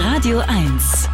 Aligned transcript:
Radio 0.00 0.38
1. 0.38 1.08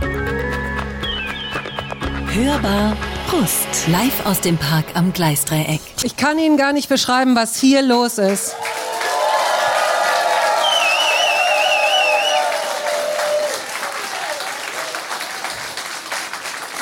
Hörbar 2.35 2.95
Brust. 3.31 3.89
Live 3.89 4.27
aus 4.27 4.43
dem 4.43 4.59
Park 4.59 4.85
am 4.93 5.15
Gleisdreieck. 5.15 5.81
Ich 6.03 6.19
kann 6.19 6.39
Ihnen 6.39 6.59
gar 6.59 6.75
nicht 6.75 6.91
beschreiben, 6.91 7.35
was 7.35 7.59
hier 7.59 7.81
los 7.81 8.19
ist. 8.19 8.55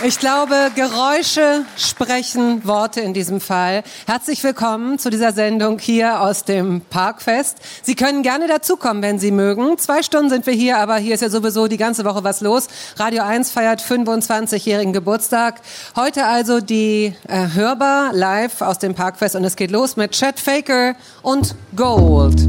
Ich 0.04 0.18
glaube, 0.18 0.72
Geräusche 0.74 1.64
sprechen 1.76 2.66
Worte 2.66 3.00
in 3.00 3.14
diesem 3.14 3.40
Fall. 3.40 3.84
Herzlich 4.04 4.42
willkommen 4.42 4.98
zu 4.98 5.10
dieser 5.10 5.30
Sendung 5.30 5.78
hier 5.78 6.20
aus 6.22 6.42
dem 6.42 6.80
Parkfest. 6.80 7.58
Sie 7.82 7.94
können 7.94 8.24
gerne 8.24 8.48
dazukommen, 8.48 9.00
wenn 9.00 9.20
Sie 9.20 9.30
mögen. 9.30 9.78
Zwei 9.78 10.02
Stunden 10.02 10.28
sind 10.28 10.44
wir 10.46 10.54
hier, 10.54 10.78
aber 10.78 10.96
hier 10.96 11.14
ist 11.14 11.20
ja 11.20 11.30
sowieso 11.30 11.68
die 11.68 11.76
ganze 11.76 12.04
Woche 12.04 12.24
was 12.24 12.40
los. 12.40 12.66
Radio 12.96 13.22
1 13.22 13.52
feiert 13.52 13.80
25-jährigen 13.80 14.92
Geburtstag. 14.92 15.60
Heute 15.94 16.26
also 16.26 16.60
die 16.60 17.14
äh, 17.28 17.46
Hörbar 17.54 18.12
live 18.12 18.60
aus 18.60 18.80
dem 18.80 18.96
Parkfest 18.96 19.36
und 19.36 19.44
es 19.44 19.54
geht 19.54 19.70
los 19.70 19.94
mit 19.94 20.10
Chet 20.12 20.40
Faker 20.40 20.96
und 21.22 21.54
Gold. 21.76 22.40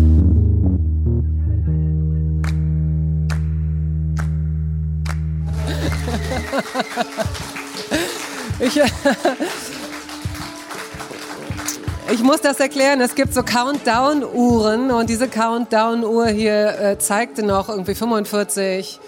Ich, 8.66 8.80
ich 12.14 12.24
muss 12.24 12.40
das 12.40 12.62
erklären. 12.62 13.02
Es 13.02 13.14
gibt 13.16 13.34
so 13.34 13.44
Countdown-Uhren 13.44 14.90
und 14.90 15.10
diese 15.10 15.28
Countdown-Uhr 15.28 16.28
hier 16.28 16.80
äh, 16.80 16.98
zeigte 16.98 17.44
noch 17.44 17.68
irgendwie 17.68 17.94
45 17.94 19.02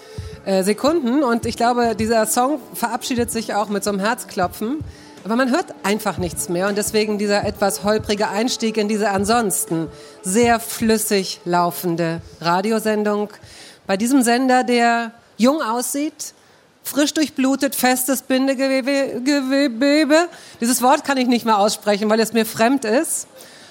äh, 0.44 0.62
Sekunden 0.62 1.22
und 1.22 1.46
ich 1.46 1.56
glaube, 1.56 1.96
dieser 1.96 2.26
Song 2.26 2.60
verabschiedet 2.74 3.30
sich 3.30 3.54
auch 3.54 3.70
mit 3.70 3.82
so 3.82 3.88
einem 3.88 3.98
Herzklopfen. 3.98 4.84
Aber 5.24 5.36
man 5.36 5.50
hört 5.50 5.74
einfach 5.84 6.18
nichts 6.18 6.50
mehr 6.50 6.68
und 6.68 6.76
deswegen 6.76 7.16
dieser 7.16 7.46
etwas 7.46 7.82
holprige 7.82 8.28
Einstieg 8.28 8.76
in 8.76 8.88
diese 8.88 9.08
ansonsten 9.08 9.88
sehr 10.22 10.60
flüssig 10.60 11.40
laufende 11.46 12.20
Radiosendung. 12.42 13.30
Bei 13.86 13.96
diesem 13.96 14.20
Sender, 14.22 14.64
der 14.64 15.12
jung 15.38 15.62
aussieht, 15.62 16.34
frisch 16.86 17.12
durchblutet, 17.14 17.74
festes 17.74 18.22
Bindegewebe. 18.22 19.20
Gewebe. 19.20 20.28
Dieses 20.60 20.80
Wort 20.82 21.04
kann 21.04 21.18
ich 21.18 21.26
nicht 21.26 21.44
mehr 21.44 21.58
aussprechen, 21.58 22.08
weil 22.08 22.20
es 22.20 22.32
mir 22.32 22.46
fremd 22.46 22.84
ist. 22.84 23.26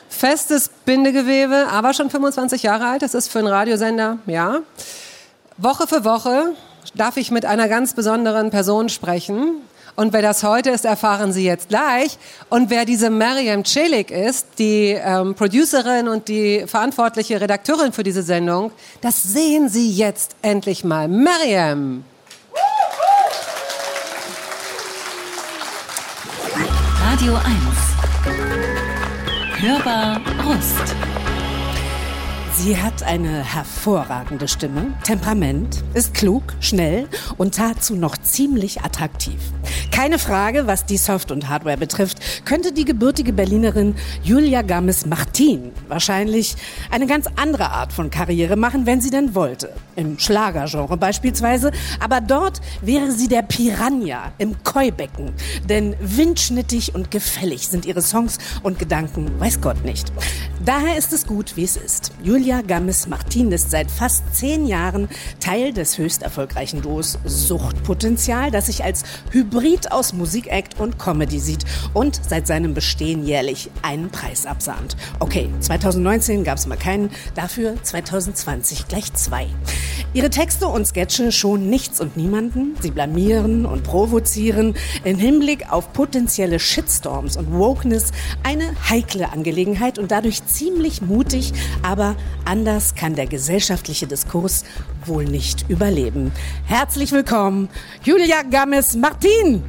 Festes 0.10 0.70
Bindegewebe, 0.86 1.68
aber 1.72 1.94
schon 1.94 2.10
25 2.10 2.64
Jahre 2.64 2.88
alt. 2.88 3.02
Das 3.02 3.14
ist 3.14 3.32
für 3.32 3.40
einen 3.40 3.48
Radiosender, 3.48 4.20
ja. 4.28 4.60
Woche 5.58 5.88
für 5.88 6.04
Woche 6.04 6.54
darf 6.94 7.18
ich 7.18 7.32
mit 7.32 7.46
einer 7.46 7.68
ganz 7.68 7.94
besonderen 7.94 8.52
Person 8.52 8.90
sprechen. 8.90 9.62
Und 9.96 10.12
wer 10.12 10.22
das 10.22 10.44
heute 10.44 10.72
ist, 10.72 10.84
erfahren 10.84 11.32
Sie 11.32 11.46
jetzt 11.46 11.70
gleich. 11.70 12.18
Und 12.50 12.70
wer 12.70 12.84
diese 12.84 13.10
Mariam 13.10 13.64
Celik 13.64 14.12
ist, 14.12 14.60
die 14.60 14.90
ähm, 14.92 15.36
Producerin 15.36 16.10
und 16.10 16.28
die 16.28 16.66
verantwortliche 16.68 17.40
Redakteurin 17.40 17.94
für 17.94 18.04
diese 18.04 18.24
Sendung, 18.24 18.72
das 19.00 19.24
sehen 19.24 19.70
Sie 19.70 19.90
jetzt 19.90 20.36
endlich 20.42 20.84
mal. 20.84 21.08
Mariam! 21.08 22.04
Radio 27.26 27.40
1. 27.40 27.48
Hörbar 29.60 30.22
Brust. 30.38 30.96
Sie 32.54 32.78
hat 32.78 33.02
eine 33.02 33.44
hervorragende 33.44 34.48
Stimme, 34.48 34.94
Temperament, 35.04 35.84
ist 35.96 36.14
klug, 36.14 36.44
schnell 36.60 37.08
und 37.38 37.58
dazu 37.58 37.96
noch 37.96 38.16
ziemlich 38.18 38.84
attraktiv. 38.84 39.40
Keine 39.90 40.20
Frage, 40.20 40.68
was 40.68 40.86
die 40.86 40.98
Soft- 40.98 41.32
und 41.32 41.50
Hardware 41.50 41.78
betrifft, 41.78 42.46
könnte 42.46 42.72
die 42.72 42.86
gebürtige 42.86 43.34
Berlinerin 43.34 43.96
Julia 44.22 44.62
Gammes-Martin 44.62 45.72
wahrscheinlich 45.88 46.56
eine 46.92 47.08
ganz 47.08 47.26
andere 47.38 47.72
Art 47.72 47.92
von 47.92 48.12
Karriere 48.12 48.56
machen, 48.56 48.86
wenn 48.86 49.02
sie 49.02 49.10
denn 49.10 49.34
wollte. 49.34 49.74
Im 49.96 50.20
Schlagergenre 50.20 50.98
beispielsweise. 50.98 51.72
Aber 52.00 52.22
dort 52.22 52.62
wäre 52.82 53.12
sie 53.12 53.28
der 53.28 53.42
Piranha 53.42 54.32
im 54.38 54.64
Keubecken. 54.64 55.34
Denn 55.70 55.96
windschnittig 56.00 56.96
und 56.96 57.12
gefällig 57.12 57.68
sind 57.68 57.86
ihre 57.86 58.02
Songs 58.02 58.38
und 58.64 58.80
Gedanken, 58.80 59.40
weiß 59.40 59.62
Gott 59.62 59.84
nicht. 59.84 60.12
Daher 60.64 60.98
ist 60.98 61.14
es 61.14 61.28
gut, 61.28 61.58
wie 61.58 61.64
es 61.64 61.78
ist. 61.78 62.12
Julia 62.24 62.62
Gammes-Martin 62.62 63.52
ist 63.52 63.72
seit 63.72 63.92
fast 63.92 64.36
zehn 64.36 64.66
Jahren 64.66 65.08
Teil 65.40 65.74
des 65.74 65.98
höchst 65.98 66.24
erfolgreichen 66.24 66.82
Duos 66.82 67.20
Suchtpotenzial, 67.26 68.52
das 68.52 68.66
sich 68.68 68.84
als 68.84 69.04
Hybrid 69.32 69.92
aus 69.92 70.14
Musikact 70.14 70.80
und 70.80 70.98
Comedy 70.98 71.40
sieht 71.40 71.66
und 71.94 72.20
seit 72.28 72.48
seinem 72.48 72.74
Bestehen 72.74 73.26
jährlich 73.26 73.70
einen 73.82 74.10
Preis 74.10 74.46
absahnt. 74.46 74.96
Okay, 75.20 75.50
2019 75.60 76.44
gab 76.44 76.58
es 76.58 76.66
mal 76.66 76.78
keinen, 76.78 77.10
dafür 77.36 77.76
2020 77.82 78.88
gleich 78.88 79.14
zwei. 79.14 79.48
Ihre 80.14 80.30
Texte 80.30 80.68
und 80.68 80.86
Sketche 80.86 81.32
schonen 81.32 81.70
nichts 81.70 82.00
und 82.00 82.16
niemanden. 82.18 82.76
Sie 82.82 82.92
blamieren 82.92 83.66
und 83.66 83.84
provozieren. 83.84 84.76
Im 85.04 85.18
Hinblick 85.18 85.72
auf 85.72 85.92
potenzielle 85.94 86.60
Shitstorms 86.60 87.36
und 87.38 87.54
Wokeness 87.54 88.12
eine 88.44 88.76
heikle 88.90 89.32
Angelegenheit 89.32 90.00
und 90.00 90.12
dadurch 90.12 90.46
ziemlich 90.46 91.02
mutig, 91.02 91.54
aber 91.84 92.16
anders 92.46 92.96
kann 92.96 93.16
der 93.16 93.28
gesellschaftliche 93.28 94.08
Diskurs 94.08 94.64
wohl 95.06 95.26
nicht 95.26 95.70
überleben. 95.70 96.32
Herzlich 96.66 97.12
willkommen, 97.12 97.70
Julia 98.04 98.42
Gammes-Martin. 98.44 99.64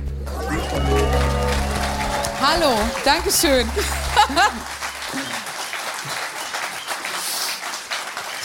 Hallo, 2.40 2.72
Dankeschön. 3.04 3.66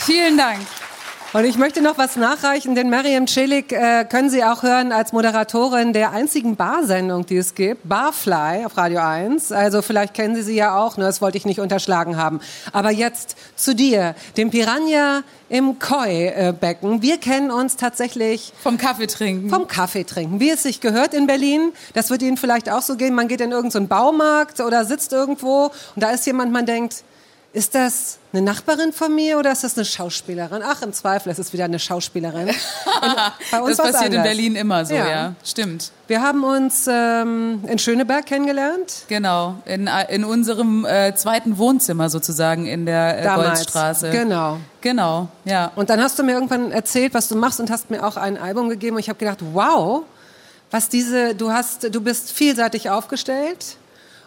Vielen 0.04 0.36
Dank. 0.36 0.66
Und 1.34 1.46
ich 1.46 1.56
möchte 1.56 1.80
noch 1.80 1.96
was 1.96 2.16
nachreichen, 2.16 2.74
denn 2.74 2.90
Mariam 2.90 3.26
Celik 3.26 3.72
äh, 3.72 4.04
können 4.04 4.28
Sie 4.28 4.44
auch 4.44 4.62
hören 4.62 4.92
als 4.92 5.14
Moderatorin 5.14 5.94
der 5.94 6.10
einzigen 6.10 6.56
Barsendung, 6.56 7.24
die 7.24 7.38
es 7.38 7.54
gibt, 7.54 7.88
Barfly 7.88 8.66
auf 8.66 8.76
Radio 8.76 9.00
1. 9.00 9.50
Also 9.50 9.80
vielleicht 9.80 10.12
kennen 10.12 10.34
Sie 10.34 10.42
sie 10.42 10.56
ja 10.56 10.76
auch, 10.76 10.98
ne? 10.98 11.04
das 11.04 11.22
wollte 11.22 11.38
ich 11.38 11.46
nicht 11.46 11.58
unterschlagen 11.58 12.18
haben. 12.18 12.40
Aber 12.72 12.90
jetzt 12.90 13.36
zu 13.56 13.74
dir, 13.74 14.14
dem 14.36 14.50
Piranha 14.50 15.22
im 15.48 15.78
Koi-Becken. 15.78 17.00
Wir 17.00 17.16
kennen 17.16 17.50
uns 17.50 17.76
tatsächlich... 17.76 18.52
Vom 18.62 18.76
Kaffee 18.76 19.06
trinken. 19.06 19.48
Vom 19.48 19.66
Kaffee 19.68 20.04
trinken, 20.04 20.38
wie 20.38 20.50
es 20.50 20.62
sich 20.62 20.82
gehört 20.82 21.14
in 21.14 21.26
Berlin. 21.26 21.72
Das 21.94 22.10
wird 22.10 22.20
Ihnen 22.20 22.36
vielleicht 22.36 22.70
auch 22.70 22.82
so 22.82 22.96
gehen. 22.96 23.14
Man 23.14 23.28
geht 23.28 23.40
in 23.40 23.52
irgendeinen 23.52 23.86
so 23.86 23.88
Baumarkt 23.88 24.60
oder 24.60 24.84
sitzt 24.84 25.14
irgendwo 25.14 25.70
und 25.94 26.02
da 26.02 26.10
ist 26.10 26.26
jemand, 26.26 26.52
man 26.52 26.66
denkt, 26.66 27.04
ist 27.54 27.74
das 27.74 28.18
eine 28.32 28.40
Nachbarin 28.40 28.94
von 28.94 29.14
mir 29.14 29.38
oder 29.38 29.52
ist 29.52 29.62
das 29.62 29.76
eine 29.76 29.84
Schauspielerin? 29.84 30.62
Ach, 30.64 30.80
im 30.80 30.92
Zweifel 30.94 31.30
ist 31.30 31.38
es 31.38 31.52
wieder 31.52 31.66
eine 31.66 31.78
Schauspielerin. 31.78 32.48
bei 33.50 33.60
uns 33.60 33.76
das 33.76 33.92
passiert 33.92 34.14
in 34.14 34.22
Berlin 34.22 34.56
immer 34.56 34.86
so, 34.86 34.94
ja. 34.94 35.08
ja. 35.08 35.34
Stimmt. 35.44 35.92
Wir 36.06 36.22
haben 36.22 36.44
uns 36.44 36.86
ähm, 36.88 37.62
in 37.66 37.78
Schöneberg 37.78 38.24
kennengelernt. 38.24 39.04
Genau, 39.08 39.56
in, 39.66 39.88
in 40.08 40.24
unserem 40.24 40.86
äh, 40.86 41.14
zweiten 41.14 41.58
Wohnzimmer 41.58 42.08
sozusagen 42.08 42.64
in 42.64 42.86
der 42.86 43.22
äh, 43.22 43.34
Goldstraße. 43.34 44.10
Genau. 44.10 44.58
Genau, 44.80 45.28
ja. 45.44 45.70
Und 45.76 45.90
dann 45.90 46.00
hast 46.00 46.18
du 46.18 46.22
mir 46.22 46.32
irgendwann 46.32 46.72
erzählt, 46.72 47.12
was 47.12 47.28
du 47.28 47.36
machst 47.36 47.60
und 47.60 47.70
hast 47.70 47.90
mir 47.90 48.04
auch 48.04 48.16
ein 48.16 48.38
Album 48.38 48.70
gegeben 48.70 48.96
und 48.96 49.00
ich 49.00 49.10
habe 49.10 49.18
gedacht, 49.18 49.38
wow, 49.52 50.04
was 50.70 50.88
diese, 50.88 51.34
du 51.34 51.52
hast, 51.52 51.94
du 51.94 52.00
bist 52.00 52.32
vielseitig 52.32 52.88
aufgestellt 52.88 53.76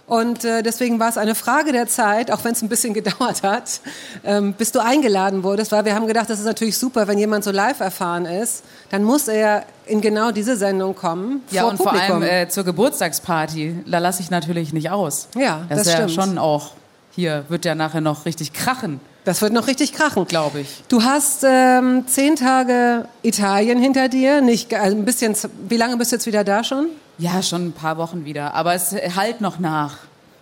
und 0.08 0.46
äh, 0.46 0.62
deswegen 0.62 1.00
war 1.00 1.10
es 1.10 1.18
eine 1.18 1.34
Frage 1.34 1.72
der 1.72 1.88
Zeit, 1.88 2.30
auch 2.32 2.44
wenn 2.44 2.52
es 2.52 2.62
ein 2.62 2.70
bisschen 2.70 2.94
gedauert 2.94 3.42
hat, 3.44 3.80
ähm, 4.24 4.54
bis 4.54 4.72
du 4.72 4.80
eingeladen 4.80 5.44
wurdest, 5.44 5.72
weil 5.72 5.86
wir 5.86 5.96
haben 5.96 6.08
gedacht, 6.08 6.30
das 6.30 6.40
ist 6.40 6.46
natürlich 6.46 6.78
super, 6.78 7.08
wenn 7.08 7.18
jemand 7.18 7.44
so 7.44 7.52
live 7.52 7.80
erfahren 7.80 8.26
ist, 8.26 8.64
dann 8.92 9.04
muss 9.04 9.28
er 9.28 9.66
in 9.88 10.02
genau 10.02 10.32
diese 10.32 10.58
Sendung 10.58 10.96
kommen. 10.96 11.44
Ja, 11.52 11.62
vor 11.62 11.72
und 11.72 11.78
Publikum. 11.78 12.08
vor 12.08 12.16
allem 12.16 12.24
äh, 12.24 12.48
zur 12.50 12.64
Geburtstagsparty, 12.64 13.84
da 13.88 14.00
lasse 14.00 14.22
ich 14.22 14.30
natürlich 14.30 14.74
nicht 14.74 14.92
aus. 14.92 15.28
Ja, 15.36 15.66
das, 15.70 15.80
das 15.80 15.88
ist 15.88 15.94
stimmt. 15.94 16.12
ja 16.12 16.24
schon 16.24 16.38
auch, 16.38 16.72
hier 17.16 17.46
wird 17.50 17.66
ja 17.66 17.74
nachher 17.76 18.02
noch 18.02 18.26
richtig 18.26 18.54
krachen. 18.54 19.00
Das 19.24 19.42
wird 19.42 19.54
noch 19.54 19.66
richtig 19.66 19.94
krachen. 19.94 20.26
Glaube 20.26 20.60
ich. 20.60 20.84
Du 20.88 21.02
hast 21.02 21.44
ähm, 21.44 22.04
zehn 22.08 22.36
Tage 22.36 23.08
Italien 23.24 23.80
hinter 23.80 24.08
dir. 24.08 24.42
Nicht, 24.42 24.72
also 24.76 24.96
ein 24.96 25.04
bisschen, 25.04 25.36
wie 25.68 25.78
lange 25.78 25.98
bist 25.98 26.12
du 26.12 26.18
jetzt 26.18 26.28
wieder 26.28 26.44
da 26.44 26.64
schon? 26.64 26.90
Ja, 27.18 27.42
schon 27.42 27.68
ein 27.68 27.72
paar 27.74 27.98
Wochen 27.98 28.26
wieder. 28.26 28.54
Aber 28.54 28.74
es 28.74 28.92
halt 29.16 29.42
noch 29.42 29.60
nach, 29.60 29.98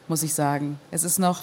muss 0.08 0.24
ich 0.24 0.34
sagen. 0.34 0.80
Es 0.92 1.04
ist 1.04 1.20
noch, 1.20 1.42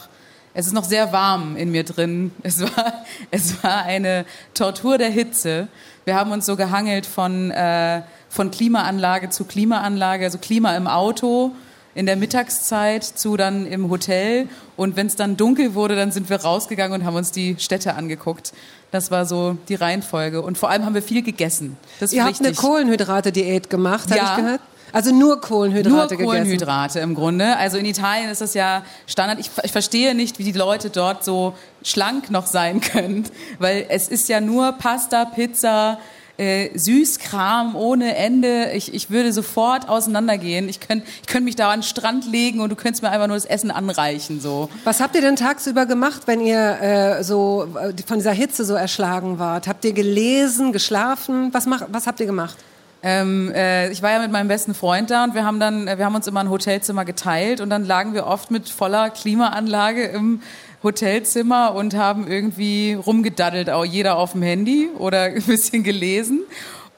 es 0.55 0.67
ist 0.67 0.73
noch 0.73 0.85
sehr 0.85 1.12
warm 1.12 1.56
in 1.56 1.71
mir 1.71 1.85
drin. 1.85 2.32
Es 2.43 2.61
war, 2.62 2.93
es 3.31 3.62
war 3.62 3.85
eine 3.85 4.25
Tortur 4.55 4.99
der 4.99 5.11
Hitze. 5.11 5.69
Wir 6.05 6.15
haben 6.17 6.32
uns 6.32 6.47
so 6.47 6.56
gehangelt 6.56 7.06
von, 7.06 7.50
äh, 7.50 8.03
von 8.29 8.50
Klimaanlage 8.50 9.31
zu 9.31 9.44
Klimaanlage, 9.44 10.25
also 10.25 10.38
Klima 10.38 10.77
im 10.77 10.87
Auto, 10.87 11.53
in 11.94 12.06
der 12.06 12.17
Mittagszeit 12.17 13.05
zu 13.05 13.37
dann 13.37 13.67
im 13.67 13.91
Hotel 13.91 14.49
und 14.77 14.97
wenn 14.97 15.09
es 15.09 15.17
dann 15.17 15.37
dunkel 15.37 15.75
wurde, 15.75 15.97
dann 15.97 16.12
sind 16.12 16.31
wir 16.31 16.41
rausgegangen 16.41 17.00
und 17.00 17.06
haben 17.06 17.17
uns 17.17 17.32
die 17.32 17.56
Städte 17.59 17.94
angeguckt. 17.94 18.53
Das 18.93 19.11
war 19.11 19.27
so 19.27 19.56
die 19.69 19.75
Reihenfolge 19.75 20.41
und 20.43 20.56
vor 20.56 20.71
allem 20.71 20.85
haben 20.85 20.94
wir 20.94 21.03
viel 21.03 21.23
gegessen. 21.23 21.77
Das 21.99 22.12
Ihr 22.12 22.25
habt 22.25 22.41
eine 22.41 22.55
Kohlenhydrate-Diät 22.55 23.71
gemacht, 23.71 24.09
Ja. 24.11 24.17
habe 24.17 24.41
ich 24.41 24.44
gehört? 24.44 24.61
Also 24.92 25.14
nur 25.14 25.40
Kohlenhydrate 25.40 25.90
Nur 25.90 26.06
gegessen. 26.06 26.26
Kohlenhydrate 26.26 27.00
im 27.00 27.14
Grunde. 27.14 27.56
Also 27.56 27.78
in 27.78 27.84
Italien 27.84 28.31
ist 28.31 28.40
das 28.40 28.54
ja 28.54 28.82
Standard. 29.06 29.38
Ich, 29.38 29.50
ich 29.62 29.72
verstehe 29.72 30.14
nicht, 30.14 30.38
wie 30.38 30.44
die 30.44 30.52
Leute 30.52 30.90
dort 30.90 31.25
so 31.25 31.54
schlank 31.82 32.31
noch 32.31 32.46
sein 32.46 32.81
können, 32.81 33.25
weil 33.58 33.87
es 33.88 34.08
ist 34.08 34.28
ja 34.28 34.40
nur 34.40 34.72
Pasta, 34.72 35.25
Pizza, 35.25 35.98
äh, 36.40 36.76
Süßkram 36.76 37.76
ohne 37.76 38.16
Ende. 38.16 38.72
Ich, 38.72 38.94
ich 38.94 39.10
würde 39.10 39.32
sofort 39.32 39.88
auseinandergehen. 39.88 40.69
Ich 40.70 40.81
könnte 40.81 41.06
ich 41.20 41.28
könnt 41.28 41.44
mich 41.44 41.54
da 41.54 41.70
an 41.70 41.81
den 41.81 41.82
Strand 41.82 42.25
legen 42.31 42.60
und 42.60 42.70
du 42.70 42.76
könntest 42.76 43.02
mir 43.02 43.10
einfach 43.10 43.26
nur 43.26 43.36
das 43.36 43.44
Essen 43.44 43.70
anreichen. 43.70 44.40
So. 44.40 44.70
Was 44.84 45.00
habt 45.00 45.14
ihr 45.14 45.20
denn 45.20 45.36
tagsüber 45.36 45.84
gemacht, 45.84 46.22
wenn 46.26 46.40
ihr 46.40 46.81
äh, 46.81 47.25
so 47.25 47.69
äh, 47.78 47.93
von 48.06 48.19
dieser 48.19 48.32
Hitze 48.32 48.64
so 48.64 48.75
erschlagen 48.75 49.38
wart? 49.38 49.69
Habt 49.69 49.84
ihr 49.84 49.93
gelesen, 49.93 50.72
geschlafen? 50.72 51.50
Was, 51.52 51.66
mach, 51.66 51.82
was 51.88 52.06
habt 52.06 52.20
ihr 52.20 52.26
gemacht? 52.26 52.56
Ähm, 53.02 53.50
äh, 53.55 53.91
ich 53.91 54.02
war 54.02 54.11
ja 54.11 54.19
mit 54.19 54.31
meinem 54.31 54.49
besten 54.49 54.75
Freund 54.75 55.11
da 55.11 55.25
und 55.25 55.35
wir 55.35 55.44
haben 55.44 55.58
dann, 55.58 55.88
äh, 55.88 55.97
wir 55.97 56.05
haben 56.05 56.14
uns 56.14 56.26
immer 56.26 56.41
ein 56.41 56.50
Hotelzimmer 56.50 57.06
geteilt 57.06 57.61
und 57.61 57.70
dann 57.70 57.87
lagen 57.87 58.12
wir 58.12 58.26
oft 58.26 58.50
mit 58.50 58.69
voller 58.69 59.08
Klimaanlage 59.08 60.05
im 60.05 60.43
Hotelzimmer 60.82 61.75
und 61.75 61.94
haben 61.94 62.26
irgendwie 62.29 62.94
rumgedaddelt, 62.94 63.70
auch 63.70 63.85
jeder 63.85 64.19
auf 64.19 64.32
dem 64.32 64.43
Handy 64.43 64.88
oder 64.99 65.23
ein 65.37 65.43
bisschen 65.43 65.82
gelesen. 65.82 66.41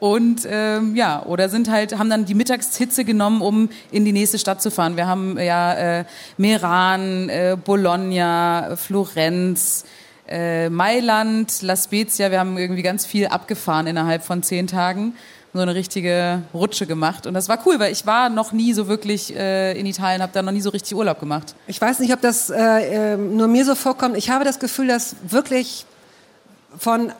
Und 0.01 0.49
ähm, 0.51 0.97
ja, 0.97 1.23
oder 1.27 1.49
sind 1.49 1.71
halt, 1.71 1.97
haben 1.97 2.11
dann 2.11 2.25
die 2.25 2.35
Mittagshitze 2.35 3.05
genommen, 3.05 3.41
um 3.41 3.69
in 3.93 4.05
die 4.05 4.11
nächste 4.11 4.37
Stadt 4.37 4.61
zu 4.61 4.73
fahren. 4.73 4.97
Wir 4.97 5.07
haben 5.07 5.39
ja 5.39 6.01
äh, 6.01 6.05
Meran, 6.37 7.29
äh, 7.29 7.57
Bologna, 7.65 8.75
Florenz, 8.75 9.85
äh, 10.29 10.69
Mailand, 10.69 11.63
La 11.63 11.77
Spezia. 11.77 12.33
Wir 12.33 12.41
haben 12.41 12.59
irgendwie 12.59 12.83
ganz 12.83 13.07
viel 13.07 13.29
abgefahren 13.29 13.87
innerhalb 13.87 14.25
von 14.25 14.43
zehn 14.43 14.67
Tagen. 14.67 15.15
So 15.55 15.61
eine 15.61 15.75
richtige 15.75 16.43
Rutsche 16.55 16.87
gemacht. 16.87 17.27
Und 17.27 17.35
das 17.35 17.49
war 17.51 17.59
cool, 17.67 17.79
weil 17.79 17.93
ich 17.93 18.07
war 18.07 18.31
noch 18.31 18.53
nie 18.53 18.73
so 18.73 18.89
wirklich 18.89 19.37
äh, 19.37 19.79
in 19.79 19.85
Italien, 19.85 20.23
habe 20.23 20.33
da 20.33 20.41
noch 20.41 20.53
nie 20.53 20.63
so 20.63 20.71
richtig 20.71 20.97
Urlaub 20.97 21.21
gemacht. 21.21 21.55
Ich 21.67 21.79
weiß 21.79 21.99
nicht, 21.99 22.15
ob 22.15 22.23
das 22.23 22.49
äh, 22.49 23.13
äh, 23.13 23.17
nur 23.19 23.49
mir 23.49 23.67
so 23.67 23.75
vorkommt. 23.75 24.17
Ich 24.17 24.31
habe 24.31 24.45
das 24.45 24.59
Gefühl, 24.59 24.89
dass 24.89 25.15
wirklich 25.29 25.85
von 26.79 27.13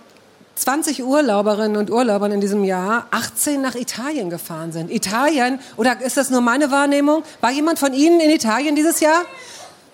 20 0.55 1.05
Urlauberinnen 1.05 1.77
und 1.77 1.91
Urlaubern 1.91 2.33
in 2.33 2.41
diesem 2.41 2.65
Jahr 2.65 3.07
18 3.11 3.61
nach 3.61 3.75
Italien 3.75 4.31
gefahren 4.31 4.73
sind. 4.73 4.91
Italien, 4.91 5.61
oder 5.77 6.01
ist 6.01 6.17
das 6.17 6.31
nur 6.31 6.41
meine 6.41 6.71
Wahrnehmung? 6.71 7.25
War 7.43 7.51
jemand 7.51 7.79
von 7.79 7.93
Ihnen 7.93 8.21
in 8.21 8.31
Italien 8.31 8.75
dieses 8.75 9.01
Jahr? 9.01 9.23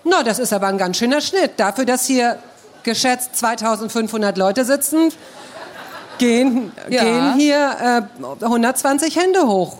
Na, 0.05 0.23
das 0.23 0.39
ist 0.39 0.53
aber 0.53 0.67
ein 0.67 0.77
ganz 0.77 0.97
schöner 0.97 1.19
Schnitt. 1.19 1.53
Dafür, 1.57 1.85
dass 1.85 2.05
hier 2.05 2.39
geschätzt 2.83 3.35
2500 3.35 4.37
Leute 4.37 4.63
sitzen, 4.63 5.11
gehen, 6.19 6.71
Ja. 6.89 7.03
gehen 7.03 7.33
hier 7.35 8.07
äh, 8.21 8.43
120 8.45 9.15
Hände 9.15 9.47
hoch. 9.47 9.77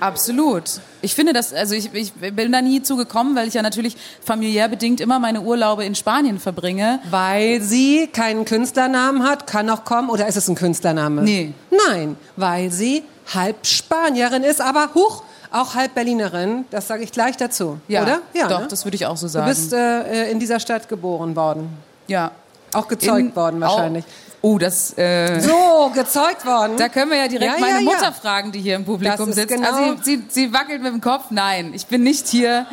Absolut. 0.00 0.64
Ich 1.02 1.14
finde 1.14 1.32
das, 1.32 1.52
also 1.54 1.74
ich, 1.74 1.94
ich 1.94 2.12
bin 2.12 2.50
da 2.52 2.60
nie 2.60 2.82
zugekommen, 2.82 3.36
weil 3.36 3.46
ich 3.48 3.54
ja 3.54 3.62
natürlich 3.62 3.96
familiär 4.22 4.68
bedingt 4.68 5.00
immer 5.00 5.18
meine 5.18 5.40
Urlaube 5.40 5.84
in 5.84 5.94
Spanien 5.94 6.40
verbringe. 6.40 6.98
Weil 7.10 7.62
sie 7.62 8.08
keinen 8.12 8.44
Künstlernamen 8.44 9.22
hat, 9.22 9.46
kann 9.46 9.66
noch 9.66 9.84
kommen. 9.84 10.10
Oder 10.10 10.26
ist 10.26 10.36
es 10.36 10.48
ein 10.48 10.56
Künstlername? 10.56 11.22
Nee. 11.22 11.52
Nein, 11.88 12.16
weil 12.36 12.70
sie 12.70 13.04
halb 13.32 13.64
Spanierin 13.66 14.42
ist, 14.42 14.60
aber 14.60 14.90
huch, 14.94 15.22
auch 15.52 15.74
halb 15.74 15.94
Berlinerin. 15.94 16.64
Das 16.70 16.88
sage 16.88 17.04
ich 17.04 17.12
gleich 17.12 17.36
dazu. 17.36 17.78
Ja, 17.88 18.02
Oder? 18.02 18.18
Ja, 18.34 18.48
doch, 18.48 18.60
ne? 18.62 18.66
das 18.68 18.84
würde 18.84 18.96
ich 18.96 19.06
auch 19.06 19.16
so 19.16 19.26
Du 19.26 19.32
sagen. 19.32 19.46
bist 19.46 19.72
äh, 19.72 20.30
in 20.30 20.40
dieser 20.40 20.58
Stadt 20.60 20.88
geboren 20.88 21.36
worden. 21.36 21.68
ja. 22.08 22.32
Auch 22.72 22.88
gezeugt 22.88 23.20
In- 23.20 23.36
worden 23.36 23.60
wahrscheinlich. 23.60 24.04
Oh, 24.46 24.58
das, 24.58 24.92
äh, 24.98 25.40
So, 25.40 25.90
gezeugt 25.94 26.44
worden. 26.44 26.76
da 26.76 26.90
können 26.90 27.10
wir 27.10 27.16
ja 27.16 27.28
direkt 27.28 27.54
Ja, 27.54 27.58
meine 27.58 27.78
ja, 27.78 27.78
ja. 27.78 27.84
Mutter 27.84 28.12
fragen, 28.12 28.52
die 28.52 28.60
hier 28.60 28.76
im 28.76 28.84
Publikum 28.84 29.30
ist 29.30 29.36
sitzt. 29.36 29.48
genau- 29.48 29.66
Also 29.72 29.96
sie, 30.02 30.16
sie, 30.16 30.24
sie 30.28 30.52
wackelt 30.52 30.82
mit 30.82 30.92
dem 30.92 31.00
Kopf. 31.00 31.30
Nein, 31.30 31.72
ich 31.74 31.86
bin 31.86 32.02
nicht 32.02 32.28
hier, 32.28 32.66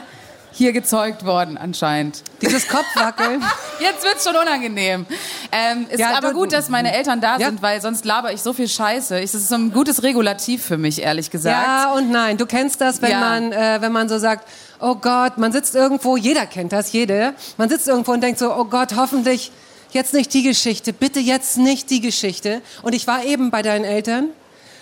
hier 0.52 0.74
gezeugt 0.74 1.26
worden 1.26 1.58
anscheinend. 1.58 2.24
Dieses 2.42 2.68
Kopfwackeln. 2.68 3.42
Jetzt 3.80 4.04
wird's 4.04 4.26
schon 4.26 4.36
unangenehm. 4.36 5.06
Ähm, 5.54 5.86
es 5.90 5.98
Ja, 5.98 6.10
ist 6.12 6.18
aber 6.18 6.34
gut, 6.34 6.52
dass 6.52 6.68
meine 6.68 6.94
Eltern 6.94 7.22
da 7.22 7.38
Ja. 7.38 7.46
sind, 7.48 7.62
weil 7.62 7.80
sonst 7.80 8.04
laber 8.04 8.34
ich 8.34 8.42
so 8.42 8.52
viel 8.52 8.68
Scheiße. 8.68 9.22
Es 9.22 9.34
ist 9.34 9.48
so 9.48 9.56
ein 9.56 9.72
gutes 9.72 10.04
Regulativ 10.04 10.66
für 10.66 10.78
mich, 10.78 11.02
ehrlich 11.02 11.32
gesagt. 11.32 11.56
Ja 11.58 11.94
und 11.94 12.12
nein. 12.12 12.36
Du 12.36 12.46
kennst 12.48 12.82
das, 12.82 13.02
wenn 13.02 13.12
Ja. 13.12 13.20
man, 13.22 13.54
äh, 13.54 13.78
wenn 13.80 13.94
man 13.94 14.10
so 14.10 14.18
sagt, 14.18 14.46
oh 14.82 14.96
Gott, 14.96 15.38
man 15.38 15.54
sitzt 15.54 15.74
irgendwo, 15.74 16.18
jeder 16.18 16.46
kennt 16.48 16.74
das, 16.74 16.92
jede. 16.92 17.34
Man 17.56 17.70
sitzt 17.70 17.88
irgendwo 17.88 18.12
und 18.12 18.20
denkt 18.22 18.40
so, 18.40 18.54
oh 18.54 18.66
Gott, 18.66 18.94
hoffentlich 18.98 19.54
jetzt 19.94 20.14
nicht 20.14 20.34
die 20.34 20.44
Geschichte, 20.44 20.94
bitte 20.94 21.20
jetzt 21.20 21.58
nicht 21.58 21.90
die 21.90 22.02
Geschichte. 22.02 22.62
Und 22.82 22.94
ich 22.94 23.08
war 23.08 23.24
eben 23.24 23.52
bei 23.52 23.62
deinen 23.62 23.86
Eltern 23.86 24.30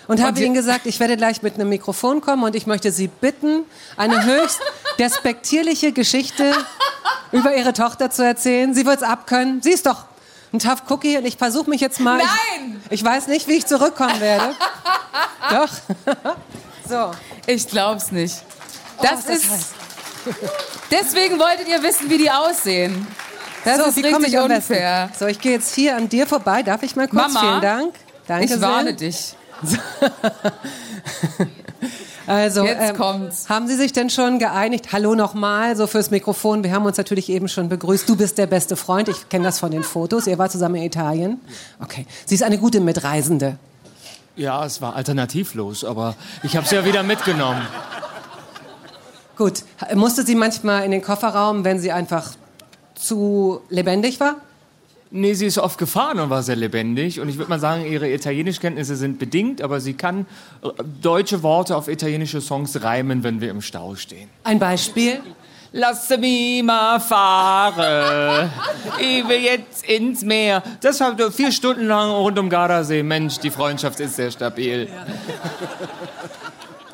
und 0.06 0.22
habe 0.22 0.40
ihnen 0.40 0.54
gesagt, 0.54 0.86
ich 0.86 0.98
werde 1.00 1.16
gleich 1.16 1.42
mit 1.42 1.54
einem 1.54 1.68
Mikrofon 1.68 2.20
kommen 2.20 2.42
und 2.42 2.56
ich 2.56 2.66
möchte 2.66 2.90
sie 2.92 3.08
bitten, 3.08 3.64
eine 3.96 4.24
höchst 4.24 4.60
despektierliche 4.98 5.92
Geschichte 5.92 6.52
über 7.32 7.54
ihre 7.54 7.72
Tochter 7.72 8.10
zu 8.10 8.24
erzählen. 8.24 8.74
Sie 8.74 8.86
wird's 8.86 9.02
abkönnen. 9.02 9.62
Sie 9.62 9.70
ist 9.70 9.86
doch 9.86 10.04
ein 10.52 10.58
Tough 10.58 10.82
Cookie 10.88 11.16
und 11.16 11.24
ich 11.26 11.36
versuche 11.36 11.70
mich 11.70 11.80
jetzt 11.80 12.00
mal. 12.00 12.18
Nein! 12.18 12.82
Ich, 12.86 13.00
ich 13.00 13.04
weiß 13.04 13.28
nicht, 13.28 13.46
wie 13.46 13.52
ich 13.54 13.66
zurückkommen 13.66 14.20
werde. 14.20 14.54
doch. 15.50 15.68
so. 16.88 17.12
Ich 17.46 17.68
glaub's 17.68 18.10
nicht. 18.10 18.34
Oh, 18.98 19.02
Das 19.02 19.24
das 19.26 19.36
ist. 19.36 19.50
heiß. 19.50 19.66
Deswegen 20.90 21.38
wolltet 21.38 21.68
ihr 21.68 21.82
wissen, 21.82 22.10
wie 22.10 22.18
die 22.18 22.30
aussehen. 22.30 23.06
Das 23.64 23.78
so, 23.78 23.84
ist 23.84 23.96
wie 23.96 24.02
komme 24.02 24.16
richtig 24.18 24.34
ich 24.34 24.38
besten? 24.40 24.52
unfair. 24.72 25.10
So, 25.18 25.26
ich 25.26 25.40
gehe 25.40 25.52
jetzt 25.52 25.74
hier 25.74 25.96
an 25.96 26.08
dir 26.08 26.26
vorbei. 26.26 26.62
Darf 26.62 26.82
ich 26.82 26.96
mal 26.96 27.08
kurz? 27.08 27.32
Mama, 27.32 27.40
Vielen 27.40 27.60
Dank. 27.60 27.94
Danke 28.26 28.44
ich 28.44 28.50
sehr. 28.50 28.60
warne 28.62 28.94
dich. 28.94 29.34
Also, 32.26 32.64
Jetzt 32.64 32.94
kommt's. 32.94 33.48
Haben 33.48 33.66
Sie 33.66 33.74
sich 33.74 33.92
denn 33.92 34.08
schon 34.08 34.38
geeinigt? 34.38 34.92
Hallo 34.92 35.16
nochmal, 35.16 35.74
so 35.74 35.88
fürs 35.88 36.12
Mikrofon. 36.12 36.62
Wir 36.62 36.72
haben 36.72 36.86
uns 36.86 36.96
natürlich 36.96 37.28
eben 37.28 37.48
schon 37.48 37.68
begrüßt. 37.68 38.08
Du 38.08 38.14
bist 38.14 38.38
der 38.38 38.46
beste 38.46 38.76
Freund. 38.76 39.08
Ich 39.08 39.28
kenne 39.30 39.42
das 39.44 39.58
von 39.58 39.72
den 39.72 39.82
Fotos. 39.82 40.28
Ihr 40.28 40.38
wart 40.38 40.52
zusammen 40.52 40.76
in 40.76 40.84
Italien. 40.84 41.40
Okay. 41.82 42.06
Sie 42.26 42.36
ist 42.36 42.44
eine 42.44 42.58
gute 42.58 42.78
Mitreisende. 42.78 43.56
Ja, 44.36 44.64
es 44.64 44.80
war 44.80 44.94
alternativlos, 44.94 45.82
aber 45.84 46.14
ich 46.44 46.54
habe 46.56 46.64
es 46.66 46.70
ja 46.70 46.84
wieder 46.84 47.02
mitgenommen. 47.02 47.66
Gut. 49.36 49.64
Musste 49.94 50.24
sie 50.24 50.36
manchmal 50.36 50.84
in 50.84 50.92
den 50.92 51.02
Kofferraum, 51.02 51.64
wenn 51.64 51.80
sie 51.80 51.90
einfach 51.90 52.30
zu 53.00 53.60
lebendig 53.68 54.20
war? 54.20 54.36
Nee, 55.12 55.34
sie 55.34 55.46
ist 55.46 55.58
oft 55.58 55.76
gefahren 55.76 56.20
und 56.20 56.30
war 56.30 56.42
sehr 56.44 56.54
lebendig. 56.54 57.18
Und 57.18 57.28
ich 57.28 57.36
würde 57.36 57.50
mal 57.50 57.58
sagen, 57.58 57.84
ihre 57.84 58.08
Italienischkenntnisse 58.12 58.94
sind 58.94 59.18
bedingt, 59.18 59.60
aber 59.60 59.80
sie 59.80 59.94
kann 59.94 60.26
äh, 60.62 60.68
deutsche 61.02 61.42
Worte 61.42 61.76
auf 61.76 61.88
italienische 61.88 62.40
Songs 62.40 62.82
reimen, 62.82 63.24
wenn 63.24 63.40
wir 63.40 63.50
im 63.50 63.60
Stau 63.60 63.96
stehen. 63.96 64.28
Ein 64.44 64.60
Beispiel? 64.60 65.20
Lass 65.72 66.10
mich 66.10 66.64
mal 66.64 66.98
fahren, 66.98 68.50
ich 68.98 69.28
will 69.28 69.40
jetzt 69.40 69.84
ins 69.84 70.22
Meer. 70.22 70.64
Das 70.80 71.00
haben 71.00 71.16
wir 71.16 71.30
vier 71.30 71.52
Stunden 71.52 71.86
lang 71.86 72.10
rund 72.10 72.36
um 72.40 72.48
Gardasee. 72.48 73.04
Mensch, 73.04 73.38
die 73.38 73.52
Freundschaft 73.52 74.00
ist 74.00 74.16
sehr 74.16 74.32
stabil. 74.32 74.88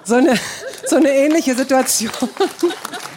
So 0.05 0.17
eine, 0.17 0.39
so 0.87 0.97
eine 0.97 1.09
ähnliche 1.09 1.55
Situation. 1.55 2.13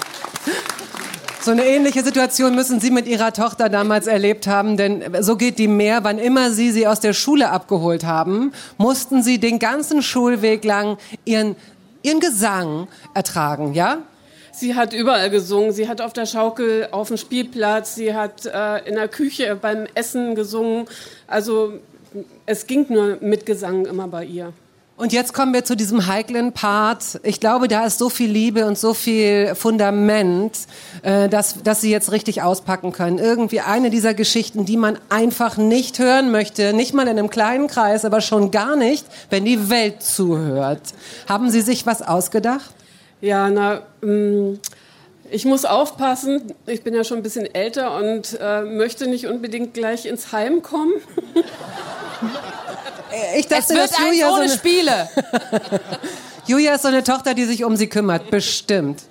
So 1.42 1.52
eine 1.52 1.66
ähnliche 1.66 2.04
Situation 2.04 2.54
müssen 2.54 2.82
Sie 2.82 2.92
mit 2.92 3.08
Ihrer 3.08 3.32
Tochter 3.32 3.70
damals 3.70 4.08
erlebt 4.08 4.46
haben, 4.46 4.76
denn 4.76 5.04
so 5.22 5.38
geht 5.38 5.58
die 5.58 5.70
mehr. 5.70 6.04
Wann 6.04 6.20
immer 6.20 6.52
Sie 6.52 6.70
sie 6.72 6.86
aus 6.86 7.00
der 7.00 7.14
Schule 7.14 7.50
abgeholt 7.50 8.04
haben, 8.04 8.52
mussten 8.78 9.24
Sie 9.24 9.40
den 9.40 9.58
ganzen 9.58 10.02
Schulweg 10.02 10.66
lang 10.66 10.98
Ihren, 11.24 11.56
Ihren 12.04 12.20
Gesang 12.20 12.90
ertragen, 13.14 13.74
ja? 13.74 14.00
Sie 14.52 14.76
hat 14.76 14.92
überall 14.92 15.30
gesungen. 15.30 15.72
Sie 15.72 15.88
hat 15.88 16.02
auf 16.02 16.12
der 16.12 16.26
Schaukel, 16.26 16.90
auf 16.92 17.08
dem 17.08 17.16
Spielplatz, 17.16 17.96
sie 17.96 18.14
hat 18.14 18.46
äh, 18.46 18.80
in 18.86 18.96
der 18.96 19.08
Küche 19.08 19.56
beim 19.56 19.88
Essen 19.94 20.36
gesungen. 20.36 20.88
Also 21.28 21.74
es 22.46 22.68
ging 22.68 22.86
nur 22.90 23.18
mit 23.22 23.46
Gesang 23.46 23.86
immer 23.86 24.10
bei 24.10 24.26
ihr. 24.26 24.52
Und 25.00 25.14
jetzt 25.14 25.34
kommen 25.34 25.54
wir 25.54 25.64
zu 25.64 25.78
diesem 25.78 26.08
heiklen 26.08 26.52
Part. 26.52 27.22
Ich 27.24 27.40
glaube, 27.40 27.70
da 27.70 27.86
ist 27.86 28.00
so 28.00 28.10
viel 28.10 28.30
Liebe 28.30 28.66
und 28.66 28.78
so 28.78 28.94
viel 28.94 29.56
Fundament, 29.56 30.52
äh, 31.04 31.30
dass, 31.30 31.64
dass 31.64 31.80
Sie 31.80 31.90
jetzt 31.90 32.12
richtig 32.12 32.42
auspacken 32.42 32.92
können. 32.92 33.18
Irgendwie 33.18 33.62
eine 33.62 33.92
dieser 33.92 34.14
Geschichten, 34.14 34.66
die 34.66 34.76
man 34.76 35.00
einfach 35.08 35.56
nicht 35.56 36.00
hören 36.00 36.32
möchte, 36.32 36.74
nicht 36.74 36.94
mal 36.94 37.04
in 37.04 37.18
einem 37.18 37.30
kleinen 37.30 37.68
Kreis, 37.68 38.04
aber 38.04 38.20
schon 38.20 38.52
gar 38.52 38.76
nicht, 38.76 39.06
wenn 39.30 39.46
die 39.46 39.70
Welt 39.70 40.04
zuhört. 40.04 40.82
Haben 41.30 41.50
Sie 41.50 41.62
sich 41.62 41.86
was 41.86 42.02
ausgedacht? 42.02 42.70
Ja, 43.22 43.50
na, 43.50 43.84
ähm, 44.04 44.60
ich 45.32 45.46
muss 45.46 45.64
aufpassen. 45.64 46.52
Ich 46.66 46.84
bin 46.84 46.94
ja 46.94 47.06
schon 47.06 47.20
ein 47.20 47.24
bisschen 47.24 47.46
älter 47.46 47.96
und 47.96 48.38
äh, 48.42 48.64
möchte 48.64 49.08
nicht 49.08 49.28
unbedingt 49.28 49.74
gleich 49.74 50.06
ins 50.06 50.34
Heim 50.34 50.62
kommen. 50.62 50.92
Ich 53.36 53.46
Es 53.46 53.48
dachte, 53.48 53.74
wird 53.74 53.90
dass 53.92 53.98
eins 53.98 54.08
Julia 54.08 54.28
so, 54.28 54.34
ohne 54.34 54.44
eine, 54.44 54.54
Spiele. 54.54 55.10
Julia 56.48 56.76
ist 56.76 56.82
so 56.82 56.88
eine 56.88 57.04
Tochter, 57.04 57.34
die 57.34 57.46
sich 57.46 57.64
um 57.64 57.76
sie 57.76 57.88
kümmert, 57.88 58.30
bestimmt. 58.30 59.02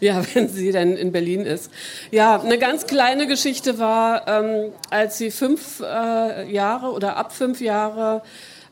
Ja, 0.00 0.22
wenn 0.34 0.48
sie 0.48 0.72
dann 0.72 0.96
in 0.96 1.12
Berlin 1.12 1.44
ist. 1.44 1.70
Ja, 2.10 2.40
eine 2.40 2.58
ganz 2.58 2.86
kleine 2.86 3.26
Geschichte 3.26 3.78
war, 3.78 4.26
ähm, 4.26 4.72
als 4.90 5.18
sie 5.18 5.30
fünf 5.30 5.80
äh, 5.80 6.50
Jahre 6.50 6.92
oder 6.92 7.16
ab 7.16 7.32
fünf 7.32 7.60
Jahre 7.60 8.22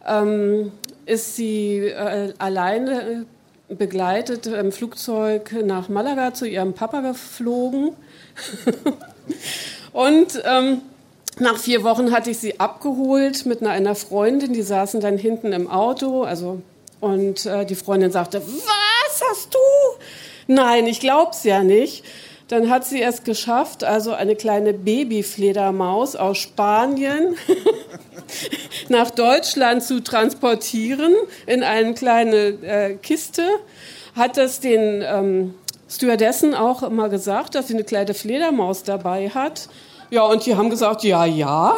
ähm, 0.06 0.73
ist 1.06 1.37
sie 1.37 1.78
äh, 1.88 2.32
alleine 2.38 3.26
begleitet 3.68 4.46
im 4.46 4.73
Flugzeug 4.73 5.52
nach 5.64 5.88
Malaga 5.88 6.34
zu 6.34 6.46
ihrem 6.46 6.75
Papa 6.75 7.00
geflogen. 7.00 7.92
Und 9.92 10.42
ähm, 10.44 10.82
nach 11.38 11.56
vier 11.56 11.82
Wochen 11.82 12.12
hatte 12.12 12.30
ich 12.30 12.38
sie 12.38 12.60
abgeholt 12.60 13.46
mit 13.46 13.64
einer, 13.64 13.94
Freundin, 13.94 14.52
die 14.52 14.62
saßen 14.62 15.00
dann 15.00 15.18
hinten 15.18 15.52
im 15.52 15.68
Auto, 15.68 16.22
also 16.22 16.60
und 17.00 17.44
äh, 17.44 17.66
die 17.66 17.74
Freundin 17.74 18.10
sagte, 18.10 18.40
was 18.40 19.22
hast 19.30 19.54
du? 19.54 19.58
Nein, 20.46 20.86
ich 20.86 21.00
glaub's 21.00 21.44
ja 21.44 21.62
nicht. 21.62 22.04
Dann 22.48 22.70
hat 22.70 22.84
sie 22.84 23.02
es 23.02 23.24
geschafft, 23.24 23.84
also 23.84 24.12
eine 24.12 24.36
kleine 24.36 24.74
Babyfledermaus 24.74 26.14
aus 26.14 26.38
Spanien 26.38 27.36
nach 28.88 29.10
Deutschland 29.10 29.82
zu 29.82 30.02
transportieren 30.02 31.14
in 31.46 31.62
eine 31.62 31.94
kleine 31.94 32.36
äh, 32.36 32.94
Kiste. 32.96 33.42
Hat 34.14 34.36
das 34.36 34.60
den 34.60 35.02
ähm, 35.02 35.54
Stewardessen 35.88 36.54
auch 36.54 36.82
immer 36.82 37.08
gesagt, 37.08 37.54
dass 37.54 37.68
sie 37.68 37.74
eine 37.74 37.84
kleine 37.84 38.14
Fledermaus 38.14 38.82
dabei 38.82 39.30
hat. 39.30 39.68
Ja, 40.14 40.23
und 40.26 40.47
die 40.47 40.54
haben 40.54 40.71
gesagt, 40.71 41.02
ja, 41.02 41.25
ja. 41.25 41.76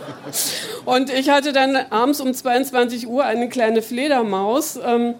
und 0.84 1.08
ich 1.08 1.30
hatte 1.30 1.54
dann 1.54 1.76
abends 1.88 2.20
um 2.20 2.34
22 2.34 3.08
Uhr 3.08 3.24
eine 3.24 3.48
kleine 3.48 3.80
Fledermaus. 3.80 4.78
Ähm, 4.84 5.14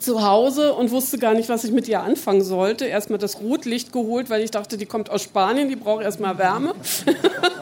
zu 0.00 0.22
Hause 0.26 0.72
und 0.72 0.90
wusste 0.90 1.18
gar 1.18 1.34
nicht, 1.34 1.50
was 1.50 1.64
ich 1.64 1.72
mit 1.72 1.86
ihr 1.86 2.00
anfangen 2.00 2.42
sollte. 2.42 2.86
Erstmal 2.86 3.18
das 3.18 3.40
Rotlicht 3.40 3.92
geholt, 3.92 4.30
weil 4.30 4.42
ich 4.42 4.50
dachte, 4.50 4.78
die 4.78 4.86
kommt 4.86 5.10
aus 5.10 5.22
Spanien, 5.22 5.68
die 5.68 5.76
braucht 5.76 6.02
erstmal 6.02 6.38
Wärme. 6.38 6.74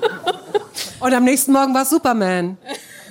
Und 1.00 1.12
am 1.12 1.24
nächsten 1.24 1.52
Morgen 1.52 1.74
war 1.74 1.84
Superman. 1.84 2.58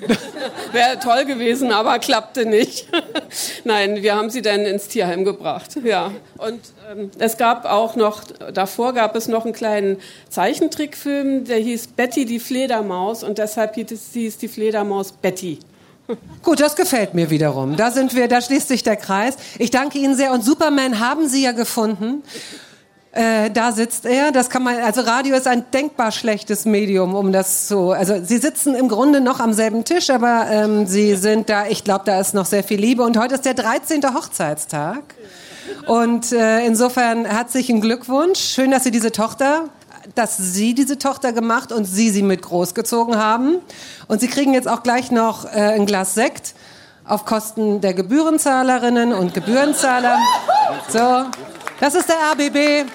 Wäre 0.72 1.00
toll 1.00 1.26
gewesen, 1.26 1.72
aber 1.72 2.00
klappte 2.00 2.46
nicht. 2.46 2.88
Nein, 3.64 4.04
wir 4.04 4.16
haben 4.16 4.30
sie 4.30 4.42
dann 4.42 4.62
ins 4.62 4.88
Tierheim 4.88 5.24
gebracht. 5.24 5.78
Ja. 5.84 6.12
Und 6.38 6.60
ähm, 6.92 7.12
es 7.18 7.38
gab 7.38 7.66
auch 7.66 7.96
noch, 7.96 8.24
davor 8.54 8.94
gab 8.94 9.16
es 9.16 9.28
noch 9.28 9.46
einen 9.46 9.54
kleinen 9.54 9.98
Zeichentrickfilm, 10.30 11.46
der 11.46 11.58
hieß 11.58 11.88
Betty 11.88 12.26
die 12.26 12.40
Fledermaus 12.40 13.24
und 13.24 13.38
deshalb 13.38 13.76
hieß 13.76 14.38
die 14.38 14.48
Fledermaus 14.48 15.12
Betty. 15.12 15.60
Gut, 16.44 16.60
das 16.60 16.76
gefällt 16.76 17.14
mir 17.14 17.30
wiederum. 17.30 17.76
Da 17.76 17.92
sind 17.92 18.16
wir, 18.16 18.28
da 18.28 18.42
schließt 18.42 18.68
sich 18.68 18.84
der 18.84 18.96
Kreis. 18.96 19.38
Ich 19.58 19.72
danke 19.72 19.98
Ihnen 19.98 20.16
sehr. 20.16 20.32
Und 20.32 20.44
Superman 20.44 21.00
haben 21.00 21.28
Sie 21.28 21.44
ja 21.44 21.52
gefunden. 21.52 22.24
Äh, 23.16 23.50
da 23.50 23.72
sitzt 23.72 24.06
er. 24.06 24.34
Das 24.34 24.50
kann 24.50 24.62
man, 24.62 24.76
also 24.76 25.00
Radio 25.00 25.38
ist 25.38 25.48
ein 25.48 25.64
denkbar 25.72 26.12
schlechtes 26.12 26.66
Medium, 26.66 27.16
um 27.16 27.32
das 27.32 27.66
zu. 27.68 27.92
Also 27.92 28.22
Sie 28.22 28.38
sitzen 28.40 28.76
im 28.76 28.90
Grunde 28.90 29.22
noch 29.22 29.40
am 29.40 29.54
selben 29.54 29.86
Tisch, 29.86 30.10
aber 30.10 30.48
ähm, 30.52 30.86
Sie 30.86 31.16
sind 31.16 31.50
da. 31.50 31.66
Ich 31.68 31.86
glaube, 31.86 32.04
da 32.06 32.20
ist 32.20 32.34
noch 32.34 32.46
sehr 32.46 32.62
viel 32.62 32.78
Liebe. 32.78 33.04
Und 33.04 33.18
heute 33.18 33.36
ist 33.36 33.46
der 33.46 33.54
13. 33.54 34.04
Hochzeitstag. 34.14 35.02
Und 35.88 36.34
äh, 36.34 36.66
insofern 36.66 37.24
herzlichen 37.24 37.80
Glückwunsch. 37.80 38.40
Schön, 38.40 38.72
dass 38.72 38.84
Sie 38.84 38.92
diese 38.92 39.12
Tochter 39.14 39.70
dass 40.14 40.38
Sie 40.38 40.76
diese 40.76 41.00
Tochter 41.00 41.34
gemacht 41.34 41.72
und 41.72 41.86
Sie 41.86 42.12
sie 42.12 42.22
mit 42.22 42.44
großgezogen 42.44 43.18
haben. 43.18 43.58
Und 44.08 44.22
Sie 44.22 44.28
kriegen 44.28 44.54
jetzt 44.54 44.68
auch 44.68 44.84
gleich 44.84 45.10
noch 45.10 45.46
äh, 45.46 45.74
ein 45.74 45.88
Glas 45.88 46.14
Sekt 46.14 46.54
auf 47.06 47.26
Kosten 47.26 47.82
der 47.82 47.96
Gebührenzahlerinnen 47.96 49.14
und 49.14 49.34
Gebührenzahler. 49.34 50.20
So, 50.90 51.26
das 51.80 51.96
ist 51.96 52.08
der 52.08 52.18
RBB. 52.34 52.88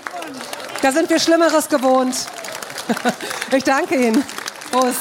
Da 0.83 0.93
sind 0.93 1.11
wir 1.11 1.19
Schlimmeres 1.19 1.69
gewohnt. 1.69 2.15
Ich 3.53 3.65
danke 3.65 3.97
Ihnen. 3.97 4.23
Prost. 4.71 5.01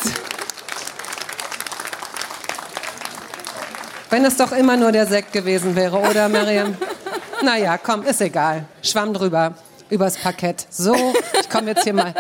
Wenn 4.09 4.25
es 4.25 4.38
doch 4.38 4.51
immer 4.53 4.75
nur 4.75 4.91
der 4.91 5.05
Sekt 5.05 5.33
gewesen 5.33 5.75
wäre, 5.75 6.00
oder 6.00 6.29
Miriam? 6.29 6.75
Naja, 7.43 7.77
komm, 7.77 8.03
ist 8.03 8.19
egal. 8.21 8.65
Schwamm 8.81 9.13
drüber 9.13 9.53
übers 9.89 10.17
Parkett. 10.17 10.65
So, 10.69 10.95
ich 11.39 11.50
komme 11.50 11.69
jetzt 11.69 11.83
hier 11.83 11.93
mal 11.93 12.13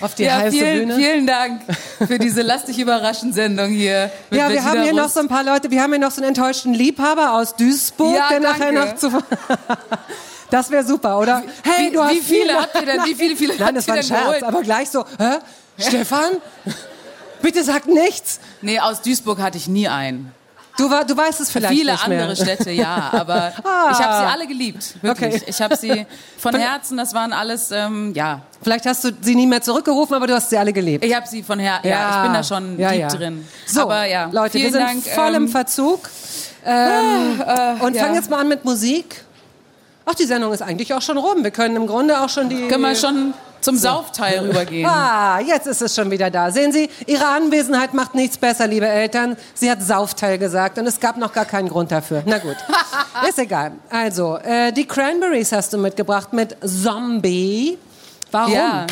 auf 0.00 0.14
die 0.14 0.24
ja, 0.24 0.38
heiße 0.38 0.56
vielen, 0.56 0.88
Bühne. 0.88 0.96
Vielen 0.96 1.26
Dank 1.26 1.62
für 2.06 2.18
diese 2.18 2.42
Lass 2.42 2.64
dich 2.64 2.78
überraschen 2.78 3.32
Sendung 3.32 3.70
hier. 3.70 4.10
ja, 4.30 4.50
wir 4.50 4.64
haben 4.64 4.82
hier 4.82 4.92
Rust. 4.92 5.02
noch 5.02 5.08
so 5.10 5.20
ein 5.20 5.28
paar 5.28 5.44
Leute, 5.44 5.70
wir 5.70 5.80
haben 5.80 5.92
hier 5.92 6.00
noch 6.00 6.10
so 6.10 6.20
einen 6.20 6.28
enttäuschten 6.28 6.74
Liebhaber 6.74 7.34
aus 7.34 7.54
Duisburg, 7.56 8.16
ja, 8.16 8.28
der 8.30 8.40
danke. 8.40 8.58
nachher 8.58 8.72
noch 8.72 8.96
zu... 8.96 9.10
Das 10.52 10.70
wäre 10.70 10.84
super, 10.84 11.18
oder? 11.18 11.42
Hey, 11.62 11.86
wie, 11.86 11.94
du 11.94 12.04
hast 12.04 12.12
wie 12.12 12.20
viele, 12.20 12.40
viele 12.42 12.60
habt 12.60 12.74
ihr 12.74 12.84
denn? 12.84 13.04
Wie 13.06 13.14
viele, 13.14 13.36
viele 13.36 13.56
Nein, 13.56 13.74
das 13.74 13.88
war 13.88 13.94
ein 13.94 14.02
Scherz, 14.02 14.20
geholt? 14.20 14.42
aber 14.42 14.60
gleich 14.60 14.90
so, 14.90 15.02
hä? 15.18 15.38
Stefan? 15.78 16.32
Bitte 17.40 17.64
sag 17.64 17.86
nichts. 17.86 18.38
Nee, 18.60 18.78
aus 18.78 19.00
Duisburg 19.00 19.40
hatte 19.40 19.56
ich 19.56 19.66
nie 19.66 19.88
einen. 19.88 20.30
Du, 20.76 20.90
war, 20.90 21.06
du 21.06 21.16
weißt 21.16 21.40
es 21.40 21.50
vielleicht 21.50 21.72
Viele 21.72 21.92
nicht 21.92 22.04
andere 22.04 22.36
Städte, 22.36 22.70
ja, 22.70 23.10
aber 23.12 23.52
ah. 23.64 23.90
ich 23.92 23.98
habe 23.98 24.26
sie 24.26 24.32
alle 24.32 24.46
geliebt, 24.46 24.94
wirklich. 25.00 25.36
Okay. 25.36 25.44
Ich 25.46 25.62
habe 25.62 25.74
sie 25.74 26.06
von 26.36 26.54
Herzen, 26.54 26.98
das 26.98 27.14
waren 27.14 27.32
alles, 27.32 27.70
ähm, 27.70 28.12
ja. 28.14 28.42
Vielleicht 28.62 28.84
hast 28.84 29.04
du 29.04 29.10
sie 29.22 29.34
nie 29.34 29.46
mehr 29.46 29.62
zurückgerufen, 29.62 30.14
aber 30.14 30.26
du 30.26 30.34
hast 30.34 30.50
sie 30.50 30.58
alle 30.58 30.74
geliebt. 30.74 31.02
Ich 31.02 31.14
habe 31.14 31.26
sie 31.26 31.42
von 31.42 31.58
Herzen, 31.58 31.88
ja. 31.88 31.98
ja. 31.98 32.16
ich 32.16 32.22
bin 32.24 32.32
da 32.34 32.44
schon 32.44 32.78
ja, 32.78 32.92
ja. 32.92 33.08
drin. 33.08 33.46
So, 33.66 33.82
aber 33.82 34.04
ja, 34.04 34.28
Leute, 34.30 34.58
wir 34.58 34.70
sind 34.70 34.82
Dank, 34.82 35.06
voll 35.06 35.34
im 35.34 35.44
ähm, 35.44 35.48
Verzug 35.48 36.10
ähm, 36.64 37.42
ah, 37.46 37.76
äh, 37.78 37.84
und 37.84 37.96
fangen 37.96 38.14
jetzt 38.16 38.28
mal 38.28 38.40
an 38.40 38.48
mit 38.48 38.66
Musik. 38.66 39.24
Ach, 40.04 40.14
die 40.14 40.24
Sendung 40.24 40.52
ist 40.52 40.62
eigentlich 40.62 40.92
auch 40.94 41.02
schon 41.02 41.18
rum. 41.18 41.42
Wir 41.42 41.50
können 41.50 41.76
im 41.76 41.86
Grunde 41.86 42.20
auch 42.20 42.28
schon 42.28 42.48
die... 42.48 42.68
Können 42.68 42.82
wir 42.82 42.94
schon 42.94 43.34
zum 43.62 43.76
so. 43.76 43.88
Saufteil 43.88 44.38
rübergehen. 44.46 44.88
Ah, 44.88 45.40
jetzt 45.40 45.66
ist 45.66 45.80
es 45.80 45.94
schon 45.94 46.10
wieder 46.10 46.30
da. 46.30 46.50
Sehen 46.50 46.72
Sie, 46.72 46.90
Ihre 47.06 47.26
Anwesenheit 47.26 47.94
macht 47.94 48.14
nichts 48.14 48.36
besser, 48.36 48.66
liebe 48.66 48.86
Eltern. 48.86 49.36
Sie 49.54 49.70
hat 49.70 49.82
Saufteil 49.82 50.38
gesagt 50.38 50.78
und 50.78 50.86
es 50.86 51.00
gab 51.00 51.16
noch 51.16 51.32
gar 51.32 51.44
keinen 51.44 51.68
Grund 51.68 51.92
dafür. 51.92 52.22
Na 52.26 52.38
gut, 52.38 52.56
ist 53.28 53.38
egal. 53.38 53.72
Also, 53.88 54.36
äh, 54.38 54.72
die 54.72 54.86
Cranberries 54.86 55.52
hast 55.52 55.72
du 55.72 55.78
mitgebracht 55.78 56.32
mit 56.32 56.56
Zombie. 56.64 57.78
Warum? 58.30 58.52
Ja. 58.52 58.86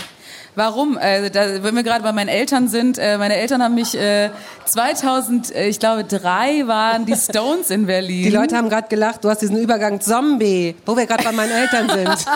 Warum? 0.57 0.99
Äh, 0.99 1.31
da, 1.31 1.63
wenn 1.63 1.75
wir 1.75 1.83
gerade 1.83 2.03
bei 2.03 2.13
meinen 2.13 2.29
Eltern 2.29 2.69
sind, 2.69 2.99
äh, 2.99 3.19
meine 3.19 3.37
Eltern 3.37 3.63
haben 3.63 3.75
mich 3.75 3.97
äh, 3.97 4.31
2000, 4.65 5.55
äh, 5.55 5.69
ich 5.69 5.79
glaube 5.79 6.05
drei 6.05 6.67
waren 6.67 7.07
die 7.07 7.15
Stones 7.15 7.71
in 7.71 7.87
Berlin. 7.87 8.25
Die 8.25 8.31
Leute 8.31 8.57
haben 8.57 8.69
gerade 8.69 8.89
gelacht, 8.89 9.25
du 9.25 9.29
hast 9.29 9.43
diesen 9.43 9.59
Übergang 9.59 10.01
Zombie, 10.01 10.75
wo 10.85 10.97
wir 10.97 11.07
gerade 11.07 11.25
bei 11.25 11.33
meinen 11.33 11.53
Eltern 11.53 11.89
sind. 11.89 12.27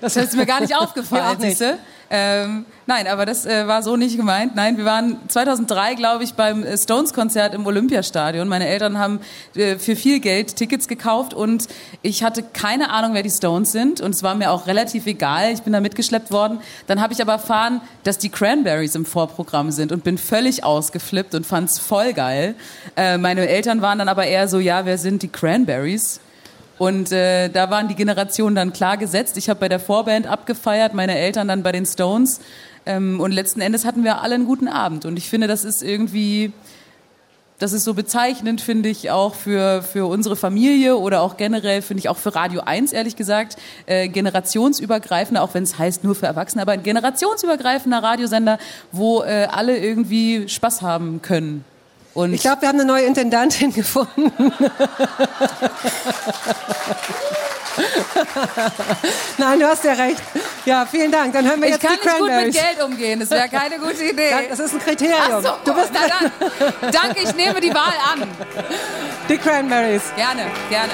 das 0.00 0.16
ist 0.16 0.36
mir 0.36 0.46
gar 0.46 0.60
nicht 0.60 0.76
aufgefallen, 0.78 1.38
siehst 1.40 1.62
du? 1.62 1.78
Ähm, 2.10 2.64
nein, 2.86 3.06
aber 3.06 3.26
das 3.26 3.44
äh, 3.44 3.66
war 3.66 3.82
so 3.82 3.96
nicht 3.96 4.16
gemeint. 4.16 4.56
Nein, 4.56 4.78
wir 4.78 4.86
waren 4.86 5.18
2003, 5.28 5.94
glaube 5.94 6.24
ich, 6.24 6.34
beim 6.34 6.64
äh, 6.64 6.78
Stones-Konzert 6.78 7.54
im 7.54 7.66
Olympiastadion. 7.66 8.48
Meine 8.48 8.66
Eltern 8.66 8.98
haben 8.98 9.20
äh, 9.54 9.76
für 9.76 9.94
viel 9.94 10.18
Geld 10.20 10.56
Tickets 10.56 10.88
gekauft 10.88 11.34
und 11.34 11.68
ich 12.00 12.22
hatte 12.22 12.42
keine 12.42 12.90
Ahnung, 12.90 13.12
wer 13.12 13.22
die 13.22 13.30
Stones 13.30 13.72
sind 13.72 14.00
und 14.00 14.14
es 14.14 14.22
war 14.22 14.34
mir 14.34 14.50
auch 14.52 14.66
relativ 14.66 15.06
egal. 15.06 15.52
Ich 15.52 15.62
bin 15.62 15.74
da 15.74 15.80
mitgeschleppt 15.80 16.30
worden. 16.30 16.60
Dann 16.86 17.02
habe 17.02 17.12
ich 17.12 17.20
aber 17.20 17.32
erfahren, 17.32 17.82
dass 18.04 18.16
die 18.16 18.30
Cranberries 18.30 18.94
im 18.94 19.04
Vorprogramm 19.04 19.70
sind 19.70 19.92
und 19.92 20.02
bin 20.02 20.16
völlig 20.16 20.64
ausgeflippt 20.64 21.34
und 21.34 21.44
fand's 21.44 21.78
voll 21.78 22.14
geil. 22.14 22.54
Äh, 22.96 23.18
meine 23.18 23.46
Eltern 23.46 23.82
waren 23.82 23.98
dann 23.98 24.08
aber 24.08 24.24
eher 24.24 24.48
so, 24.48 24.60
ja, 24.60 24.86
wer 24.86 24.96
sind 24.96 25.22
die 25.22 25.28
Cranberries? 25.28 26.20
Und 26.78 27.10
äh, 27.10 27.48
da 27.48 27.70
waren 27.70 27.88
die 27.88 27.96
Generationen 27.96 28.54
dann 28.54 28.72
klar 28.72 28.96
gesetzt. 28.96 29.36
Ich 29.36 29.48
habe 29.48 29.60
bei 29.60 29.68
der 29.68 29.80
Vorband 29.80 30.26
abgefeiert, 30.26 30.94
meine 30.94 31.18
Eltern 31.18 31.48
dann 31.48 31.62
bei 31.62 31.72
den 31.72 31.84
Stones. 31.84 32.40
Ähm, 32.86 33.20
und 33.20 33.32
letzten 33.32 33.60
Endes 33.60 33.84
hatten 33.84 34.04
wir 34.04 34.22
alle 34.22 34.36
einen 34.36 34.46
guten 34.46 34.68
Abend. 34.68 35.04
Und 35.04 35.16
ich 35.16 35.28
finde, 35.28 35.48
das 35.48 35.64
ist 35.64 35.82
irgendwie, 35.82 36.52
das 37.58 37.72
ist 37.72 37.82
so 37.82 37.94
bezeichnend, 37.94 38.60
finde 38.60 38.88
ich, 38.88 39.10
auch 39.10 39.34
für, 39.34 39.82
für 39.82 40.06
unsere 40.06 40.36
Familie 40.36 40.96
oder 40.96 41.22
auch 41.22 41.36
generell, 41.36 41.82
finde 41.82 41.98
ich 41.98 42.08
auch 42.08 42.16
für 42.16 42.34
Radio 42.34 42.62
1, 42.64 42.92
ehrlich 42.92 43.16
gesagt, 43.16 43.56
äh, 43.86 44.08
generationsübergreifender, 44.08 45.42
auch 45.42 45.54
wenn 45.54 45.64
es 45.64 45.78
heißt 45.78 46.04
nur 46.04 46.14
für 46.14 46.26
Erwachsene, 46.26 46.62
aber 46.62 46.72
ein 46.72 46.84
generationsübergreifender 46.84 48.02
Radiosender, 48.02 48.58
wo 48.92 49.22
äh, 49.22 49.48
alle 49.50 49.76
irgendwie 49.76 50.48
Spaß 50.48 50.82
haben 50.82 51.20
können. 51.22 51.64
Und 52.14 52.32
ich 52.34 52.40
glaube, 52.40 52.62
wir 52.62 52.68
haben 52.68 52.80
eine 52.80 52.86
neue 52.88 53.04
Intendantin 53.04 53.72
gefunden. 53.74 54.32
Nein, 59.36 59.60
du 59.60 59.66
hast 59.68 59.84
ja 59.84 59.92
recht. 59.92 60.20
Ja, 60.64 60.84
vielen 60.86 61.12
Dank. 61.12 61.32
Dann 61.32 61.46
hören 61.46 61.60
wir 61.60 61.68
ich 61.68 61.74
jetzt 61.74 61.82
die 61.82 61.86
Ich 61.94 62.00
kann 62.00 62.22
nicht 62.22 62.34
gut 62.34 62.44
mit 62.46 62.54
Geld 62.54 62.82
umgehen. 62.84 63.20
Das 63.20 63.30
wäre 63.30 63.48
keine 63.48 63.78
gute 63.78 64.04
Idee. 64.04 64.48
Das 64.48 64.58
ist 64.58 64.74
ein 64.74 64.80
Kriterium. 64.80 65.16
Ach 65.30 65.42
so, 65.42 65.50
du 65.64 65.74
bist 65.74 65.90
na 65.92 66.00
dann. 66.80 66.90
Danke, 66.92 67.22
ich 67.22 67.34
nehme 67.34 67.60
die 67.60 67.72
Wahl 67.72 67.94
an. 68.12 68.26
Die 69.28 69.38
Cranberries. 69.38 70.02
Gerne, 70.16 70.46
gerne. 70.68 70.92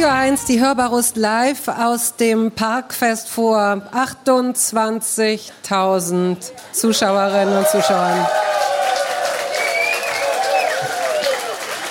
Radio 0.00 0.16
1, 0.16 0.46
die 0.46 0.58
Hörbarust 0.58 1.18
live 1.18 1.68
aus 1.68 2.16
dem 2.16 2.52
Parkfest 2.52 3.28
vor 3.28 3.82
28.000 3.92 6.36
Zuschauerinnen 6.72 7.58
und 7.58 7.68
Zuschauern. 7.68 8.26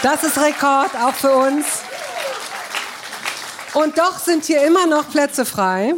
Das 0.02 0.24
ist 0.24 0.42
Rekord, 0.42 0.90
auch 1.00 1.14
für 1.14 1.36
uns. 1.36 1.68
Und 3.76 4.00
doch 4.00 4.18
sind 4.18 4.46
hier 4.46 4.66
immer 4.66 4.88
noch 4.88 5.08
Plätze 5.12 5.46
frei. 5.46 5.94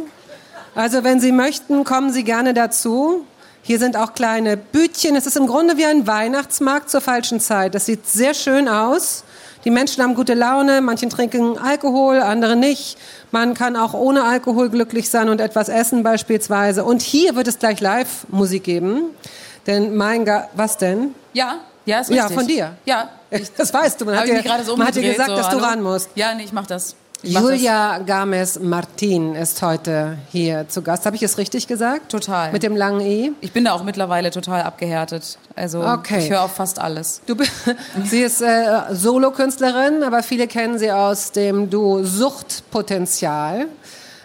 Also 0.74 1.04
wenn 1.04 1.18
Sie 1.18 1.32
möchten, 1.32 1.84
kommen 1.84 2.12
Sie 2.12 2.24
gerne 2.24 2.52
dazu. 2.52 3.24
Hier 3.62 3.78
sind 3.78 3.96
auch 3.96 4.12
kleine 4.12 4.58
Bütchen. 4.58 5.16
Es 5.16 5.24
ist 5.24 5.38
im 5.38 5.46
Grunde 5.46 5.78
wie 5.78 5.86
ein 5.86 6.06
Weihnachtsmarkt 6.06 6.90
zur 6.90 7.00
falschen 7.00 7.40
Zeit. 7.40 7.74
Das 7.74 7.86
sieht 7.86 8.06
sehr 8.06 8.34
schön 8.34 8.68
aus. 8.68 9.24
Die 9.64 9.70
Menschen 9.70 10.02
haben 10.02 10.14
gute 10.14 10.34
Laune, 10.34 10.80
manchen 10.80 11.08
trinken 11.08 11.56
Alkohol, 11.56 12.20
andere 12.20 12.56
nicht. 12.56 12.98
Man 13.30 13.54
kann 13.54 13.76
auch 13.76 13.94
ohne 13.94 14.24
Alkohol 14.24 14.70
glücklich 14.70 15.08
sein 15.08 15.28
und 15.28 15.40
etwas 15.40 15.68
essen 15.68 16.02
beispielsweise. 16.02 16.84
Und 16.84 17.00
hier 17.02 17.36
wird 17.36 17.46
es 17.48 17.58
gleich 17.58 17.80
Live-Musik 17.80 18.64
geben. 18.64 19.10
Denn 19.66 19.94
mein 19.96 20.24
Ga 20.24 20.48
was 20.54 20.78
denn? 20.78 21.14
Ja, 21.32 21.60
ja, 21.86 22.00
ist 22.00 22.10
Ja, 22.10 22.22
richtig. 22.22 22.36
von 22.38 22.46
dir. 22.46 22.72
Ja. 22.84 23.10
Das 23.56 23.72
weißt 23.72 24.00
du. 24.00 24.04
Man 24.04 24.16
hat 24.16 24.28
ich 24.28 24.42
dir, 24.42 24.64
so 24.64 24.76
man 24.76 24.88
hat 24.88 24.94
dir 24.94 25.00
umgedreht, 25.00 25.12
gesagt, 25.12 25.30
so, 25.30 25.36
dass 25.36 25.48
du 25.48 25.56
ran 25.56 25.82
musst. 25.82 26.10
Ja, 26.16 26.34
nee, 26.34 26.44
ich 26.44 26.52
mach 26.52 26.66
das. 26.66 26.96
Julia 27.24 27.98
Games 27.98 28.58
Martin 28.60 29.36
ist 29.36 29.62
heute 29.62 30.18
hier 30.32 30.68
zu 30.68 30.82
Gast. 30.82 31.06
Habe 31.06 31.14
ich 31.14 31.22
es 31.22 31.38
richtig 31.38 31.68
gesagt? 31.68 32.10
Total. 32.10 32.50
Mit 32.50 32.64
dem 32.64 32.74
langen 32.76 33.00
I? 33.00 33.28
Das. 33.28 33.36
Ich 33.42 33.52
bin 33.52 33.64
da 33.64 33.72
auch 33.74 33.84
mittlerweile 33.84 34.30
total 34.32 34.62
abgehärtet. 34.62 35.38
Also 35.54 35.82
Okay. 35.84 36.18
ich 36.18 36.30
höre 36.30 36.42
auf 36.42 36.52
fast 36.56 36.80
alles. 36.80 37.20
Du, 37.26 37.36
sie 38.04 38.22
ist 38.22 38.42
äh, 38.42 38.80
Solokünstlerin, 38.90 40.02
aber 40.02 40.24
viele 40.24 40.48
kennen 40.48 40.78
sie 40.80 40.90
aus 40.90 41.30
dem 41.30 41.70
Duo 41.70 42.02
Suchtpotenzial. 42.02 43.66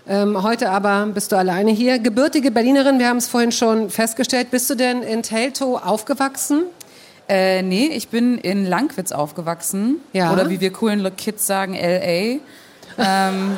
Ähm, 0.10 0.42
heute 0.42 0.72
aber 0.72 1.06
bist 1.06 1.32
du 1.32 1.36
alleine 1.38 1.70
hier. 1.70 2.00
Gebürtige 2.00 2.50
Berlinerin, 2.50 2.98
wir 2.98 3.10
haben 3.10 3.18
es 3.18 3.28
vorhin 3.28 3.52
schon 3.52 3.92
festgestellt. 3.92 4.50
Bist 4.50 4.72
du 4.72 4.76
denn 4.76 5.04
in 5.04 5.22
Teltow 5.22 5.84
aufgewachsen? 5.86 6.64
Äh, 7.30 7.62
nee, 7.62 7.88
ich 7.94 8.08
bin 8.08 8.40
in 8.40 8.66
Langwitz 8.66 9.12
aufgewachsen. 9.12 9.98
Ja. 10.14 10.34
Oder 10.34 10.50
wie 10.50 10.62
wir 10.62 10.72
coolen 10.74 11.16
Kids 11.16 11.46
sagen, 11.46 11.76
L.A. 11.76 12.40
Ähm, 12.98 13.58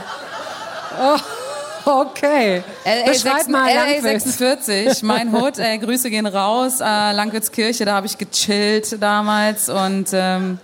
Okay. 1.86 2.62
LA, 2.86 3.12
Beschreib 3.12 3.38
6, 3.38 3.48
mal 3.48 3.74
LA 3.74 3.84
Langwitz. 3.84 4.38
46, 4.38 5.04
mein 5.04 5.34
Hood, 5.34 5.58
äh, 5.58 5.78
Grüße 5.78 6.10
gehen 6.10 6.28
raus. 6.28 6.82
Äh, 6.82 6.84
Langwitzkirche, 7.14 7.86
da 7.86 7.96
habe 7.96 8.06
ich 8.06 8.18
gechillt 8.18 9.02
damals 9.02 9.70
und 9.70 10.10
ähm, 10.14 10.60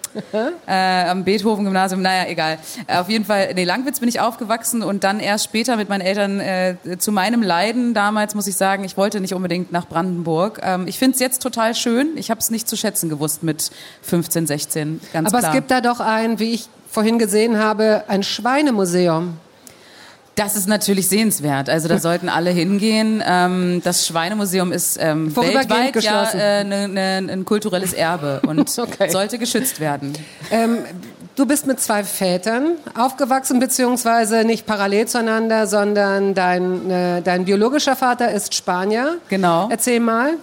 äh, 0.67 1.05
am 1.09 1.23
Beethoven-Gymnasium, 1.23 2.01
naja, 2.01 2.29
egal. 2.29 2.59
Äh, 2.87 2.97
auf 2.97 3.09
jeden 3.09 3.25
Fall, 3.25 3.53
nee, 3.55 3.63
Langwitz 3.63 3.99
bin 3.99 4.09
ich 4.09 4.19
aufgewachsen 4.19 4.83
und 4.83 5.03
dann 5.03 5.19
erst 5.19 5.45
später 5.45 5.77
mit 5.77 5.89
meinen 5.89 6.01
Eltern 6.01 6.39
äh, 6.39 6.75
zu 6.99 7.11
meinem 7.11 7.41
Leiden 7.41 7.93
damals, 7.93 8.35
muss 8.35 8.47
ich 8.47 8.55
sagen, 8.55 8.83
ich 8.83 8.97
wollte 8.97 9.19
nicht 9.19 9.33
unbedingt 9.33 9.71
nach 9.71 9.87
Brandenburg. 9.87 10.61
Ähm, 10.63 10.87
ich 10.87 10.99
finde 10.99 11.15
es 11.15 11.19
jetzt 11.19 11.41
total 11.41 11.73
schön. 11.75 12.17
Ich 12.17 12.29
habe 12.29 12.39
es 12.39 12.51
nicht 12.51 12.67
zu 12.67 12.77
schätzen 12.77 13.09
gewusst 13.09 13.41
mit 13.41 13.71
15, 14.03 14.47
16, 14.47 15.01
ganz 15.13 15.29
Aber 15.29 15.39
klar. 15.39 15.51
es 15.51 15.55
gibt 15.55 15.71
da 15.71 15.81
doch 15.81 15.99
ein, 15.99 16.39
wie 16.39 16.53
ich 16.53 16.69
vorhin 16.95 17.19
gesehen 17.19 17.59
habe, 17.59 18.05
ein 18.07 18.23
Schweinemuseum. 18.23 19.37
Das 20.35 20.55
ist 20.55 20.67
natürlich 20.67 21.07
sehenswert. 21.09 21.69
Also 21.69 21.87
da 21.89 21.97
sollten 22.07 22.29
alle 22.29 22.51
hingehen. 22.51 23.21
Ähm, 23.25 23.81
das 23.83 24.07
Schweinemuseum 24.07 24.71
ist 24.71 24.97
ähm, 24.99 25.35
weltweit 25.35 26.01
ja 26.01 26.29
äh, 26.31 26.63
ne, 26.63 26.87
ne, 26.87 27.33
ein 27.33 27.43
kulturelles 27.45 27.93
Erbe 27.93 28.41
und 28.47 28.65
Okay. 28.85 29.09
sollte 29.09 29.37
geschützt 29.37 29.79
werden. 29.79 30.13
Ähm, 30.51 30.79
du 31.35 31.45
bist 31.45 31.67
mit 31.67 31.79
zwei 31.81 32.03
Vätern 32.03 32.75
aufgewachsen, 32.97 33.59
beziehungsweise 33.59 34.45
nicht 34.45 34.65
parallel 34.65 35.07
zueinander, 35.07 35.67
sondern 35.67 36.33
dein, 36.33 36.89
äh, 36.89 37.21
dein 37.21 37.43
biologischer 37.45 37.95
Vater 37.95 38.31
ist 38.31 38.55
Spanier. 38.55 39.17
Genau. 39.29 39.67
Erzähl 39.69 39.99
mal. 39.99 40.33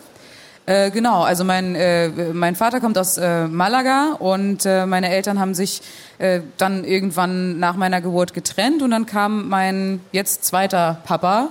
Äh, 0.65 0.91
genau, 0.93 1.23
also 1.23 1.43
mein, 1.45 1.75
äh, 1.75 2.09
mein 2.33 2.55
Vater 2.55 2.81
kommt 2.81 2.97
aus 2.97 3.17
äh, 3.17 3.49
Malaga 3.49 4.13
und 4.19 4.65
äh, 4.65 4.87
meine 4.87 5.09
Eltern 5.09 5.41
haben 5.41 5.55
sich 5.55 5.83
äh, 6.19 6.41
dann 6.57 6.85
irgendwann 6.85 7.59
nach 7.59 7.75
meiner 7.75 8.01
Geburt 8.01 8.33
getrennt 8.33 8.81
und 8.81 8.93
dann 8.93 9.07
kam 9.07 9.49
mein 9.49 10.01
jetzt 10.13 10.45
zweiter 10.45 10.99
Papa 11.05 11.51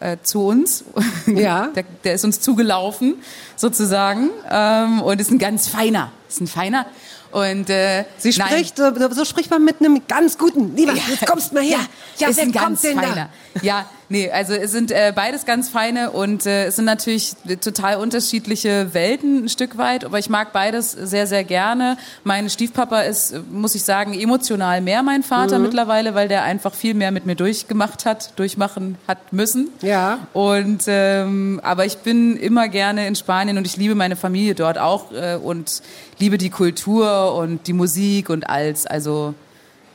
äh, 0.00 0.18
zu 0.22 0.46
uns. 0.46 0.84
Ja. 1.26 1.68
der, 1.68 1.84
der 2.04 2.14
ist 2.14 2.24
uns 2.24 2.40
zugelaufen 2.40 3.14
sozusagen 3.56 4.28
ähm, 4.50 5.00
und 5.00 5.20
ist 5.20 5.30
ein 5.30 5.38
ganz 5.38 5.68
feiner, 5.68 6.10
ist 6.28 6.40
ein 6.40 6.48
feiner. 6.48 6.86
Und 7.30 7.70
äh, 7.70 8.04
Sie 8.18 8.34
nein, 8.36 8.48
spricht, 8.48 8.76
so, 8.76 8.92
so 9.12 9.24
spricht 9.24 9.50
man 9.50 9.64
mit 9.64 9.80
einem 9.80 10.02
ganz 10.06 10.36
guten. 10.36 10.76
Lieber, 10.76 10.92
jetzt 10.92 11.26
kommst 11.26 11.54
mal 11.54 11.62
her. 11.62 11.78
Ja, 12.18 12.28
ist 12.28 12.36
wer 12.36 12.44
ein 12.44 12.52
ganz 12.52 12.82
feiner. 12.82 13.30
Ja, 13.62 13.86
nee, 14.12 14.30
also 14.30 14.52
es 14.52 14.70
sind 14.70 14.92
äh, 14.92 15.12
beides 15.14 15.44
ganz 15.46 15.68
feine 15.68 16.10
und 16.12 16.46
äh, 16.46 16.66
es 16.66 16.76
sind 16.76 16.84
natürlich 16.84 17.34
total 17.60 17.96
unterschiedliche 17.96 18.92
Welten 18.94 19.44
ein 19.44 19.48
Stück 19.48 19.78
weit, 19.78 20.04
aber 20.04 20.18
ich 20.18 20.28
mag 20.28 20.52
beides 20.52 20.92
sehr, 20.92 21.26
sehr 21.26 21.42
gerne. 21.42 21.96
Mein 22.22 22.48
Stiefpapa 22.50 23.00
ist, 23.00 23.34
muss 23.50 23.74
ich 23.74 23.82
sagen, 23.82 24.14
emotional 24.14 24.80
mehr 24.82 25.02
mein 25.02 25.22
Vater 25.22 25.58
Mhm. 25.58 25.64
mittlerweile, 25.64 26.14
weil 26.14 26.28
der 26.28 26.44
einfach 26.44 26.74
viel 26.74 26.94
mehr 26.94 27.10
mit 27.10 27.26
mir 27.26 27.34
durchgemacht 27.34 28.04
hat, 28.06 28.38
durchmachen 28.38 28.96
hat 29.08 29.32
müssen. 29.32 29.70
Ja. 29.80 30.18
Und 30.34 30.84
ähm, 30.86 31.60
aber 31.64 31.86
ich 31.86 31.98
bin 31.98 32.36
immer 32.36 32.68
gerne 32.68 33.06
in 33.06 33.16
Spanien 33.16 33.56
und 33.58 33.66
ich 33.66 33.76
liebe 33.76 33.94
meine 33.94 34.16
Familie 34.16 34.54
dort 34.54 34.78
auch 34.78 35.10
äh, 35.12 35.36
und 35.42 35.82
liebe 36.18 36.36
die 36.38 36.50
Kultur 36.50 37.34
und 37.34 37.66
die 37.66 37.72
Musik 37.72 38.28
und 38.28 38.48
alles. 38.48 38.86
Also 38.86 39.34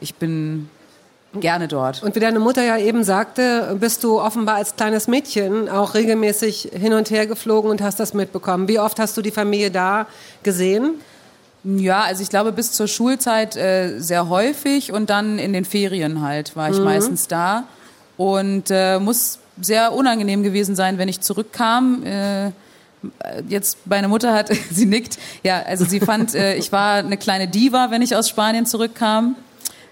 ich 0.02 0.16
bin 0.16 0.70
gerne 1.34 1.68
dort. 1.68 2.04
Und 2.04 2.16
wie 2.16 2.20
deine 2.20 2.40
Mutter 2.40 2.64
ja 2.64 2.78
eben 2.78 3.04
sagte, 3.04 3.76
bist 3.80 4.04
du 4.04 4.20
offenbar 4.20 4.56
als 4.56 4.76
kleines 4.76 5.08
Mädchen 5.08 5.70
auch 5.70 5.94
regelmäßig 5.94 6.72
hin 6.74 6.94
und 6.94 7.10
her 7.10 7.28
geflogen 7.28 7.70
und 7.70 7.82
hast 7.82 8.00
das 8.00 8.14
mitbekommen. 8.14 8.68
Wie 8.68 8.80
oft 8.80 9.00
hast 9.00 9.18
du 9.18 9.22
die 9.22 9.32
Familie 9.32 9.72
da 9.72 10.08
gesehen? 10.44 10.96
Ja, 11.64 12.02
also 12.04 12.24
ich 12.24 12.30
glaube 12.30 12.52
bis 12.52 12.72
zur 12.72 12.88
Schulzeit 12.88 13.58
äh, 13.58 14.00
sehr 14.00 14.30
häufig 14.30 14.92
und 14.92 15.10
dann 15.10 15.38
in 15.38 15.54
den 15.54 15.66
Ferien 15.66 16.22
halt 16.22 16.56
war 16.56 16.70
ich 16.70 16.80
meistens 16.80 17.28
da 17.28 17.66
und 18.16 18.66
äh, 18.70 19.00
muss 19.00 19.40
sehr 19.60 19.92
unangenehm 19.94 20.44
gewesen 20.44 20.76
sein, 20.76 20.98
wenn 20.98 21.10
ich 21.10 21.22
zurückkam. 21.22 22.04
Äh, 22.06 22.52
jetzt 23.48 23.80
meine 23.86 24.08
Mutter 24.08 24.34
hat, 24.34 24.50
sie 24.72 24.86
nickt, 24.86 25.18
ja, 25.44 25.62
also 25.64 25.84
sie 25.84 26.00
fand, 26.00 26.36
äh, 26.36 26.56
ich 26.56 26.72
war 26.72 26.96
eine 26.96 27.18
kleine 27.18 27.48
Diva, 27.48 27.92
wenn 27.92 28.02
ich 28.02 28.16
aus 28.16 28.30
Spanien 28.30 28.66
zurückkam. 28.66 29.36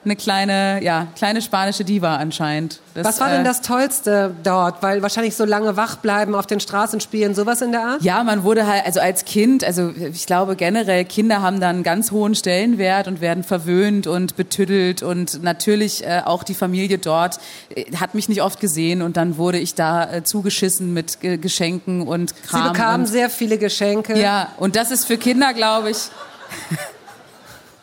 Eine 0.06 0.16
kleine, 0.16 0.84
ja, 0.84 1.08
kleine 1.16 1.42
spanische 1.42 1.84
Diva 1.84 2.18
anscheinend. 2.18 2.80
Das, 2.94 3.06
Was 3.06 3.20
war 3.20 3.30
denn 3.30 3.42
äh, 3.42 3.44
das 3.44 3.62
Tollste 3.62 4.36
dort? 4.44 4.84
Weil 4.84 5.02
wahrscheinlich 5.02 5.36
so 5.36 5.46
lange 5.46 5.76
wach 5.78 5.98
bleiben 5.98 6.36
auf 6.36 6.46
den 6.46 6.60
Straßen 6.60 7.02
spielen, 7.02 7.34
sowas 7.34 7.62
in 7.62 7.72
der 7.72 7.82
Art? 7.82 8.04
Ja, 8.04 8.24
man 8.24 8.44
wurde 8.44 8.68
halt, 8.68 8.86
also 8.86 9.00
als 9.00 9.26
Kind, 9.26 9.64
also 9.64 9.92
ich 9.98 10.28
glaube 10.28 10.56
generell, 10.56 11.06
Kinder 11.06 11.42
haben 11.42 11.60
dann 11.60 11.78
einen 11.78 11.84
ganz 11.84 12.12
hohen 12.12 12.36
Stellenwert 12.36 13.08
und 13.08 13.20
werden 13.20 13.44
verwöhnt 13.44 14.06
und 14.06 14.36
betüdelt 14.38 15.02
und 15.02 15.42
natürlich 15.42 16.06
äh, 16.06 16.22
auch 16.24 16.44
die 16.44 16.54
Familie 16.54 17.00
dort 17.00 17.40
äh, 17.76 17.86
hat 17.96 18.14
mich 18.14 18.30
nicht 18.30 18.44
oft 18.44 18.60
gesehen 18.60 19.02
und 19.02 19.18
dann 19.18 19.38
wurde 19.38 19.58
ich 19.58 19.74
da 19.74 20.12
äh, 20.12 20.24
zugeschissen 20.24 20.94
mit 20.94 21.20
Ge 21.20 21.38
Geschenken 21.38 22.08
und 22.08 22.30
Sie 22.30 22.48
Kram. 22.48 22.74
bekamen 22.74 23.06
und, 23.06 23.12
sehr 23.12 23.30
viele 23.32 23.58
Geschenke. 23.58 24.20
ja, 24.20 24.50
und 24.58 24.76
das 24.76 24.92
ist 24.92 25.06
für 25.06 25.18
Kinder, 25.18 25.54
glaube 25.54 25.90
ich. 25.90 25.98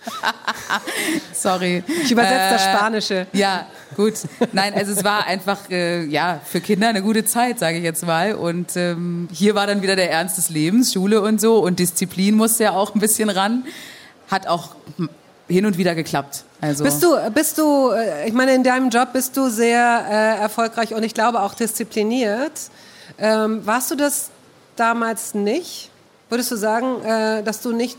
Sorry. 1.32 1.82
Ich 2.02 2.10
übersetze 2.10 2.54
das 2.54 2.66
Äh, 2.66 2.76
Spanische. 2.76 3.26
Ja, 3.32 3.66
gut. 3.96 4.14
Nein, 4.52 4.74
also 4.74 4.92
es 4.92 5.04
war 5.04 5.26
einfach 5.26 5.58
äh, 5.70 6.04
ja 6.04 6.40
für 6.44 6.60
Kinder 6.60 6.88
eine 6.88 7.02
gute 7.02 7.24
Zeit, 7.24 7.58
sage 7.58 7.78
ich 7.78 7.84
jetzt 7.84 8.04
mal. 8.06 8.34
Und 8.34 8.76
ähm, 8.76 9.28
hier 9.32 9.54
war 9.54 9.66
dann 9.66 9.82
wieder 9.82 9.96
der 9.96 10.10
Ernst 10.10 10.38
des 10.38 10.48
Lebens, 10.50 10.92
Schule 10.92 11.20
und 11.22 11.40
so 11.40 11.58
und 11.58 11.78
Disziplin 11.78 12.34
musste 12.36 12.64
ja 12.64 12.72
auch 12.72 12.94
ein 12.94 13.00
bisschen 13.00 13.30
ran. 13.30 13.64
Hat 14.30 14.46
auch 14.46 14.70
hin 15.48 15.66
und 15.66 15.76
wieder 15.78 15.94
geklappt. 15.94 16.44
Also 16.60 16.84
Bist 16.84 17.02
du, 17.02 17.16
bist 17.34 17.58
du, 17.58 17.90
äh, 17.90 18.26
ich 18.28 18.32
meine, 18.32 18.54
in 18.54 18.62
deinem 18.62 18.88
Job 18.88 19.12
bist 19.12 19.36
du 19.36 19.48
sehr 19.50 20.06
äh, 20.08 20.40
erfolgreich 20.42 20.94
und 20.94 21.02
ich 21.02 21.12
glaube 21.14 21.40
auch 21.42 21.54
diszipliniert. 21.54 22.52
Ähm, 23.18 23.66
warst 23.66 23.90
du 23.90 23.94
das 23.96 24.30
damals 24.76 25.34
nicht? 25.34 25.90
Würdest 26.30 26.50
du 26.50 26.56
sagen, 26.56 27.02
äh, 27.04 27.42
dass 27.42 27.60
du 27.60 27.72
nicht 27.72 27.98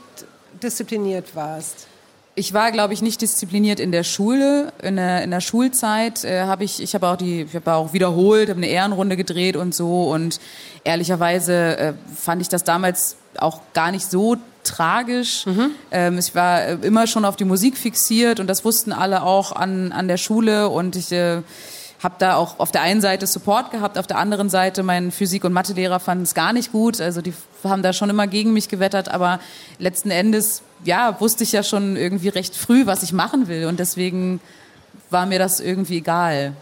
diszipliniert 0.61 1.35
warst? 1.35 1.87
Ich 2.35 2.53
war, 2.53 2.71
glaube 2.71 2.93
ich, 2.95 3.03
nicht 3.03 3.21
diszipliniert 3.21 3.79
in 3.79 3.91
der 3.91 4.03
Schule. 4.03 4.73
In 4.81 4.95
der, 4.95 5.23
in 5.23 5.29
der 5.29 5.41
Schulzeit 5.41 6.23
äh, 6.23 6.41
habe 6.41 6.63
ich, 6.63 6.81
ich 6.81 6.95
habe 6.95 7.07
auch 7.07 7.15
die, 7.15 7.43
ich 7.43 7.55
habe 7.55 7.73
auch 7.73 7.93
wiederholt, 7.93 8.49
habe 8.49 8.57
eine 8.57 8.67
Ehrenrunde 8.67 9.15
gedreht 9.15 9.55
und 9.55 9.75
so. 9.75 10.09
Und 10.09 10.39
ehrlicherweise 10.83 11.77
äh, 11.77 11.93
fand 12.15 12.41
ich 12.41 12.49
das 12.49 12.63
damals 12.63 13.17
auch 13.37 13.61
gar 13.73 13.91
nicht 13.91 14.09
so 14.09 14.37
tragisch. 14.63 15.45
Ähm, 15.91 16.17
ich 16.17 16.33
war 16.33 16.63
äh, 16.63 16.77
immer 16.81 17.05
schon 17.05 17.25
auf 17.25 17.35
die 17.35 17.45
Musik 17.45 17.77
fixiert 17.77 18.39
und 18.39 18.47
das 18.47 18.65
wussten 18.65 18.93
alle 18.93 19.23
auch 19.23 19.51
an, 19.51 19.91
an 19.91 20.07
der 20.07 20.17
Schule 20.17 20.69
und 20.69 20.95
ich 20.95 21.11
äh, 21.11 21.41
habe 22.01 22.15
da 22.17 22.35
auch 22.35 22.59
auf 22.59 22.71
der 22.71 22.81
einen 22.81 23.01
Seite 23.01 23.27
Support 23.27 23.71
gehabt, 23.71 23.97
auf 23.97 24.07
der 24.07 24.17
anderen 24.17 24.49
Seite 24.49 24.83
mein 24.83 25.11
Physik- 25.11 25.43
und 25.43 25.53
Mathelehrer 25.53 25.99
fanden 25.99 26.23
es 26.23 26.33
gar 26.33 26.51
nicht 26.51 26.71
gut. 26.71 26.99
Also 26.99 27.21
die 27.21 27.33
haben 27.63 27.81
da 27.81 27.93
schon 27.93 28.09
immer 28.09 28.27
gegen 28.27 28.53
mich 28.53 28.67
gewettert, 28.67 29.09
aber 29.09 29.39
letzten 29.79 30.11
Endes, 30.11 30.63
ja, 30.85 31.19
wusste 31.19 31.43
ich 31.43 31.51
ja 31.51 31.63
schon 31.63 31.95
irgendwie 31.95 32.29
recht 32.29 32.55
früh, 32.55 32.85
was 32.85 33.03
ich 33.03 33.13
machen 33.13 33.47
will 33.47 33.65
und 33.67 33.79
deswegen 33.79 34.39
war 35.09 35.25
mir 35.25 35.39
das 35.39 35.59
irgendwie 35.59 35.97
egal. 35.97 36.53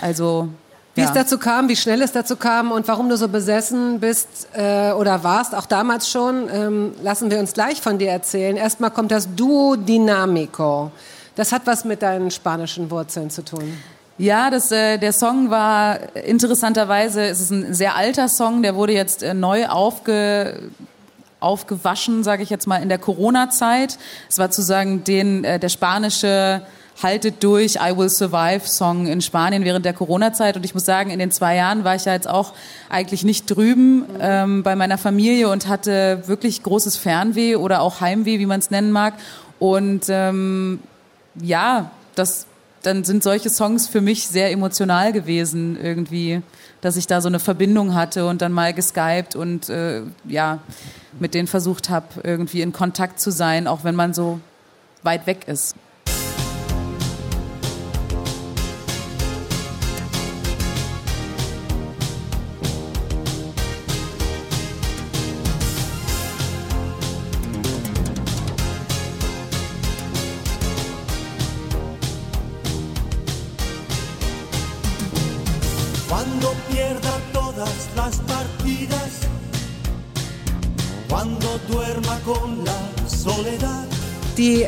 Also 0.00 0.48
Wie 0.94 1.02
ja. 1.02 1.06
es 1.06 1.12
dazu 1.12 1.38
kam, 1.38 1.68
wie 1.68 1.76
schnell 1.76 2.02
es 2.02 2.12
dazu 2.12 2.36
kam 2.36 2.72
und 2.72 2.86
warum 2.88 3.08
du 3.08 3.16
so 3.16 3.28
besessen 3.28 4.00
bist 4.00 4.48
äh, 4.54 4.92
oder 4.92 5.22
warst, 5.22 5.54
auch 5.54 5.66
damals 5.66 6.10
schon, 6.10 6.48
ähm, 6.52 6.92
lassen 7.02 7.30
wir 7.30 7.38
uns 7.38 7.52
gleich 7.52 7.80
von 7.80 7.98
dir 7.98 8.10
erzählen. 8.10 8.56
Erstmal 8.56 8.90
kommt 8.90 9.10
das 9.10 9.34
Duo 9.34 9.76
Dinamico. 9.76 10.90
Das 11.36 11.52
hat 11.52 11.62
was 11.64 11.84
mit 11.84 12.02
deinen 12.02 12.30
spanischen 12.30 12.90
Wurzeln 12.90 13.30
zu 13.30 13.44
tun. 13.44 13.78
Ja, 14.18 14.50
das, 14.50 14.70
äh, 14.70 14.98
der 14.98 15.14
Song 15.14 15.48
war 15.48 16.14
interessanterweise, 16.14 17.22
es 17.22 17.40
ist 17.40 17.50
ein 17.52 17.72
sehr 17.72 17.96
alter 17.96 18.28
Song, 18.28 18.62
der 18.62 18.74
wurde 18.74 18.92
jetzt 18.92 19.22
äh, 19.22 19.32
neu 19.32 19.66
aufge, 19.66 20.70
aufgewaschen, 21.40 22.22
sage 22.22 22.42
ich 22.42 22.50
jetzt 22.50 22.66
mal, 22.66 22.82
in 22.82 22.88
der 22.88 22.98
Corona-Zeit. 22.98 23.98
Es 24.28 24.38
war 24.38 24.46
sozusagen 24.46 25.04
den, 25.04 25.44
äh, 25.44 25.58
der 25.58 25.68
spanische 25.68 26.62
Haltet 27.02 27.42
durch, 27.42 27.76
I 27.76 27.96
Will 27.96 28.10
Survive 28.10 28.66
Song 28.66 29.06
in 29.06 29.22
Spanien 29.22 29.64
während 29.64 29.86
der 29.86 29.94
Corona-Zeit. 29.94 30.56
Und 30.56 30.64
ich 30.64 30.74
muss 30.74 30.84
sagen, 30.84 31.10
in 31.10 31.18
den 31.18 31.30
zwei 31.30 31.56
Jahren 31.56 31.82
war 31.82 31.94
ich 31.94 32.04
ja 32.04 32.12
jetzt 32.12 32.28
auch 32.28 32.52
eigentlich 32.90 33.24
nicht 33.24 33.46
drüben 33.46 34.04
ähm, 34.20 34.62
bei 34.62 34.76
meiner 34.76 34.98
Familie 34.98 35.48
und 35.48 35.66
hatte 35.66 36.22
wirklich 36.26 36.62
großes 36.62 36.96
Fernweh 36.96 37.56
oder 37.56 37.80
auch 37.80 38.00
Heimweh, 38.00 38.38
wie 38.38 38.46
man 38.46 38.60
es 38.60 38.70
nennen 38.70 38.92
mag. 38.92 39.14
Und 39.58 40.06
ähm, 40.08 40.80
ja, 41.40 41.90
das, 42.14 42.46
dann 42.82 43.04
sind 43.04 43.22
solche 43.22 43.48
Songs 43.48 43.88
für 43.88 44.00
mich 44.00 44.28
sehr 44.28 44.50
emotional 44.50 45.12
gewesen 45.12 45.78
irgendwie, 45.82 46.42
dass 46.80 46.96
ich 46.96 47.06
da 47.06 47.20
so 47.20 47.28
eine 47.28 47.38
Verbindung 47.38 47.94
hatte 47.94 48.26
und 48.26 48.42
dann 48.42 48.52
mal 48.52 48.72
geskypt 48.72 49.36
und 49.36 49.68
äh, 49.68 50.02
ja, 50.26 50.60
mit 51.18 51.34
denen 51.34 51.48
versucht 51.48 51.90
habe, 51.90 52.06
irgendwie 52.22 52.62
in 52.62 52.72
Kontakt 52.72 53.20
zu 53.20 53.30
sein, 53.30 53.66
auch 53.66 53.84
wenn 53.84 53.94
man 53.94 54.14
so 54.14 54.40
weit 55.02 55.26
weg 55.26 55.46
ist. 55.46 55.76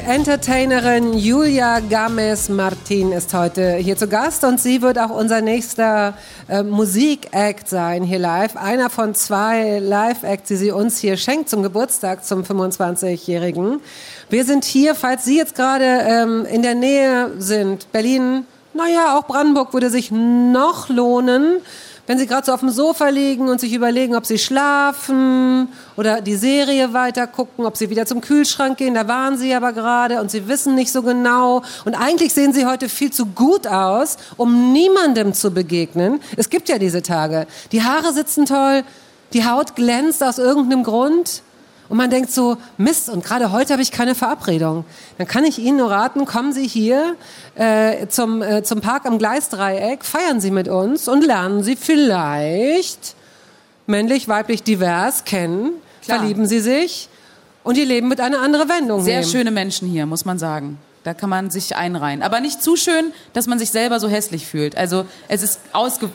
Entertainerin 0.06 1.14
Julia 1.14 1.78
Games 1.78 2.48
Martin 2.48 3.12
ist 3.12 3.32
heute 3.34 3.74
hier 3.74 3.96
zu 3.96 4.08
Gast 4.08 4.42
und 4.42 4.60
sie 4.60 4.82
wird 4.82 4.98
auch 4.98 5.10
unser 5.10 5.40
nächster 5.40 6.14
äh, 6.48 6.64
Musikact 6.64 7.68
sein 7.68 8.02
hier 8.02 8.18
live. 8.18 8.56
Einer 8.56 8.90
von 8.90 9.14
zwei 9.14 9.78
Live-Acts, 9.78 10.48
die 10.48 10.56
sie 10.56 10.70
uns 10.72 10.98
hier 10.98 11.16
schenkt 11.16 11.48
zum 11.48 11.62
Geburtstag 11.62 12.24
zum 12.24 12.42
25-Jährigen. 12.42 13.80
Wir 14.28 14.44
sind 14.44 14.64
hier, 14.64 14.96
falls 14.96 15.24
Sie 15.24 15.36
jetzt 15.36 15.54
gerade 15.54 15.84
ähm, 15.84 16.46
in 16.46 16.62
der 16.62 16.74
Nähe 16.74 17.30
sind, 17.38 17.90
Berlin, 17.92 18.44
naja, 18.74 19.16
auch 19.16 19.26
Brandenburg 19.28 19.72
würde 19.72 19.88
sich 19.88 20.10
noch 20.10 20.88
lohnen. 20.88 21.58
Wenn 22.06 22.18
Sie 22.18 22.26
gerade 22.26 22.44
so 22.44 22.52
auf 22.52 22.60
dem 22.60 22.70
Sofa 22.70 23.08
liegen 23.10 23.48
und 23.48 23.60
sich 23.60 23.72
überlegen, 23.72 24.16
ob 24.16 24.26
Sie 24.26 24.38
schlafen 24.38 25.68
oder 25.96 26.20
die 26.20 26.34
Serie 26.34 26.92
weiter 26.92 27.28
gucken, 27.28 27.64
ob 27.64 27.76
Sie 27.76 27.90
wieder 27.90 28.06
zum 28.06 28.20
Kühlschrank 28.20 28.76
gehen, 28.78 28.94
da 28.94 29.06
waren 29.06 29.38
Sie 29.38 29.54
aber 29.54 29.72
gerade 29.72 30.20
und 30.20 30.28
Sie 30.28 30.48
wissen 30.48 30.74
nicht 30.74 30.90
so 30.90 31.02
genau. 31.02 31.62
Und 31.84 31.94
eigentlich 31.94 32.34
sehen 32.34 32.52
Sie 32.52 32.66
heute 32.66 32.88
viel 32.88 33.12
zu 33.12 33.26
gut 33.26 33.68
aus, 33.68 34.16
um 34.36 34.72
niemandem 34.72 35.32
zu 35.32 35.52
begegnen. 35.52 36.20
Es 36.36 36.50
gibt 36.50 36.68
ja 36.68 36.78
diese 36.78 37.02
Tage. 37.02 37.46
Die 37.70 37.84
Haare 37.84 38.12
sitzen 38.12 38.46
toll, 38.46 38.82
die 39.32 39.44
Haut 39.44 39.76
glänzt 39.76 40.24
aus 40.24 40.38
irgendeinem 40.38 40.82
Grund. 40.82 41.42
Und 41.88 41.98
man 41.98 42.08
denkt 42.10 42.30
so, 42.30 42.56
Mist, 42.78 43.10
und 43.10 43.24
gerade 43.24 43.52
heute 43.52 43.72
habe 43.72 43.82
ich 43.82 43.90
keine 43.90 44.14
Verabredung. 44.14 44.84
Dann 45.18 45.26
kann 45.26 45.44
ich 45.44 45.58
Ihnen 45.58 45.78
nur 45.78 45.90
raten, 45.90 46.24
kommen 46.24 46.52
Sie 46.52 46.66
hier 46.66 47.16
äh, 47.54 48.06
zum, 48.08 48.40
äh, 48.42 48.62
zum 48.62 48.80
Park 48.80 49.04
am 49.04 49.18
Gleisdreieck, 49.18 50.04
feiern 50.04 50.40
Sie 50.40 50.50
mit 50.50 50.68
uns 50.68 51.08
und 51.08 51.24
lernen 51.24 51.62
Sie 51.62 51.76
vielleicht 51.76 53.14
männlich, 53.86 54.28
weiblich, 54.28 54.62
divers 54.62 55.24
kennen, 55.24 55.72
Klar. 56.02 56.18
verlieben 56.18 56.46
Sie 56.46 56.60
sich 56.60 57.08
und 57.62 57.76
Ihr 57.76 57.86
Leben 57.86 58.08
mit 58.08 58.20
einer 58.20 58.40
anderen 58.40 58.68
Wendung 58.68 59.02
Sehr 59.02 59.20
nehmen. 59.20 59.30
schöne 59.30 59.50
Menschen 59.50 59.88
hier, 59.88 60.06
muss 60.06 60.24
man 60.24 60.38
sagen. 60.38 60.78
Da 61.04 61.14
kann 61.14 61.28
man 61.30 61.50
sich 61.50 61.74
einreihen. 61.74 62.22
Aber 62.22 62.38
nicht 62.40 62.62
zu 62.62 62.76
schön, 62.76 63.12
dass 63.32 63.46
man 63.48 63.58
sich 63.58 63.70
selber 63.72 63.98
so 63.98 64.08
hässlich 64.08 64.46
fühlt. 64.46 64.76
Also 64.76 65.04
es 65.28 65.42
ist, 65.42 65.58
ausge 65.72 66.08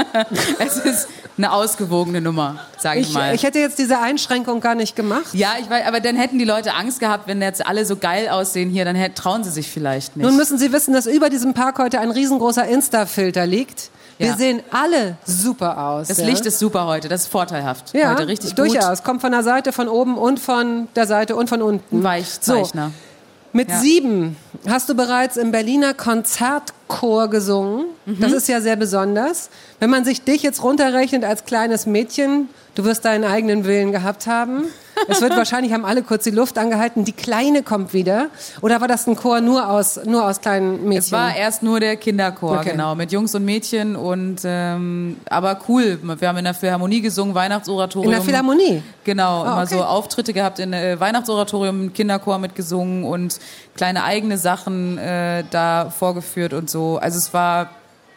es 0.58 0.76
ist 0.78 1.08
eine 1.36 1.52
ausgewogene 1.52 2.20
Nummer, 2.20 2.56
sage 2.78 3.00
ich, 3.00 3.08
Ich, 3.08 3.14
mal. 3.14 3.34
ich 3.34 3.42
hätte 3.42 3.58
jetzt 3.58 3.78
diese 3.78 3.98
Einschränkung 3.98 4.60
gar 4.60 4.74
nicht 4.74 4.96
gemacht. 4.96 5.26
ja, 5.34 5.50
ich 5.60 5.68
weiß, 5.68 5.86
aber 5.86 6.00
dann 6.00 6.16
hätten 6.16 6.38
die 6.38 6.44
Leute 6.44 6.74
Angst 6.74 7.00
gehabt, 7.00 7.26
wenn 7.28 7.40
jetzt 7.42 7.66
alle 7.66 7.84
so 7.84 7.96
geil 7.96 8.28
aussehen 8.28 8.70
hier, 8.70 8.84
dann 8.84 8.96
trauen 9.14 9.42
sie 9.44 9.50
sich 9.50 9.68
vielleicht 9.68 10.16
nicht. 10.16 10.24
Nun 10.26 10.36
müssen 10.36 10.58
Sie 10.58 10.72
wissen, 10.72 10.94
dass 10.94 11.06
über 11.06 11.30
diesem 11.30 11.54
Park 11.54 11.78
heute 11.78 12.00
ein 12.00 12.10
riesengroßer 12.10 12.66
Insta-Filter 12.66 13.46
liegt. 13.46 13.90
Wir 14.18 14.28
Ja. 14.28 14.36
sehen 14.36 14.62
alle 14.72 15.16
super 15.24 15.78
aus. 15.78 16.08
das 16.08 16.18
ja? 16.18 16.26
Licht 16.26 16.44
ist 16.46 16.58
super 16.58 16.86
heute, 16.86 17.08
das 17.08 17.22
ist 17.22 17.26
vorteilhaft. 17.28 17.94
Ja, 17.94 18.12
heute 18.12 18.26
richtig 18.26 18.54
durchaus. 18.54 19.04
Kommt 19.04 19.20
von 19.20 19.30
der 19.30 19.44
Seite, 19.44 19.72
von 19.72 19.88
oben 19.88 20.18
und 20.18 20.40
von 20.40 20.88
der 20.96 21.06
Seite 21.06 21.36
und 21.36 21.48
von 21.48 21.62
unten. 21.62 21.96
gut. 21.96 22.04
Weichzeichner. 22.04 22.86
So, 22.88 23.07
mit 23.52 23.68
Ja. 23.68 23.78
sieben 23.80 24.36
hast 24.66 24.88
du 24.88 24.94
bereits 24.94 25.36
im 25.36 25.50
Berliner 25.52 25.94
Konzertchor 25.94 27.28
gesungen. 27.28 27.86
Mhm. 28.06 28.20
Das 28.20 28.32
ist 28.32 28.48
ja 28.48 28.60
sehr 28.60 28.76
besonders. 28.76 29.50
Wenn 29.80 29.90
man 29.90 30.04
sich 30.04 30.22
dich 30.22 30.42
jetzt 30.42 30.62
runterrechnet 30.62 31.24
als 31.24 31.44
kleines 31.44 31.86
Mädchen, 31.86 32.48
du 32.78 32.84
wirst 32.84 33.04
deinen 33.04 33.24
eigenen 33.24 33.64
Willen 33.64 33.90
gehabt 33.90 34.28
haben. 34.28 34.66
Es 35.08 35.20
wird 35.20 35.36
wahrscheinlich, 35.36 35.72
haben 35.72 35.84
alle 35.84 36.02
kurz 36.02 36.22
die 36.22 36.30
Luft 36.30 36.58
angehalten, 36.58 37.04
die 37.04 37.12
Kleine 37.12 37.64
kommt 37.64 37.92
wieder. 37.92 38.28
Oder 38.60 38.80
war 38.80 38.86
das 38.86 39.08
ein 39.08 39.16
Chor 39.16 39.40
nur 39.40 39.68
aus, 39.68 39.98
nur 40.04 40.24
aus 40.24 40.40
kleinen 40.40 40.84
Mädchen? 40.84 40.98
Es 40.98 41.10
war 41.12 41.34
erst 41.34 41.64
nur 41.64 41.80
der 41.80 41.96
Kinderchor, 41.96 42.58
Okay. 42.60 42.70
genau, 42.70 42.94
mit 42.94 43.10
Jungs 43.10 43.34
und 43.34 43.44
Mädchen 43.44 43.96
und 43.96 44.42
ähm, 44.44 45.16
aber 45.28 45.58
cool. 45.68 45.98
Wir 46.20 46.28
haben 46.28 46.38
in 46.38 46.44
der 46.44 46.54
Philharmonie 46.54 47.00
gesungen, 47.00 47.34
Weihnachtsoratorium. 47.34 48.12
In 48.12 48.16
der 48.16 48.24
Philharmonie? 48.24 48.82
Genau, 49.02 49.42
Ah, 49.42 49.52
immer 49.54 49.62
okay. 49.64 49.74
so 49.74 49.84
Auftritte 49.84 50.32
gehabt 50.32 50.60
in 50.60 50.72
äh, 50.72 51.00
Weihnachtsoratorium, 51.00 51.92
Kinderchor 51.92 52.38
mitgesungen 52.38 53.02
und 53.02 53.40
kleine 53.74 54.04
eigene 54.04 54.38
Sachen 54.38 54.98
äh, 54.98 55.42
da 55.50 55.90
vorgeführt 55.90 56.52
und 56.52 56.70
so. 56.70 56.98
Also 56.98 57.18
es 57.18 57.34
war 57.34 57.70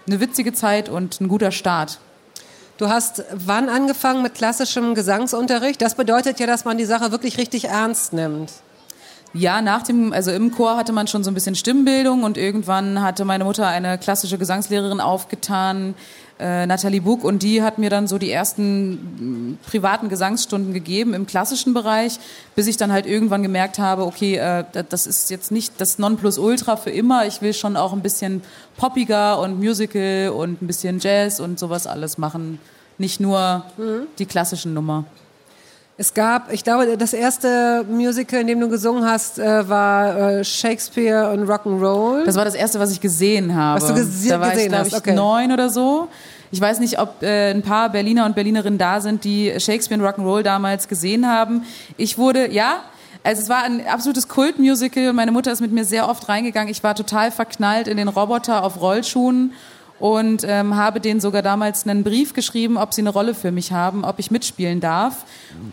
eine 0.07 0.19
witzige 0.19 0.53
Zeit 0.53 0.87
und 0.87 1.19
ein 1.19 1.27
guter 1.27 1.51
Start. 1.51 1.97
Du 2.81 2.89
hast 2.89 3.23
wann 3.31 3.69
angefangen 3.69 4.23
mit 4.23 4.33
klassischem 4.33 4.95
Gesangsunterricht? 4.95 5.79
Das 5.83 5.93
bedeutet 5.93 6.39
ja, 6.39 6.47
dass 6.47 6.65
man 6.65 6.79
die 6.79 6.85
Sache 6.85 7.11
wirklich 7.11 7.37
richtig 7.37 7.65
ernst 7.65 8.11
nimmt. 8.11 8.51
Ja, 9.35 9.61
nach 9.61 9.83
dem, 9.83 10.11
also 10.11 10.31
im 10.31 10.49
Chor 10.49 10.77
hatte 10.77 10.91
man 10.91 11.05
schon 11.05 11.23
so 11.23 11.29
ein 11.29 11.35
bisschen 11.35 11.53
Stimmbildung 11.53 12.23
und 12.23 12.39
irgendwann 12.39 13.03
hatte 13.03 13.23
meine 13.23 13.43
Mutter 13.43 13.67
eine 13.67 13.99
klassische 13.99 14.39
Gesangslehrerin 14.39 14.99
aufgetan, 14.99 15.93
äh, 16.41 16.65
Nathalie 16.65 16.99
Buck, 17.01 17.23
und 17.23 17.43
die 17.43 17.61
hat 17.61 17.77
mir 17.77 17.89
dann 17.89 18.07
so 18.07 18.17
die 18.17 18.31
ersten 18.31 19.51
mh, 19.51 19.57
privaten 19.69 20.09
Gesangsstunden 20.09 20.73
gegeben 20.73 21.13
im 21.13 21.25
klassischen 21.27 21.73
Bereich, 21.73 22.19
bis 22.55 22.67
ich 22.67 22.75
dann 22.77 22.91
halt 22.91 23.05
irgendwann 23.05 23.43
gemerkt 23.43 23.77
habe, 23.79 24.05
okay, 24.05 24.35
äh, 24.37 24.63
da- 24.71 24.83
das 24.83 25.07
ist 25.07 25.29
jetzt 25.29 25.51
nicht 25.51 25.79
das 25.79 25.99
Nonplusultra 25.99 26.75
für 26.75 26.89
immer. 26.89 27.25
Ich 27.27 27.41
will 27.41 27.53
schon 27.53 27.77
auch 27.77 27.93
ein 27.93 28.01
bisschen 28.01 28.41
poppiger 28.77 29.39
und 29.39 29.59
Musical 29.59 30.29
und 30.35 30.61
ein 30.61 30.67
bisschen 30.67 30.99
Jazz 30.99 31.39
und 31.39 31.59
sowas 31.59 31.87
alles 31.87 32.17
machen. 32.17 32.59
Nicht 32.97 33.19
nur 33.19 33.63
die 34.19 34.25
klassischen 34.25 34.73
Nummer. 34.73 35.05
Es 36.01 36.15
gab, 36.15 36.51
ich 36.51 36.63
glaube, 36.63 36.97
das 36.97 37.13
erste 37.13 37.85
Musical, 37.87 38.41
in 38.41 38.47
dem 38.47 38.59
du 38.59 38.69
gesungen 38.69 39.05
hast, 39.05 39.37
äh, 39.37 39.69
war 39.69 40.17
äh, 40.39 40.43
Shakespeare 40.43 41.29
und 41.29 41.47
Rock'n'Roll. 41.47 42.23
Das 42.25 42.35
war 42.35 42.43
das 42.43 42.55
erste, 42.55 42.79
was 42.79 42.91
ich 42.91 42.99
gesehen 42.99 43.55
habe. 43.55 43.79
Was 43.79 43.87
du 43.87 43.93
gese- 43.93 44.29
da 44.29 44.39
war 44.39 44.49
gesehen 44.49 44.65
ich, 44.65 44.71
glaube 44.71 44.87
ich, 44.87 44.95
okay. 44.95 45.13
neun 45.13 45.51
oder 45.51 45.69
so. 45.69 46.07
Ich 46.49 46.59
weiß 46.59 46.79
nicht, 46.79 46.97
ob 46.97 47.21
äh, 47.21 47.51
ein 47.51 47.61
paar 47.61 47.89
Berliner 47.91 48.25
und 48.25 48.33
Berlinerinnen 48.33 48.79
da 48.79 48.99
sind, 48.99 49.23
die 49.25 49.53
Shakespeare 49.59 50.01
und 50.01 50.07
Rock'n'Roll 50.09 50.41
damals 50.41 50.87
gesehen 50.87 51.27
haben. 51.29 51.65
Ich 51.97 52.17
wurde, 52.17 52.51
ja, 52.51 52.77
also 53.23 53.39
es 53.43 53.49
war 53.49 53.61
ein 53.61 53.85
absolutes 53.85 54.27
Kultmusical 54.27 55.09
und 55.09 55.15
meine 55.15 55.31
Mutter 55.31 55.51
ist 55.51 55.61
mit 55.61 55.71
mir 55.71 55.85
sehr 55.85 56.09
oft 56.09 56.27
reingegangen. 56.27 56.71
Ich 56.71 56.83
war 56.83 56.95
total 56.95 57.29
verknallt 57.29 57.87
in 57.87 57.97
den 57.97 58.07
Roboter 58.07 58.63
auf 58.63 58.81
Rollschuhen 58.81 59.53
und 60.01 60.43
ähm, 60.47 60.75
habe 60.75 60.99
denen 60.99 61.21
sogar 61.21 61.43
damals 61.43 61.87
einen 61.87 62.03
Brief 62.03 62.33
geschrieben, 62.33 62.77
ob 62.77 62.91
sie 62.93 63.01
eine 63.01 63.11
Rolle 63.11 63.35
für 63.35 63.51
mich 63.51 63.71
haben, 63.71 64.03
ob 64.03 64.17
ich 64.17 64.31
mitspielen 64.31 64.79
darf. 64.79 65.25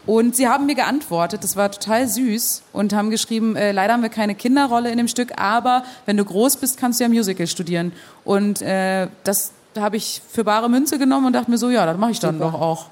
Und 0.05 0.37
sie 0.37 0.49
haben 0.49 0.67
mir 0.67 0.75
geantwortet, 0.75 1.43
das 1.43 1.57
war 1.57 1.71
total 1.71 2.07
süß 2.07 2.63
und 2.75 2.93
haben 2.93 3.09
geschrieben, 3.09 3.57
äh, 3.57 3.73
leider 3.73 3.95
haben 3.95 4.03
wir 4.03 4.11
keine 4.11 4.35
Kinderrolle 4.35 4.91
in 4.91 4.99
dem 4.99 5.09
Stück, 5.09 5.41
aber 5.41 5.83
wenn 6.05 6.19
du 6.19 6.27
groß 6.27 6.59
bist, 6.59 6.77
kannst 6.77 7.01
du 7.01 7.05
ja 7.05 7.09
Musical 7.09 7.47
studieren. 7.47 7.93
Und 8.25 8.61
äh, 8.61 9.09
das 9.25 9.53
habe 9.79 9.97
ich 9.97 10.21
für 10.31 10.45
bare 10.45 10.69
Münze 10.69 10.99
genommen 10.99 11.27
und 11.27 11.33
dachte 11.33 11.51
mir 11.51 11.59
so, 11.59 11.71
ja, 11.71 11.87
das 11.87 11.97
mache 11.97 12.11
ich 12.11 12.21
dann 12.21 12.39
doch 12.39 12.55
auch. 12.55 12.87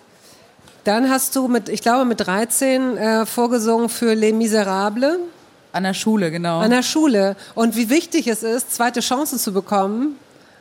Dann 0.84 1.10
hast 1.10 1.36
du 1.36 1.48
mit, 1.48 1.68
ich 1.68 1.82
glaube, 1.82 2.06
mit 2.06 2.26
13 2.26 2.96
äh, 2.96 3.26
vorgesungen 3.26 3.90
für 3.90 4.14
Les 4.14 4.32
Miserables. 4.32 5.18
An 5.72 5.82
der 5.82 5.94
Schule, 5.94 6.30
genau. 6.30 6.60
An 6.60 6.70
der 6.70 6.82
Schule. 6.82 7.36
Und 7.54 7.76
wie 7.76 7.90
wichtig 7.90 8.26
es 8.28 8.42
ist, 8.42 8.72
zweite 8.72 9.00
Chancen 9.00 9.38
zu 9.38 9.52
bekommen, 9.52 10.16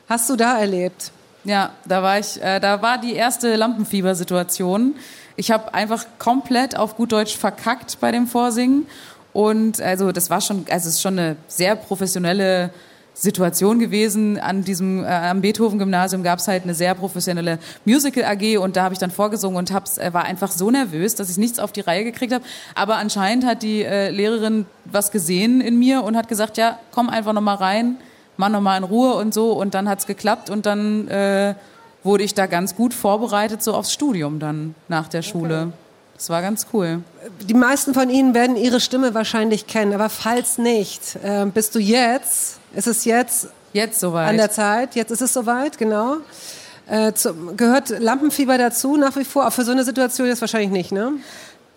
hast 0.07 0.29
du 0.29 0.35
da 0.35 0.59
erlebt? 0.59 1.11
Ja, 1.43 1.71
da 1.85 2.01
war 2.01 2.19
ich, 2.19 2.41
äh, 2.41 2.59
da 2.59 2.81
war 2.81 2.97
die 2.97 3.13
erste 3.13 3.55
Lampenfiebersituation. 3.55 4.95
Ich 5.35 5.51
habe 5.51 5.73
einfach 5.73 6.05
komplett 6.17 6.77
auf 6.77 6.95
gut 6.95 7.11
Deutsch 7.11 7.37
verkackt 7.37 7.99
bei 7.99 8.11
dem 8.11 8.25
Vorsingen. 8.25 8.87
Und 9.33 9.81
also 9.81 10.11
das 10.11 10.29
war 10.29 10.41
schon, 10.41 10.65
also 10.69 10.87
es 10.87 10.95
ist 10.95 11.01
schon 11.01 11.19
eine 11.19 11.35
sehr 11.47 11.75
professionelle 11.75 12.71
Situation 13.13 13.79
gewesen. 13.79 14.39
An 14.39 14.63
diesem 14.63 15.03
äh, 15.03 15.07
am 15.07 15.41
Beethoven-Gymnasium 15.41 16.23
gab 16.23 16.39
es 16.39 16.47
halt 16.47 16.63
eine 16.63 16.73
sehr 16.73 16.95
professionelle 16.95 17.59
Musical 17.85 18.23
AG 18.23 18.57
und 18.57 18.75
da 18.75 18.83
habe 18.83 18.93
ich 18.93 18.99
dann 18.99 19.11
vorgesungen 19.11 19.57
und 19.57 19.71
hab's, 19.71 19.97
äh, 19.97 20.13
war 20.13 20.25
einfach 20.25 20.51
so 20.51 20.71
nervös, 20.71 21.15
dass 21.15 21.29
ich 21.29 21.37
nichts 21.37 21.59
auf 21.59 21.71
die 21.71 21.81
Reihe 21.81 22.03
gekriegt 22.03 22.33
habe. 22.33 22.43
Aber 22.75 22.95
anscheinend 22.97 23.45
hat 23.45 23.63
die 23.63 23.83
äh, 23.83 24.09
Lehrerin 24.09 24.65
was 24.85 25.11
gesehen 25.11 25.61
in 25.61 25.79
mir 25.79 26.03
und 26.03 26.17
hat 26.17 26.27
gesagt, 26.27 26.57
ja, 26.57 26.79
komm 26.91 27.09
einfach 27.09 27.33
noch 27.33 27.41
mal 27.41 27.55
rein, 27.55 27.97
mach 28.37 28.49
noch 28.49 28.61
mal 28.61 28.77
in 28.77 28.83
Ruhe 28.83 29.13
und 29.13 29.33
so. 29.33 29.53
Und 29.53 29.73
dann 29.73 29.89
hat's 29.89 30.07
geklappt 30.07 30.49
und 30.49 30.65
dann 30.65 31.07
äh, 31.07 31.55
wurde 32.03 32.23
ich 32.23 32.33
da 32.33 32.45
ganz 32.45 32.75
gut 32.75 32.93
vorbereitet 32.93 33.63
so 33.63 33.73
aufs 33.73 33.91
Studium 33.91 34.39
dann 34.39 34.75
nach 34.87 35.07
der 35.07 35.21
Schule. 35.21 35.73
Das 36.15 36.29
war 36.29 36.41
ganz 36.41 36.67
cool. 36.71 37.01
Die 37.41 37.53
meisten 37.53 37.93
von 37.93 38.09
Ihnen 38.09 38.33
werden 38.33 38.55
Ihre 38.55 38.79
Stimme 38.79 39.13
wahrscheinlich 39.13 39.67
kennen, 39.67 39.93
aber 39.93 40.09
falls 40.09 40.57
nicht, 40.57 41.17
äh, 41.23 41.45
bist 41.45 41.75
du 41.75 41.79
jetzt, 41.79 42.59
ist 42.73 42.87
es 42.87 43.05
jetzt 43.05 43.49
Jetzt 43.73 43.99
soweit. 43.99 44.29
an 44.29 44.37
der 44.37 44.51
Zeit, 44.51 44.95
jetzt 44.95 45.11
ist 45.11 45.21
es 45.21 45.33
soweit, 45.33 45.77
genau. 45.77 46.17
Äh, 46.87 47.11
zu, 47.11 47.33
gehört 47.57 47.89
Lampenfieber 47.89 48.57
dazu 48.57 48.95
nach 48.95 49.17
wie 49.17 49.25
vor? 49.25 49.47
Auch 49.47 49.51
für 49.51 49.65
so 49.65 49.71
eine 49.73 49.83
Situation 49.83 50.27
jetzt 50.27 50.39
wahrscheinlich 50.39 50.69
nicht, 50.69 50.93
ne? 50.93 51.11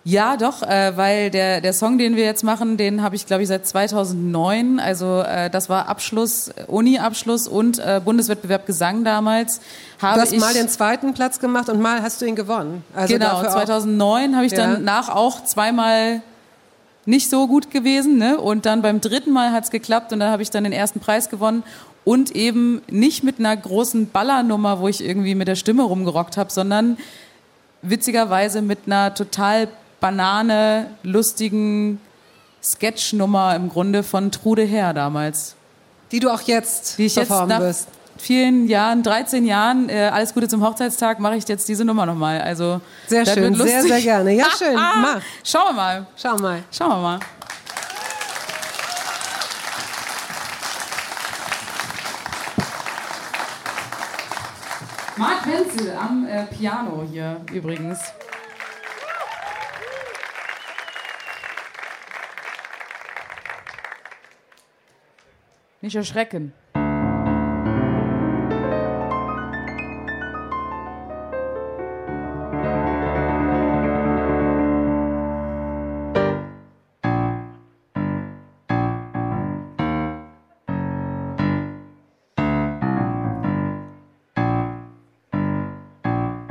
Ja, 0.05 0.37
doch, 0.39 0.63
äh, 0.63 0.97
weil 0.97 1.31
der, 1.31 1.61
der 1.61 1.73
Song, 1.75 1.99
den 1.99 2.17
wir 2.17 2.25
jetzt 2.25 2.43
machen, 2.43 2.77
den 2.79 3.03
habe 3.03 3.15
ich, 3.15 3.27
glaube 3.27 3.43
ich, 3.43 3.49
seit 3.49 3.67
2009. 3.67 4.81
Also 4.81 5.21
äh, 5.21 5.51
das 5.51 5.69
war 5.69 5.89
Abschluss, 5.89 6.51
Uni-Abschluss 6.67 7.47
und 7.47 7.79
äh, 7.79 8.01
Bundeswettbewerb 8.03 8.65
Gesang 8.65 9.05
damals. 9.05 9.61
Habe 10.01 10.15
Du 10.15 10.21
hast 10.23 10.33
ich, 10.33 10.41
mal 10.41 10.55
den 10.55 10.69
zweiten 10.69 11.13
Platz 11.13 11.41
gemacht 11.41 11.69
und 11.69 11.81
mal 11.83 12.01
hast 12.01 12.23
du 12.23 12.27
ihn 12.27 12.37
gewonnen. 12.37 12.85
Also 12.95 13.13
genau, 13.13 13.33
dafür 13.43 13.49
auch- 13.51 13.55
2009 13.55 14.35
habe 14.37 14.47
ich 14.47 14.53
Ja. 14.53 14.59
dann 14.59 14.85
nach 14.85 15.11
auch 15.11 15.45
zweimal 15.45 16.23
nicht 17.05 17.29
so 17.29 17.47
gut 17.47 17.71
gewesen. 17.71 18.17
Ne? 18.17 18.39
Und 18.39 18.65
dann 18.65 18.81
beim 18.81 19.01
dritten 19.03 19.33
Mal 19.33 19.53
hat's 19.53 19.71
geklappt 19.71 20.13
und 20.15 20.21
dann 20.21 20.31
habe 20.31 20.43
ich 20.43 20.49
dann 20.51 20.65
den 20.65 20.73
ersten 20.73 21.01
Preis 21.01 21.29
gewonnen. 21.29 21.65
Und 22.05 22.31
eben 22.31 22.81
nicht 22.91 23.25
mit 23.25 23.39
einer 23.41 23.55
großen 23.55 24.09
Ballernummer, 24.11 24.81
wo 24.81 24.89
ich 24.89 25.05
irgendwie 25.05 25.35
mit 25.35 25.49
der 25.49 25.57
Stimme 25.57 25.83
rumgerockt 25.83 26.39
habe, 26.39 26.51
sondern 26.51 26.97
witzigerweise 27.83 28.63
mit 28.63 28.81
einer 28.87 29.13
total 29.13 29.69
banane, 30.01 30.91
lustigen 31.03 32.01
Sketchnummer 32.63 33.55
im 33.57 33.69
Grunde 33.69 34.03
von 34.03 34.31
Trude 34.33 34.65
Herr 34.65 34.93
damals. 34.95 35.55
die 36.13 36.21
du 36.21 36.31
auch 36.31 36.41
jetzt 36.43 36.99
Die 36.99 37.07
ich 37.07 37.15
jetzt 37.17 37.29
performen 37.29 37.49
nach 37.51 37.61
wirst. 37.61 37.89
vielen 38.17 38.67
Jahren, 38.69 39.03
13 39.03 39.45
Jahren, 39.45 39.89
äh, 39.89 40.11
alles 40.13 40.35
Gute 40.35 40.49
zum 40.49 40.65
Hochzeitstag, 40.67 41.21
mache 41.21 41.37
ich 41.37 41.47
jetzt 41.49 41.69
diese 41.69 41.85
Nummer 41.85 42.07
nochmal. 42.07 42.41
Also 42.41 42.81
Sehr 43.07 43.25
schön, 43.27 43.55
sehr, 43.55 43.83
sehr 43.83 44.01
gerne. 44.01 44.33
Ja, 44.35 44.47
schön, 44.57 44.75
mach. 44.75 45.21
Schauen 45.45 45.69
wir 45.69 45.73
mal. 45.75 46.07
Schau 46.17 46.37
mal. 46.37 46.63
Schauen 46.71 46.89
wir 46.91 46.97
mal. 46.97 47.19
Marc 55.17 55.47
Wenzel 55.47 55.93
am 55.97 56.27
äh, 56.27 56.45
Piano 56.45 57.05
hier 57.11 57.41
übrigens. 57.53 57.99
Nicht 65.81 65.95
erschrecken. 65.95 66.53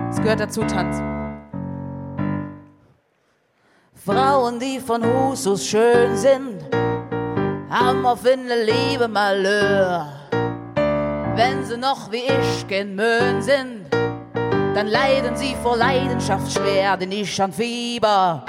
Es 0.10 0.22
gehört 0.24 0.40
dazu, 0.40 0.62
Tanz. 0.64 1.02
Frauen, 3.94 4.60
die 4.60 4.80
von 4.80 5.04
Hus 5.04 5.46
aus 5.46 5.66
schön 5.66 6.16
sind, 6.16 6.77
haben 7.70 8.06
auf 8.06 8.26
in 8.26 8.48
der 8.48 8.66
Liebe 8.66 9.08
Malheur. 9.08 10.08
Wenn 11.36 11.64
sie 11.66 11.78
noch 11.78 12.12
wie 12.12 12.24
ich 12.24 12.68
gen 12.68 12.96
Möhn 12.96 13.42
sind, 13.42 13.86
dann 14.74 14.88
leiden 14.88 15.36
sie 15.36 15.56
vor 15.62 15.78
Leidenschaft 15.78 16.52
schwer, 16.52 16.98
denn 16.98 17.12
ich 17.12 17.42
an 17.42 17.52
Fieber. 17.52 18.44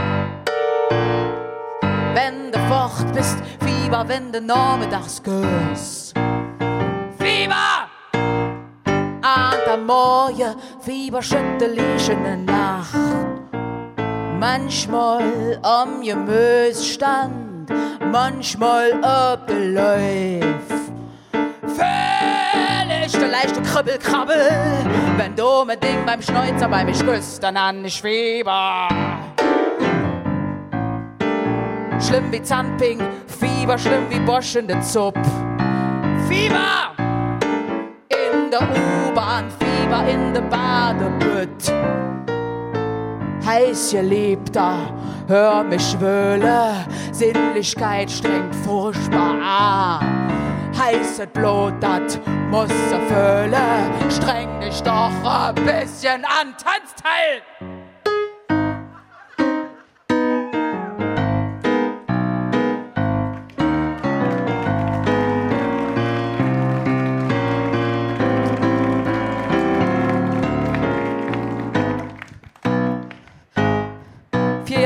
Wenn 2.15 2.53
du 2.53 2.59
fort 2.69 3.13
bist, 3.15 3.39
Fieber, 3.61 4.05
wenn 4.07 4.33
du 4.33 4.41
nachmittags 4.41 5.23
gehst. 5.23 6.15
Fieber! 7.19 7.89
An 8.13 9.59
der 9.67 9.77
Morgen, 9.77 10.55
Fieber 10.81 11.23
schüttel 11.23 11.77
ich 11.97 12.09
in 12.09 12.25
der 12.25 12.37
Nacht. 12.37 12.95
Manchmal 14.39 15.59
am 15.63 16.01
Gemüsestand, 16.03 17.48
manchmal 18.13 18.93
Läuf. 19.49 20.69
Völlig 21.63 23.13
der 23.13 23.29
leichte 23.29 23.63
Kribbel-Krabbel, 23.63 24.51
wenn 25.17 25.35
du 25.35 25.65
mit 25.65 25.83
Ding 25.83 26.05
beim 26.07 26.21
Schneuzer 26.23 26.69
bei 26.69 26.85
mich 26.85 27.05
küsst, 27.05 27.43
dann 27.43 27.57
an 27.57 27.85
ich 27.85 28.01
Fieber. 28.01 28.89
Schlimm 32.01 32.31
wie 32.31 32.43
Zahnping, 32.43 33.01
Fieber, 33.27 33.77
schlimm 33.79 34.07
wie 34.09 34.21
Bosch 34.21 34.57
in 34.57 34.69
der 34.69 34.81
Zupp. 34.81 35.19
Fieber! 36.29 36.93
In 38.09 38.51
der 38.51 38.63
U-Bahn, 38.63 39.47
Fieber 39.59 40.09
in 40.09 40.33
der 40.33 40.43
Badebütt 40.43 41.73
heiß 43.49 43.93
geliebter, 43.93 44.77
hör 45.27 45.65
mich 45.65 45.99
wöhle, 45.99 46.87
Sinnlichkeit 47.13 48.11
strengt 48.11 48.55
furchtbar 48.55 49.41
an. 49.41 50.29
Heißes 50.79 51.29
Blut, 51.33 51.73
das 51.81 52.21
muss 52.51 52.71
erfüllen, 52.93 54.11
streng 54.11 54.61
dich 54.61 54.83
doch 54.83 55.11
ein 55.25 55.55
bisschen 55.55 56.25
an, 56.25 56.55
Tanzteil! 56.63 57.43
Vier 57.59 57.78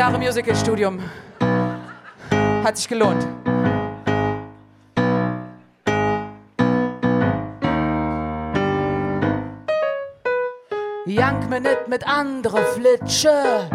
Jahre 0.02 0.18
Musicalstudium. 0.18 0.98
Hat 2.64 2.76
sich 2.76 2.88
gelohnt. 2.88 3.24
Jank 11.06 11.48
mir 11.48 11.60
nicht 11.60 11.86
mit 11.86 12.04
andere 12.04 12.64
Flitsche, 12.74 13.70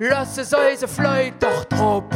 lass 0.00 0.38
es 0.38 0.52
euse 0.52 0.88
Fleut 0.88 1.34
doch 1.38 1.64
drupp. 1.66 2.10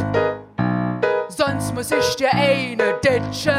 Sonst 1.29 1.73
muss 1.73 1.91
ich 1.91 2.15
dir 2.17 2.33
eine 2.33 2.99
ditche. 3.01 3.55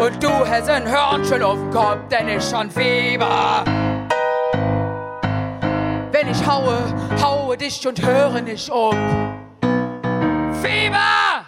Und 0.00 0.22
du 0.22 0.30
hast 0.30 0.70
ein 0.70 0.90
Hörnchen 0.90 1.42
auf 1.42 1.58
dem 1.58 1.70
Kopf, 1.70 2.08
denn 2.10 2.28
ich 2.28 2.42
schon 2.42 2.70
Fieber. 2.70 3.85
Wenn 6.18 6.30
ich 6.30 6.46
haue, 6.46 6.78
haue 7.20 7.58
dich 7.58 7.86
und 7.86 8.00
höre 8.00 8.40
nicht 8.40 8.70
um. 8.70 8.96
Fieber! 10.62 11.44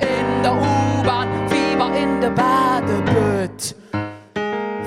In 0.00 0.42
der 0.42 0.54
U-Bahn, 0.54 1.48
Fieber 1.48 1.96
in 1.96 2.20
der 2.20 2.30
Badebütt. 2.30 3.76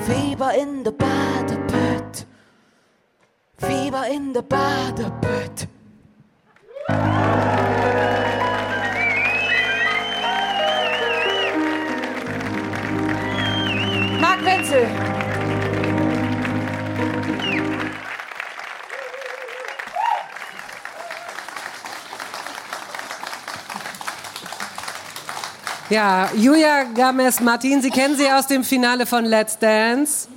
Fieber 0.06 0.52
in 0.54 0.84
der 0.84 0.90
Badebütt. 0.90 2.26
Fieber 3.56 4.06
in 4.06 4.34
der 4.34 4.42
Badebütt. 4.42 5.66
Marc 14.20 14.44
Wenzel. 14.44 15.07
Ja, 25.90 26.30
Julia 26.36 26.84
Games-Martin, 26.94 27.80
Sie 27.80 27.90
kennen 27.90 28.16
sie 28.16 28.30
aus 28.30 28.46
dem 28.46 28.62
Finale 28.62 29.06
von 29.06 29.24
Let's 29.24 29.58
Dance. 29.58 30.28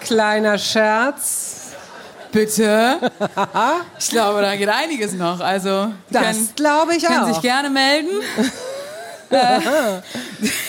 Kleiner 0.00 0.58
Scherz. 0.58 1.70
Bitte? 2.32 2.98
Ich 3.98 4.10
glaube, 4.10 4.42
da 4.42 4.54
geht 4.56 4.68
einiges 4.68 5.12
noch. 5.14 5.40
Also, 5.40 5.92
Das 6.10 6.22
können, 6.22 6.48
glaube 6.54 6.94
ich 6.96 7.04
können 7.04 7.20
auch. 7.24 7.28
sich 7.28 7.40
gerne 7.40 7.70
melden. 7.70 8.10
Äh, 9.28 9.58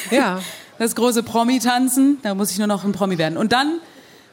Ja. 0.09 0.39
Das 0.79 0.95
große 0.95 1.21
Promi-Tanzen, 1.21 2.17
da 2.23 2.33
muss 2.33 2.49
ich 2.49 2.57
nur 2.57 2.65
noch 2.65 2.83
ein 2.83 2.91
Promi 2.91 3.19
werden. 3.19 3.37
Und 3.37 3.51
dann 3.53 3.79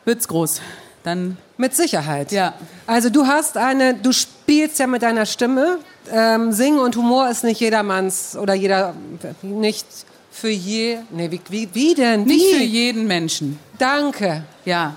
wird's 0.06 0.28
groß. 0.28 0.62
Dann, 1.02 1.36
Mit 1.58 1.74
Sicherheit. 1.76 2.32
ja. 2.32 2.54
Also 2.86 3.10
du 3.10 3.26
hast 3.26 3.58
eine, 3.58 3.92
du 3.94 4.12
spielst 4.12 4.78
ja 4.78 4.86
mit 4.86 5.02
deiner 5.02 5.26
Stimme. 5.26 5.78
Ähm, 6.12 6.52
Singen 6.52 6.78
und 6.78 6.96
Humor 6.96 7.28
ist 7.28 7.44
nicht 7.44 7.60
jedermanns 7.60 8.36
oder 8.36 8.54
jeder, 8.54 8.94
nicht 9.42 9.86
für 10.30 10.48
je, 10.48 10.98
nee, 11.10 11.30
wie, 11.30 11.40
wie, 11.48 11.68
wie 11.72 11.94
denn? 11.94 12.24
Nicht 12.24 12.44
wie? 12.44 12.54
für 12.54 12.62
jeden 12.64 13.06
Menschen. 13.06 13.58
Danke. 13.78 14.44
Ja. 14.64 14.94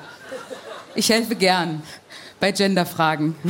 Ich 0.95 1.09
helfe 1.09 1.35
gern 1.35 1.83
bei 2.39 2.51
Genderfragen. 2.51 3.35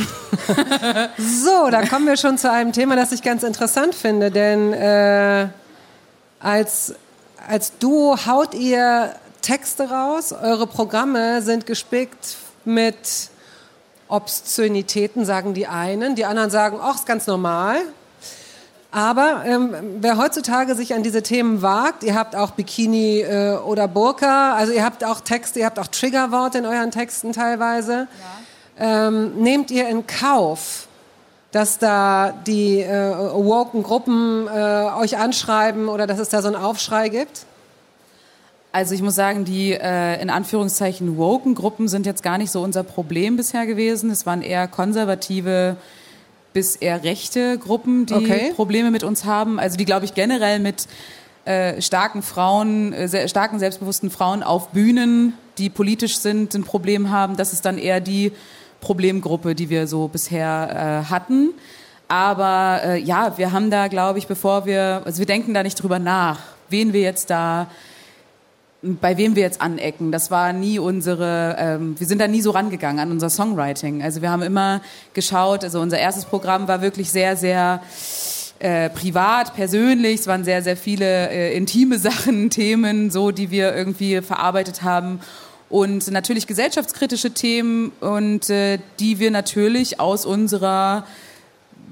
So, 1.17 1.69
da 1.69 1.85
kommen 1.85 2.05
wir 2.05 2.15
schon 2.15 2.37
zu 2.37 2.49
einem 2.49 2.71
Thema, 2.71 2.95
das 2.95 3.11
ich 3.11 3.21
ganz 3.21 3.43
interessant 3.43 3.93
finde, 3.93 4.31
denn 4.31 4.71
äh, 4.71 5.49
als, 6.39 6.95
als 7.47 7.77
Duo 7.79 8.17
haut 8.25 8.53
ihr 8.53 9.13
Texte 9.41 9.89
raus, 9.89 10.31
eure 10.31 10.67
Programme 10.67 11.41
sind 11.41 11.65
gespickt 11.65 12.37
mit 12.63 13.29
Obszönitäten, 14.07 15.25
sagen 15.25 15.53
die 15.53 15.67
einen, 15.67 16.15
die 16.15 16.25
anderen 16.25 16.49
sagen, 16.49 16.79
ach, 16.81 16.95
ist 16.95 17.05
ganz 17.05 17.27
normal. 17.27 17.77
Aber 18.91 19.43
ähm, 19.45 19.75
wer 19.99 20.17
heutzutage 20.17 20.73
sich 20.73 20.93
an 20.93 21.03
diese 21.03 21.21
Themen 21.21 21.61
wagt, 21.61 22.03
ihr 22.03 22.15
habt 22.15 22.35
auch 22.35 22.51
Bikini 22.51 23.19
äh, 23.19 23.57
oder 23.57 23.87
Burka, 23.87 24.55
also 24.55 24.71
ihr 24.71 24.83
habt 24.83 25.03
auch 25.03 25.19
Texte, 25.19 25.59
ihr 25.59 25.65
habt 25.65 25.77
auch 25.77 25.87
Triggerworte 25.87 26.59
in 26.59 26.65
euren 26.65 26.91
Texten 26.91 27.33
teilweise. 27.33 28.07
Ähm, 28.79 29.41
nehmt 29.41 29.71
ihr 29.71 29.89
in 29.89 30.07
Kauf, 30.07 30.87
dass 31.51 31.79
da 31.79 32.33
die 32.45 32.79
äh, 32.81 33.13
woken 33.33 33.83
Gruppen 33.83 34.47
äh, 34.47 34.89
euch 34.97 35.17
anschreiben 35.17 35.89
oder 35.89 36.07
dass 36.07 36.19
es 36.19 36.29
da 36.29 36.41
so 36.41 36.47
einen 36.47 36.55
Aufschrei 36.57 37.09
gibt? 37.09 37.45
Also 38.77 38.93
ich 38.93 39.01
muss 39.01 39.15
sagen, 39.15 39.43
die 39.43 39.71
äh, 39.71 40.21
in 40.21 40.29
Anführungszeichen 40.29 41.17
woken 41.17 41.55
Gruppen 41.55 41.87
sind 41.87 42.05
jetzt 42.05 42.21
gar 42.21 42.37
nicht 42.37 42.51
so 42.51 42.61
unser 42.61 42.83
Problem 42.83 43.35
bisher 43.35 43.65
gewesen. 43.65 44.11
Es 44.11 44.27
waren 44.27 44.43
eher 44.43 44.67
konservative 44.67 45.77
bis 46.53 46.75
eher 46.75 47.03
rechte 47.03 47.57
Gruppen, 47.57 48.05
die 48.05 48.13
Okay. 48.13 48.51
Probleme 48.55 48.91
mit 48.91 49.03
uns 49.03 49.25
haben. 49.25 49.59
Also 49.59 49.77
die, 49.77 49.85
glaube 49.85 50.05
ich, 50.05 50.13
generell 50.13 50.59
mit 50.59 50.85
äh, 51.45 51.81
starken 51.81 52.21
Frauen, 52.21 52.93
äh, 52.93 53.07
sehr, 53.07 53.27
starken, 53.27 53.57
selbstbewussten 53.57 54.11
Frauen 54.11 54.43
auf 54.43 54.67
Bühnen, 54.67 55.33
die 55.57 55.71
politisch 55.71 56.19
sind, 56.19 56.53
ein 56.53 56.63
Problem 56.63 57.09
haben. 57.09 57.35
Das 57.35 57.53
ist 57.53 57.65
dann 57.65 57.79
eher 57.79 57.99
die 57.99 58.31
Problemgruppe, 58.79 59.55
die 59.55 59.71
wir 59.71 59.87
so 59.87 60.07
bisher 60.07 61.03
äh, 61.07 61.09
hatten. 61.09 61.49
Aber 62.09 62.81
äh, 62.83 62.99
ja, 62.99 63.39
wir 63.39 63.51
haben 63.53 63.71
da, 63.71 63.87
glaube 63.87 64.19
ich, 64.19 64.27
bevor 64.27 64.67
wir, 64.67 65.01
also 65.03 65.17
wir 65.17 65.25
denken 65.25 65.55
da 65.55 65.63
nicht 65.63 65.81
drüber 65.81 65.97
nach, 65.97 66.41
wen 66.69 66.93
wir 66.93 67.01
jetzt 67.01 67.31
da 67.31 67.65
bei 68.81 69.17
wem 69.17 69.35
wir 69.35 69.43
jetzt 69.43 69.61
anecken. 69.61 70.11
Das 70.11 70.29
war 70.29 70.53
nie 70.53 70.79
unsere, 70.79 71.55
ähm, 71.57 71.99
wir 71.99 72.07
sind 72.07 72.19
da 72.19 72.27
nie 72.27 72.41
so 72.41 72.51
rangegangen 72.51 72.99
an 72.99 73.11
unser 73.11 73.29
Songwriting. 73.29 74.03
Also 74.03 74.21
wir 74.21 74.29
haben 74.29 74.43
immer 74.43 74.81
geschaut, 75.13 75.63
also 75.63 75.79
unser 75.79 75.97
erstes 75.97 76.25
Programm 76.25 76.67
war 76.67 76.81
wirklich 76.81 77.11
sehr, 77.11 77.35
sehr 77.35 77.81
äh, 78.59 78.89
privat, 78.89 79.55
persönlich. 79.55 80.21
Es 80.21 80.27
waren 80.27 80.43
sehr, 80.43 80.61
sehr 80.61 80.77
viele 80.77 81.29
äh, 81.29 81.55
intime 81.55 81.97
Sachen, 81.99 82.49
Themen, 82.49 83.09
so, 83.09 83.31
die 83.31 83.51
wir 83.51 83.75
irgendwie 83.75 84.21
verarbeitet 84.21 84.83
haben. 84.83 85.19
Und 85.69 86.09
natürlich 86.11 86.47
gesellschaftskritische 86.47 87.31
Themen 87.31 87.91
und 87.99 88.49
äh, 88.49 88.79
die 88.99 89.19
wir 89.19 89.31
natürlich 89.31 89.99
aus 89.99 90.25
unserer 90.25 91.05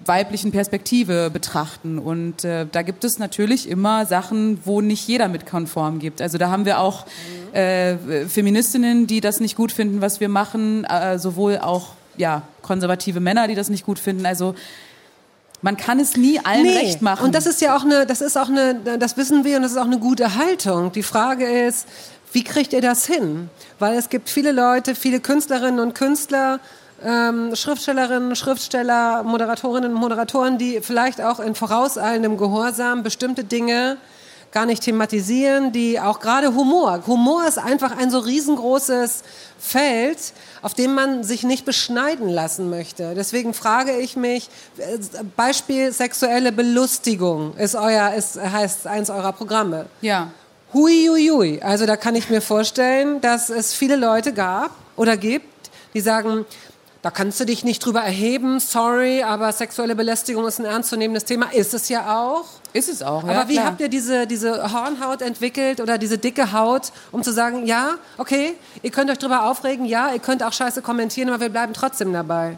weiblichen 0.06 0.52
Perspektive 0.52 1.30
betrachten. 1.30 2.00
Und 2.00 2.44
äh, 2.44 2.66
da 2.72 2.82
gibt 2.82 3.04
es 3.04 3.20
natürlich 3.20 3.70
immer 3.70 4.06
Sachen, 4.06 4.60
wo 4.64 4.82
nicht 4.82 5.08
jeder 5.08 5.28
mit 5.28 5.46
konform 5.46 6.00
gibt. 6.00 6.22
Also 6.22 6.38
da 6.38 6.50
haben 6.50 6.66
wir 6.66 6.80
auch 6.80 7.06
äh, 7.54 7.96
Feministinnen, 8.28 9.08
die 9.08 9.22
das 9.22 9.40
nicht 9.40 9.56
gut 9.56 9.72
finden, 9.72 10.02
was 10.02 10.20
wir 10.20 10.30
machen, 10.30 10.84
äh, 10.86 11.18
sowohl 11.18 11.60
auch 11.60 11.90
ja, 12.18 12.44
konservative 12.62 13.20
Männer, 13.20 13.48
die 13.48 13.56
das 13.56 13.70
nicht 13.70 13.86
gut 13.86 14.00
finden. 14.00 14.26
Also 14.26 14.56
man 15.62 15.78
kann 15.78 16.00
es 16.00 16.16
nie 16.16 16.40
allen 16.40 16.68
recht 16.68 17.02
machen. 17.02 17.26
Und 17.26 17.36
das 17.36 17.46
ist 17.46 17.62
ja 17.62 17.76
auch 17.76 17.84
eine, 17.84 18.06
das 18.06 18.22
ist 18.22 18.38
auch 18.38 18.50
eine, 18.50 18.76
das 19.00 19.18
wissen 19.18 19.44
wir 19.44 19.58
und 19.58 19.64
das 19.64 19.72
ist 19.72 19.78
auch 19.78 19.86
eine 19.86 20.00
gute 20.00 20.36
Haltung. 20.36 20.92
Die 20.92 21.04
Frage 21.04 21.46
ist, 21.46 21.88
wie 22.34 22.44
kriegt 22.44 22.74
ihr 22.74 22.82
das 22.82 23.06
hin? 23.06 23.50
Weil 23.80 23.98
es 23.98 24.10
gibt 24.10 24.30
viele 24.30 24.52
Leute, 24.52 24.94
viele 24.94 25.20
Künstlerinnen 25.20 25.80
und 25.80 25.96
Künstler, 25.96 26.60
ähm, 27.04 27.56
Schriftstellerinnen, 27.56 28.36
Schriftsteller, 28.36 29.24
Moderatorinnen 29.24 29.94
und 29.94 30.00
Moderatoren, 30.00 30.58
die 30.58 30.82
vielleicht 30.82 31.22
auch 31.22 31.40
in 31.40 31.56
vorauseilendem 31.56 32.38
Gehorsam 32.38 33.04
bestimmte 33.04 33.44
Dinge 33.44 33.98
gar 34.52 34.66
nicht 34.66 34.84
thematisieren, 34.84 35.74
die 35.74 36.00
auch 36.00 36.22
gerade 36.22 36.56
Humor. 36.56 37.04
Humor 37.08 37.46
ist 37.46 37.58
einfach 37.58 37.98
ein 37.98 38.10
so 38.10 38.20
riesengroßes 38.20 39.24
Feld, 39.60 40.18
auf 40.62 40.74
dem 40.74 40.96
man 40.96 41.26
sich 41.26 41.44
nicht 41.44 41.66
beschneiden 41.66 42.30
lassen 42.30 42.70
möchte. 42.70 43.16
Deswegen 43.16 43.54
frage 43.54 43.98
ich 43.98 44.16
mich, 44.16 44.50
äh, 44.78 44.98
Beispiel 45.36 45.92
sexuelle 45.92 46.54
Belustigung 46.54 47.54
ist 47.58 47.76
euer, 47.76 48.14
ist, 48.14 48.40
heißt 48.40 48.88
eins 48.88 49.10
eurer 49.10 49.34
Programme. 49.34 49.88
ja. 50.02 50.32
Hui, 50.74 51.08
hui, 51.10 51.30
hui. 51.30 51.62
Also 51.62 51.86
da 51.86 51.96
kann 51.96 52.16
ich 52.16 52.30
mir 52.30 52.42
vorstellen, 52.42 53.22
dass 53.22 53.50
es 53.50 53.74
viele 53.74 53.96
Leute 53.96 54.34
gab 54.34 54.72
oder 54.98 55.16
gibt, 55.16 55.70
die 55.94 56.02
sagen, 56.02 56.46
da 57.06 57.12
kannst 57.12 57.40
du 57.40 57.46
dich 57.46 57.64
nicht 57.64 57.86
drüber 57.86 58.02
erheben, 58.02 58.60
sorry, 58.60 59.22
aber 59.22 59.52
sexuelle 59.52 59.96
Belästigung 59.96 60.48
ist 60.48 60.58
ein 60.58 60.66
ernstzunehmendes 60.66 61.24
Thema, 61.24 61.54
ist 61.54 61.76
es 61.76 61.88
ja 61.88 62.18
auch. 62.18 62.46
Ist 62.74 62.90
es 62.90 63.04
auch. 63.04 63.22
Aber 63.22 63.32
ja, 63.32 63.48
wie 63.48 63.54
klar. 63.54 63.66
habt 63.68 63.80
ihr 63.80 63.90
diese, 63.90 64.26
diese 64.26 64.74
Hornhaut 64.74 65.22
entwickelt 65.22 65.82
oder 65.82 66.00
diese 66.00 66.18
dicke 66.18 66.52
Haut, 66.52 66.92
um 67.12 67.22
zu 67.22 67.32
sagen, 67.32 67.68
ja, 67.68 68.00
okay, 68.18 68.56
ihr 68.82 68.90
könnt 68.90 69.12
euch 69.12 69.20
drüber 69.20 69.48
aufregen, 69.48 69.86
ja, 69.86 70.14
ihr 70.14 70.20
könnt 70.20 70.42
auch 70.42 70.52
scheiße 70.52 70.82
kommentieren, 70.82 71.30
aber 71.30 71.42
wir 71.42 71.50
bleiben 71.50 71.74
trotzdem 71.74 72.12
dabei. 72.12 72.58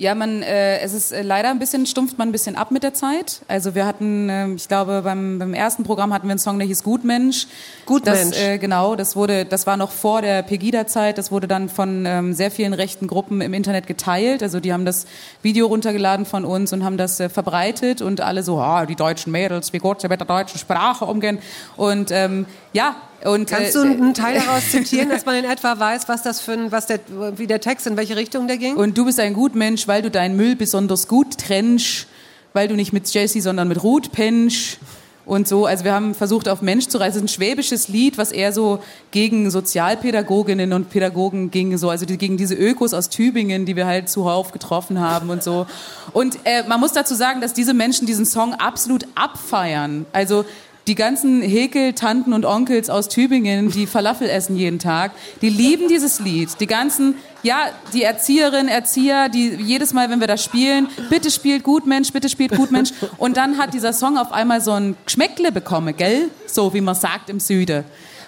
Ja, 0.00 0.14
man, 0.14 0.42
äh, 0.42 0.78
es 0.78 0.94
ist 0.94 1.12
äh, 1.12 1.20
leider 1.20 1.50
ein 1.50 1.58
bisschen, 1.58 1.84
stumpft 1.84 2.16
man 2.16 2.30
ein 2.30 2.32
bisschen 2.32 2.56
ab 2.56 2.70
mit 2.70 2.82
der 2.82 2.94
Zeit. 2.94 3.42
Also 3.48 3.74
wir 3.74 3.84
hatten, 3.84 4.30
ähm, 4.30 4.56
ich 4.56 4.66
glaube, 4.66 5.02
beim, 5.04 5.38
beim 5.38 5.52
ersten 5.52 5.84
Programm 5.84 6.14
hatten 6.14 6.26
wir 6.26 6.30
einen 6.30 6.38
Song, 6.38 6.58
der 6.58 6.66
hieß 6.66 6.84
Gutmensch. 6.84 7.46
Gutmensch. 7.84 8.30
Das, 8.30 8.38
äh, 8.38 8.56
genau, 8.56 8.96
das 8.96 9.14
wurde, 9.14 9.44
das 9.44 9.66
war 9.66 9.76
noch 9.76 9.90
vor 9.90 10.22
der 10.22 10.42
Pegida-Zeit. 10.42 11.18
Das 11.18 11.30
wurde 11.30 11.46
dann 11.48 11.68
von 11.68 12.06
ähm, 12.06 12.32
sehr 12.32 12.50
vielen 12.50 12.72
rechten 12.72 13.08
Gruppen 13.08 13.42
im 13.42 13.52
Internet 13.52 13.86
geteilt. 13.86 14.42
Also 14.42 14.58
die 14.58 14.72
haben 14.72 14.86
das 14.86 15.04
Video 15.42 15.66
runtergeladen 15.66 16.24
von 16.24 16.46
uns 16.46 16.72
und 16.72 16.82
haben 16.82 16.96
das 16.96 17.20
äh, 17.20 17.28
verbreitet 17.28 18.00
und 18.00 18.22
alle 18.22 18.42
so, 18.42 18.58
ah, 18.58 18.86
die 18.86 18.96
deutschen 18.96 19.32
Mädels, 19.32 19.74
wie 19.74 19.80
gut 19.80 20.00
sie 20.00 20.08
mit 20.08 20.18
der 20.18 20.26
deutschen 20.26 20.58
Sprache 20.58 21.04
umgehen. 21.04 21.40
Und 21.76 22.10
ähm, 22.10 22.46
ja, 22.72 22.96
und 23.24 23.48
Kannst 23.50 23.76
äh, 23.76 23.78
du 23.78 23.82
einen 23.82 24.14
Teil 24.14 24.40
daraus 24.46 24.70
zitieren, 24.70 25.08
dass 25.08 25.26
man 25.26 25.36
in 25.36 25.44
etwa 25.44 25.78
weiß, 25.78 26.08
was 26.08 26.22
das 26.22 26.40
für 26.40 26.52
ein, 26.52 26.72
was 26.72 26.86
der, 26.86 27.00
wie 27.36 27.46
der 27.46 27.60
Text, 27.60 27.86
in 27.86 27.96
welche 27.96 28.16
Richtung 28.16 28.46
der 28.46 28.56
ging? 28.56 28.76
Und 28.76 28.96
du 28.96 29.04
bist 29.04 29.20
ein 29.20 29.34
Gutmensch, 29.34 29.86
weil 29.88 30.02
du 30.02 30.10
deinen 30.10 30.36
Müll 30.36 30.56
besonders 30.56 31.08
gut 31.08 31.38
trennst, 31.38 32.06
weil 32.52 32.68
du 32.68 32.74
nicht 32.74 32.92
mit 32.92 33.12
Jessie, 33.12 33.40
sondern 33.40 33.68
mit 33.68 33.82
Ruth 33.82 34.12
pennst 34.12 34.78
und 35.26 35.46
so. 35.46 35.66
Also 35.66 35.84
wir 35.84 35.92
haben 35.92 36.14
versucht, 36.14 36.48
auf 36.48 36.60
Mensch 36.60 36.88
zu 36.88 36.98
reisen. 36.98 37.10
Es 37.10 37.16
ist 37.16 37.22
ein 37.22 37.34
schwäbisches 37.36 37.88
Lied, 37.88 38.18
was 38.18 38.32
eher 38.32 38.52
so 38.52 38.82
gegen 39.10 39.50
Sozialpädagoginnen 39.50 40.72
und 40.72 40.90
Pädagogen 40.90 41.50
ging, 41.50 41.76
so 41.78 41.88
also 41.90 42.06
die, 42.06 42.18
gegen 42.18 42.36
diese 42.36 42.54
Ökos 42.54 42.94
aus 42.94 43.10
Tübingen, 43.10 43.64
die 43.64 43.76
wir 43.76 43.86
halt 43.86 44.08
zuhauf 44.08 44.50
getroffen 44.50 44.98
haben 44.98 45.30
und 45.30 45.42
so. 45.42 45.66
Und 46.12 46.38
äh, 46.44 46.64
man 46.66 46.80
muss 46.80 46.92
dazu 46.92 47.14
sagen, 47.14 47.40
dass 47.40 47.52
diese 47.52 47.74
Menschen 47.74 48.06
diesen 48.06 48.26
Song 48.26 48.54
absolut 48.54 49.06
abfeiern. 49.14 50.06
Also 50.12 50.44
die 50.86 50.94
ganzen 50.94 51.42
Häkel, 51.42 51.92
Tanten 51.92 52.32
und 52.32 52.44
Onkels 52.44 52.90
aus 52.90 53.08
Tübingen, 53.08 53.70
die 53.70 53.86
Falafel 53.86 54.28
essen 54.28 54.56
jeden 54.56 54.78
Tag, 54.78 55.12
die 55.42 55.48
lieben 55.48 55.88
dieses 55.88 56.20
Lied. 56.20 56.60
Die 56.60 56.66
ganzen, 56.66 57.14
ja, 57.42 57.66
die 57.92 58.02
Erzieherinnen, 58.02 58.68
Erzieher, 58.68 59.28
die 59.28 59.50
jedes 59.50 59.92
Mal, 59.92 60.10
wenn 60.10 60.20
wir 60.20 60.26
das 60.26 60.42
spielen, 60.42 60.88
bitte 61.08 61.30
spielt 61.30 61.62
gut 61.62 61.86
Mensch, 61.86 62.12
bitte 62.12 62.28
spielt 62.28 62.56
gut 62.56 62.70
Mensch. 62.72 62.90
Und 63.18 63.36
dann 63.36 63.58
hat 63.58 63.74
dieser 63.74 63.92
Song 63.92 64.18
auf 64.18 64.32
einmal 64.32 64.60
so 64.60 64.72
ein 64.72 64.96
Geschmäckle 65.04 65.52
bekommen, 65.52 65.96
gell? 65.96 66.28
So 66.46 66.74
wie 66.74 66.80
man 66.80 66.94
sagt 66.94 67.30
im 67.30 67.40
Süden. 67.40 67.84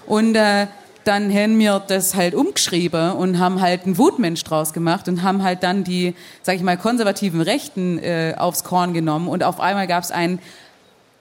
Und 0.06 0.34
äh, 0.34 0.66
dann 1.04 1.32
haben 1.32 1.58
wir 1.58 1.82
das 1.84 2.14
halt 2.14 2.34
umgeschrieben 2.34 3.12
und 3.12 3.38
haben 3.38 3.60
halt 3.60 3.84
einen 3.84 3.98
Wutmensch 3.98 4.44
draus 4.44 4.72
gemacht 4.72 5.08
und 5.08 5.22
haben 5.22 5.42
halt 5.42 5.62
dann 5.62 5.84
die, 5.84 6.14
sag 6.42 6.56
ich 6.56 6.62
mal, 6.62 6.76
konservativen 6.76 7.40
Rechten 7.40 7.98
äh, 7.98 8.34
aufs 8.36 8.62
Korn 8.62 8.92
genommen. 8.92 9.28
Und 9.28 9.42
auf 9.42 9.58
einmal 9.58 9.86
gab 9.86 10.04
es 10.04 10.10
ein 10.10 10.38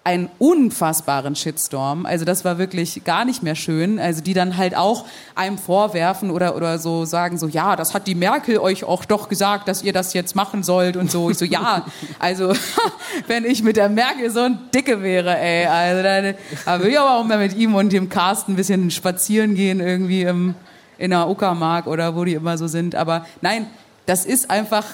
einen 0.04 0.30
unfassbaren 0.40 1.36
Shitstorm. 1.36 2.08
Also 2.08 2.26
das 2.26 2.44
war 2.44 2.58
wirklich 2.58 3.04
gar 3.04 3.24
nicht 3.24 3.44
mehr 3.44 3.54
schön. 3.54 4.00
Also 4.00 4.24
die 4.24 4.34
dann 4.34 4.58
halt 4.58 4.76
auch 4.76 5.06
einem 5.36 5.60
vorwerfen 5.60 6.32
oder, 6.32 6.56
oder 6.56 6.80
so 6.80 7.06
sagen 7.06 7.38
so, 7.38 7.48
ja, 7.48 7.76
das 7.76 7.94
hat 7.94 8.08
die 8.08 8.16
Merkel 8.16 8.58
euch 8.58 8.84
auch 8.84 9.06
doch 9.06 9.30
gesagt, 9.30 9.68
dass 9.68 9.84
ihr 9.84 9.94
das 9.94 10.14
jetzt 10.14 10.36
machen 10.36 10.64
sollt 10.64 10.98
und 10.98 11.12
so. 11.12 11.30
Ich 11.30 11.38
so, 11.38 11.46
ja, 11.46 11.86
also 12.20 12.52
wenn 13.28 13.46
ich 13.46 13.62
mit 13.62 13.78
der 13.78 13.90
Merkel 13.90 14.32
so 14.32 14.40
ein 14.40 14.58
Dicke 14.74 15.04
wäre, 15.04 15.38
ey, 15.38 15.68
also 15.68 16.02
dann, 16.02 16.34
dann 16.66 16.80
würde 16.80 16.92
ich 16.92 17.00
aber 17.00 17.20
auch 17.20 17.24
mal 17.24 17.38
mit 17.38 17.56
ihm 17.56 17.76
und 17.76 17.94
dem 17.94 18.10
Carsten 18.10 18.54
ein 18.54 18.56
bisschen 18.56 18.90
spazieren 18.90 19.54
gehen 19.54 19.80
irgendwie 19.80 20.24
im, 20.24 20.56
in 20.98 21.12
der 21.12 21.30
Uckermark 21.30 21.86
oder 21.86 22.16
wo 22.16 22.24
die 22.24 22.34
immer 22.34 22.58
so 22.58 22.66
sind. 22.66 22.96
Aber 22.96 23.28
nein, 23.42 23.68
das 24.08 24.26
ist 24.26 24.50
einfach, 24.50 24.86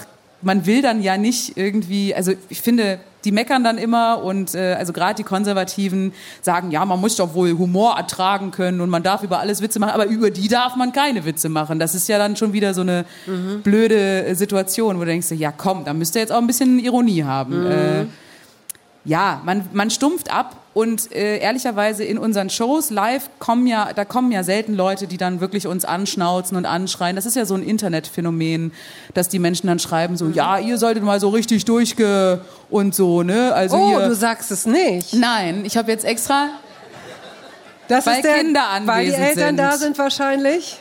man 0.42 0.66
will 0.66 0.82
dann 0.82 1.02
ja 1.02 1.18
nicht 1.18 1.58
irgendwie, 1.58 2.14
also 2.14 2.34
ich 2.50 2.62
finde, 2.62 3.00
die 3.26 3.32
meckern 3.32 3.64
dann 3.64 3.78
immer 3.78 4.24
und 4.24 4.56
äh, 4.56 4.76
also 4.78 4.94
gerade 4.94 5.16
die 5.16 5.24
Konservativen 5.24 6.14
sagen, 6.42 6.72
ja, 6.72 6.86
man 6.86 7.02
muss 7.02 7.16
doch 7.16 7.34
wohl 7.34 7.58
Humor 7.58 7.98
ertragen 7.98 8.52
können 8.52 8.80
und 8.80 8.90
man 8.90 9.04
darf 9.04 9.24
über 9.24 9.40
alles 9.40 9.62
Witze 9.62 9.80
machen, 9.80 9.92
aber 9.92 10.06
über 10.06 10.30
die 10.30 10.48
darf 10.48 10.76
man 10.76 10.94
keine 10.94 11.26
Witze 11.26 11.50
machen. 11.50 11.80
Das 11.80 11.96
ist 11.96 12.08
ja 12.08 12.20
dann 12.20 12.36
schon 12.36 12.54
wieder 12.54 12.74
so 12.74 12.82
eine 12.82 13.06
mhm. 13.26 13.62
blöde 13.64 14.26
äh, 14.26 14.34
Situation, 14.36 14.96
wo 14.96 15.02
du 15.02 15.08
denkst, 15.08 15.32
ja 15.32 15.52
komm, 15.52 15.84
da 15.84 15.94
müsst 15.94 16.16
ihr 16.16 16.22
jetzt 16.22 16.32
auch 16.32 16.38
ein 16.38 16.48
bisschen 16.48 16.80
Ironie 16.80 17.24
haben. 17.24 17.62
Mhm. 17.62 17.72
Äh, 17.72 18.06
ja, 19.08 19.42
man, 19.46 19.64
man 19.72 19.90
stumpft 19.90 20.32
ab 20.32 20.58
und 20.74 21.12
äh, 21.16 21.40
ehrlicherweise 21.40 22.04
in 22.04 22.18
unseren 22.18 22.50
Shows 22.50 22.90
live 22.90 23.30
kommen 23.40 23.66
ja, 23.66 23.94
da 23.94 24.04
kommen 24.04 24.34
ja 24.34 24.44
selten 24.44 24.76
Leute, 24.76 25.08
die 25.08 25.18
dann 25.18 25.40
wirklich 25.40 25.66
uns 25.66 25.86
anschnauzen 25.86 26.58
und 26.58 26.66
anschreien. 26.66 27.16
Das 27.16 27.26
ist 27.26 27.36
ja 27.36 27.46
so 27.46 27.56
ein 27.56 27.64
Internetphänomen, 27.64 28.74
dass 29.14 29.30
die 29.30 29.40
Menschen 29.40 29.68
dann 29.68 29.80
schreiben 29.80 30.18
so, 30.18 30.26
mhm. 30.26 30.34
ja, 30.34 30.60
ihr 30.60 30.78
solltet 30.78 31.04
mal 31.04 31.22
so 31.22 31.30
richtig 31.30 31.64
durchge 31.64 32.42
und 32.70 32.94
so, 32.94 33.24
ne? 33.24 33.54
Also 33.54 33.78
oh, 33.78 33.92
ihr, 33.92 34.10
du 34.10 34.14
sagst 34.14 34.52
es 34.52 34.66
nicht. 34.66 35.14
Nein, 35.14 35.64
ich 35.66 35.78
habe 35.78 35.90
jetzt 35.90 36.04
extra 36.04 36.50
das 37.88 38.06
weil 38.06 38.18
ist 38.18 38.26
der, 38.26 38.36
Kinder 38.36 38.68
anwesend 38.68 38.88
Weil 38.88 39.06
die 39.06 39.14
Eltern 39.14 39.48
sind. 39.48 39.58
da 39.58 39.78
sind 39.78 39.98
wahrscheinlich. 39.98 40.78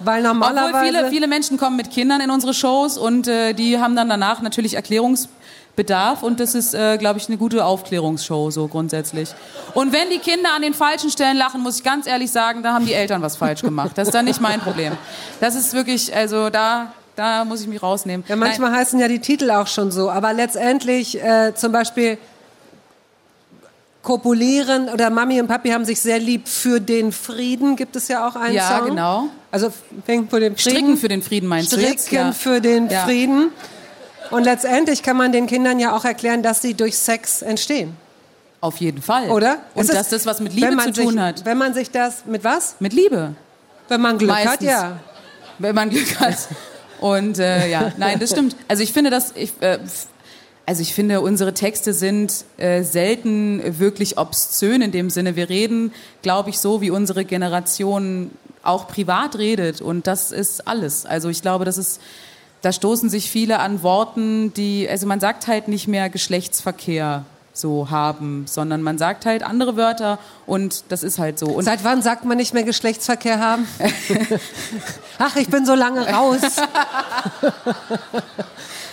Weil 0.00 0.22
normalerweise. 0.22 0.76
Obwohl 0.76 0.88
viele, 0.88 1.10
viele 1.10 1.26
Menschen 1.28 1.58
kommen 1.58 1.76
mit 1.76 1.90
Kindern 1.90 2.22
in 2.22 2.30
unsere 2.30 2.54
Shows 2.54 2.96
und 2.96 3.28
äh, 3.28 3.52
die 3.52 3.78
haben 3.78 3.94
dann 3.94 4.08
danach 4.08 4.40
natürlich 4.40 4.74
Erklärungs 4.74 5.28
Bedarf 5.76 6.22
und 6.22 6.38
das 6.38 6.54
ist, 6.54 6.74
äh, 6.74 6.96
glaube 6.98 7.18
ich, 7.18 7.28
eine 7.28 7.36
gute 7.36 7.64
Aufklärungsshow 7.64 8.50
so 8.50 8.68
grundsätzlich. 8.68 9.30
Und 9.74 9.92
wenn 9.92 10.08
die 10.10 10.18
Kinder 10.18 10.50
an 10.54 10.62
den 10.62 10.74
falschen 10.74 11.10
Stellen 11.10 11.36
lachen, 11.36 11.62
muss 11.62 11.78
ich 11.78 11.84
ganz 11.84 12.06
ehrlich 12.06 12.30
sagen, 12.30 12.62
da 12.62 12.74
haben 12.74 12.86
die 12.86 12.92
Eltern 12.92 13.22
was 13.22 13.36
falsch 13.36 13.62
gemacht. 13.62 13.92
Das 13.96 14.08
ist 14.08 14.14
dann 14.14 14.24
nicht 14.24 14.40
mein 14.40 14.60
Problem. 14.60 14.92
Das 15.40 15.56
ist 15.56 15.72
wirklich, 15.74 16.14
also 16.14 16.48
da, 16.48 16.92
da 17.16 17.44
muss 17.44 17.60
ich 17.60 17.66
mich 17.66 17.82
rausnehmen. 17.82 18.24
Ja, 18.28 18.36
manchmal 18.36 18.70
Nein. 18.70 18.80
heißen 18.80 19.00
ja 19.00 19.08
die 19.08 19.18
Titel 19.18 19.50
auch 19.50 19.66
schon 19.66 19.90
so, 19.90 20.10
aber 20.10 20.32
letztendlich 20.32 21.20
äh, 21.20 21.54
zum 21.54 21.72
Beispiel 21.72 22.18
kopulieren 24.04 24.88
oder 24.90 25.10
Mami 25.10 25.40
und 25.40 25.48
Papi 25.48 25.70
haben 25.70 25.84
sich 25.84 26.00
sehr 26.00 26.18
lieb 26.20 26.46
für 26.46 26.80
den 26.80 27.10
Frieden, 27.10 27.74
gibt 27.74 27.96
es 27.96 28.06
ja 28.06 28.28
auch 28.28 28.36
einen 28.36 28.54
ja, 28.54 28.68
Song. 28.68 28.78
Ja, 28.78 28.84
genau. 28.84 29.28
Also 29.50 29.72
fängt 30.04 30.30
für 30.30 30.40
den 30.40 30.56
Frieden. 30.56 30.70
Stricken 30.70 30.96
für 30.98 31.08
den 31.08 31.22
Frieden 31.22 31.48
meinst 31.48 31.68
Stricken 31.68 31.86
du 31.86 31.92
jetzt? 31.92 32.06
Stricken 32.06 32.26
ja. 32.26 32.32
für 32.32 32.60
den 32.60 32.90
ja. 32.90 33.04
Frieden. 33.04 33.50
Und 34.30 34.44
letztendlich 34.44 35.02
kann 35.02 35.16
man 35.16 35.32
den 35.32 35.46
Kindern 35.46 35.78
ja 35.78 35.96
auch 35.96 36.04
erklären, 36.04 36.42
dass 36.42 36.62
sie 36.62 36.74
durch 36.74 36.96
Sex 36.96 37.42
entstehen. 37.42 37.96
Auf 38.60 38.78
jeden 38.78 39.02
Fall. 39.02 39.30
Oder? 39.30 39.58
Und 39.74 39.92
dass 39.92 40.08
das 40.08 40.24
was 40.24 40.40
mit 40.40 40.54
Liebe 40.54 40.76
zu 40.78 40.92
tun 40.92 41.10
sich, 41.10 41.20
hat. 41.20 41.44
Wenn 41.44 41.58
man 41.58 41.74
sich 41.74 41.90
das 41.90 42.24
mit 42.24 42.44
was? 42.44 42.76
Mit 42.80 42.94
Liebe. 42.94 43.34
Wenn 43.88 44.00
man 44.00 44.16
Glück 44.16 44.30
Meistens. 44.30 44.52
hat, 44.52 44.62
ja. 44.62 45.00
Wenn 45.58 45.74
man 45.74 45.90
Glück 45.90 46.18
hat. 46.18 46.48
Und 47.00 47.38
äh, 47.38 47.68
ja, 47.68 47.92
nein, 47.98 48.18
das 48.18 48.30
stimmt. 48.30 48.56
Also 48.66 48.82
ich 48.82 48.92
finde, 48.92 49.10
dass 49.10 49.32
ich, 49.36 49.52
äh, 49.60 49.78
also 50.64 50.80
ich 50.80 50.94
finde, 50.94 51.20
unsere 51.20 51.52
Texte 51.52 51.92
sind 51.92 52.46
äh, 52.56 52.82
selten 52.82 53.78
wirklich 53.78 54.16
obszön 54.16 54.80
in 54.80 54.92
dem 54.92 55.10
Sinne. 55.10 55.36
Wir 55.36 55.50
reden, 55.50 55.92
glaube 56.22 56.48
ich, 56.48 56.58
so, 56.58 56.80
wie 56.80 56.90
unsere 56.90 57.26
Generation 57.26 58.30
auch 58.62 58.88
privat 58.88 59.36
redet. 59.36 59.82
Und 59.82 60.06
das 60.06 60.32
ist 60.32 60.66
alles. 60.66 61.04
Also 61.04 61.28
ich 61.28 61.42
glaube, 61.42 61.66
das 61.66 61.76
ist 61.76 62.00
da 62.64 62.72
stoßen 62.72 63.10
sich 63.10 63.30
viele 63.30 63.58
an 63.58 63.82
Worten, 63.82 64.54
die, 64.54 64.88
also 64.88 65.06
man 65.06 65.20
sagt 65.20 65.46
halt 65.46 65.68
nicht 65.68 65.86
mehr 65.86 66.08
Geschlechtsverkehr 66.08 67.26
so 67.52 67.90
haben, 67.90 68.46
sondern 68.48 68.80
man 68.80 68.96
sagt 68.96 69.26
halt 69.26 69.42
andere 69.42 69.76
Wörter 69.76 70.18
und 70.46 70.84
das 70.88 71.02
ist 71.02 71.18
halt 71.18 71.38
so. 71.38 71.46
Und 71.46 71.64
Seit 71.64 71.84
wann 71.84 72.00
sagt 72.00 72.24
man 72.24 72.38
nicht 72.38 72.54
mehr 72.54 72.62
Geschlechtsverkehr 72.64 73.38
haben? 73.38 73.68
Ach, 75.18 75.36
ich 75.36 75.48
bin 75.48 75.66
so 75.66 75.74
lange 75.74 76.08
raus. 76.08 76.40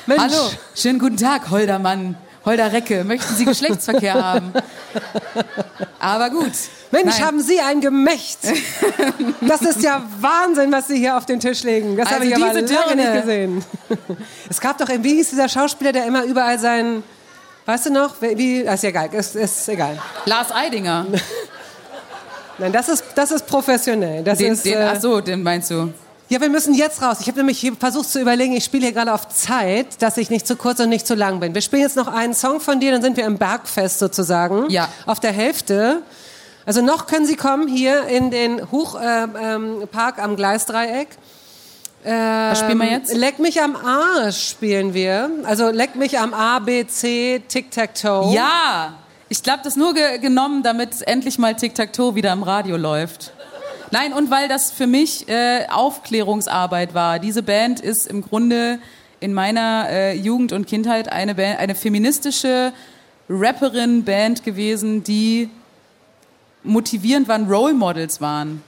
Mensch. 0.06 0.22
Hallo, 0.22 0.52
schönen 0.76 1.00
guten 1.00 1.18
Tag, 1.18 1.50
Holdermann. 1.50 2.18
Holder 2.44 2.74
Recke, 2.74 3.04
möchten 3.06 3.36
Sie 3.36 3.46
Geschlechtsverkehr 3.46 4.16
haben? 4.16 4.52
Aber 6.00 6.30
gut. 6.30 6.52
Mensch, 6.92 7.18
Nein. 7.18 7.26
haben 7.26 7.42
Sie 7.42 7.60
ein 7.60 7.82
Gemächt. 7.82 8.40
Das 9.42 9.62
ist 9.62 9.82
ja 9.82 10.04
Wahnsinn, 10.20 10.72
was 10.72 10.88
Sie 10.88 10.98
hier 10.98 11.18
auf 11.18 11.26
den 11.26 11.40
Tisch 11.40 11.64
legen. 11.64 11.98
Das 11.98 12.08
also 12.08 12.20
habe 12.20 12.26
ich 12.26 12.36
aber 12.36 12.54
lange 12.54 12.64
Dirne. 12.64 12.96
nicht 12.96 13.22
gesehen. 13.22 13.66
Es 14.50 14.62
gab 14.62 14.78
doch, 14.78 14.88
wie 14.88 15.16
hieß 15.16 15.32
dieser 15.32 15.50
Schauspieler, 15.50 15.92
der 15.92 16.06
immer 16.06 16.24
überall 16.24 16.60
seinen, 16.60 17.04
weißt 17.66 17.88
du 17.88 17.92
noch, 17.92 18.16
wie, 18.22 18.60
ist 18.60 18.84
ja 18.84 18.90
egal, 18.90 19.10
ist, 19.14 19.36
ist 19.36 19.68
egal. 19.68 20.00
Lars 20.26 20.52
Eidinger. 20.52 21.08
Nein, 22.58 22.72
das 22.72 22.90
ist, 22.90 23.04
das 23.16 23.32
ist 23.32 23.48
professionell. 23.48 24.24
Das 24.24 24.38
den, 24.38 24.54
ist, 24.54 24.64
den, 24.64 24.78
ach 24.78 25.02
so, 25.02 25.20
den 25.20 25.42
meinst 25.42 25.72
du? 25.72 25.92
Ja, 26.30 26.40
wir 26.40 26.50
müssen 26.50 26.74
jetzt 26.74 27.02
raus. 27.02 27.18
Ich 27.20 27.28
habe 27.28 27.40
nämlich 27.40 27.70
versucht 27.80 28.10
zu 28.10 28.22
überlegen, 28.22 28.54
ich 28.54 28.64
spiele 28.64 28.86
hier 28.86 28.94
gerade 28.94 29.14
auf 29.14 29.28
Zeit, 29.28 30.02
dass 30.02 30.16
ich 30.18 30.30
nicht 30.30 30.48
zu 30.48 30.56
kurz 30.56 30.80
und 30.80 30.90
nicht 30.90 31.06
zu 31.06 31.16
lang 31.16 31.40
bin. 31.40 31.54
Wir 31.54 31.62
spielen 31.62 31.82
jetzt 31.82 31.98
noch 31.98 32.08
einen 32.08 32.34
Song 32.34 32.62
von 32.62 32.80
dir, 32.80 32.92
dann 32.92 33.02
sind 33.02 33.18
wir 33.18 33.26
im 33.26 33.38
Bergfest 33.38 34.00
sozusagen. 34.00 34.70
Ja. 34.70 34.88
Auf 35.06 35.20
der 35.20 35.34
Hälfte. 35.34 36.04
Also 36.66 36.82
noch 36.82 37.08
können 37.08 37.26
Sie 37.26 37.36
kommen 37.36 37.68
hier 37.68 38.06
in 38.08 38.30
den 38.30 38.72
Hochpark 38.72 39.36
äh, 39.38 39.56
ähm, 39.56 39.88
am 40.18 40.36
Gleisdreieck. 40.36 41.10
Ähm, 42.04 42.52
Was 42.52 42.60
spielen 42.60 42.80
wir 42.80 42.92
jetzt? 42.92 43.14
Leck 43.14 43.40
mich 43.40 43.62
am 43.62 43.76
Arsch 43.76 44.50
spielen 44.50 44.94
wir. 44.94 45.30
Also 45.44 45.70
Leck 45.70 45.96
mich 45.96 46.20
am 46.20 46.34
A, 46.34 46.60
B, 46.60 46.86
C, 46.88 47.42
Tic-Tac-Toe. 47.48 48.34
Ja! 48.34 48.94
Ich 49.30 49.44
glaube, 49.44 49.62
das 49.64 49.76
nur 49.76 49.94
ge 49.94 50.18
genommen, 50.18 50.62
damit 50.62 51.08
endlich 51.08 51.38
mal 51.38 51.56
Tic-Tac-Toe 51.56 52.16
wieder 52.16 52.34
im 52.34 52.44
Radio 52.44 52.76
läuft. 52.76 53.32
Nein, 53.92 54.14
und 54.14 54.30
weil 54.30 54.48
das 54.48 54.72
für 54.72 54.88
mich 54.88 55.28
äh, 55.30 55.68
Aufklärungsarbeit 55.70 56.94
war. 56.94 57.20
Diese 57.20 57.44
Band 57.44 57.80
ist 57.80 58.08
im 58.08 58.22
Grunde 58.22 58.80
in 59.20 59.34
meiner 59.34 59.88
äh, 59.90 60.16
Jugend 60.16 60.54
und 60.54 60.66
Kindheit 60.68 61.12
eine, 61.12 61.36
Band, 61.36 61.60
eine 61.60 61.76
feministische 61.76 62.74
Rapperin-Band 63.30 64.44
gewesen, 64.44 65.04
die 65.04 65.50
motivierend 66.64 67.28
waren, 67.28 67.50
Role 67.50 67.74
Models 67.74 68.22
waren 68.22 68.64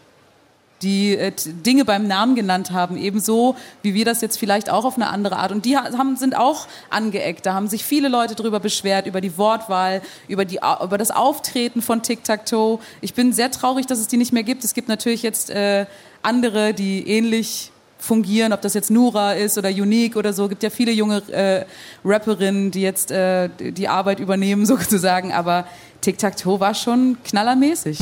die 0.84 1.16
äh, 1.18 1.32
Dinge 1.66 1.86
beim 1.86 2.08
Namen 2.08 2.36
genannt 2.36 2.72
haben, 2.72 2.98
ebenso 2.98 3.56
wie 3.82 3.94
wir 3.94 4.06
das 4.06 4.22
jetzt 4.22 4.38
vielleicht 4.38 4.70
auch 4.70 4.86
auf 4.86 4.96
eine 4.96 5.08
andere 5.08 5.38
Art. 5.38 5.52
Und 5.52 5.66
die 5.66 5.78
haben, 5.78 6.16
sind 6.18 6.36
auch 6.36 6.68
angeeckt. 6.90 7.46
Da 7.46 7.54
haben 7.54 7.68
sich 7.68 7.84
viele 7.84 8.10
Leute 8.10 8.36
darüber 8.36 8.60
beschwert, 8.60 9.08
über 9.08 9.22
die 9.22 9.38
Wortwahl, 9.38 10.02
über, 10.28 10.46
die, 10.46 10.60
über 10.82 10.98
das 10.98 11.10
Auftreten 11.10 11.82
von 11.82 12.04
Tic-Tac-Toe. 12.04 12.80
Ich 13.02 13.14
bin 13.14 13.34
sehr 13.34 13.50
traurig, 13.50 13.88
dass 13.88 14.00
es 14.00 14.08
die 14.08 14.18
nicht 14.18 14.34
mehr 14.34 14.44
gibt. 14.44 14.64
Es 14.64 14.74
gibt 14.74 14.90
natürlich 14.90 15.24
jetzt 15.24 15.50
äh, 15.50 15.86
andere, 16.22 16.74
die 16.74 17.08
ähnlich 17.08 17.72
fungieren, 18.04 18.52
ob 18.52 18.62
das 18.62 18.74
jetzt 18.74 18.92
Nura 18.92 19.32
ist 19.32 19.58
oder 19.58 19.70
Unique 19.70 20.18
oder 20.18 20.34
so. 20.34 20.50
Gibt 20.50 20.62
ja 20.62 20.70
viele 20.70 20.92
junge 20.92 21.24
äh, 21.32 21.66
Rapperinnen, 22.04 22.70
die 22.70 22.82
jetzt 22.82 23.12
äh, 23.12 23.50
die 23.58 23.88
Arbeit 23.88 24.20
übernehmen 24.20 24.66
sozusagen. 24.74 25.32
Aber 25.32 25.66
Tic-Tac-Toe 26.02 26.60
war 26.60 26.76
schon 26.76 27.18
knallermäßig. 27.24 28.00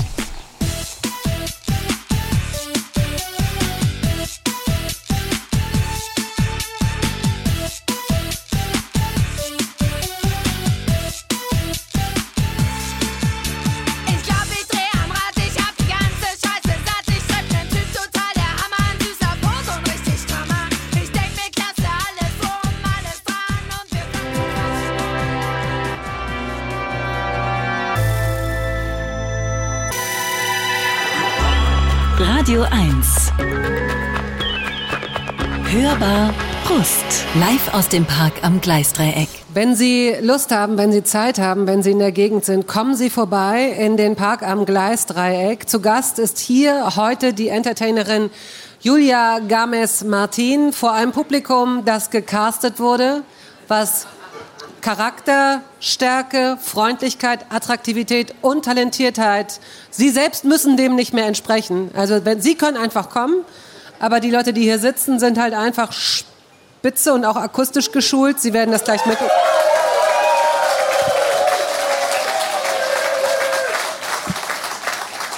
Radio 32.52 32.68
1. 32.70 33.32
Hörbar 35.72 36.34
Brust. 36.66 37.06
Live 37.40 37.74
aus 37.74 37.88
dem 37.88 38.04
Park 38.04 38.34
am 38.42 38.60
Gleisdreieck. 38.60 39.30
Wenn 39.54 39.74
Sie 39.74 40.14
Lust 40.20 40.52
haben, 40.52 40.78
wenn 40.78 40.92
Sie 40.92 41.02
Zeit 41.02 41.40
haben, 41.40 41.66
wenn 41.66 41.82
Sie 41.82 41.92
in 41.92 42.00
der 42.00 42.12
Gegend 42.12 42.44
sind, 42.44 42.68
kommen 42.68 42.96
Sie 42.96 43.10
vorbei 43.10 43.70
in 43.70 43.96
den 43.96 44.18
Park 44.18 44.44
am 44.44 44.66
Gleisdreieck. 44.66 45.70
Zu 45.70 45.80
Gast 45.80 46.20
ist 46.20 46.40
hier 46.40 46.98
heute 46.98 47.32
die 47.34 47.48
Entertainerin 47.48 48.30
Julia 48.82 49.40
Games 49.40 50.04
Martin 50.04 50.74
vor 50.74 50.92
einem 50.92 51.14
Publikum, 51.14 51.86
das 51.86 52.10
gecastet 52.10 52.82
wurde, 52.82 53.24
was 53.70 54.08
Charakter, 54.82 55.62
Stärke, 55.80 56.58
Freundlichkeit, 56.62 57.46
Attraktivität 57.50 58.34
und 58.42 58.66
Talentiertheit. 58.66 59.60
Sie 59.92 60.10
selbst 60.10 60.44
müssen 60.44 60.76
dem 60.76 60.96
nicht 60.96 61.14
mehr 61.14 61.28
entsprechen. 61.28 61.92
Also 61.96 62.26
wenn 62.26 62.42
Sie 62.42 62.56
können 62.56 62.78
einfach 62.78 63.10
kommen, 63.10 63.46
aber 64.00 64.20
die 64.20 64.32
Leute, 64.32 64.54
die 64.54 64.64
hier 64.64 64.80
sitzen, 64.80 65.20
sind 65.20 65.40
halt 65.40 65.54
einfach 65.54 65.92
spitze 65.94 67.14
und 67.14 67.26
auch 67.26 67.36
akustisch 67.36 67.92
geschult. 67.92 68.40
Sie 68.40 68.54
werden 68.54 68.72
das 68.72 68.84
gleich 68.84 69.06
mit. 69.06 69.18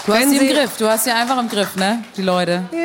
Du 0.06 0.14
hast 0.14 0.30
sie 0.30 0.38
im 0.38 0.48
Griff, 0.54 0.72
du 0.78 0.90
hast 0.90 1.06
sie 1.06 1.12
einfach 1.12 1.40
im 1.40 1.48
Griff, 1.48 1.78
ne? 1.78 2.04
Die 2.18 2.22
Leute. 2.22 2.64
Ja, 2.72 2.83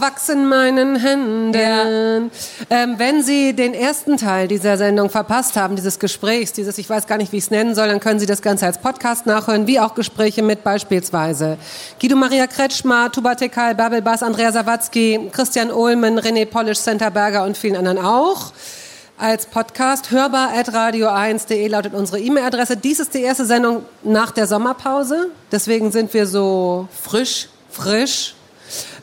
wachs 0.00 0.28
in 0.28 0.46
meinen 0.46 0.96
Händen. 0.96 2.30
Ähm, 2.70 2.94
wenn 2.98 3.22
Sie 3.22 3.54
den 3.54 3.74
ersten 3.74 4.16
Teil 4.16 4.48
dieser 4.48 4.76
Sendung 4.76 5.10
verpasst 5.10 5.56
haben, 5.56 5.76
dieses 5.76 5.98
Gesprächs, 5.98 6.52
dieses, 6.52 6.78
ich 6.78 6.88
weiß 6.88 7.06
gar 7.06 7.18
nicht, 7.18 7.32
wie 7.32 7.38
ich 7.38 7.44
es 7.44 7.50
nennen 7.50 7.74
soll, 7.74 7.88
dann 7.88 8.00
können 8.00 8.20
Sie 8.20 8.26
das 8.26 8.42
Ganze 8.42 8.66
als 8.66 8.78
Podcast 8.78 9.26
nachhören, 9.26 9.66
wie 9.66 9.80
auch 9.80 9.94
Gespräche 9.94 10.42
mit 10.42 10.64
beispielsweise 10.64 11.58
Guido 12.00 12.16
Maria 12.16 12.46
Kretschmer, 12.46 13.10
Tuba 13.12 13.34
Tekal, 13.34 13.74
Bärbel 13.74 14.02
Bass, 14.02 14.22
Andrea 14.22 14.52
Sawatzki, 14.52 15.30
Christian 15.32 15.70
Ohlmen, 15.70 16.18
René 16.18 16.46
Polisch, 16.46 16.78
Senta 16.78 17.10
Berger 17.10 17.44
und 17.44 17.56
vielen 17.56 17.76
anderen 17.76 17.98
auch. 17.98 18.52
Als 19.16 19.46
Podcast 19.46 20.10
hörbar 20.10 20.50
at 20.56 20.70
radio1.de 20.70 21.68
lautet 21.68 21.94
unsere 21.94 22.18
E-Mail-Adresse. 22.18 22.76
Dies 22.76 22.98
ist 22.98 23.14
die 23.14 23.22
erste 23.22 23.44
Sendung 23.44 23.84
nach 24.02 24.32
der 24.32 24.48
Sommerpause. 24.48 25.30
Deswegen 25.52 25.92
sind 25.92 26.12
wir 26.14 26.26
so 26.26 26.88
Frisch. 26.90 27.48
frisch. 27.70 28.33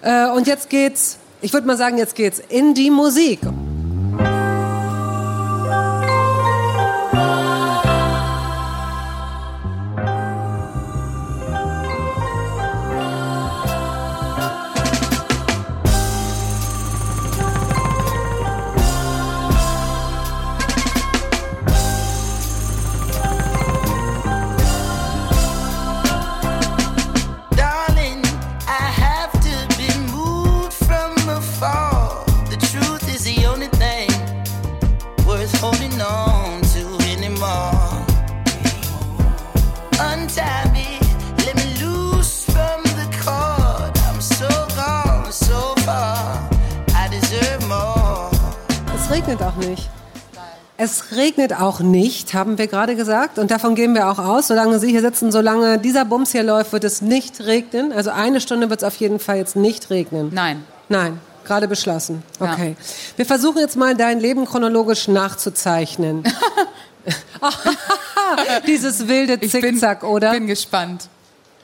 Äh, 0.01 0.27
und 0.29 0.47
jetzt 0.47 0.69
geht's, 0.69 1.17
ich 1.41 1.53
würde 1.53 1.67
mal 1.67 1.77
sagen, 1.77 1.97
jetzt 1.97 2.15
geht's 2.15 2.39
in 2.39 2.73
die 2.73 2.89
Musik. 2.89 3.39
Regnet 51.41 51.59
auch 51.59 51.79
nicht, 51.79 52.33
haben 52.33 52.57
wir 52.57 52.67
gerade 52.67 52.95
gesagt. 52.95 53.39
Und 53.39 53.51
davon 53.51 53.75
gehen 53.75 53.93
wir 53.95 54.09
auch 54.09 54.19
aus. 54.19 54.47
Solange 54.47 54.79
Sie 54.79 54.89
hier 54.91 55.01
sitzen, 55.01 55.31
solange 55.31 55.79
dieser 55.79 56.05
Bums 56.05 56.31
hier 56.31 56.43
läuft, 56.43 56.71
wird 56.73 56.83
es 56.83 57.01
nicht 57.01 57.41
regnen. 57.45 57.91
Also 57.91 58.11
eine 58.11 58.41
Stunde 58.41 58.69
wird 58.69 58.81
es 58.81 58.87
auf 58.87 58.95
jeden 58.97 59.19
Fall 59.19 59.37
jetzt 59.37 59.55
nicht 59.55 59.89
regnen. 59.89 60.29
Nein. 60.33 60.63
Nein, 60.89 61.19
gerade 61.45 61.67
beschlossen. 61.67 62.21
Ja. 62.39 62.53
Okay. 62.53 62.75
Wir 63.15 63.25
versuchen 63.25 63.59
jetzt 63.59 63.75
mal 63.75 63.95
dein 63.95 64.19
Leben 64.19 64.45
chronologisch 64.45 65.07
nachzuzeichnen. 65.07 66.23
Dieses 68.67 69.07
wilde 69.07 69.33
Ich 69.41 69.51
bin, 69.51 69.61
Zickzack, 69.61 70.03
oder? 70.03 70.31
bin 70.31 70.47
gespannt. 70.47 71.07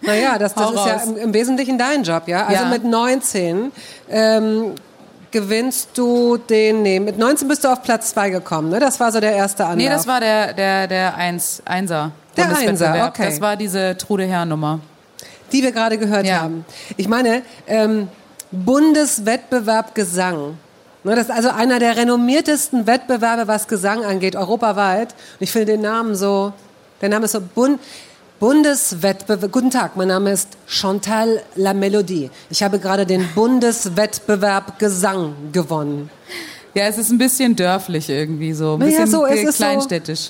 Naja, 0.01 0.38
das, 0.38 0.53
das 0.53 0.65
Hau 0.65 0.73
ist 0.73 0.86
ja 0.86 0.95
im, 1.03 1.17
im 1.17 1.34
Wesentlichen 1.34 1.78
dein 1.78 2.03
Job, 2.03 2.28
ja? 2.28 2.45
Also 2.45 2.63
Ja. 2.63 2.69
mit 2.69 2.84
19 2.84 3.71
ähm, 4.09 4.75
gewinnst 5.32 5.89
du 5.95 6.38
den, 6.38 6.82
nee, 6.84 6.99
mit 6.99 7.17
19 7.17 7.47
bist 7.47 7.63
du 7.63 7.67
auf 7.69 7.84
Platz 7.84 8.11
2 8.11 8.30
gekommen, 8.30 8.69
ne? 8.69 8.80
Das 8.80 8.99
war 8.99 9.11
so 9.11 9.19
der 9.19 9.34
erste 9.36 9.65
Anlauf. 9.65 9.78
Nee, 9.78 9.89
das 9.89 10.07
war 10.07 10.19
der, 10.19 10.53
der, 10.53 10.88
der 10.88 11.15
Eins, 11.15 11.61
Einser. 11.65 12.11
Der 12.36 12.43
Bundeswettbewerb. 12.43 12.93
Einser, 12.93 13.07
okay. 13.09 13.25
Das 13.30 13.41
war 13.41 13.55
diese 13.55 13.97
Trude 13.97 14.25
Herr-Nummer. 14.25 14.80
die 15.51 15.63
wir 15.63 15.71
gerade 15.71 15.97
gehört 15.97 16.25
Ja. 16.25 16.41
haben. 16.41 16.65
Ich 16.97 17.07
meine, 17.07 17.41
ähm, 17.67 18.09
Bundeswettbewerb 18.51 19.93
Gesang. 19.95 20.57
Ne, 21.03 21.15
das 21.15 21.25
ist 21.30 21.32
also 21.32 21.49
einer 21.49 21.80
der 21.80 21.95
renommiertesten 21.95 22.86
Wettbewerbe, 22.88 23.47
was 23.47 23.67
Gesang 23.67 24.03
angeht, 24.03 24.36
europaweit. 24.36 25.13
Und 25.39 25.43
ich 25.43 25.51
finde 25.51 25.73
den 25.73 25.82
Namen 25.82 26.15
so, 26.15 26.51
der 27.01 27.09
Name 27.09 27.25
ist 27.25 27.32
so 27.32 27.41
Bund, 27.41 27.80
Bundeswettbewerb. 28.40 29.52
Guten 29.52 29.72
Tag, 29.72 29.96
mein 29.96 30.10
Name 30.10 30.32
ist 30.32 30.50
Chantal 30.68 31.42
La 31.56 31.74
Melodie. 31.74 32.30
Ich 32.50 32.62
habe 32.62 32.78
gerade 32.80 33.06
den 33.06 33.28
Bundeswettbewerb 33.36 34.78
Gesang 34.80 35.34
gewonnen. 35.52 36.10
Ja, 36.76 36.86
es 36.86 36.98
ist 37.00 37.10
ein 37.10 37.18
bisschen 37.18 37.56
dörflich 37.56 38.10
irgendwie 38.10 38.54
so. 38.54 38.74
Ein 38.74 38.80
bisschen 38.80 39.08
so, 39.08 39.26
es 39.26 39.42
ist 39.42 39.58
so- 39.58 39.64
kleinstädtisch. 39.64 40.30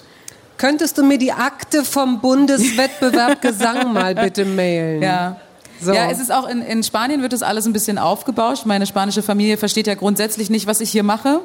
Könntest 0.58 0.98
du 0.98 1.04
mir 1.04 1.18
die 1.20 1.32
Akte 1.34 1.84
vom 1.84 2.20
Bundeswettbewerb 2.22 3.42
Gesang 3.44 3.94
mal 3.94 4.16
bitte 4.16 4.44
mailen? 4.46 5.02
Ja. 5.04 5.36
So. 5.80 5.94
Ja, 5.94 6.10
es 6.10 6.20
ist 6.20 6.32
auch 6.32 6.48
in, 6.50 6.64
in 6.64 6.82
Spanien 6.82 7.22
wird 7.22 7.34
das 7.34 7.44
alles 7.44 7.68
ein 7.68 7.74
bisschen 7.74 8.00
aufgebauscht. 8.00 8.66
Meine 8.66 8.88
spanische 8.88 9.22
Familie 9.22 9.58
versteht 9.58 9.86
ja 9.86 9.94
grundsätzlich 9.94 10.50
nicht, 10.50 10.66
was 10.66 10.82
ich 10.82 10.90
hier 10.90 11.04
mache. 11.04 11.42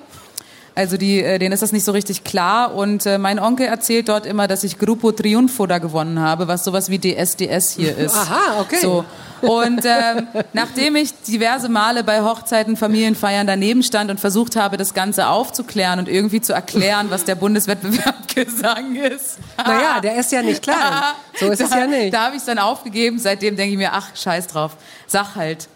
Also 0.75 0.97
die, 0.97 1.23
äh, 1.23 1.39
denen 1.39 1.53
ist 1.53 1.62
das 1.62 1.73
nicht 1.73 1.85
so 1.85 1.93
richtig 1.93 2.25
klar. 2.25 2.75
Und 2.75 3.05
äh, 3.05 3.18
mein 3.18 3.39
Onkel 3.39 3.66
erzählt 3.66 4.09
dort 4.09 4.25
immer, 4.25 4.49
dass 4.49 4.64
ich 4.64 4.79
Grupo 4.79 5.12
Triunfo 5.12 5.66
da 5.66 5.79
gewonnen 5.79 6.18
habe, 6.18 6.49
was 6.49 6.64
sowas 6.64 6.89
wie 6.89 6.99
DSDS 6.99 7.73
hier 7.73 7.97
ist. 7.97 8.16
Aha, 8.16 8.61
okay. 8.61 8.79
So. 8.81 9.05
Und 9.43 9.85
ähm, 9.85 10.29
nachdem 10.53 10.97
ich 10.97 11.12
diverse 11.23 11.68
Male 11.68 12.05
bei 12.05 12.23
Hochzeiten, 12.23 12.77
Familienfeiern 12.77 13.47
daneben 13.47 13.83
stand 13.83 14.11
und 14.11 14.20
versucht 14.20 14.57
habe, 14.57 14.77
das 14.77 14.95
Ganze 14.95 15.27
aufzuklären 15.27 15.99
und 15.99 16.09
irgendwie 16.09 16.41
zu 16.41 16.53
erklären, 16.53 17.09
was 17.11 17.25
der 17.25 17.35
Bundeswettbewerb 17.35 18.29
Gesang 18.35 18.95
ist. 18.95 19.39
Naja, 19.59 20.01
der 20.01 20.16
ist 20.16 20.33
ja 20.33 20.43
nicht 20.43 20.62
klein. 20.62 20.77
So 21.41 21.51
ist 21.51 21.61
es 21.61 21.70
da, 21.70 21.79
ja 21.79 21.87
nicht. 21.87 22.14
Da 22.14 22.27
habe 22.27 22.37
ich 22.37 22.41
es 22.41 22.47
dann 22.47 22.59
aufgegeben. 22.59 23.18
Seitdem 23.18 23.57
denke 23.57 23.73
ich 23.73 23.79
mir, 23.79 23.93
ach, 23.93 24.14
scheiß 24.14 24.47
drauf. 24.49 24.77
Sag 25.07 25.35
halt. 25.35 25.66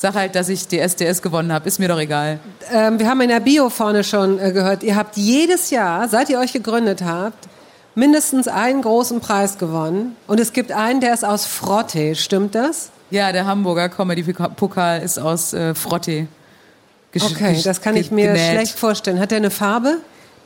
Sag 0.00 0.14
halt, 0.14 0.36
dass 0.36 0.48
ich 0.48 0.68
die 0.68 0.78
SDS 0.78 1.22
gewonnen 1.22 1.52
habe. 1.52 1.66
Ist 1.66 1.80
mir 1.80 1.88
doch 1.88 1.98
egal. 1.98 2.38
Ähm, 2.72 3.00
wir 3.00 3.08
haben 3.08 3.20
in 3.20 3.28
der 3.30 3.40
Bio 3.40 3.68
vorne 3.68 4.04
schon 4.04 4.38
äh, 4.38 4.52
gehört, 4.52 4.84
ihr 4.84 4.94
habt 4.94 5.16
jedes 5.16 5.70
Jahr, 5.70 6.08
seit 6.08 6.30
ihr 6.30 6.38
euch 6.38 6.52
gegründet 6.52 7.02
habt, 7.04 7.48
mindestens 7.96 8.46
einen 8.46 8.80
großen 8.82 9.18
Preis 9.20 9.58
gewonnen. 9.58 10.14
Und 10.28 10.38
es 10.38 10.52
gibt 10.52 10.70
einen, 10.70 11.00
der 11.00 11.14
ist 11.14 11.24
aus 11.24 11.46
Frotte. 11.46 12.14
Stimmt 12.14 12.54
das? 12.54 12.90
Ja, 13.10 13.32
der 13.32 13.46
Hamburger 13.46 13.88
Comedy-Pokal 13.88 15.02
ist 15.02 15.18
aus 15.18 15.52
äh, 15.52 15.74
Frotte. 15.74 16.28
gesch- 17.12 17.32
Okay, 17.32 17.60
das 17.64 17.80
kann 17.80 17.96
ich 17.96 18.12
mir 18.12 18.28
genäht. 18.34 18.50
schlecht 18.52 18.78
vorstellen. 18.78 19.18
Hat 19.18 19.32
der 19.32 19.38
eine 19.38 19.50
Farbe? 19.50 19.96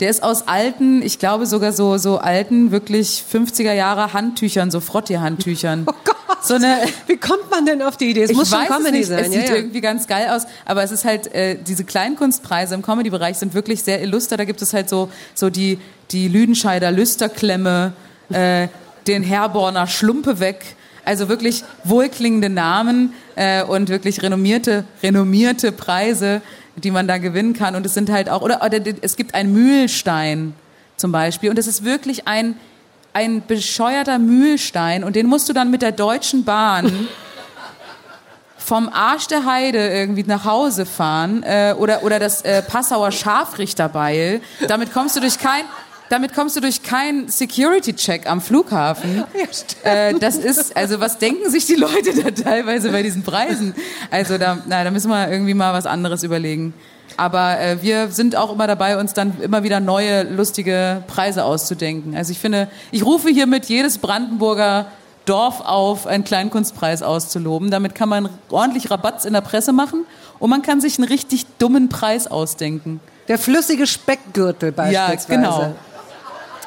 Der 0.03 0.11
ist 0.11 0.25
aus 0.25 0.49
alten, 0.49 1.01
ich 1.01 1.21
glaube 1.21 1.47
sogar 1.47 1.73
so, 1.73 1.97
so 1.97 2.19
alten, 2.19 2.73
wirklich 2.73 3.23
50er 3.33 3.73
Jahre 3.73 4.13
Handtüchern, 4.13 4.73
so 4.73 4.81
Frottee-Handtüchern. 4.81 5.87
Oh 5.93 5.95
Gott! 6.05 6.17
So 6.43 6.55
eine, 6.55 6.79
Wie 7.07 7.19
kommt 7.19 7.49
man 7.53 7.65
denn 7.67 7.83
auf 7.83 7.97
die 7.97 8.11
Idee? 8.11 8.25
Es 8.25 8.31
ich 8.31 8.37
muss 8.37 8.49
schon 8.49 8.59
weiß 8.59 8.71
es 8.71 8.77
Comedy 8.77 8.99
nicht. 8.99 9.07
sein. 9.07 9.25
Es 9.27 9.33
ja, 9.33 9.41
sieht 9.41 9.51
ja. 9.51 9.55
irgendwie 9.55 9.81
ganz 9.81 10.09
geil 10.09 10.29
aus, 10.31 10.43
aber 10.65 10.83
es 10.83 10.91
ist 10.91 11.05
halt 11.05 11.33
äh, 11.33 11.57
diese 11.57 11.85
Kleinkunstpreise 11.85 12.75
im 12.75 12.83
Comedy-Bereich 12.83 13.37
sind 13.37 13.55
wirklich 13.55 13.85
sehr 13.85 14.03
illuster. 14.03 14.37
Da 14.37 14.45
gibt 14.45 14.61
es 14.61 14.75
halt 14.75 14.89
so 14.89 15.09
so 15.35 15.51
die 15.51 15.79
die 16.11 16.27
Lüdenscheider 16.27 16.91
Lüsterklemme, 16.91 17.93
äh, 18.31 18.67
den 19.07 19.23
Herborner 19.23 19.87
Schlumpe 19.87 20.41
weg. 20.41 20.65
Also 21.05 21.29
wirklich 21.29 21.63
wohlklingende 21.85 22.49
Namen 22.49 23.13
äh, 23.37 23.63
und 23.63 23.89
wirklich 23.89 24.23
renommierte 24.23 24.85
renommierte 25.03 25.71
Preise, 25.71 26.43
die 26.77 26.91
man 26.91 27.07
da 27.07 27.19
gewinnen 27.19 27.55
kann. 27.55 27.75
Und 27.75 27.87
es 27.87 27.95
sind 27.95 28.11
halt 28.11 28.29
auch 28.29 28.43
oder, 28.43 28.63
oder 28.65 28.81
es 29.01 29.17
gibt 29.17 29.35
einen 29.35 29.53
Mühlstein 29.53 30.55
zum 30.97 31.13
Beispiel 31.13 31.51
und 31.51 31.59
es 31.59 31.67
ist 31.67 31.85
wirklich 31.85 32.29
ein 32.29 32.55
ein 33.15 33.47
bescheuerter 33.47 34.19
Mühlstein 34.19 35.05
und 35.05 35.17
den 35.17 35.27
musst 35.27 35.49
du 35.49 35.53
dann 35.53 35.71
mit 35.71 35.83
der 35.83 35.93
Deutschen 35.93 36.45
Bahn 36.45 37.09
vom 38.57 38.89
Arsch 38.89 39.27
der 39.27 39.45
Heide 39.45 39.89
irgendwie 39.91 40.23
nach 40.23 40.47
Hause 40.47 40.87
fahren 40.87 41.43
äh, 41.43 41.75
oder 41.77 42.05
oder 42.05 42.19
das 42.19 42.43
äh, 42.43 42.63
Passauer 42.63 43.13
Scharfrichterbeil. 43.13 44.41
Damit 44.67 44.95
kommst 44.95 45.17
du 45.17 45.21
durch 45.21 45.39
kein 45.39 45.65
damit 46.09 46.35
kommst 46.35 46.57
du 46.57 46.61
durch 46.61 46.83
keinen 46.83 47.29
Security-Check 47.29 48.29
am 48.29 48.41
Flughafen. 48.41 49.25
äh, 49.85 50.15
das 50.15 50.37
ist, 50.37 50.77
also 50.77 51.01
was 51.01 51.19
denken 51.19 51.51
sich 51.51 51.67
die 51.67 51.75
Leute 51.75 52.23
da 52.23 52.31
teilweise 52.31 52.91
bei 52.91 53.03
diesen 53.03 53.23
Preisen? 53.23 53.75
Also 54.11 54.39
da, 54.39 54.59
na, 54.67 54.85
da 54.85 54.91
müssen 54.91 55.11
wir 55.11 55.31
irgendwie 55.31 55.55
mal 55.55 55.73
was 55.73 55.87
anderes 55.87 56.23
überlegen. 56.23 56.75
Aber 57.17 57.61
äh, 57.61 57.83
wir 57.83 58.09
sind 58.09 58.37
auch 58.37 58.53
immer 58.53 58.67
dabei, 58.67 58.99
uns 58.99 59.13
dann 59.13 59.41
immer 59.41 59.63
wieder 59.63 59.81
neue, 59.81 60.23
lustige 60.23 61.03
Preise 61.07 61.45
auszudenken. 61.45 62.17
Also 62.17 62.33
ich 62.33 62.39
finde, 62.39 62.69
ich 62.91 63.05
rufe 63.05 63.29
hiermit 63.29 63.67
jedes 63.67 63.99
Brandenburger 63.99 64.87
Dorf 65.25 65.61
auf, 65.61 66.07
einen 66.07 66.25
Kleinkunstpreis 66.25 67.03
auszuloben. 67.03 67.71
Damit 67.71 67.95
kann 67.95 68.09
man 68.09 68.29
ordentlich 68.51 68.91
Rabatz 68.91 69.25
in 69.25 69.33
der 69.33 69.41
Presse 69.41 69.73
machen 69.73 70.05
und 70.39 70.51
man 70.51 70.63
kann 70.63 70.81
sich 70.81 70.99
einen 70.99 71.09
richtig 71.09 71.47
dummen 71.59 71.89
Preis 71.89 72.27
ausdenken. 72.27 73.01
Der 73.29 73.39
flüssige 73.39 73.87
Speckgürtel 73.87 74.73
beispielsweise. 74.73 75.33
Ja, 75.33 75.37
genau. 75.37 75.75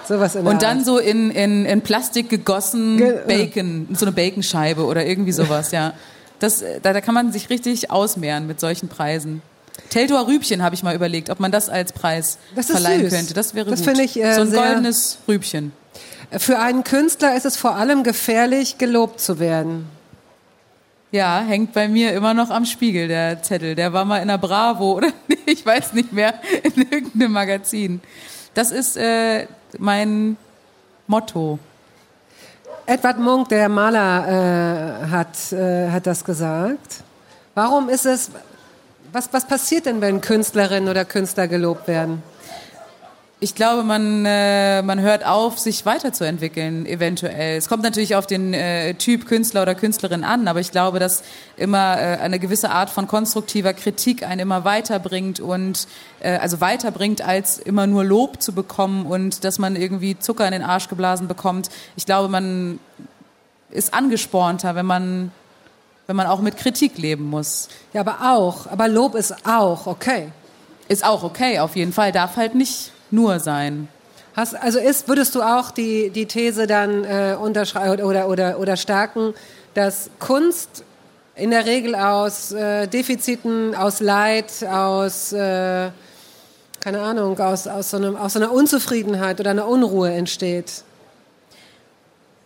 Sowas 0.08 0.36
in 0.36 0.46
Und 0.46 0.62
dann 0.62 0.78
Art. 0.80 0.86
so 0.86 0.98
in, 1.00 1.32
in, 1.32 1.66
in 1.66 1.82
Plastik 1.82 2.30
gegossen 2.30 2.98
Ge- 2.98 3.20
Bacon, 3.28 3.88
so 3.94 4.06
eine 4.06 4.12
Baconscheibe 4.14 4.84
oder 4.86 5.06
irgendwie 5.06 5.32
sowas, 5.32 5.72
ja. 5.72 5.94
Das, 6.40 6.62
äh, 6.62 6.80
da, 6.82 6.94
da 6.94 7.02
kann 7.02 7.14
man 7.14 7.32
sich 7.32 7.50
richtig 7.50 7.92
ausmehren 7.92 8.46
mit 8.48 8.60
solchen 8.60 8.88
Preisen. 8.90 9.42
Teltower 9.90 10.28
Rübchen 10.28 10.64
habe 10.64 10.76
ich 10.76 10.84
mal 10.84 10.96
überlegt, 10.96 11.30
ob 11.30 11.40
man 11.40 11.52
das 11.52 11.70
als 11.70 11.92
Preis 11.94 12.38
Das 12.56 12.68
verleihen 12.68 13.02
süß. 13.04 13.14
könnte. 13.14 13.34
Das 13.34 13.54
wäre 13.56 13.70
Das 13.70 13.86
gut. 13.86 14.00
ich, 14.00 14.22
äh, 14.22 14.34
so 14.36 14.42
ein 14.42 14.52
goldenes 14.52 15.18
Rübchen. 15.28 15.72
Für 16.38 16.60
einen 16.60 16.84
Künstler 16.84 17.36
ist 17.36 17.46
es 17.46 17.56
vor 17.58 17.76
allem 17.76 18.04
gefährlich, 18.04 18.78
gelobt 18.78 19.20
zu 19.22 19.40
werden. 19.40 19.88
Ja, 21.12 21.40
hängt 21.48 21.72
bei 21.74 21.88
mir 21.88 22.14
immer 22.14 22.34
noch 22.34 22.50
am 22.50 22.66
Spiegel, 22.66 23.08
der 23.08 23.42
Zettel. 23.42 23.76
Der 23.76 23.94
war 23.94 24.04
mal 24.06 24.18
in 24.20 24.28
der 24.28 24.38
Bravo 24.38 24.94
oder 24.98 25.10
ich 25.46 25.66
weiß 25.66 25.94
nicht 25.94 26.12
mehr, 26.12 26.34
in 26.64 26.82
irgendeinem 26.92 27.32
Magazin. 27.32 28.02
Das 28.54 28.72
ist 28.72 28.98
äh, 28.98 29.48
mein 29.80 30.38
Motto. 31.08 31.60
Edward 32.86 33.20
Munk, 33.20 33.50
der 33.50 33.68
Maler, 33.68 35.02
äh, 35.04 35.08
hat, 35.08 35.52
äh, 35.52 35.90
hat 35.90 36.06
das 36.06 36.24
gesagt. 36.24 37.04
Warum 37.56 37.90
ist 37.90 38.06
es, 38.06 38.30
was, 39.12 39.30
was 39.32 39.48
passiert 39.48 39.86
denn, 39.86 40.02
wenn 40.02 40.22
Künstlerinnen 40.22 40.90
oder 40.90 41.06
Künstler 41.06 41.48
gelobt 41.48 41.88
werden? 41.88 42.22
Ich 43.42 43.54
glaube, 43.54 43.84
man, 43.84 44.26
äh, 44.26 44.82
man 44.82 45.02
hört 45.02 45.26
auf, 45.26 45.60
sich 45.60 45.86
weiterzuentwickeln, 45.86 46.86
eventuell. 46.86 47.58
Es 47.58 47.68
kommt 47.68 47.84
natürlich 47.84 48.16
auf 48.16 48.26
den 48.26 48.54
äh, 48.54 48.94
Typ 48.94 49.26
Künstler 49.26 49.64
oder 49.64 49.76
Künstlerin 49.76 50.24
an, 50.24 50.48
aber 50.48 50.62
ich 50.62 50.72
glaube, 50.72 51.00
dass 51.00 51.22
immer 51.58 51.98
äh, 52.00 52.18
eine 52.20 52.40
gewisse 52.40 52.72
Art 52.72 52.90
von 52.90 53.08
konstruktiver 53.08 53.74
Kritik 53.74 54.24
einen 54.24 54.40
immer 54.40 54.64
weiterbringt 54.64 55.42
und 55.42 55.86
äh, 56.22 56.38
also 56.38 56.62
weiterbringt, 56.62 57.22
als 57.22 57.58
immer 57.58 57.88
nur 57.88 58.06
Lob 58.06 58.42
zu 58.42 58.54
bekommen 58.54 59.06
und 59.06 59.44
dass 59.44 59.60
man 59.60 59.76
irgendwie 59.76 60.18
Zucker 60.18 60.46
in 60.46 60.54
den 60.54 60.64
Arsch 60.64 60.88
geblasen 60.88 61.28
bekommt. 61.28 61.70
Ich 61.98 62.06
glaube, 62.06 62.30
man 62.30 62.80
ist 63.70 63.94
angespornter, 63.94 64.76
wenn 64.76 64.86
man, 64.86 65.32
wenn 66.08 66.16
man 66.16 66.28
auch 66.28 66.40
mit 66.40 66.56
Kritik 66.56 66.98
leben 66.98 67.26
muss. 67.26 67.68
Ja, 67.92 68.00
aber 68.00 68.34
auch. 68.34 68.68
Aber 68.72 68.88
Lob 68.88 69.14
ist 69.14 69.46
auch 69.46 69.88
okay. 69.88 70.30
Ist 70.88 71.04
auch 71.04 71.24
okay, 71.24 71.60
auf 71.60 71.76
jeden 71.76 71.92
Fall. 71.92 72.14
Darf 72.14 72.38
halt 72.38 72.56
nicht 72.56 72.92
nur 73.16 73.40
sein. 73.40 73.88
Hast, 74.36 74.56
also 74.56 74.80
ist, 74.80 75.08
würdest 75.08 75.34
du 75.34 75.42
auch 75.42 75.72
die, 75.72 76.10
die 76.10 76.26
These 76.26 76.68
dann 76.68 77.06
äh, 77.06 77.38
unterschreiben 77.40 78.04
oder, 78.04 78.28
oder, 78.28 78.60
oder 78.60 78.76
stärken, 78.76 79.34
dass 79.74 80.10
Kunst 80.20 80.84
in 81.36 81.52
der 81.52 81.66
Regel 81.66 81.96
aus 81.96 82.52
äh, 82.52 82.88
Defiziten, 82.88 83.76
aus 83.76 84.02
Leid, 84.02 84.52
aus, 84.70 85.32
äh, 85.32 85.90
keine 86.80 87.02
Ahnung, 87.02 87.40
aus, 87.40 87.68
aus, 87.68 87.92
so 87.92 87.98
einem, 87.98 88.16
aus 88.18 88.34
so 88.34 88.40
einer 88.40 88.52
Unzufriedenheit 88.52 89.40
oder 89.40 89.52
einer 89.52 89.68
Unruhe 89.68 90.12
entsteht? 90.12 90.84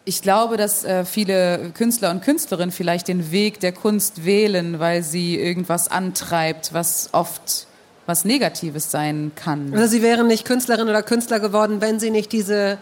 Ich 0.05 0.21
glaube, 0.21 0.57
dass 0.57 0.83
äh, 0.83 1.05
viele 1.05 1.71
Künstler 1.71 2.11
und 2.11 2.21
Künstlerinnen 2.21 2.71
vielleicht 2.71 3.07
den 3.07 3.31
Weg 3.31 3.59
der 3.59 3.73
Kunst 3.73 4.25
wählen, 4.25 4.79
weil 4.79 5.03
sie 5.03 5.39
irgendwas 5.39 5.89
antreibt, 5.89 6.73
was 6.73 7.09
oft 7.13 7.67
was 8.09 8.25
Negatives 8.25 8.91
sein 8.91 9.31
kann. 9.35 9.73
Also 9.73 9.87
sie 9.87 10.01
wären 10.01 10.27
nicht 10.27 10.43
Künstlerin 10.43 10.89
oder 10.89 11.01
Künstler 11.03 11.39
geworden, 11.39 11.79
wenn 11.79 12.01
sie 12.01 12.11
nicht 12.11 12.33
diese 12.33 12.77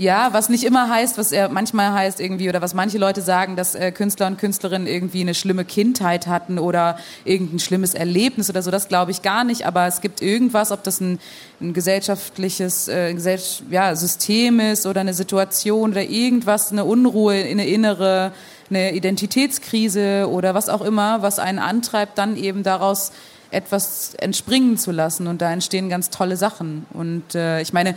Ja, 0.00 0.30
was 0.32 0.48
nicht 0.48 0.64
immer 0.64 0.88
heißt, 0.88 1.18
was 1.18 1.30
er 1.30 1.50
manchmal 1.50 1.92
heißt 1.92 2.20
irgendwie, 2.20 2.48
oder 2.48 2.62
was 2.62 2.72
manche 2.72 2.96
Leute 2.96 3.20
sagen, 3.20 3.54
dass 3.54 3.74
äh, 3.74 3.92
Künstler 3.92 4.28
und 4.28 4.38
Künstlerinnen 4.38 4.86
irgendwie 4.86 5.20
eine 5.20 5.34
schlimme 5.34 5.66
Kindheit 5.66 6.26
hatten 6.26 6.58
oder 6.58 6.96
irgendein 7.26 7.58
schlimmes 7.58 7.92
Erlebnis 7.92 8.48
oder 8.48 8.62
so, 8.62 8.70
das 8.70 8.88
glaube 8.88 9.10
ich 9.10 9.20
gar 9.20 9.44
nicht. 9.44 9.66
Aber 9.66 9.86
es 9.86 10.00
gibt 10.00 10.22
irgendwas, 10.22 10.72
ob 10.72 10.82
das 10.84 11.02
ein, 11.02 11.18
ein 11.60 11.74
gesellschaftliches 11.74 12.88
äh, 12.88 13.12
gesell 13.12 13.40
ja, 13.70 13.94
System 13.94 14.58
ist 14.58 14.86
oder 14.86 15.02
eine 15.02 15.12
Situation 15.12 15.90
oder 15.90 16.04
irgendwas, 16.04 16.72
eine 16.72 16.86
Unruhe, 16.86 17.34
eine 17.34 17.66
innere, 17.66 18.32
eine 18.70 18.94
Identitätskrise 18.94 20.30
oder 20.30 20.54
was 20.54 20.70
auch 20.70 20.80
immer, 20.80 21.20
was 21.20 21.38
einen 21.38 21.58
antreibt, 21.58 22.16
dann 22.16 22.38
eben 22.38 22.62
daraus 22.62 23.12
etwas 23.50 24.14
entspringen 24.14 24.76
zu 24.78 24.90
lassen. 24.92 25.26
Und 25.26 25.40
da 25.42 25.52
entstehen 25.52 25.88
ganz 25.88 26.10
tolle 26.10 26.36
Sachen. 26.36 26.86
Und 26.92 27.34
äh, 27.34 27.60
ich 27.60 27.72
meine, 27.72 27.94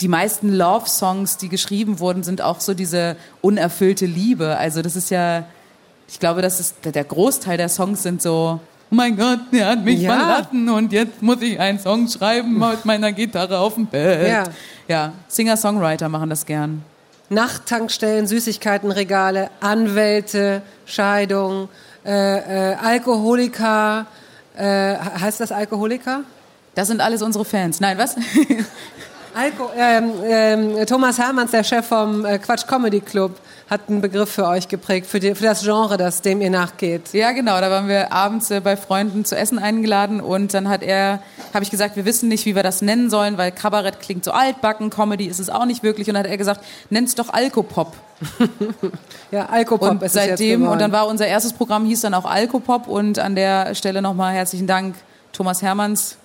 die 0.00 0.08
meisten 0.08 0.52
Love-Songs, 0.52 1.36
die 1.36 1.48
geschrieben 1.48 1.98
wurden, 2.00 2.22
sind 2.22 2.40
auch 2.40 2.60
so 2.60 2.74
diese 2.74 3.16
unerfüllte 3.42 4.06
Liebe. 4.06 4.56
Also 4.56 4.82
das 4.82 4.96
ist 4.96 5.10
ja, 5.10 5.44
ich 6.08 6.18
glaube, 6.18 6.42
das 6.42 6.58
ist 6.60 6.76
der 6.84 7.04
Großteil 7.04 7.56
der 7.58 7.68
Songs 7.68 8.02
sind 8.02 8.22
so, 8.22 8.60
oh 8.90 8.94
mein 8.94 9.16
Gott, 9.16 9.40
der 9.52 9.66
hat 9.68 9.84
mich 9.84 10.00
Ja. 10.00 10.14
verlassen 10.14 10.68
und 10.70 10.92
jetzt 10.92 11.20
muss 11.22 11.42
ich 11.42 11.60
einen 11.60 11.78
Song 11.78 12.08
schreiben 12.08 12.58
mit 12.70 12.84
meiner 12.84 13.12
Gitarre 13.12 13.58
auf 13.58 13.74
dem 13.74 13.86
Bett. 13.86 14.28
Ja. 14.28 14.44
ja 14.88 15.12
Singer-Songwriter 15.28 16.08
machen 16.08 16.30
das 16.30 16.46
gern. 16.46 16.82
Nachttankstellen, 17.28 18.26
Süßigkeitenregale, 18.26 19.50
Anwälte, 19.60 20.62
Scheidung, 20.86 21.68
äh, 22.04 22.72
äh, 22.72 22.74
Alkoholiker. 22.76 24.06
Äh, 24.60 24.98
heißt 24.98 25.40
das 25.40 25.52
Alkoholiker? 25.52 26.24
Das 26.74 26.88
sind 26.88 27.00
alles 27.00 27.22
unsere 27.22 27.46
Fans. 27.46 27.80
Nein, 27.80 27.96
was? 27.96 28.16
Alko 29.34 29.70
ähm, 29.76 30.12
ähm, 30.24 30.86
Thomas 30.86 31.18
Hermanns, 31.18 31.52
der 31.52 31.62
Chef 31.62 31.86
vom 31.86 32.24
äh, 32.24 32.38
Quatsch 32.38 32.66
Comedy 32.66 33.00
Club, 33.00 33.36
hat 33.68 33.82
einen 33.88 34.00
Begriff 34.00 34.30
für 34.30 34.46
euch 34.46 34.66
geprägt, 34.66 35.06
für, 35.06 35.20
die, 35.20 35.36
für 35.36 35.44
das 35.44 35.62
Genre, 35.62 35.96
das 35.96 36.22
dem 36.22 36.40
ihr 36.40 36.50
nachgeht. 36.50 37.12
Ja, 37.12 37.30
genau. 37.30 37.60
Da 37.60 37.70
waren 37.70 37.86
wir 37.86 38.12
abends 38.12 38.50
äh, 38.50 38.60
bei 38.60 38.76
Freunden 38.76 39.24
zu 39.24 39.36
essen 39.36 39.60
eingeladen 39.60 40.20
und 40.20 40.52
dann 40.52 40.68
hat 40.68 40.82
er, 40.82 41.20
habe 41.54 41.62
ich 41.62 41.70
gesagt, 41.70 41.94
wir 41.94 42.04
wissen 42.04 42.28
nicht, 42.28 42.44
wie 42.44 42.56
wir 42.56 42.64
das 42.64 42.82
nennen 42.82 43.08
sollen, 43.08 43.38
weil 43.38 43.52
Kabarett 43.52 44.00
klingt 44.00 44.24
so 44.24 44.32
altbacken, 44.32 44.90
Comedy 44.90 45.26
ist 45.26 45.38
es 45.38 45.48
auch 45.48 45.64
nicht 45.64 45.84
wirklich. 45.84 46.08
Und 46.08 46.14
dann 46.14 46.24
hat 46.24 46.30
er 46.30 46.36
gesagt, 46.36 46.64
nenn's 46.90 47.14
doch 47.14 47.32
Alkopop. 47.32 47.94
Ja, 49.30 49.46
Alkopop 49.46 49.88
Und 49.88 50.02
ist 50.02 50.14
seitdem, 50.14 50.66
und 50.66 50.80
dann 50.80 50.90
war 50.90 51.06
unser 51.06 51.24
erstes 51.24 51.52
Programm, 51.52 51.84
hieß 51.84 52.00
dann 52.00 52.14
auch 52.14 52.24
Alkopop 52.24 52.88
und 52.88 53.20
an 53.20 53.36
der 53.36 53.76
Stelle 53.76 54.02
nochmal 54.02 54.34
herzlichen 54.34 54.66
Dank, 54.66 54.96
Thomas 55.32 55.62
Hermanns. 55.62 56.16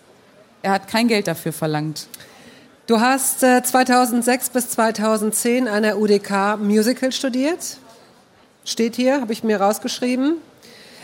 Er 0.63 0.71
hat 0.71 0.87
kein 0.87 1.07
Geld 1.07 1.27
dafür 1.27 1.53
verlangt. 1.53 2.07
Du 2.87 2.99
hast 2.99 3.41
äh, 3.41 3.63
2006 3.63 4.49
bis 4.51 4.69
2010 4.69 5.67
an 5.67 5.81
der 5.83 5.97
UDK 5.97 6.57
Musical 6.59 7.11
studiert. 7.11 7.77
Steht 8.63 8.95
hier, 8.95 9.21
habe 9.21 9.33
ich 9.33 9.43
mir 9.43 9.59
rausgeschrieben. 9.59 10.35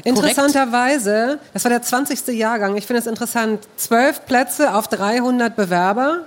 Interessanterweise, 0.04 1.40
das 1.54 1.64
war 1.64 1.70
der 1.70 1.82
20. 1.82 2.28
Jahrgang, 2.38 2.78
ich 2.78 2.86
finde 2.88 3.00
es 3.02 3.08
interessant, 3.08 3.68
zwölf 3.78 4.26
Plätze 4.26 4.74
auf 4.74 4.88
300 4.88 5.56
Bewerber 5.56 6.26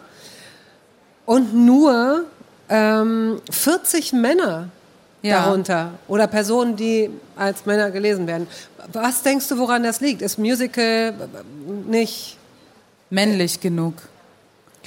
und 1.24 1.54
nur 1.54 2.24
ähm, 2.68 3.40
40 3.50 4.12
Männer 4.12 4.68
Ja. 5.22 5.42
darunter 5.42 5.90
oder 6.08 6.26
Personen, 6.26 6.76
die 6.76 7.10
als 7.36 7.64
Männer 7.64 7.90
gelesen 7.90 8.26
werden. 8.26 8.46
Was 8.92 9.22
denkst 9.22 9.48
du, 9.48 9.58
woran 9.58 9.82
das 9.82 10.00
liegt? 10.00 10.20
Ist 10.20 10.38
Musical 10.38 11.14
äh, 11.14 11.90
nicht... 11.90 12.38
Männlich 13.10 13.60
genug. 13.60 13.94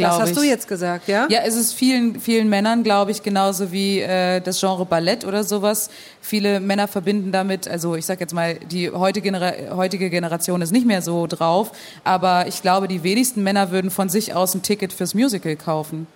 Das 0.06 0.20
hast 0.20 0.30
ich. 0.32 0.38
du 0.38 0.44
jetzt 0.44 0.68
gesagt, 0.68 1.08
ja? 1.08 1.28
Ja, 1.30 1.40
es 1.46 1.56
ist 1.56 1.74
vielen, 1.74 2.20
vielen 2.20 2.50
Männern, 2.50 2.84
glaube 2.84 3.12
ich, 3.12 3.24
genauso 3.24 3.72
wie 3.72 4.00
äh, 4.00 4.40
das 4.42 4.60
Genre 4.60 4.86
Ballett 4.86 5.26
oder 5.26 5.44
sowas. 5.44 5.90
Viele 6.22 6.60
Männer 6.60 6.88
verbinden 6.88 7.32
damit, 7.32 7.68
also 7.68 7.96
ich 7.96 8.06
sag 8.06 8.20
jetzt 8.20 8.34
mal, 8.34 8.56
die 8.56 8.90
heutige, 8.90 9.32
Genera 9.32 9.54
heutige 9.76 10.10
Generation 10.10 10.62
ist 10.62 10.72
nicht 10.72 10.86
mehr 10.86 11.02
so 11.02 11.28
drauf, 11.28 11.72
aber 12.04 12.48
ich 12.48 12.62
glaube, 12.62 12.88
die 12.88 13.04
wenigsten 13.04 13.44
Männer 13.44 13.72
würden 13.72 13.92
von 13.92 14.10
sich 14.10 14.34
aus 14.34 14.54
ein 14.56 14.62
Ticket 14.62 14.94
fürs 14.94 15.14
Musical 15.14 15.56
kaufen. 15.56 16.08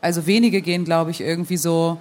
Also 0.00 0.26
wenige 0.26 0.62
gehen, 0.62 0.84
glaube 0.84 1.10
ich, 1.10 1.20
irgendwie 1.20 1.56
so 1.56 1.98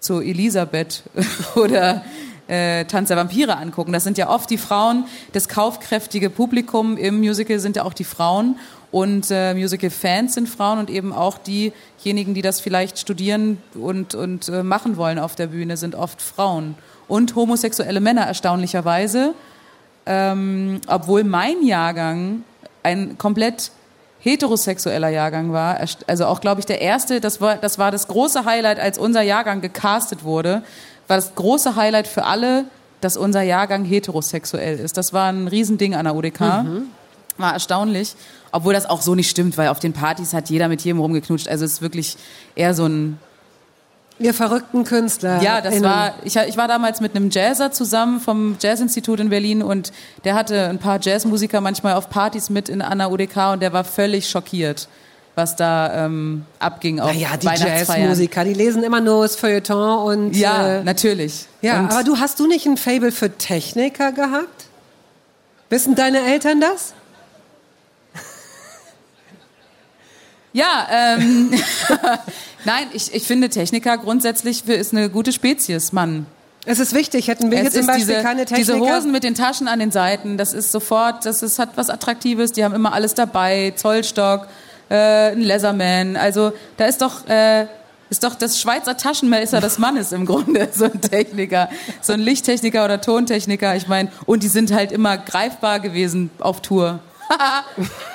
zu 0.00 0.20
Elisabeth 0.20 1.02
oder 1.56 2.04
äh, 2.48 2.84
Tanz 2.84 3.08
der 3.08 3.16
Vampire 3.16 3.56
angucken. 3.56 3.92
Das 3.92 4.04
sind 4.04 4.18
ja 4.18 4.28
oft 4.28 4.50
die 4.50 4.58
Frauen, 4.58 5.04
das 5.32 5.48
kaufkräftige 5.48 6.30
Publikum 6.30 6.96
im 6.96 7.18
Musical 7.18 7.58
sind 7.58 7.76
ja 7.76 7.84
auch 7.84 7.94
die 7.94 8.04
Frauen 8.04 8.56
und 8.94 9.28
äh, 9.32 9.54
Musical-Fans 9.54 10.34
sind 10.34 10.48
Frauen 10.48 10.78
und 10.78 10.88
eben 10.88 11.12
auch 11.12 11.38
diejenigen, 11.38 12.32
die 12.32 12.42
das 12.42 12.60
vielleicht 12.60 12.98
studieren 12.98 13.60
und, 13.74 14.14
und 14.14 14.48
äh, 14.48 14.62
machen 14.62 14.96
wollen 14.96 15.18
auf 15.18 15.34
der 15.34 15.48
Bühne, 15.48 15.76
sind 15.76 15.96
oft 15.96 16.22
Frauen. 16.22 16.76
Und 17.08 17.34
homosexuelle 17.34 18.00
Männer 18.00 18.22
erstaunlicherweise, 18.22 19.34
ähm, 20.06 20.80
obwohl 20.86 21.24
mein 21.24 21.64
Jahrgang 21.64 22.44
ein 22.84 23.18
komplett 23.18 23.72
heterosexueller 24.20 25.08
Jahrgang 25.08 25.52
war, 25.52 25.80
also 26.06 26.26
auch, 26.26 26.40
glaube 26.40 26.60
ich, 26.60 26.66
der 26.66 26.80
erste, 26.80 27.20
das 27.20 27.40
war, 27.40 27.56
das 27.56 27.78
war 27.80 27.90
das 27.90 28.06
große 28.06 28.44
Highlight, 28.44 28.78
als 28.78 28.96
unser 28.96 29.22
Jahrgang 29.22 29.60
gecastet 29.60 30.22
wurde, 30.22 30.62
war 31.08 31.16
das 31.16 31.34
große 31.34 31.76
Highlight 31.76 32.06
für 32.06 32.24
alle, 32.24 32.64
dass 33.00 33.16
unser 33.16 33.42
Jahrgang 33.42 33.84
heterosexuell 33.84 34.78
ist. 34.78 34.96
Das 34.96 35.12
war 35.12 35.30
ein 35.30 35.48
Riesending 35.48 35.94
an 35.94 36.04
der 36.04 36.14
UDK. 36.14 36.40
War 37.36 37.52
erstaunlich. 37.52 38.14
Obwohl 38.52 38.72
das 38.72 38.86
auch 38.86 39.02
so 39.02 39.14
nicht 39.14 39.28
stimmt, 39.28 39.58
weil 39.58 39.68
auf 39.68 39.80
den 39.80 39.92
Partys 39.92 40.32
hat 40.32 40.48
jeder 40.48 40.68
mit 40.68 40.82
jedem 40.82 41.00
rumgeknutscht. 41.00 41.48
Also 41.48 41.64
es 41.64 41.74
ist 41.74 41.82
wirklich 41.82 42.16
eher 42.54 42.72
so 42.74 42.86
ein 42.86 43.18
Ihr 44.20 44.32
verrückten 44.32 44.84
Künstler. 44.84 45.42
ja, 45.42 45.60
das 45.60 45.74
innen. 45.74 45.84
war, 45.84 46.14
ich, 46.22 46.36
ich 46.36 46.56
war 46.56 46.68
damals 46.68 47.00
mit 47.00 47.16
einem 47.16 47.30
Jazzer 47.30 47.72
zusammen 47.72 48.20
vom 48.20 48.56
Jazzinstitut 48.60 49.18
in 49.18 49.28
Berlin 49.28 49.60
und 49.60 49.92
der 50.22 50.36
hatte 50.36 50.68
ein 50.68 50.78
paar 50.78 51.00
Jazzmusiker 51.02 51.60
manchmal 51.60 51.94
auf 51.94 52.10
Partys 52.10 52.48
mit 52.48 52.68
in 52.68 52.80
Anna 52.80 53.08
UDK 53.08 53.54
und 53.54 53.60
der 53.60 53.72
war 53.72 53.82
völlig 53.82 54.30
schockiert. 54.30 54.88
Was 55.34 55.56
da 55.56 56.06
ähm, 56.06 56.44
abging 56.58 57.00
auf 57.00 57.12
Naja, 57.12 57.36
die. 57.36 57.46
Jazzmusiker, 57.46 58.44
die 58.44 58.54
lesen 58.54 58.82
immer 58.84 59.00
nur 59.00 59.22
das 59.24 59.36
Feuilleton 59.36 59.98
und. 60.06 60.36
Ja, 60.36 60.78
äh, 60.78 60.84
natürlich. 60.84 61.46
ja 61.60 61.80
Und- 61.80 61.90
aber 61.92 62.04
du 62.04 62.18
hast 62.18 62.38
du 62.40 62.46
nicht 62.46 62.66
ein 62.66 62.76
Fable 62.76 63.10
für 63.12 63.36
Techniker 63.36 64.12
gehabt? 64.12 64.66
Wissen 65.70 65.94
deine 65.94 66.20
Eltern 66.20 66.60
das? 66.60 66.94
Ja, 70.52 70.86
ähm, 70.90 71.50
nein, 72.64 72.86
ich, 72.92 73.12
ich 73.12 73.24
finde 73.26 73.48
Techniker 73.48 73.98
grundsätzlich 73.98 74.68
ist 74.68 74.92
eine 74.92 75.10
gute 75.10 75.32
Spezies, 75.32 75.90
Mann. 75.92 76.26
Es 76.64 76.78
ist 76.78 76.94
wichtig, 76.94 77.26
hätten 77.28 77.50
wir 77.50 77.58
Es 77.58 77.72
zum 77.72 77.80
ist 77.80 77.86
Beispiel 77.88 78.06
diese, 78.06 78.22
keine 78.22 78.44
Techniker. 78.46 78.74
diese 78.74 78.78
Hosen 78.78 79.10
mit 79.10 79.24
den 79.24 79.34
Taschen 79.34 79.66
an 79.68 79.80
den 79.80 79.90
Seiten, 79.90 80.38
das 80.38 80.52
ist 80.54 80.70
sofort, 80.70 81.26
das 81.26 81.42
ist, 81.42 81.58
hat 81.58 81.70
was 81.74 81.90
Attraktives, 81.90 82.52
die 82.52 82.64
haben 82.64 82.72
immer 82.74 82.92
alles 82.92 83.14
dabei, 83.14 83.72
Zollstock, 83.76 84.46
äh, 84.88 85.32
ein 85.32 85.40
Leatherman, 85.40 86.16
also 86.16 86.52
da 86.76 86.86
ist 86.86 87.02
doch, 87.02 87.26
äh, 87.28 87.66
ist 88.10 88.22
doch 88.22 88.34
das 88.34 88.60
Schweizer 88.60 88.96
Taschenmesser 88.96 89.60
des 89.60 89.78
Mannes 89.78 90.12
im 90.12 90.26
Grunde, 90.26 90.68
so 90.72 90.84
ein 90.84 91.00
Techniker, 91.00 91.68
so 92.00 92.12
ein 92.12 92.20
Lichttechniker 92.20 92.84
oder 92.84 93.00
Tontechniker, 93.00 93.76
ich 93.76 93.88
meine, 93.88 94.10
und 94.26 94.42
die 94.42 94.48
sind 94.48 94.72
halt 94.72 94.92
immer 94.92 95.18
greifbar 95.18 95.80
gewesen 95.80 96.30
auf 96.38 96.62
Tour. 96.62 97.00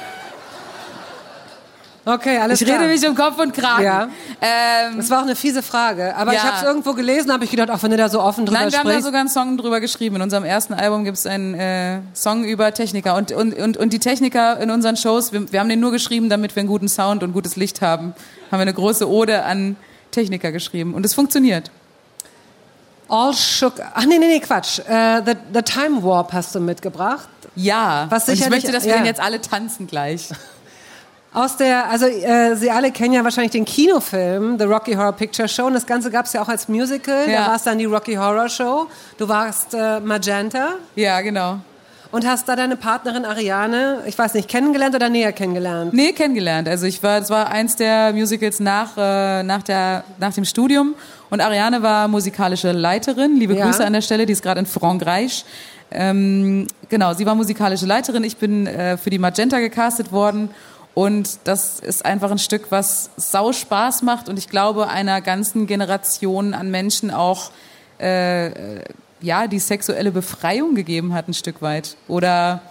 Okay, 2.06 2.38
alles 2.38 2.62
Ich 2.62 2.68
klar. 2.68 2.80
rede 2.80 2.91
mich 2.91 3.08
um 3.08 3.14
Kopf 3.14 3.38
und 3.39 3.54
Kragen. 3.54 3.84
Ja. 3.84 4.10
Ähm, 4.41 4.97
Das 4.97 5.10
war 5.10 5.20
auch 5.20 5.24
eine 5.24 5.36
fiese 5.36 5.62
Frage. 5.62 6.16
Aber 6.16 6.32
ich 6.32 6.38
Ja. 6.38 6.45
habe 6.45 6.58
es 6.58 6.64
irgendwo 6.64 6.93
gelesen, 6.93 7.32
habe 7.32 7.43
ich 7.43 7.52
gedacht, 7.52 7.70
auch 7.70 7.84
wenn 7.84 7.91
du 7.91 7.97
da 7.97 8.10
so 8.10 8.22
offen 8.22 8.45
drüber 8.45 8.60
Nein, 8.60 8.72
wir 8.72 8.80
haben 8.80 8.86
da 8.86 8.91
sprichst. 8.93 9.06
sogar 9.06 9.20
einen 9.20 9.30
Song 9.30 9.58
drüber 9.58 9.80
geschrieben. 9.80 10.16
In 10.16 10.22
unserem 10.22 10.43
ersten 10.45 10.74
Album 10.74 11.04
gibt 11.04 11.18
es 11.18 11.26
einen 11.28 11.54
äh, 11.56 12.00
Song 12.16 12.45
über 12.45 12.74
Techniker. 12.74 13.16
Und, 13.16 13.32
und, 13.32 13.54
und, 13.54 13.78
und 13.78 13.93
die 13.93 14.00
Techniker 14.00 14.60
in 14.60 14.72
unseren 14.72 14.95
Shows, 14.97 15.34
wir, 15.34 15.52
wir 15.52 15.60
haben 15.60 15.70
den 15.70 15.80
nur 15.82 15.91
geschrieben, 15.91 16.30
damit 16.30 16.56
wir 16.56 16.62
einen 16.62 16.70
guten 16.70 16.88
Sound 16.88 17.22
und 17.22 17.34
gutes 17.34 17.58
Licht 17.58 17.82
haben. 17.82 18.14
Haben 18.50 18.60
wir 18.60 18.62
eine 18.62 18.74
große 18.74 19.08
Ode 19.08 19.43
an 19.43 19.76
Techniker 20.12 20.52
geschrieben. 20.52 20.93
Und 20.95 21.06
es 21.06 21.14
funktioniert. 21.14 21.70
All 23.10 23.34
shook. 23.34 23.74
Ach 23.93 24.06
nee, 24.06 24.18
nee, 24.20 24.28
nee, 24.28 24.39
Quatsch. 24.39 24.80
Äh, 24.88 25.22
the, 25.26 25.34
the 25.54 25.62
Time 25.64 26.02
Warp 26.04 26.32
hast 26.32 26.56
du 26.56 26.60
mitgebracht. 26.60 27.28
Ja. 27.56 28.06
Was 28.10 28.28
und 28.28 28.36
ich 28.36 28.50
möchte, 28.50 28.72
dass 28.72 28.84
wir 28.86 28.91
ja. 28.91 28.97
den 28.97 29.06
jetzt 29.06 29.20
alle 29.20 29.41
tanzen 29.41 29.86
gleich. 29.86 30.30
Aus 31.32 31.57
der, 31.57 31.89
also 31.89 32.07
äh, 32.07 32.55
Sie 32.55 32.71
alle 32.71 32.91
kennen 32.91 33.13
ja 33.13 33.23
wahrscheinlich 33.23 33.51
den 33.51 33.65
Kinofilm 33.65 34.57
The 34.57 34.65
Rocky 34.65 34.93
Horror 34.95 35.11
Picture 35.13 35.47
Show. 35.47 35.65
Und 35.65 35.73
das 35.73 35.86
Ganze 35.86 36.09
gab 36.09 36.25
es 36.25 36.34
ja 36.34 36.41
auch 36.41 36.47
als 36.49 36.67
Musical. 36.67 37.30
Ja. 37.30 37.41
Da 37.41 37.47
war 37.49 37.55
es 37.55 37.63
dann 37.63 37.77
die 37.77 37.86
Rocky 37.86 38.15
Horror 38.15 38.49
Show. 38.49 38.88
Du 39.17 39.27
warst 39.27 39.75
äh, 39.75 39.99
Magenta 39.99 40.69
Ja, 40.95 41.21
genau. 41.21 41.59
und 42.11 42.25
hast 42.27 42.49
da 42.49 42.55
deine 42.55 42.75
Partnerin 42.77 43.25
Ariane, 43.25 43.99
ich 44.07 44.17
weiß 44.17 44.34
nicht, 44.34 44.47
kennengelernt 44.49 44.95
oder 44.95 45.07
näher 45.09 45.32
kennengelernt? 45.32 45.93
Nee, 45.93 46.13
kennengelernt. 46.13 46.67
Also 46.67 46.88
ich 46.88 47.03
war, 47.03 47.19
das 47.19 47.30
war 47.30 47.49
eins 47.49 47.75
der 47.75 48.11
Musicals 48.13 48.59
nach, 48.59 48.97
äh, 48.97 49.43
nach, 49.43 49.61
der, 49.61 50.03
nach 50.17 50.34
dem 50.34 50.45
Studium. 50.45 50.95
Und 51.30 51.41
Ariane 51.41 51.84
war 51.84 52.07
musikalische 52.07 52.71
Leiterin. 52.71 53.36
Liebe 53.36 53.53
Ja. 53.53 53.67
Grüße 53.67 53.86
an 53.86 53.93
der 53.93 54.01
Stelle, 54.01 54.25
die 54.25 54.34
ist 54.34 54.41
gerade 54.41 54.61
in 54.61 54.65
Frankreich. 54.65 55.45
Ähm, 55.91 56.65
genau, 56.89 57.13
sie 57.13 57.25
war 57.27 57.36
musikalische 57.36 57.86
Leiterin. 57.86 58.23
Ich 58.23 58.38
bin 58.38 58.65
äh, 58.65 58.97
für 58.97 59.11
die 59.11 59.19
Magenta 59.19 59.59
gecastet 59.59 60.11
worden. 60.11 60.49
Und 61.00 61.39
das 61.45 61.80
ist 61.80 62.04
einfach 62.04 62.30
ein 62.30 62.39
Stück, 62.39 62.72
was 62.72 63.10
sau 63.16 63.54
Spaß 63.54 64.02
macht 64.02 64.28
und 64.28 64.38
ich 64.38 64.50
glaube 64.50 64.89
einer 64.89 65.22
ganzen 65.22 65.66
Generation 65.66 66.54
an 66.54 66.70
Menschen 66.72 67.10
auch 67.10 67.52
äh, 68.00 68.82
ja 69.22 69.47
die 69.47 69.60
sexuelle 69.60 70.12
Befreiung 70.12 70.76
gegeben 70.76 71.14
hat 71.14 71.30
ein 71.30 71.34
Stück 71.34 71.62
weit 71.62 71.95
oder 72.10 72.62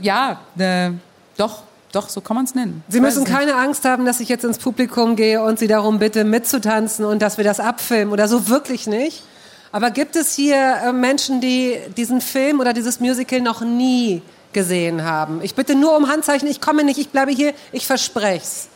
ja 0.00 0.40
ne, 0.54 1.00
doch 1.36 1.64
doch 1.92 2.08
so 2.08 2.22
kann 2.22 2.34
man 2.34 2.46
es 2.46 2.54
nennen. 2.54 2.82
Sie 2.88 3.00
müssen 3.00 3.24
keine 3.24 3.56
Angst 3.56 3.84
haben, 3.84 4.06
dass 4.06 4.18
ich 4.20 4.30
jetzt 4.30 4.44
ins 4.44 4.56
Publikum 4.56 5.14
gehe 5.14 5.42
und 5.42 5.58
Sie 5.58 5.66
darum 5.66 5.98
bitte 5.98 6.24
mitzutanzen 6.24 7.04
und 7.04 7.20
dass 7.20 7.36
wir 7.36 7.44
das 7.44 7.60
abfilmen 7.60 8.10
oder 8.10 8.26
so 8.26 8.48
wirklich 8.48 8.86
nicht. 8.86 9.22
Aber 9.70 9.90
gibt 9.90 10.16
es 10.16 10.34
hier 10.34 10.76
äh, 10.82 10.92
Menschen, 10.94 11.42
die 11.42 11.76
diesen 11.94 12.22
Film 12.22 12.58
oder 12.58 12.72
dieses 12.72 13.00
Musical 13.00 13.42
noch 13.42 13.60
nie 13.60 14.22
gesehen 14.52 15.04
haben? 15.04 15.40
Ich 15.42 15.54
bitte 15.54 15.74
nur 15.74 15.96
um 15.96 16.08
Handzeichen, 16.08 16.48
ich 16.48 16.60
komme 16.60 16.84
nicht, 16.84 16.98
ich 16.98 17.10
bleibe 17.10 17.32
hier, 17.32 17.54
ich 17.72 17.86
versprech's. 17.86 18.68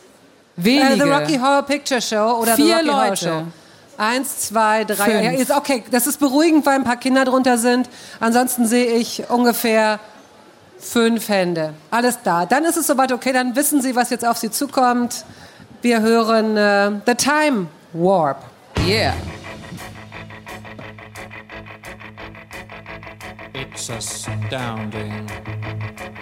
wenige. 0.57 0.95
Äh, 0.95 0.97
The 0.97 1.03
Rocky 1.03 1.39
Horror 1.39 1.63
Picture 1.63 2.01
Show 2.01 2.39
oder 2.41 2.55
Vier 2.57 2.67
The 2.67 2.73
Rocky 2.73 2.89
Horror 2.89 3.09
Leute. 3.09 3.25
Show. 3.25 3.43
Eins, 3.99 4.39
zwei, 4.41 4.85
drei. 4.85 5.23
Ja, 5.23 5.31
ist 5.31 5.51
okay, 5.51 5.83
das 5.91 6.07
ist 6.07 6.21
beruhigend, 6.21 6.67
weil 6.67 6.75
ein 6.75 6.85
paar 6.85 6.99
Kinder 6.99 7.25
drunter 7.25 7.57
sind. 7.57 7.89
Ansonsten 8.21 8.67
sehe 8.67 8.95
ich 8.95 9.23
ungefähr 9.31 10.01
fünf 10.79 11.29
Hände. 11.31 11.73
Alles 11.91 12.19
da. 12.23 12.45
Dann 12.45 12.65
ist 12.65 12.77
es 12.77 12.87
soweit 12.87 13.11
okay, 13.13 13.33
dann 13.33 13.57
wissen 13.57 13.81
Sie, 13.81 13.97
was 13.97 14.11
jetzt 14.11 14.27
auf 14.27 14.37
Sie 14.37 14.51
zukommt. 14.51 15.25
Wir 15.81 16.01
hören 16.03 16.57
äh, 16.59 16.91
The 17.07 17.15
Time 17.15 17.69
Warp. 17.95 18.43
Yeah. 18.87 19.15
It's 23.55 23.89
astounding. 23.89 25.27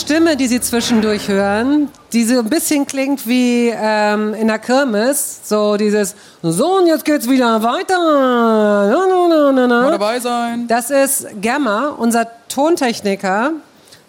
Stimme, 0.00 0.36
die 0.36 0.48
Sie 0.48 0.60
zwischendurch 0.60 1.28
hören, 1.28 1.90
die 2.12 2.24
so 2.24 2.38
ein 2.38 2.48
bisschen 2.48 2.86
klingt 2.86 3.26
wie 3.26 3.68
ähm, 3.68 4.32
in 4.32 4.48
der 4.48 4.58
Kirmes, 4.58 5.40
so 5.44 5.76
dieses 5.76 6.16
So 6.42 6.78
und 6.78 6.86
jetzt 6.86 7.04
geht's 7.04 7.28
wieder 7.28 7.62
weiter. 7.62 7.98
Na, 7.98 9.28
na, 9.28 9.52
na, 9.52 9.66
na. 9.66 9.82
Mal 9.82 9.90
dabei 9.90 10.18
sein. 10.18 10.66
Das 10.66 10.90
ist 10.90 11.26
Gamma, 11.42 11.88
unser 11.90 12.26
Tontechniker, 12.48 13.52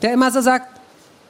der 0.01 0.13
immer 0.13 0.31
so 0.31 0.39
sagt 0.41 0.67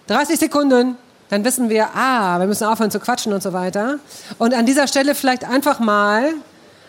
30 0.07 0.39
Sekunden. 0.39 0.95
Dann 1.29 1.43
wissen 1.43 1.69
wir, 1.69 1.89
ah, 1.95 2.39
wir 2.39 2.45
müssen 2.45 2.65
aufhören 2.65 2.91
zu 2.91 2.99
quatschen 2.99 3.33
und 3.33 3.41
so 3.41 3.53
weiter. 3.53 3.97
Und 4.37 4.53
an 4.53 4.65
dieser 4.65 4.87
Stelle 4.87 5.15
vielleicht 5.15 5.43
einfach 5.43 5.79
mal 5.79 6.33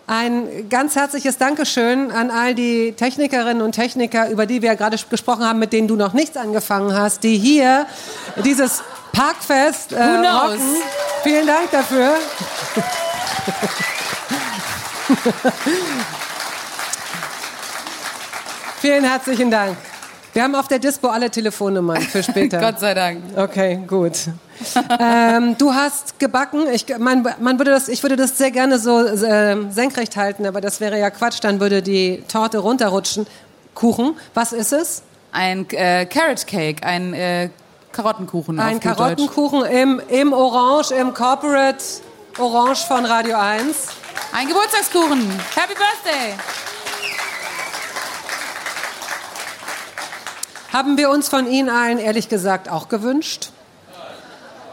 ein 0.06 0.68
ganz 0.68 0.96
herzliches 0.96 1.38
Dankeschön 1.38 2.10
an 2.10 2.30
all 2.30 2.54
die 2.54 2.92
Technikerinnen 2.92 3.62
und 3.62 3.72
Techniker, 3.72 4.28
über 4.30 4.46
die 4.46 4.62
wir 4.62 4.70
ja 4.70 4.74
gerade 4.74 4.96
gesprochen 4.96 5.44
haben, 5.44 5.58
mit 5.58 5.72
denen 5.72 5.88
du 5.88 5.96
noch 5.96 6.12
nichts 6.12 6.36
angefangen 6.36 6.94
hast, 6.94 7.24
die 7.24 7.38
hier 7.38 7.86
dieses 8.44 8.82
Parkfest 9.12 9.92
äh, 9.92 10.02
rocken. 10.02 10.60
Vielen 11.22 11.46
Dank 11.46 11.70
dafür. 11.70 12.14
Vielen 18.80 19.04
herzlichen 19.04 19.50
Dank. 19.50 19.76
Wir 20.32 20.42
haben 20.42 20.54
auf 20.54 20.66
der 20.66 20.78
Dispo 20.78 21.08
alle 21.08 21.30
Telefonnummern 21.30 22.00
für 22.00 22.22
später. 22.22 22.58
Gott 22.60 22.80
sei 22.80 22.94
Dank. 22.94 23.20
Okay, 23.36 23.80
gut. 23.86 24.14
Ähm, 25.00 25.56
du 25.58 25.74
hast 25.74 26.18
gebacken. 26.18 26.66
Ich, 26.72 26.86
man, 26.98 27.26
man 27.40 27.58
würde 27.58 27.70
das, 27.70 27.88
ich 27.88 28.02
würde 28.02 28.16
das 28.16 28.38
sehr 28.38 28.50
gerne 28.50 28.78
so 28.78 29.00
äh, 29.00 29.70
senkrecht 29.70 30.16
halten, 30.16 30.46
aber 30.46 30.60
das 30.60 30.80
wäre 30.80 30.98
ja 30.98 31.10
Quatsch. 31.10 31.38
Dann 31.42 31.60
würde 31.60 31.82
die 31.82 32.22
Torte 32.28 32.58
runterrutschen. 32.58 33.26
Kuchen, 33.74 34.16
was 34.34 34.52
ist 34.52 34.72
es? 34.72 35.02
Ein 35.32 35.68
äh, 35.70 36.04
Carrot 36.06 36.46
Cake, 36.46 36.86
ein 36.86 37.14
äh, 37.14 37.48
Karottenkuchen. 37.92 38.60
Ein. 38.60 38.80
Karottenkuchen 38.80 39.64
im, 39.64 40.00
im 40.08 40.32
Orange, 40.32 40.92
im 40.92 41.14
Corporate 41.14 41.82
Orange 42.38 42.86
von 42.86 43.04
Radio 43.04 43.36
1. 43.38 43.88
Ein 44.32 44.48
Geburtstagskuchen. 44.48 45.28
Happy 45.54 45.74
Birthday. 45.74 46.34
Haben 50.72 50.96
wir 50.96 51.10
uns 51.10 51.28
von 51.28 51.46
Ihnen 51.46 51.68
allen 51.68 51.98
ehrlich 51.98 52.30
gesagt 52.30 52.70
auch 52.70 52.88
gewünscht. 52.88 53.50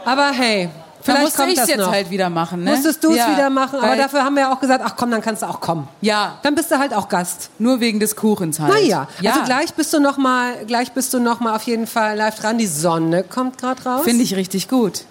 Aber 0.04 0.30
hey, 0.32 0.68
Vielleicht 1.02 1.22
musste 1.22 1.38
kommt 1.38 1.52
ich 1.52 1.58
das 1.58 1.68
jetzt 1.68 1.78
noch. 1.78 1.92
halt 1.92 2.10
wieder 2.10 2.28
machen. 2.28 2.62
Ne? 2.64 2.72
Musstest 2.72 3.02
du 3.02 3.10
es 3.12 3.16
Ja, 3.16 3.32
wieder 3.32 3.48
machen, 3.50 3.80
aber 3.80 3.96
dafür 3.96 4.22
haben 4.24 4.34
wir 4.34 4.42
ja 4.42 4.52
auch 4.52 4.60
gesagt, 4.60 4.82
ach 4.84 4.94
komm, 4.96 5.10
dann 5.10 5.22
kannst 5.22 5.42
du 5.42 5.46
auch 5.46 5.60
kommen. 5.60 5.88
Ja, 6.02 6.38
Dann 6.42 6.54
bist 6.54 6.70
du 6.70 6.78
halt 6.78 6.92
auch 6.92 7.08
Gast. 7.08 7.50
nur 7.58 7.80
wegen 7.80 8.00
des 8.00 8.16
Kuchens 8.16 8.60
halt. 8.60 8.72
Naja, 8.72 9.08
ja. 9.20 9.32
also 9.32 9.44
gleich 9.44 9.72
bist 9.74 9.92
du 9.94 10.00
noch 10.00 10.18
mal, 10.18 10.52
gleich 10.66 10.92
bist 10.92 11.14
du 11.14 11.20
noch 11.20 11.40
mal 11.40 11.56
auf 11.56 11.62
jeden 11.62 11.86
Fall 11.86 12.16
live 12.16 12.38
dran. 12.38 12.58
Die 12.58 12.66
Sonne 12.66 13.22
kommt 13.22 13.58
gerade 13.58 13.82
raus. 13.82 14.02
Finde 14.04 14.22
ich 14.22 14.34
richtig 14.36 14.68
gut. 14.68 15.04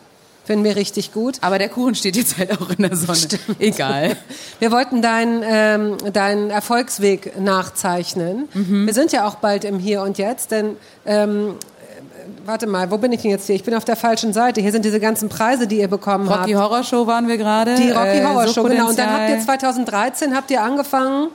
Finden 0.45 0.63
wir 0.63 0.75
richtig 0.75 1.13
gut. 1.13 1.37
Aber 1.41 1.59
der 1.59 1.69
Kuchen 1.69 1.93
steht 1.93 2.15
jetzt 2.15 2.37
halt 2.39 2.59
auch 2.59 2.71
in 2.71 2.83
der 2.83 2.95
Sonne. 2.95 3.39
Egal. 3.59 4.17
Wir 4.59 4.71
wollten 4.71 5.01
deinen 5.03 5.43
ähm, 5.45 5.97
deinen 6.11 6.49
Erfolgsweg 6.49 7.39
nachzeichnen. 7.39 8.49
Mhm. 8.53 8.85
Wir 8.87 8.93
sind 8.95 9.11
ja 9.11 9.27
auch 9.27 9.35
bald 9.35 9.63
im 9.63 9.77
Hier 9.77 10.01
und 10.01 10.17
Jetzt, 10.17 10.49
denn 10.51 10.75
ähm, 11.05 11.49
äh, 11.49 11.53
warte 12.45 12.67
mal, 12.67 12.89
wo 12.91 12.97
bin 12.97 13.11
ich 13.11 13.21
denn 13.21 13.31
jetzt 13.31 13.47
hier? 13.47 13.55
Ich 13.55 13.63
bin 13.63 13.73
auf 13.73 13.85
der 13.85 13.95
falschen 13.95 14.33
Seite. 14.33 14.61
Hier 14.61 14.71
sind 14.71 14.85
diese 14.85 14.99
ganzen 14.99 15.29
Preise, 15.29 15.67
die 15.67 15.79
ihr 15.79 15.87
bekommen 15.87 16.27
Rocky 16.27 16.51
habt. 16.51 16.63
Horror 16.63 16.83
Show 16.83 17.07
waren 17.07 17.27
wir 17.27 17.37
gerade. 17.37 17.75
Die 17.75 17.91
Rocky 17.91 18.17
äh, 18.17 18.25
Horror 18.25 18.47
Show, 18.47 18.63
genau. 18.63 18.89
Und 18.89 18.99
dann 18.99 19.09
habt 19.09 19.29
ihr 19.29 19.35
Suchtpotenzial. 19.37 19.59
2013 19.59 20.35
habt 20.35 20.51
ihr 20.51 20.61
angefangen 20.61 21.29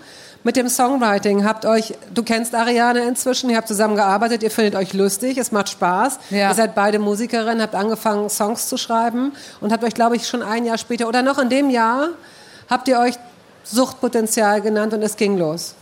mit 0.44 0.56
dem 0.56 0.68
Songwriting. 0.68 1.44
Habt 1.44 1.66
euch, 1.66 1.94
du 2.12 2.22
kennst 2.22 2.54
Ariane 2.54 3.04
inzwischen, 3.04 3.50
ihr 3.50 3.56
habt 3.56 3.68
zusammen 3.68 3.96
gearbeitet, 3.96 4.42
ihr 4.42 4.50
findet 4.50 4.74
euch 4.76 4.92
lustig, 4.92 5.38
es 5.38 5.52
macht 5.52 5.70
Spaß. 5.70 6.18
Ja. 6.30 6.50
Ihr 6.50 6.54
seid 6.54 6.74
beide 6.74 6.98
Musikerinnen, 6.98 7.62
habt 7.62 7.74
angefangen 7.74 8.28
Songs 8.28 8.68
zu 8.68 8.76
schreiben 8.76 9.32
und 9.60 9.72
habt 9.72 9.82
euch, 9.84 9.94
glaube 9.94 10.16
ich, 10.16 10.28
schon 10.28 10.42
ein 10.42 10.64
Jahr 10.64 10.78
später 10.78 11.08
oder 11.08 11.22
noch 11.22 11.38
in 11.38 11.48
dem 11.48 11.70
Jahr 11.70 12.10
habt 12.68 12.88
ihr 12.88 12.98
euch 12.98 13.14
Suchtpotenzial 13.64 14.60
genannt 14.60 14.92
und 14.92 15.02
es 15.02 15.16
ging 15.16 15.38
los. 15.38 15.74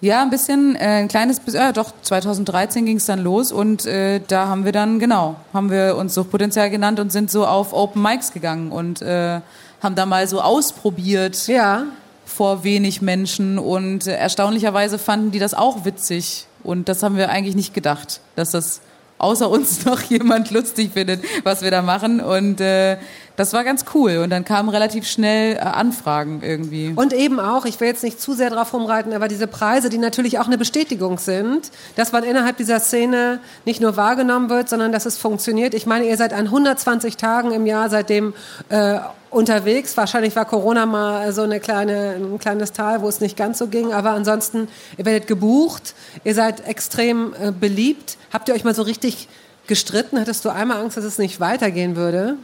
Ja, 0.00 0.22
ein 0.22 0.30
bisschen, 0.30 0.76
äh, 0.76 0.78
ein 0.78 1.08
kleines 1.08 1.40
bisschen, 1.40 1.60
äh, 1.60 1.72
doch, 1.72 1.92
2013 2.02 2.84
ging 2.86 2.98
es 2.98 3.06
dann 3.06 3.18
los 3.18 3.50
und 3.50 3.84
äh, 3.84 4.20
da 4.28 4.46
haben 4.46 4.64
wir 4.64 4.70
dann, 4.70 5.00
genau, 5.00 5.34
haben 5.52 5.70
wir 5.70 5.96
uns 5.96 6.14
Suchtpotenzial 6.14 6.70
genannt 6.70 7.00
und 7.00 7.10
sind 7.10 7.30
so 7.32 7.44
auf 7.46 7.72
Open 7.72 8.00
Mics 8.00 8.32
gegangen 8.32 8.70
und 8.70 9.02
äh, 9.02 9.40
haben 9.82 9.94
da 9.96 10.06
mal 10.06 10.26
so 10.28 10.40
ausprobiert 10.40 11.48
Ja. 11.48 11.82
vor 12.24 12.62
wenig 12.62 13.02
Menschen 13.02 13.58
und 13.58 14.06
äh, 14.06 14.14
erstaunlicherweise 14.14 14.98
fanden 14.98 15.32
die 15.32 15.40
das 15.40 15.54
auch 15.54 15.84
witzig 15.84 16.46
und 16.62 16.88
das 16.88 17.02
haben 17.02 17.16
wir 17.16 17.30
eigentlich 17.30 17.56
nicht 17.56 17.74
gedacht, 17.74 18.20
dass 18.36 18.52
das 18.52 18.80
außer 19.18 19.50
uns 19.50 19.84
noch 19.84 20.00
jemand 20.02 20.52
lustig 20.52 20.92
findet, 20.94 21.24
was 21.42 21.62
wir 21.62 21.72
da 21.72 21.82
machen 21.82 22.20
und 22.20 22.60
äh, 22.60 22.98
das 23.38 23.52
war 23.52 23.62
ganz 23.62 23.84
cool 23.94 24.18
und 24.18 24.30
dann 24.30 24.44
kamen 24.44 24.68
relativ 24.68 25.06
schnell 25.06 25.54
äh, 25.54 25.60
Anfragen 25.60 26.40
irgendwie. 26.42 26.92
Und 26.96 27.12
eben 27.12 27.38
auch, 27.38 27.66
ich 27.66 27.78
will 27.80 27.86
jetzt 27.86 28.02
nicht 28.02 28.20
zu 28.20 28.34
sehr 28.34 28.50
drauf 28.50 28.74
rumreiten, 28.74 29.12
aber 29.12 29.28
diese 29.28 29.46
Preise, 29.46 29.90
die 29.90 29.98
natürlich 29.98 30.40
auch 30.40 30.48
eine 30.48 30.58
Bestätigung 30.58 31.18
sind, 31.18 31.70
dass 31.94 32.10
man 32.10 32.24
innerhalb 32.24 32.56
dieser 32.56 32.80
Szene 32.80 33.38
nicht 33.64 33.80
nur 33.80 33.96
wahrgenommen 33.96 34.50
wird, 34.50 34.68
sondern 34.68 34.90
dass 34.90 35.06
es 35.06 35.18
funktioniert. 35.18 35.74
Ich 35.74 35.86
meine, 35.86 36.06
ihr 36.06 36.16
seid 36.16 36.32
an 36.32 36.46
120 36.46 37.16
Tagen 37.16 37.52
im 37.52 37.64
Jahr 37.64 37.88
seitdem 37.90 38.34
äh, 38.70 38.98
unterwegs. 39.30 39.96
Wahrscheinlich 39.96 40.34
war 40.34 40.44
Corona 40.44 40.84
mal 40.84 41.32
so 41.32 41.42
eine 41.42 41.60
kleine, 41.60 42.16
ein 42.16 42.40
kleines 42.40 42.72
Tal, 42.72 43.02
wo 43.02 43.08
es 43.08 43.20
nicht 43.20 43.36
ganz 43.36 43.58
so 43.58 43.68
ging, 43.68 43.92
aber 43.92 44.10
ansonsten, 44.10 44.66
ihr 44.96 45.04
werdet 45.04 45.28
gebucht, 45.28 45.94
ihr 46.24 46.34
seid 46.34 46.66
extrem 46.66 47.34
äh, 47.40 47.52
beliebt. 47.52 48.16
Habt 48.32 48.48
ihr 48.48 48.54
euch 48.56 48.64
mal 48.64 48.74
so 48.74 48.82
richtig 48.82 49.28
gestritten? 49.68 50.18
Hattest 50.18 50.44
du 50.44 50.48
einmal 50.48 50.80
Angst, 50.80 50.96
dass 50.96 51.04
es 51.04 51.18
nicht 51.18 51.38
weitergehen 51.38 51.94
würde? 51.94 52.36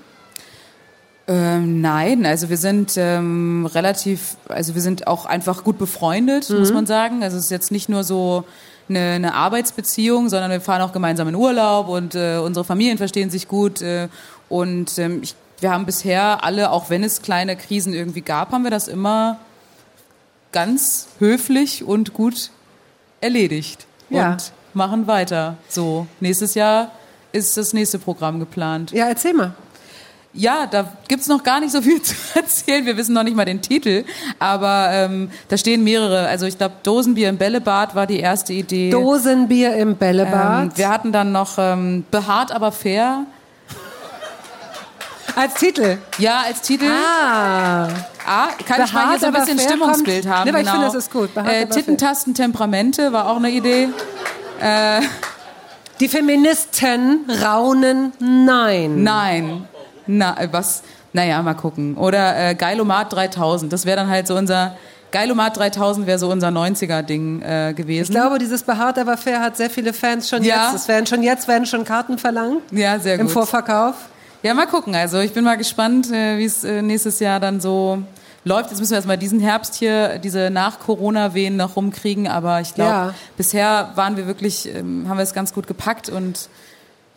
Ähm, 1.27 1.81
nein, 1.81 2.27
also 2.27 2.51
wir 2.51 2.59
sind 2.59 2.95
ähm, 2.97 3.67
relativ, 3.73 4.37
also 4.49 4.75
wir 4.75 4.83
sind 4.83 5.07
auch 5.07 5.25
einfach 5.25 5.65
gut 5.65 5.79
befreundet, 5.79 6.51
muss 6.51 6.73
man 6.73 6.87
sagen. 6.87 7.23
Also 7.23 7.39
es 7.39 7.45
ist 7.45 7.51
jetzt 7.51 7.73
nicht 7.73 7.89
nur 7.89 8.05
so 8.05 8.45
eine, 8.89 9.13
eine 9.13 9.35
Arbeitsbeziehung, 9.35 10.29
sondern 10.29 10.51
wir 10.51 10.61
fahren 10.61 10.83
auch 10.83 10.93
gemeinsam 10.93 11.29
in 11.29 11.35
Urlaub 11.35 11.89
und 11.89 12.15
äh, 12.15 12.37
unsere 12.37 12.65
Familien 12.65 12.99
verstehen 12.99 13.31
sich 13.31 13.49
gut. 13.49 13.81
Äh, 13.81 14.09
und 14.51 14.99
ähm, 14.99 15.21
ich, 15.23 15.35
wir 15.61 15.71
haben 15.71 15.87
bisher 15.87 16.45
alle, 16.45 16.71
auch 16.71 16.91
wenn 16.91 17.03
es 17.03 17.23
kleine 17.23 17.57
Krisen 17.57 17.95
irgendwie 17.95 18.21
gab, 18.21 18.53
haben 18.53 18.65
wir 18.65 18.71
das 18.71 18.87
immer 18.87 19.39
ganz 20.53 21.09
höflich 21.19 21.85
und 21.85 22.13
gut 22.13 22.51
erledigt. 23.23 23.87
Ja. 24.11 24.33
Und 24.33 24.53
machen 24.75 25.07
weiter. 25.07 25.57
So, 25.69 26.07
nächstes 26.21 26.55
Jahr 26.55 26.91
ist 27.33 27.57
das 27.57 27.73
nächste 27.73 27.99
Programm 27.99 28.41
geplant. 28.41 28.93
Ja, 28.93 29.09
erzähl 29.09 29.33
mal. 29.33 29.55
Ja, 30.37 30.67
da 30.67 30.89
gibt's 31.07 31.29
noch 31.29 31.45
gar 31.45 31.61
nicht 31.61 31.71
so 31.71 31.81
viel 31.81 32.03
zu 32.03 32.15
erzählen. 32.35 32.85
Wir 32.85 32.97
wissen 32.97 33.13
noch 33.15 33.23
nicht 33.23 33.37
mal 33.37 33.45
den 33.45 33.63
Titel. 33.63 34.05
Aber 34.41 34.89
ähm, 34.91 35.31
da 35.49 35.57
stehen 35.57 35.85
mehrere. 35.85 36.27
Also 36.27 36.47
ich 36.47 36.59
glaube, 36.59 36.75
Dosenbier 36.83 37.29
im 37.29 37.39
Bällebad 37.39 37.95
war 37.95 38.07
die 38.09 38.19
erste 38.19 38.53
Idee. 38.53 38.91
Dosenbier 38.91 39.75
im 39.77 39.95
Bällebad. 39.97 40.63
ähm, 40.65 40.73
wir 40.75 40.89
hatten 40.89 41.13
dann 41.13 41.31
noch 41.33 41.55
ähm, 41.59 42.05
Behaart 42.11 42.51
aber 42.51 42.73
fair. 42.73 43.27
Als 45.37 45.55
Titel. 45.55 45.99
Ja, 46.19 46.43
als 46.47 46.61
Titel. 46.63 46.87
Ah. 46.91 47.89
Ah, 48.27 48.49
kann 48.67 48.85
ich 48.85 48.93
mal 48.93 49.11
hier 49.11 49.19
Behaart 49.19 49.21
so 49.21 49.27
ein 49.27 49.33
bisschen 49.33 49.59
Stimmungsbild 49.59 50.25
kommt- 50.25 50.35
haben. 50.37 50.45
Nee, 50.45 50.51
aber 50.51 50.59
ich 50.61 50.65
genau. 50.67 50.73
finde, 50.81 50.87
das 50.87 50.95
ist 51.05 51.13
gut. 51.13 51.35
Behaart 51.35 51.53
Äh. 51.53 51.67
Tittentasten, 51.69 52.35
Temperamente 52.35 53.13
war 53.13 53.29
auch 53.29 53.37
eine 53.37 53.51
Idee. 53.51 53.89
Äh, 54.61 55.01
Die 56.01 56.09
Feministen 56.09 57.29
raunen 57.43 58.13
nein. 58.21 59.03
nein. 59.03 59.69
Na, 60.07 60.41
äh, 60.41 60.49
was? 60.51 60.83
Naja, 61.13 61.41
mal 61.43 61.55
gucken. 61.55 61.97
Oder 61.97 62.51
äh, 62.51 62.55
Geilomat 62.55 63.13
3000. 63.13 63.73
Das 63.73 63.87
wäre 63.87 63.97
dann 63.97 64.09
halt 64.11 64.27
so 64.27 64.37
unser... 64.37 64.77
Geilomat 65.13 65.57
3000 65.57 66.09
wäre 66.09 66.19
so 66.19 66.29
unser 66.29 66.49
90er-Ding 66.49 67.41
äh, 67.41 67.73
gewesen. 67.73 68.11
Ich 68.11 68.19
glaube, 68.19 68.39
dieses 68.41 68.65
Behaart 68.65 68.99
aber 68.99 69.17
fair 69.17 69.41
hat 69.41 69.57
sehr 69.57 69.71
viele 69.71 69.93
Fans 69.93 70.29
schon 70.29 70.43
Ja. 70.43 70.73
jetzt. 70.73 70.75
Es 70.83 70.89
werden 70.89 71.07
schon 71.07 71.23
jetzt 71.23 71.47
werden 71.47 71.67
schon 71.67 71.85
Karten 71.85 72.19
verlangt 72.19 72.63
ja, 72.73 72.99
sehr 72.99 73.15
im 73.15 73.27
gut. 73.27 73.31
Vorverkauf. 73.31 73.95
Ja, 74.43 74.55
mal 74.55 74.67
gucken. 74.67 74.97
Also 74.97 75.21
ich 75.21 75.33
bin 75.33 75.45
mal 75.45 75.57
gespannt, 75.57 76.11
äh, 76.11 76.37
wie 76.39 76.45
es 76.45 76.65
äh, 76.65 76.83
nächstes 76.83 77.21
Jahr 77.21 77.39
dann 77.39 77.61
so 77.61 78.03
läuft. 78.45 78.71
Jetzt 78.71 78.81
müssen 78.81 78.91
wir 78.91 78.97
erstmal 78.97 79.17
diesen 79.17 79.39
Herbst 79.39 79.77
hier, 79.77 80.19
diese 80.19 80.51
Nach-Corona-Wehen 80.51 81.57
noch 81.57 81.77
rumkriegen. 81.77 82.27
Aber 82.27 82.61
ich 82.61 82.75
glaube, 82.75 82.91
Ja. 82.91 83.15
bisher 83.37 83.93
waren 83.95 84.17
wir 84.17 84.27
wirklich, 84.27 84.69
ähm, 84.75 85.07
haben 85.09 85.17
wir 85.19 85.23
es 85.23 85.33
ganz 85.33 85.55
gut 85.55 85.69
gepackt 85.69 86.09
und 86.09 86.49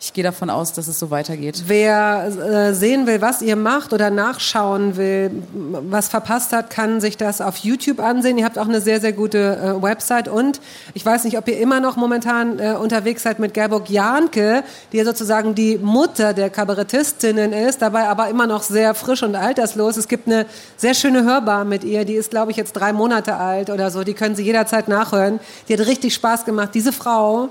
ich 0.00 0.12
gehe 0.12 0.22
davon 0.22 0.48
aus, 0.48 0.72
dass 0.72 0.86
es 0.86 0.96
so 0.96 1.10
weitergeht. 1.10 1.64
Wer 1.66 2.28
äh, 2.28 2.72
sehen 2.72 3.08
will, 3.08 3.20
was 3.20 3.42
ihr 3.42 3.56
macht 3.56 3.92
oder 3.92 4.10
nachschauen 4.10 4.96
will, 4.96 5.42
was 5.52 6.06
verpasst 6.06 6.52
hat, 6.52 6.70
kann 6.70 7.00
sich 7.00 7.16
das 7.16 7.40
auf 7.40 7.56
YouTube 7.56 7.98
ansehen. 7.98 8.38
Ihr 8.38 8.44
habt 8.44 8.60
auch 8.60 8.68
eine 8.68 8.80
sehr, 8.80 9.00
sehr 9.00 9.12
gute 9.12 9.56
äh, 9.56 9.82
Website 9.82 10.28
und 10.28 10.60
ich 10.94 11.04
weiß 11.04 11.24
nicht, 11.24 11.36
ob 11.36 11.48
ihr 11.48 11.58
immer 11.58 11.80
noch 11.80 11.96
momentan 11.96 12.60
äh, 12.60 12.76
unterwegs 12.80 13.24
seid 13.24 13.40
mit 13.40 13.54
Gerburg 13.54 13.90
Jahnke, 13.90 14.62
die 14.92 14.98
ja 14.98 15.04
sozusagen 15.04 15.56
die 15.56 15.78
Mutter 15.78 16.32
der 16.32 16.50
Kabarettistinnen 16.50 17.52
ist, 17.52 17.82
dabei 17.82 18.08
aber 18.08 18.28
immer 18.28 18.46
noch 18.46 18.62
sehr 18.62 18.94
frisch 18.94 19.24
und 19.24 19.34
alterslos. 19.34 19.96
Es 19.96 20.06
gibt 20.06 20.28
eine 20.28 20.46
sehr 20.76 20.94
schöne 20.94 21.24
Hörbar 21.24 21.64
mit 21.64 21.82
ihr, 21.82 22.04
die 22.04 22.14
ist, 22.14 22.30
glaube 22.30 22.52
ich, 22.52 22.56
jetzt 22.56 22.74
drei 22.74 22.92
Monate 22.92 23.34
alt 23.34 23.68
oder 23.68 23.90
so. 23.90 24.04
Die 24.04 24.14
können 24.14 24.36
Sie 24.36 24.44
jederzeit 24.44 24.86
nachhören. 24.86 25.40
Die 25.68 25.72
hat 25.72 25.84
richtig 25.88 26.14
Spaß 26.14 26.44
gemacht. 26.44 26.70
Diese 26.74 26.92
Frau 26.92 27.48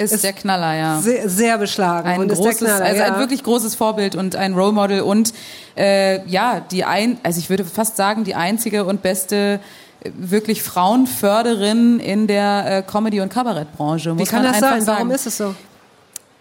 Ist, 0.00 0.24
der 0.24 0.32
Knaller, 0.32 0.74
ja. 0.74 1.00
sehr, 1.00 1.28
sehr 1.28 1.58
beschlagen 1.58 2.08
Ein 2.08 2.20
und 2.20 2.32
ist 2.32 2.38
der 2.38 2.52
großes, 2.52 2.66
Knaller. 2.66 2.84
also 2.84 3.02
ja. 3.02 3.12
ein 3.12 3.18
wirklich 3.20 3.42
großes 3.42 3.74
Vorbild 3.74 4.14
und 4.14 4.36
ein 4.36 4.54
Role 4.54 4.72
Model 4.72 5.00
und 5.02 5.32
äh, 5.76 6.26
ja, 6.26 6.60
die 6.60 6.84
ein, 6.84 7.18
also 7.22 7.38
ich 7.38 7.50
würde 7.50 7.64
fast 7.64 7.96
sagen, 7.96 8.24
die 8.24 8.34
einzige 8.34 8.84
und 8.84 9.02
beste 9.02 9.60
äh, 10.02 10.10
wirklich 10.14 10.62
Frauenförderin 10.62 12.00
in 12.00 12.26
der 12.26 12.78
äh, 12.78 12.82
Comedy- 12.82 13.20
und 13.20 13.32
Kabarettbranche. 13.32 14.12
Wie 14.12 14.20
muss 14.20 14.30
kann 14.30 14.42
man 14.42 14.52
das 14.52 14.60
sein? 14.60 14.86
Warum 14.86 15.10
ist 15.10 15.26
es 15.26 15.36
so? 15.36 15.54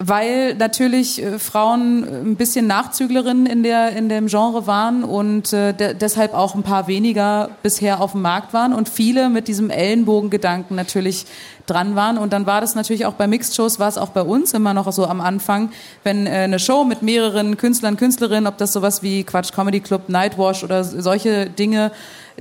Weil 0.01 0.55
natürlich 0.55 1.21
äh, 1.21 1.39
Frauen 1.39 2.07
äh, 2.07 2.21
ein 2.21 2.37
bisschen 2.37 2.67
Nachzüglerinnen 2.67 3.45
in, 3.45 3.63
der, 3.63 3.91
in 3.97 4.07
dem 4.07 4.27
Genre 4.27 4.65
waren 4.65 5.03
und 5.03 5.51
äh, 5.51 5.73
de 5.73 5.93
deshalb 5.93 6.33
auch 6.33 6.55
ein 6.55 6.63
paar 6.63 6.87
weniger 6.87 7.49
bisher 7.63 7.99
auf 7.99 8.13
dem 8.13 8.21
Markt 8.21 8.53
waren 8.53 8.73
und 8.73 8.87
viele 8.87 9.27
mit 9.27 9.49
diesem 9.49 9.69
Ellenbogengedanken 9.69 10.77
natürlich 10.77 11.25
dran 11.65 11.97
waren. 11.97 12.17
Und 12.17 12.31
dann 12.31 12.45
war 12.45 12.61
das 12.61 12.75
natürlich 12.75 13.05
auch 13.05 13.13
bei 13.13 13.27
Mixed-Shows, 13.27 13.77
war 13.79 13.89
es 13.89 13.97
auch 13.97 14.09
bei 14.09 14.21
uns 14.21 14.53
immer 14.53 14.73
noch 14.73 14.89
so 14.93 15.05
am 15.05 15.19
Anfang, 15.19 15.69
wenn 16.05 16.27
eine 16.27 16.59
Show 16.59 16.85
mit 16.85 17.01
mehreren 17.01 17.57
Künstlern, 17.57 17.97
Künstlerinnen, 17.97 18.47
ob 18.47 18.57
das 18.57 18.71
sowas 18.71 19.03
wie 19.03 19.25
Quatsch 19.25 19.51
Comedy 19.51 19.81
Club, 19.81 20.07
Nightwash 20.07 20.63
oder 20.63 20.83
solche 20.85 21.47
Dinge, 21.47 21.91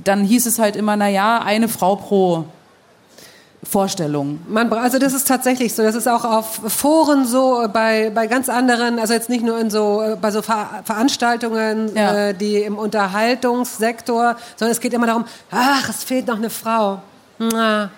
dann 0.03 0.23
hieß 0.23 0.45
es 0.45 0.59
halt 0.59 0.77
immer, 0.77 0.95
na 0.95 1.09
ja, 1.09 1.41
eine 1.41 1.67
Frau 1.67 1.97
pro 1.97 2.45
Vorstellung. 3.63 4.39
Man, 4.47 4.71
also 4.71 4.99
das 4.99 5.13
ist 5.13 5.27
tatsächlich 5.27 5.73
so. 5.75 5.83
Das 5.83 5.95
ist 5.95 6.07
auch 6.07 6.23
auf 6.23 6.61
Foren 6.67 7.25
so, 7.25 7.67
bei, 7.73 8.09
bei 8.13 8.27
ganz 8.27 8.47
anderen, 8.47 8.99
also 8.99 9.13
jetzt 9.13 9.29
nicht 9.29 9.43
nur 9.43 9.59
in 9.59 9.69
so, 9.69 10.01
äh, 10.01 10.15
bei 10.15 10.31
so 10.31 10.41
Ver 10.41 10.81
Veranstaltungen, 10.85 11.93
Ja. 11.95 12.29
äh, 12.29 12.33
die 12.33 12.57
im 12.57 12.77
Unterhaltungssektor, 12.77 14.35
sondern 14.55 14.71
es 14.71 14.79
geht 14.79 14.93
immer 14.93 15.07
darum, 15.07 15.25
ach, 15.51 15.89
es 15.89 16.03
fehlt 16.03 16.27
noch 16.27 16.37
eine 16.37 16.49
Frau. 16.49 17.01
Na, 17.37 17.89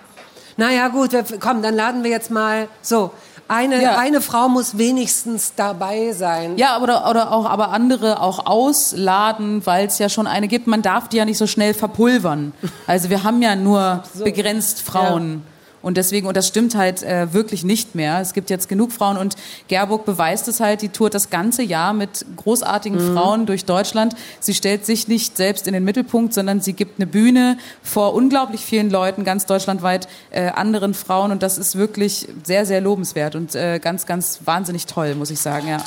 naja 0.56 0.88
gut, 0.88 1.12
wir, 1.12 1.24
komm, 1.40 1.62
dann 1.62 1.74
laden 1.76 2.02
wir 2.04 2.10
jetzt 2.10 2.30
mal 2.30 2.68
so. 2.82 3.10
Eine, 3.48 3.82
Ja. 3.82 3.98
eine 3.98 4.20
Frau 4.20 4.48
muss 4.48 4.78
wenigstens 4.78 5.52
dabei 5.54 6.12
sein. 6.12 6.56
Ja, 6.56 6.80
oder, 6.80 7.08
oder 7.10 7.32
auch 7.32 7.44
aber 7.44 7.68
andere 7.70 8.20
auch 8.20 8.46
ausladen, 8.46 9.64
weil 9.66 9.86
es 9.86 9.98
ja 9.98 10.08
schon 10.08 10.26
eine 10.26 10.48
gibt. 10.48 10.66
Man 10.66 10.80
darf 10.82 11.08
die 11.08 11.18
ja 11.18 11.24
nicht 11.24 11.38
so 11.38 11.46
schnell 11.46 11.74
verpulvern. 11.74 12.52
Also 12.86 13.10
wir 13.10 13.24
haben 13.24 13.42
ja 13.42 13.54
nur 13.56 14.02
begrenzt 14.24 14.82
Frauen. 14.82 15.42
Und 15.82 15.96
deswegen, 15.96 16.26
und 16.26 16.36
das 16.36 16.46
stimmt 16.48 16.74
halt 16.74 17.02
äh, 17.02 17.32
wirklich 17.32 17.64
nicht 17.64 17.94
mehr. 17.94 18.20
Es 18.20 18.32
gibt 18.32 18.50
jetzt 18.50 18.68
genug 18.68 18.92
Frauen 18.92 19.16
und 19.16 19.36
Gerburg 19.68 20.04
beweist 20.04 20.48
es 20.48 20.60
halt, 20.60 20.80
die 20.80 20.88
tourt 20.88 21.14
das 21.14 21.28
ganze 21.28 21.62
Jahr 21.62 21.92
mit 21.92 22.24
großartigen 22.36 22.98
Mhm. 22.98 23.14
Frauen 23.14 23.46
durch 23.46 23.64
Deutschland. 23.64 24.14
Sie 24.40 24.54
stellt 24.54 24.86
sich 24.86 25.08
nicht 25.08 25.36
selbst 25.36 25.66
in 25.66 25.72
den 25.72 25.84
Mittelpunkt, 25.84 26.34
sondern 26.34 26.60
sie 26.60 26.72
gibt 26.72 26.98
eine 26.98 27.06
Bühne 27.06 27.58
vor 27.82 28.14
unglaublich 28.14 28.60
vielen 28.60 28.90
Leuten, 28.90 29.24
ganz 29.24 29.46
deutschlandweit, 29.46 30.08
äh, 30.30 30.48
anderen 30.50 30.94
Frauen. 30.94 31.32
Und 31.32 31.42
das 31.42 31.58
ist 31.58 31.76
wirklich 31.76 32.28
sehr, 32.44 32.64
sehr 32.64 32.80
lobenswert 32.80 33.34
und 33.34 33.54
äh, 33.54 33.78
ganz, 33.80 34.06
ganz 34.06 34.40
wahnsinnig 34.44 34.86
toll, 34.86 35.14
muss 35.14 35.30
ich 35.30 35.40
sagen, 35.40 35.68
ja. 35.68 35.78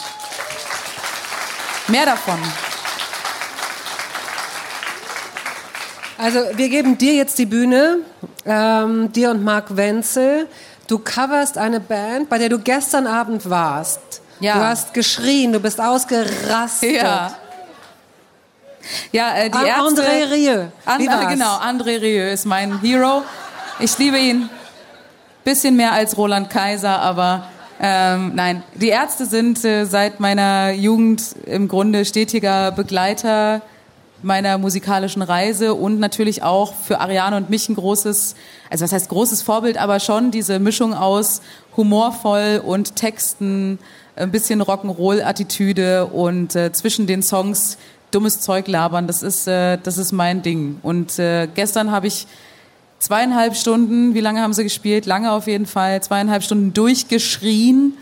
Mehr 1.87 2.05
davon. 2.05 2.39
Also 6.17 6.39
wir 6.55 6.69
geben 6.69 6.97
dir 6.97 7.13
jetzt 7.13 7.37
die 7.37 7.45
Bühne, 7.45 7.97
ähm, 8.45 9.11
dir 9.11 9.31
und 9.31 9.43
Marc 9.43 9.75
Wenzel. 9.75 10.47
Du 10.87 10.99
coverst 10.99 11.57
eine 11.57 11.79
Band, 11.79 12.29
bei 12.29 12.37
der 12.37 12.49
du 12.49 12.59
gestern 12.59 13.07
Abend 13.07 13.49
warst. 13.49 13.99
Ja. 14.39 14.55
Du 14.55 14.59
hast 14.63 14.93
geschrien, 14.93 15.51
du 15.51 15.59
bist 15.59 15.81
ausgerastet. 15.81 16.93
Ja. 17.01 17.35
Ja, 19.11 19.35
äh, 19.35 19.49
die 19.49 19.57
An- 19.57 19.65
Ärzte. 19.65 20.03
André 20.03 20.31
Rieu. 20.31 20.63
An, 20.85 20.99
Wie 21.01 21.07
war's? 21.07 21.27
genau, 21.33 21.57
André 21.57 21.99
Rieu 22.01 22.31
ist 22.31 22.45
mein 22.45 22.79
Hero. 22.81 23.23
Ich 23.79 23.97
liebe 23.97 24.17
ihn. 24.19 24.49
Bisschen 25.43 25.75
mehr 25.75 25.91
als 25.91 26.17
Roland 26.17 26.49
Kaiser, 26.49 26.99
aber 26.99 27.47
ähm, 27.79 28.31
nein. 28.35 28.63
Die 28.75 28.89
Ärzte 28.89 29.25
sind 29.25 29.63
äh, 29.65 29.85
seit 29.85 30.19
meiner 30.19 30.71
Jugend 30.71 31.23
im 31.45 31.67
Grunde 31.67 32.05
stetiger 32.05 32.71
Begleiter 32.71 33.61
meiner 34.25 34.57
musikalischen 34.57 35.21
Reise 35.21 35.75
und 35.75 35.99
natürlich 35.99 36.41
auch 36.41 36.73
für 36.73 36.99
Ariane 36.99 37.37
und 37.37 37.51
mich 37.51 37.69
ein 37.69 37.75
großes, 37.75 38.35
also 38.71 38.83
was 38.83 38.91
heißt 38.91 39.07
großes 39.07 39.43
Vorbild, 39.43 39.77
aber 39.77 39.99
schon 39.99 40.31
diese 40.31 40.57
Mischung 40.57 40.95
aus 40.95 41.41
humorvoll 41.77 42.61
und 42.65 42.95
Texten, 42.95 43.77
ein 44.15 44.31
bisschen 44.31 44.63
Rock'n'Roll-Attitüde 44.63 46.07
und 46.07 46.55
äh, 46.55 46.71
zwischen 46.71 47.05
den 47.05 47.21
Songs 47.21 47.77
dummes 48.09 48.41
Zeug 48.41 48.67
labern, 48.67 49.05
das 49.05 49.21
ist, 49.21 49.47
äh, 49.47 49.77
das 49.77 49.99
ist 49.99 50.11
mein 50.11 50.41
Ding. 50.41 50.79
Und 50.81 51.19
äh, 51.19 51.47
gestern 51.53 51.91
habe 51.91 52.07
ich 52.07 52.25
zweieinhalb 52.97 53.55
Stunden, 53.55 54.15
wie 54.15 54.21
lange 54.21 54.41
haben 54.41 54.53
sie 54.53 54.63
gespielt? 54.63 55.05
Lange 55.05 55.31
auf 55.33 55.45
jeden 55.45 55.67
Fall, 55.67 56.01
zweieinhalb 56.01 56.41
Stunden 56.41 56.73
durchgeschrien 56.73 57.93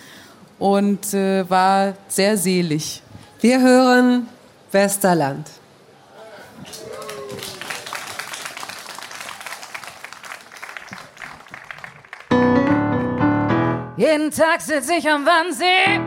und 0.57 1.13
äh, 1.13 1.49
war 1.49 1.95
sehr 2.07 2.37
selig. 2.37 3.01
Wir 3.41 3.59
hören 3.59 4.27
Westerland. 4.71 5.47
Jeden 14.05 14.31
Tag 14.31 14.59
sitze 14.59 14.95
ich 14.95 15.09
am 15.09 15.25
Wannsee 15.25 15.97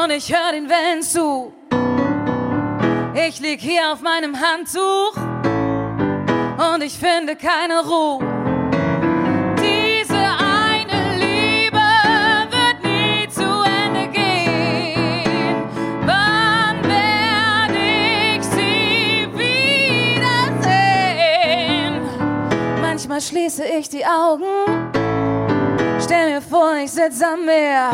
und 0.00 0.10
ich 0.10 0.34
höre 0.34 0.52
den 0.52 0.70
Wellen 0.70 1.02
zu. 1.02 1.52
Ich 3.14 3.40
lieg 3.40 3.60
hier 3.60 3.92
auf 3.92 4.00
meinem 4.00 4.34
Handtuch 4.40 5.14
und 6.72 6.82
ich 6.82 6.98
finde 6.98 7.36
keine 7.36 7.84
Ruhe. 7.84 8.20
Diese 9.58 10.16
eine 10.16 11.18
Liebe 11.18 11.76
wird 12.48 12.82
nie 12.82 13.28
zu 13.28 13.44
Ende 13.84 14.08
gehen. 14.08 15.68
Wann 16.06 16.82
werde 16.84 17.84
ich 18.34 18.42
sie 18.42 19.28
wiedersehen? 20.64 22.00
Manchmal 22.80 23.20
schließe 23.20 23.62
ich 23.78 23.90
die 23.90 24.06
Augen. 24.06 24.85
Stell 26.06 26.34
mir 26.34 26.40
vor, 26.40 26.76
ich 26.76 26.92
sitz 26.92 27.20
am 27.20 27.44
Meer. 27.44 27.90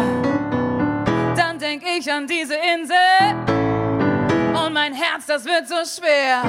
Dann 1.35 1.59
denk 1.59 1.83
ich 1.83 2.13
an 2.13 2.27
diese 2.27 2.57
Insel. 2.57 2.95
Und 4.55 4.75
mein 4.75 4.93
Herz, 4.93 5.25
das 5.27 5.47
wird 5.47 5.67
so 5.67 5.77
schwer. 5.77 6.43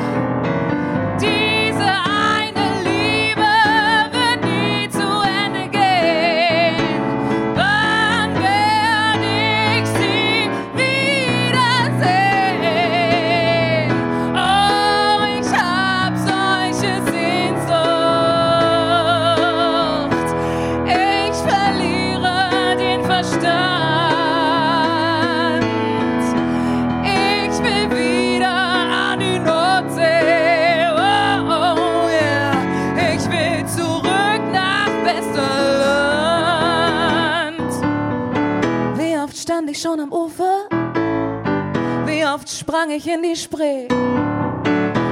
Sprang 42.74 42.90
ich 42.90 43.08
in 43.08 43.22
die 43.22 43.36
Spree? 43.36 43.88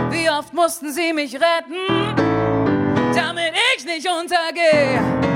Wie 0.09 0.27
oft 0.31 0.51
mussten 0.51 0.91
sie 0.91 1.13
mich 1.13 1.35
retten, 1.35 2.15
damit 3.13 3.53
ich 3.75 3.85
nicht 3.85 4.07
untergehe? 4.09 5.30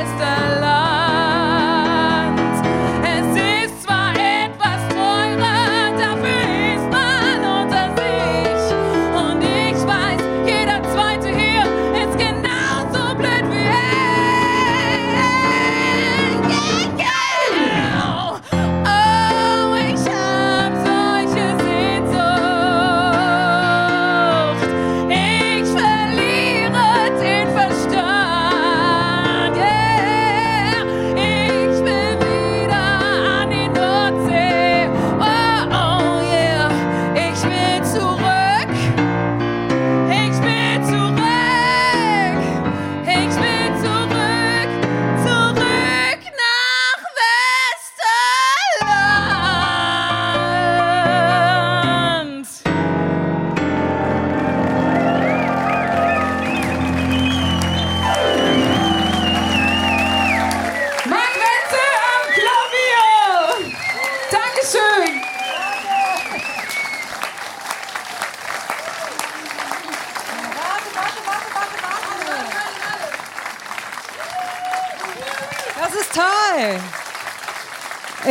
Nach 0.00 0.39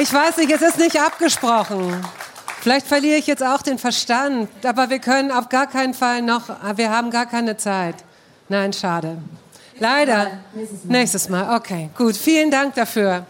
Ich 0.10 0.16
weiß 0.16 0.38
nicht, 0.38 0.50
es 0.50 0.64
ist 0.64 0.80
nicht 0.80 1.00
abgesprochen. 1.00 2.04
Vielleicht 2.62 2.88
verliere 2.88 3.20
ich 3.20 3.28
jetzt 3.28 3.44
auch 3.44 3.62
den 3.62 3.78
Verstand, 3.78 4.50
aber 4.66 4.90
wir 4.90 4.98
können 4.98 5.30
auf 5.30 5.50
gar 5.50 5.68
keinen 5.68 5.94
Fall 5.94 6.24
noch, 6.24 6.50
wir 6.78 6.90
haben 6.90 7.12
gar 7.12 7.28
keine 7.28 7.58
Zeit. 7.58 7.94
Nein, 8.48 8.74
schade. 8.74 9.20
Leider. 9.78 10.32
Nächstes 10.86 11.30
Mal. 11.30 11.56
Okay, 11.56 11.92
gut. 11.96 12.18
Vielen 12.18 12.50
Dank 12.50 12.74
dafür. 12.74 13.24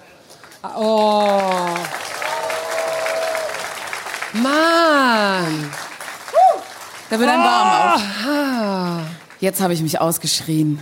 Oh. 0.77 1.41
Mann. 4.31 5.71
Da 7.09 7.19
wird 7.19 7.29
ein 7.29 7.39
warm 7.39 7.97
auch. 7.97 8.01
Ah. 8.25 9.01
Jetzt 9.41 9.59
habe 9.59 9.73
ich 9.73 9.81
mich 9.81 9.99
ausgeschrien. 9.99 10.81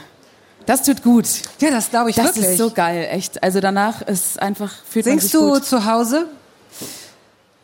Das 0.68 0.84
tut 0.84 1.02
gut. 1.02 1.26
Ja, 1.60 1.72
das 1.72 1.90
glaube 1.90 2.10
ich 2.12 2.18
Das 2.18 2.26
wirklich. 2.28 2.46
ist 2.46 2.58
so 2.58 2.70
geil, 2.70 3.08
echt. 3.10 3.42
Also 3.42 3.60
danach 3.62 4.02
ist 4.04 4.40
einfach 4.40 4.72
fühlt 4.88 5.06
man 5.06 5.14
Singst 5.14 5.32
sich 5.32 5.40
du 5.40 5.60
zu 5.60 5.86
Hause? 5.86 6.28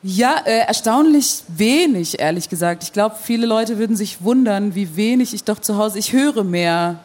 Ja, 0.02 0.38
äh, 0.46 0.60
erstaunlich 0.68 1.44
wenig, 1.50 2.20
ehrlich 2.20 2.50
gesagt. 2.50 2.84
Ich 2.84 2.94
glaube, 2.94 3.16
viele 3.22 3.46
Leute 3.46 3.78
würden 3.78 3.96
sich 3.96 4.24
wundern, 4.24 4.74
wie 4.74 4.96
wenig 4.96 5.34
ich 5.34 5.44
doch 5.44 5.60
zu 5.60 5.78
Hause. 5.78 6.00
Ich 6.00 6.14
höre 6.14 6.44
mehr 6.44 7.00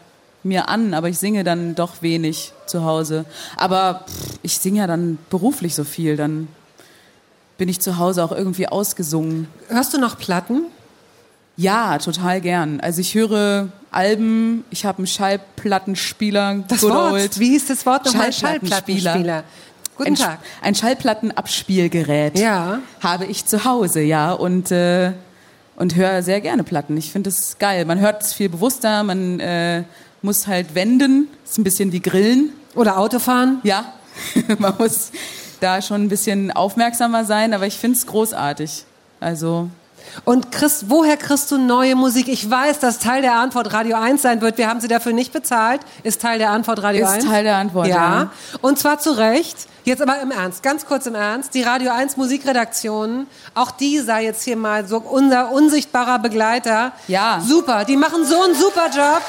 mir 0.45 0.69
an, 0.69 0.95
aber 0.95 1.09
ich 1.09 1.19
singe 1.19 1.43
dann 1.43 1.75
doch 1.75 2.01
wenig 2.01 2.53
zu 2.67 2.85
Hause. 2.85 3.25
Aber 3.57 4.05
pff, 4.07 4.39
ich 4.43 4.57
singe 4.59 4.79
ja 4.79 4.87
dann 4.87 5.19
beruflich 5.31 5.75
so 5.75 5.83
viel, 5.83 6.17
dann 6.17 6.47
bin 7.57 7.69
ich 7.69 7.81
zu 7.81 7.99
Hause 7.99 8.23
auch 8.25 8.31
irgendwie 8.33 8.69
ausgesungen. 8.69 9.49
Hörst 9.69 9.93
du 9.95 9.99
noch 9.99 10.17
Platten? 10.17 10.63
Ja, 11.57 11.99
total 11.99 12.41
gern. 12.41 12.79
Also 12.81 13.01
ich 13.01 13.15
höre 13.17 13.69
Alben, 13.91 14.65
ich 14.71 14.85
habe 14.85 14.99
einen 14.99 15.07
Schallplattenspieler. 15.07 16.65
Das 16.69 16.83
Wort, 16.83 17.39
wie 17.39 17.51
hieß 17.51 17.67
das 17.69 17.87
Wort 17.87 18.05
nochmal? 18.07 18.33
Schallplattenspieler. 18.33 19.13
Schallplattenspieler. 19.13 19.45
Guten 19.97 20.11
ein, 20.11 20.15
Tag. 20.15 20.39
Ein 20.63 20.75
Schallplattenabspielgerät 20.75 22.39
Ja. 22.39 22.81
habe 23.01 23.27
ich 23.27 23.47
zu 23.47 23.65
Hause, 23.65 24.01
ja, 24.01 24.33
und, 24.33 24.71
äh, 24.71 25.13
und 25.77 25.97
höre 25.97 26.23
sehr 26.23 26.41
gerne 26.41 26.63
Platten. 26.65 26.97
Ich 26.97 27.11
finde 27.11 27.31
es 27.31 27.57
geil. 27.59 27.85
Man 27.85 27.99
hört 27.99 28.23
es 28.23 28.33
viel 28.33 28.49
bewusster, 28.49 29.03
man 29.03 29.41
äh, 29.41 29.83
muss 30.23 30.47
halt 30.47 30.75
wenden. 30.75 31.29
ist 31.45 31.59
ein 31.59 31.65
bisschen 31.65 31.93
wie 31.93 32.01
Grillen. 32.01 32.53
Oder 32.75 32.99
Autofahren? 32.99 33.59
Ja, 33.65 33.93
man 34.59 34.75
muss 34.79 35.11
da 35.61 35.83
schon 35.83 36.05
ein 36.05 36.09
bisschen 36.09 36.53
aufmerksamer 36.53 37.25
sein, 37.25 37.53
aber 37.53 37.67
ich 37.67 37.75
finde 37.77 37.97
es 37.97 38.07
großartig. 38.07 38.85
Also 39.19 39.69
Und 40.25 40.53
Chris, 40.53 40.87
woher 40.89 41.17
kriegst 41.17 41.51
du 41.51 41.59
neue 41.59 41.97
Musik? 41.97 42.29
Ich 42.29 42.49
weiß, 42.49 42.79
dass 42.81 42.99
Teil 42.99 43.23
der 43.23 43.35
Antwort 43.35 43.73
Radio 43.73 43.97
1 43.97 44.23
sein 44.23 44.41
wird. 44.41 44.59
Wir 44.59 44.69
haben 44.69 44.81
sie 44.81 44.89
dafür 44.89 45.13
nicht 45.13 45.33
bezahlt. 45.33 45.81
Ist 46.03 46.23
Teil 46.23 46.39
der 46.39 46.51
Antwort 46.51 46.83
Radio 46.83 47.05
Ist 47.07 47.13
1? 47.13 47.25
Teil 47.25 47.45
der 47.45 47.57
Antwort, 47.57 47.87
ja. 47.89 47.95
ja. 47.95 48.31
Und 48.61 48.79
zwar 48.79 48.99
zu 48.99 49.13
Recht. 49.13 49.69
Jetzt 49.85 50.03
aber 50.03 50.21
im 50.21 50.31
Ernst, 50.31 50.63
ganz 50.63 50.85
kurz 50.85 51.07
im 51.07 51.15
Ernst. 51.15 51.55
Die 51.55 51.63
Radio 51.63 51.93
1 51.93 52.19
Musikredaktion, 52.19 53.27
auch 53.55 53.71
die 53.71 54.01
sei 54.01 54.25
jetzt 54.25 54.43
hier 54.43 54.57
mal 54.57 54.87
so 54.87 54.99
unser 54.99 55.51
unsichtbarer 55.51 56.19
Begleiter. 56.19 56.93
Ja. 57.07 57.41
Super, 57.41 57.87
die 57.87 57.97
machen 57.97 58.27
so 58.27 58.43
einen 58.43 58.55
super 58.55 58.91
Job. 58.95 59.23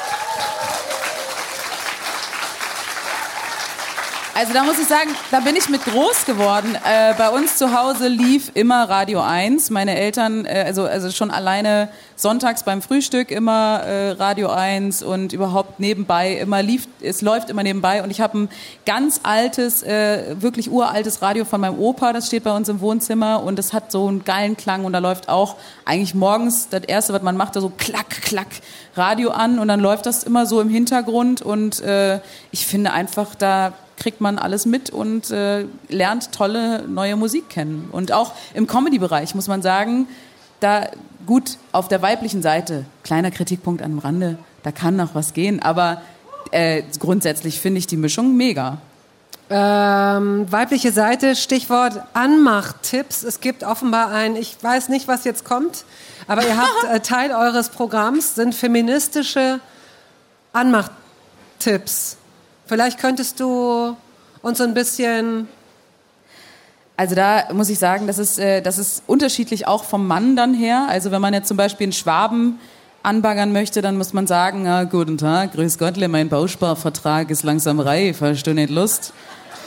Also 4.39 4.53
da 4.53 4.63
muss 4.63 4.79
ich 4.79 4.87
sagen, 4.87 5.09
da 5.31 5.41
bin 5.41 5.57
ich 5.57 5.67
mit 5.67 5.83
groß 5.83 6.23
geworden. 6.23 6.73
Äh, 6.85 7.13
bei 7.17 7.27
uns 7.29 7.57
zu 7.57 7.77
Hause 7.77 8.07
lief 8.07 8.51
immer 8.53 8.89
Radio 8.89 9.19
1. 9.19 9.69
Meine 9.69 9.99
Eltern, 9.99 10.45
äh, 10.45 10.63
also, 10.65 10.85
also 10.85 11.11
schon 11.11 11.29
alleine 11.29 11.89
sonntags 12.19 12.63
beim 12.63 12.81
Frühstück 12.81 13.31
immer 13.31 13.79
äh, 13.85 14.11
Radio 14.11 14.49
1 14.49 15.03
und 15.03 15.31
überhaupt 15.31 15.79
nebenbei 15.79 16.33
immer 16.33 16.61
lief, 16.61 16.85
es 16.99 17.21
läuft 17.21 17.49
immer 17.49 17.63
nebenbei. 17.63 18.03
Und 18.03 18.11
ich 18.11 18.19
habe 18.19 18.39
ein 18.39 18.49
ganz 18.85 19.21
altes, 19.23 19.83
äh, 19.83 20.35
wirklich 20.37 20.69
uraltes 20.69 21.21
Radio 21.21 21.45
von 21.45 21.61
meinem 21.61 21.79
Opa, 21.79 22.11
das 22.11 22.27
steht 22.27 22.43
bei 22.43 22.53
uns 22.53 22.67
im 22.67 22.81
Wohnzimmer 22.81 23.41
und 23.41 23.57
das 23.57 23.71
hat 23.71 23.93
so 23.93 24.05
einen 24.07 24.25
geilen 24.25 24.57
Klang 24.57 24.83
und 24.83 24.91
da 24.91 24.99
läuft 24.99 25.29
auch 25.29 25.55
eigentlich 25.85 26.13
morgens 26.13 26.67
das 26.67 26.83
Erste, 26.83 27.13
was 27.13 27.21
man 27.21 27.37
macht, 27.37 27.55
da 27.55 27.61
so 27.61 27.71
klack, 27.77 28.09
klack 28.09 28.47
Radio 28.97 29.29
an 29.29 29.57
und 29.57 29.69
dann 29.69 29.79
läuft 29.79 30.05
das 30.05 30.23
immer 30.23 30.45
so 30.45 30.59
im 30.59 30.67
Hintergrund 30.67 31.41
und 31.41 31.79
äh, 31.79 32.19
ich 32.51 32.67
finde 32.67 32.91
einfach, 32.91 33.33
da 33.33 33.71
kriegt 33.95 34.19
man 34.19 34.37
alles 34.37 34.65
mit 34.65 34.89
und 34.89 35.31
äh, 35.31 35.65
lernt 35.87 36.33
tolle 36.33 36.85
neue 36.85 37.15
Musik 37.15 37.47
kennen. 37.47 37.87
Und 37.91 38.11
auch 38.11 38.33
im 38.53 38.67
Comedy-Bereich 38.67 39.35
muss 39.35 39.47
man 39.47 39.61
sagen, 39.61 40.07
da 40.59 40.87
gut 41.29 41.59
auf 41.73 41.87
der 41.87 42.01
weiblichen 42.01 42.41
Seite, 42.41 42.85
kleiner 43.03 43.29
Kritikpunkt 43.29 43.83
am 43.83 43.99
Rande, 43.99 44.39
da 44.63 44.71
kann 44.71 44.95
noch 44.95 45.13
was 45.13 45.33
gehen, 45.33 45.61
aber 45.61 46.01
äh, 46.49 46.81
grundsätzlich 46.97 47.61
finde 47.61 47.77
ich 47.77 47.85
die 47.85 47.97
Mischung 47.97 48.35
mega. 48.35 48.79
Ähm, 49.51 50.51
weibliche 50.51 50.91
Seite, 50.91 51.35
Stichwort 51.35 52.01
Anmachtipps. 52.13 53.21
Es 53.21 53.41
gibt 53.41 53.63
offenbar 53.63 54.11
ein, 54.11 54.35
ich 54.35 54.57
weiß 54.59 54.89
nicht, 54.89 55.07
was 55.07 55.23
jetzt 55.23 55.45
kommt, 55.45 55.85
aber 56.27 56.47
ihr 56.47 56.57
habt 56.57 56.83
äh, 56.91 56.99
Teil 56.99 57.29
eures 57.31 57.69
Programms, 57.69 58.33
sind 58.33 58.55
feministische 58.55 59.59
Anmachtipps. 60.51 62.17
Vielleicht 62.65 62.97
könntest 62.97 63.39
du 63.39 63.95
uns 64.41 64.59
ein 64.61 64.73
bisschen 64.73 65.47
Also 66.99 67.15
da 67.15 67.45
muss 67.53 67.69
ich 67.69 67.79
sagen, 67.79 68.07
das 68.07 68.17
ist, 68.17 68.39
äh, 68.39 68.61
das 68.61 68.77
ist 68.77 69.03
unterschiedlich 69.07 69.65
auch 69.67 69.85
vom 69.85 70.05
Mann 70.05 70.35
dann 70.35 70.53
her. 70.53 70.87
Also 70.89 71.11
wenn 71.11 71.21
man 71.21 71.33
jetzt 71.33 71.47
zum 71.47 71.55
Beispiel 71.55 71.85
einen 71.85 71.93
Schwaben 71.93 72.59
anbaggern 73.03 73.53
möchte, 73.53 73.81
dann 73.81 73.97
muss 73.97 74.11
man 74.11 74.27
sagen, 74.27 74.67
ah, 74.67 74.83
guten 74.83 75.17
Tag, 75.17 75.53
grüß 75.53 75.77
Gottle, 75.77 76.09
mein 76.09 76.27
Bausparvertrag 76.27 77.31
ist 77.31 77.43
langsam 77.43 77.79
reif, 77.79 78.19
hast 78.19 78.43
du 78.43 78.53
nicht 78.53 78.69
Lust? 78.69 79.13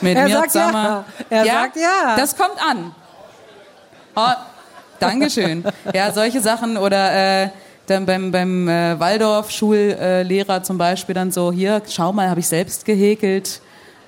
Mit 0.03 0.19
Er 0.19 0.25
mir 0.25 0.35
sagt 0.35 0.51
zusammen? 0.51 0.75
ja. 0.75 1.05
Er 1.31 1.45
sagt 1.47 1.77
ja. 1.77 2.17
Das 2.19 2.37
kommt 2.37 2.63
an. 2.63 2.95
Oh, 4.15 4.35
Dankeschön. 5.01 5.65
Ja, 5.95 6.13
solche 6.13 6.43
Sachen 6.43 6.77
oder 6.77 7.45
äh, 7.45 7.49
dann 7.87 8.05
beim, 8.05 8.31
beim 8.31 8.69
äh, 8.69 9.01
Waldorf-Schullehrer 9.01 10.65
zum 10.65 10.77
Beispiel 10.77 11.15
dann 11.15 11.31
so, 11.31 11.51
hier, 11.51 11.81
schau 11.89 12.13
mal, 12.13 12.29
habe 12.29 12.41
ich 12.41 12.49
selbst 12.49 12.85
gehäkelt. 12.85 13.63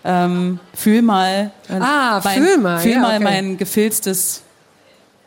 Ähm, 0.05 0.61
fühl 0.75 1.03
mal. 1.03 1.51
äh, 1.69 1.79
Ah, 1.81 2.21
fühl 2.21 2.59
mal, 2.59 2.79
Fühl 2.79 2.93
ja, 2.93 2.99
mal 3.01 3.15
okay. 3.17 3.25
mein 3.25 3.57
gefilztes 3.57 4.43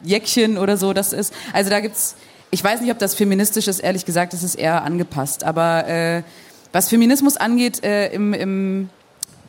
Jäckchen 0.04 0.58
oder 0.58 0.78
so. 0.78 0.94
Das 0.94 1.14
ist, 1.14 1.34
also 1.54 1.70
da 1.70 1.80
gibt's, 1.80 2.16
ich 2.52 2.64
weiß 2.64 2.82
nicht, 2.82 2.92
ob 2.92 3.00
das 3.00 3.16
feministisch 3.16 3.68
ist, 3.68 3.80
ehrlich 3.80 4.06
gesagt, 4.06 4.34
das 4.34 4.44
ist 4.44 4.56
eher 4.56 4.84
angepasst. 4.84 5.44
Aber 5.44 5.88
äh, 5.88 6.22
was 6.72 6.90
Feminismus 6.90 7.38
angeht, 7.38 7.84
äh, 7.84 8.10
im, 8.14 8.34
im 8.34 8.90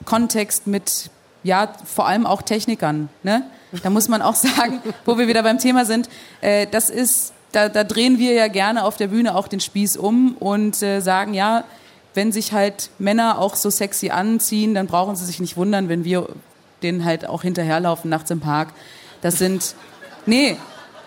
Kontext 0.07 0.67
mit, 0.67 1.11
ja, 1.43 1.69
vor 1.85 2.07
allem 2.07 2.27
auch 2.27 2.43
Technikern, 2.43 3.09
ne? 3.23 3.43
Da 3.83 3.91
muss 3.91 4.09
man 4.09 4.23
auch 4.23 4.35
sagen, 4.57 4.81
wo 5.05 5.19
wir 5.19 5.29
wieder 5.29 5.43
beim 5.43 5.59
Thema 5.59 5.85
sind, 5.85 6.09
äh, 6.41 6.67
das 6.71 6.89
ist, 6.89 7.35
da, 7.53 7.69
da 7.69 7.85
drehen 7.85 8.19
wir 8.19 8.33
ja 8.33 8.49
gerne 8.49 8.85
auf 8.85 8.97
der 8.97 9.09
Bühne 9.09 9.35
auch 9.35 9.47
den 9.49 9.61
Spieß 9.61 9.99
um 9.99 10.37
und 10.39 10.83
äh, 10.83 11.01
sagen, 11.01 11.35
ja, 11.35 11.65
wenn 12.19 12.33
sich 12.33 12.53
halt 12.53 12.91
Männer 12.99 13.39
auch 13.39 13.55
so 13.55 13.71
sexy 13.71 14.11
anziehen, 14.11 14.75
dann 14.75 14.89
brauchen 14.89 15.15
sie 15.15 15.25
sich 15.25 15.39
nicht 15.39 15.57
wundern, 15.57 15.89
wenn 15.89 16.03
wir 16.03 16.29
denen 16.83 17.05
halt 17.05 17.25
auch 17.25 17.43
hinterherlaufen 17.43 18.11
nachts 18.11 18.29
im 18.33 18.41
Park. 18.41 18.71
Das 19.23 19.39
sind, 19.39 19.77
nee, 20.27 20.57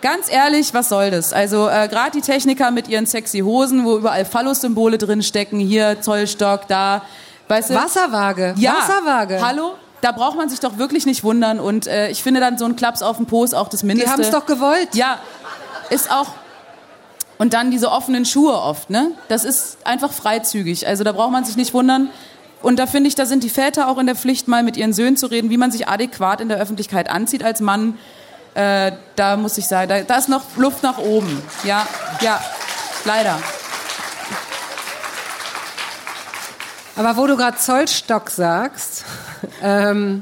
ganz 0.02 0.32
ehrlich, 0.32 0.74
was 0.74 0.88
soll 0.88 1.12
das? 1.12 1.34
Also 1.34 1.68
äh, 1.68 1.90
gerade 1.90 2.12
die 2.12 2.22
Techniker 2.22 2.72
mit 2.72 2.88
ihren 2.88 3.06
sexy 3.08 3.40
Hosen, 3.40 3.84
wo 3.84 3.98
überall 3.98 4.24
Phallus-Symbole 4.24 4.98
drin 4.98 5.22
stecken, 5.22 5.60
hier 5.60 6.00
Zollstock, 6.00 6.70
da, 6.70 7.02
weißt 7.50 7.72
du? 7.72 7.76
Wasserwaage. 7.76 8.54
Ja, 8.58 8.76
Wasserwaage. 8.78 9.46
hallo? 9.46 9.74
Da 10.00 10.14
braucht 10.14 10.38
man 10.38 10.48
sich 10.48 10.62
doch 10.62 10.78
wirklich 10.78 11.06
nicht 11.06 11.26
wundern 11.26 11.60
und 11.60 11.88
äh, 11.88 12.10
ich 12.10 12.24
finde 12.24 12.40
dann 12.40 12.58
so 12.58 12.64
ein 12.64 12.78
Klaps 12.78 13.02
auf 13.02 13.18
den 13.18 13.26
Po 13.26 13.44
ist 13.44 13.54
auch 13.54 13.68
das 13.68 13.82
Die 13.82 13.86
Mindeste. 13.88 14.12
haben 14.14 14.22
es 14.22 14.32
doch 14.32 14.46
gewollt. 14.46 14.96
Ja, 14.96 15.20
ist 15.90 16.10
auch. 16.10 16.28
Und 17.42 17.56
dann 17.56 17.72
diese 17.72 17.92
offenen 17.92 18.24
Schuhe 18.24 18.54
oft, 18.54 18.92
ne? 18.92 19.14
Das 19.28 19.46
ist 19.46 19.80
einfach 19.84 20.14
freizügig. 20.14 20.86
Also 20.86 21.04
da 21.04 21.12
braucht 21.12 21.32
man 21.32 21.44
sich 21.44 21.56
nicht 21.56 21.74
wundern. 21.74 22.12
Und 22.62 22.78
da 22.78 22.86
finde 22.86 23.08
ich, 23.08 23.16
da 23.16 23.26
sind 23.26 23.44
die 23.44 23.50
Väter 23.50 23.88
auch 23.88 23.98
in 23.98 24.06
der 24.06 24.14
Pflicht, 24.14 24.48
mal 24.48 24.62
mit 24.62 24.78
ihren 24.78 24.94
Söhnen 24.94 25.18
zu 25.18 25.26
reden, 25.26 25.50
wie 25.50 25.58
man 25.58 25.72
sich 25.72 25.88
adäquat 25.88 26.40
in 26.40 26.50
der 26.50 26.60
Öffentlichkeit 26.60 27.10
anzieht 27.10 27.44
als 27.44 27.60
Mann. 27.60 27.98
Äh, 28.54 28.92
da 29.16 29.38
muss 29.38 29.58
ich 29.58 29.66
sagen, 29.66 29.90
da, 29.90 30.02
da 30.02 30.18
ist 30.18 30.30
noch 30.30 30.56
Luft 30.56 30.84
nach 30.84 31.00
oben. 31.00 31.42
Ja, 31.64 31.88
ja, 32.22 32.40
leider. 33.06 33.40
Aber 36.96 37.18
wo 37.18 37.26
du 37.26 37.38
gerade 37.38 37.58
Zollstock 37.58 38.30
sagst, 38.30 39.04
ähm, 39.64 40.22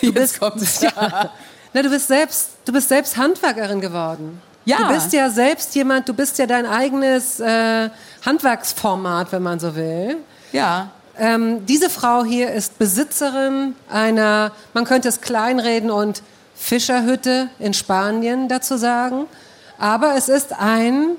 du 0.00 0.10
bist, 0.10 0.40
ja, 0.80 1.30
na, 1.74 1.82
du 1.82 1.90
bist 1.90 2.08
selbst, 2.08 2.52
du 2.64 2.72
bist 2.72 2.88
selbst 2.88 3.18
Handwerkerin 3.18 3.82
geworden. 3.82 4.40
Ja. 4.66 4.78
Du 4.78 4.94
bist 4.94 5.12
ja 5.12 5.30
selbst 5.30 5.74
jemand, 5.74 6.08
du 6.08 6.12
bist 6.12 6.38
ja 6.38 6.46
dein 6.46 6.66
eigenes 6.66 7.40
äh, 7.40 7.88
Handwerksformat, 8.24 9.32
wenn 9.32 9.42
man 9.42 9.60
so 9.60 9.74
will. 9.76 10.18
Ja. 10.52 10.90
Ähm, 11.18 11.64
diese 11.64 11.88
Frau 11.88 12.24
hier 12.24 12.52
ist 12.52 12.78
Besitzerin 12.78 13.74
einer, 13.88 14.52
man 14.74 14.84
könnte 14.84 15.08
es 15.08 15.20
kleinreden 15.20 15.90
und 15.90 16.22
Fischerhütte 16.56 17.48
in 17.58 17.74
Spanien 17.74 18.48
dazu 18.48 18.76
sagen. 18.76 19.26
Aber 19.78 20.16
es 20.16 20.28
ist 20.28 20.52
ein 20.58 21.16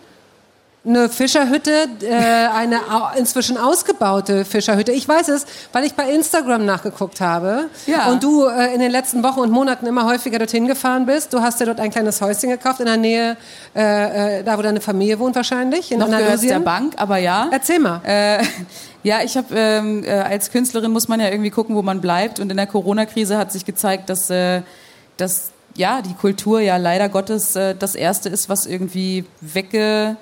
eine 0.88 1.10
Fischerhütte, 1.10 1.88
äh, 2.02 2.14
eine 2.14 2.80
inzwischen 3.18 3.58
ausgebaute 3.58 4.46
Fischerhütte. 4.46 4.92
Ich 4.94 5.08
weiß 5.08 5.28
es, 5.30 5.46
weil 5.74 5.84
ich 5.84 5.94
bei 5.96 6.10
Instagram 6.12 6.66
nachgeguckt 6.66 7.20
habe 7.20 7.66
Ja. 7.86 8.08
und 8.10 8.24
du 8.24 8.46
äh, 8.46 8.74
in 8.74 8.80
den 8.80 8.92
letzten 8.92 9.22
Wochen 9.24 9.42
und 9.42 9.52
Monaten 9.52 9.86
immer 9.86 10.06
häufiger 10.06 10.40
dorthin 10.40 10.66
gefahren 10.68 11.06
bist. 11.06 11.34
Du 11.34 11.42
hast 11.42 11.60
dir 11.60 11.66
dort 11.66 11.80
ein 11.80 11.92
kleines 11.92 12.22
Häuschen 12.22 12.50
gekauft 12.50 12.80
in 12.80 12.86
der 12.86 12.98
Nähe, 12.98 13.38
äh, 13.76 14.40
äh, 14.40 14.44
da 14.44 14.58
wo 14.58 14.62
deine 14.62 14.80
Familie 14.82 15.20
wohnt 15.20 15.36
wahrscheinlich, 15.36 15.92
in 15.92 16.00
Noch 16.00 16.08
gehört 16.08 16.22
der 16.24 16.30
Andalusien. 16.32 16.64
Bank, 16.64 16.94
aber 16.98 17.18
ja. 17.18 17.48
Erzähl 17.52 17.80
mal. 17.80 18.02
Äh, 18.06 18.44
ja, 19.04 19.22
ich 19.24 19.36
habe 19.36 19.48
ähm, 19.56 20.04
äh, 20.06 20.12
als 20.12 20.52
Künstlerin 20.52 20.92
muss 20.92 21.08
man 21.08 21.20
ja 21.20 21.30
irgendwie 21.30 21.52
gucken, 21.52 21.76
wo 21.76 21.82
man 21.82 22.00
bleibt. 22.02 22.40
Und 22.40 22.50
in 22.50 22.58
der 22.58 22.68
Corona-Krise 22.68 23.38
hat 23.38 23.52
sich 23.52 23.66
gezeigt, 23.66 24.10
dass, 24.10 24.30
äh, 24.30 24.62
dass 25.18 25.52
ja 25.76 26.02
die 26.02 26.14
Kultur 26.14 26.60
ja 26.62 26.78
leider 26.78 27.10
Gottes 27.10 27.56
äh, 27.56 27.76
das 27.78 27.94
erste 27.96 28.30
ist, 28.30 28.48
was 28.50 28.66
irgendwie 28.66 29.26
wegge 29.42 30.16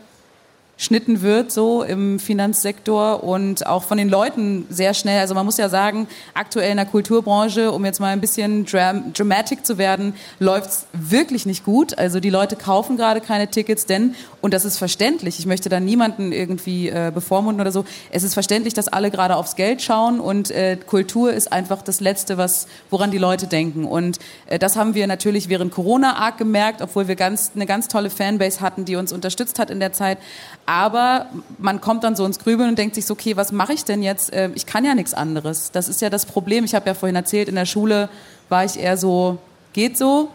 geschnitten 0.78 1.22
wird 1.22 1.52
so 1.52 1.84
im 1.84 2.20
Finanzsektor 2.20 3.24
und 3.24 3.66
auch 3.66 3.84
von 3.84 3.98
den 3.98 4.10
Leuten 4.10 4.66
sehr 4.70 4.94
schnell. 4.94 5.20
Also 5.20 5.34
man 5.34 5.46
muss 5.46 5.58
ja 5.58 5.70
sagen, 5.70 6.08
aktuell 6.34 6.72
in 6.72 6.78
der 6.78 6.86
Kulturbranche, 6.86 7.72
um 7.72 7.86
jetzt 7.86 8.00
mal 8.00 8.10
ein 8.10 8.22
bisschen 8.22 8.66
dram 8.66 9.14
dramatic 9.14 9.66
zu 9.66 9.78
werden, 9.78 10.14
läuft's 10.40 10.86
wirklich 10.92 11.46
nicht 11.46 11.64
gut. 11.64 11.98
Also 11.98 12.20
die 12.20 12.30
Leute 12.30 12.56
kaufen 12.56 12.98
gerade 12.98 13.22
keine 13.22 13.48
Tickets, 13.48 13.86
denn, 13.86 14.16
und 14.42 14.54
das 14.54 14.66
ist 14.66 14.78
verständlich, 14.78 15.40
ich 15.40 15.46
möchte 15.46 15.70
da 15.70 15.80
niemanden 15.80 16.32
irgendwie 16.34 16.90
äh, 16.90 17.12
bevormunden 17.14 17.62
oder 17.62 17.72
so, 17.72 17.86
es 18.12 18.24
ist 18.24 18.34
verständlich, 18.34 18.74
dass 18.74 18.90
alle 18.90 19.12
gerade 19.12 19.38
aufs 19.38 19.56
Geld 19.56 19.82
schauen 19.82 20.20
und 20.20 20.52
äh, 20.52 20.78
Kultur 20.86 21.32
ist 21.32 21.54
einfach 21.54 21.82
das 21.82 22.02
Letzte, 22.02 22.38
was, 22.38 22.68
woran 22.90 23.12
die 23.12 23.18
Leute 23.18 23.48
denken. 23.48 23.86
Und 23.86 24.20
äh, 24.48 24.60
das 24.60 24.76
haben 24.76 24.94
wir 24.94 25.08
natürlich 25.08 25.48
während 25.48 25.72
Corona 25.72 26.18
arg 26.18 26.38
gemerkt, 26.38 26.82
obwohl 26.82 27.08
wir 27.08 27.16
ganz, 27.16 27.52
eine 27.56 27.66
ganz 27.66 27.88
tolle 27.88 28.10
Fanbase 28.10 28.60
hatten, 28.60 28.84
die 28.84 28.98
uns 28.98 29.14
unterstützt 29.14 29.58
hat 29.58 29.70
in 29.70 29.80
der 29.80 29.94
Zeit. 29.94 30.18
Aber 30.66 31.28
man 31.60 31.80
kommt 31.80 32.04
dann 32.04 32.16
so 32.16 32.26
ins 32.26 32.40
Grübeln 32.40 32.70
und 32.70 32.80
denkt 32.80 32.96
sich 32.96 33.06
so, 33.06 33.14
okay, 33.14 33.38
was 33.38 33.52
mache 33.52 33.74
ich 33.74 33.86
denn 33.86 34.02
jetzt? 34.02 34.34
Äh, 34.34 34.50
Ich 34.56 34.66
kann 34.66 34.84
ja 34.84 34.96
nichts 34.96 35.14
anderes. 35.14 35.72
Das 35.72 35.88
ist 35.88 36.02
ja 36.02 36.10
das 36.10 36.26
Problem. 36.26 36.66
Ich 36.66 36.74
habe 36.74 36.88
ja 36.88 36.94
vorhin 36.94 37.16
erzählt, 37.16 37.50
in 37.50 37.56
der 37.56 37.66
Schule 37.66 38.10
war 38.50 38.66
ich 38.66 38.80
eher 38.80 38.98
so, 38.98 39.38
geht 39.74 39.98
so. 39.98 40.30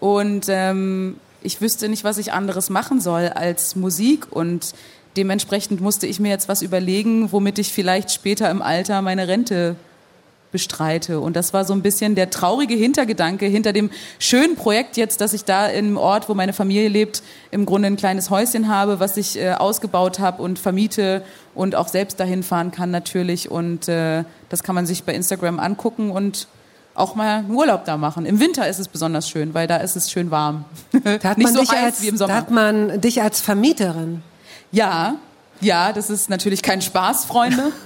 Und 0.00 0.46
ähm, 0.48 1.16
ich 1.42 1.60
wüsste 1.60 1.88
nicht, 1.88 2.04
was 2.04 2.18
ich 2.18 2.32
anderes 2.32 2.68
machen 2.68 3.00
soll 3.00 3.28
als 3.28 3.74
Musik. 3.74 4.26
Und 4.30 4.74
dementsprechend 5.16 5.80
musste 5.80 6.06
ich 6.06 6.20
mir 6.20 6.28
jetzt 6.28 6.48
was 6.48 6.60
überlegen, 6.60 7.32
womit 7.32 7.58
ich 7.58 7.72
vielleicht 7.72 8.12
später 8.12 8.50
im 8.50 8.60
Alter 8.60 9.00
meine 9.00 9.28
Rente 9.28 9.76
bestreite. 10.54 11.18
Und 11.18 11.34
das 11.34 11.52
war 11.52 11.64
so 11.64 11.72
ein 11.74 11.82
bisschen 11.82 12.14
der 12.14 12.30
traurige 12.30 12.74
Hintergedanke 12.74 13.46
hinter 13.46 13.72
dem 13.72 13.90
schönen 14.20 14.54
Projekt 14.54 14.96
jetzt, 14.96 15.20
dass 15.20 15.32
ich 15.32 15.44
da 15.44 15.66
im 15.66 15.96
Ort, 15.96 16.28
wo 16.28 16.34
meine 16.34 16.52
Familie 16.52 16.88
lebt, 16.88 17.24
im 17.50 17.66
Grunde 17.66 17.88
ein 17.88 17.96
kleines 17.96 18.30
Häuschen 18.30 18.68
habe, 18.68 19.00
was 19.00 19.16
ich 19.16 19.36
äh, 19.36 19.50
ausgebaut 19.54 20.20
habe 20.20 20.40
und 20.40 20.60
vermiete 20.60 21.24
und 21.56 21.74
auch 21.74 21.88
selbst 21.88 22.20
dahin 22.20 22.44
fahren 22.44 22.70
kann 22.70 22.92
natürlich. 22.92 23.50
Und 23.50 23.88
äh, 23.88 24.22
das 24.48 24.62
kann 24.62 24.76
man 24.76 24.86
sich 24.86 25.02
bei 25.02 25.12
Instagram 25.12 25.58
angucken 25.58 26.12
und 26.12 26.46
auch 26.94 27.16
mal 27.16 27.38
einen 27.38 27.50
Urlaub 27.50 27.84
da 27.84 27.96
machen. 27.96 28.24
Im 28.24 28.38
Winter 28.38 28.68
ist 28.68 28.78
es 28.78 28.86
besonders 28.86 29.28
schön, 29.28 29.54
weil 29.54 29.66
da 29.66 29.78
ist 29.78 29.96
es 29.96 30.08
schön 30.12 30.30
warm. 30.30 30.66
Da 30.92 31.30
hat 31.30 31.36
Nicht 31.38 31.46
man 31.46 31.54
so 31.54 31.60
dich 31.62 31.70
als, 31.72 32.00
wie 32.00 32.06
im 32.06 32.14
Da 32.14 32.18
Sommer. 32.18 32.34
hat 32.36 32.52
man 32.52 33.00
dich 33.00 33.20
als 33.20 33.40
Vermieterin. 33.40 34.22
Ja, 34.70 35.16
ja, 35.60 35.92
das 35.92 36.10
ist 36.10 36.30
natürlich 36.30 36.62
kein 36.62 36.80
Spaß, 36.80 37.24
Freunde. 37.24 37.72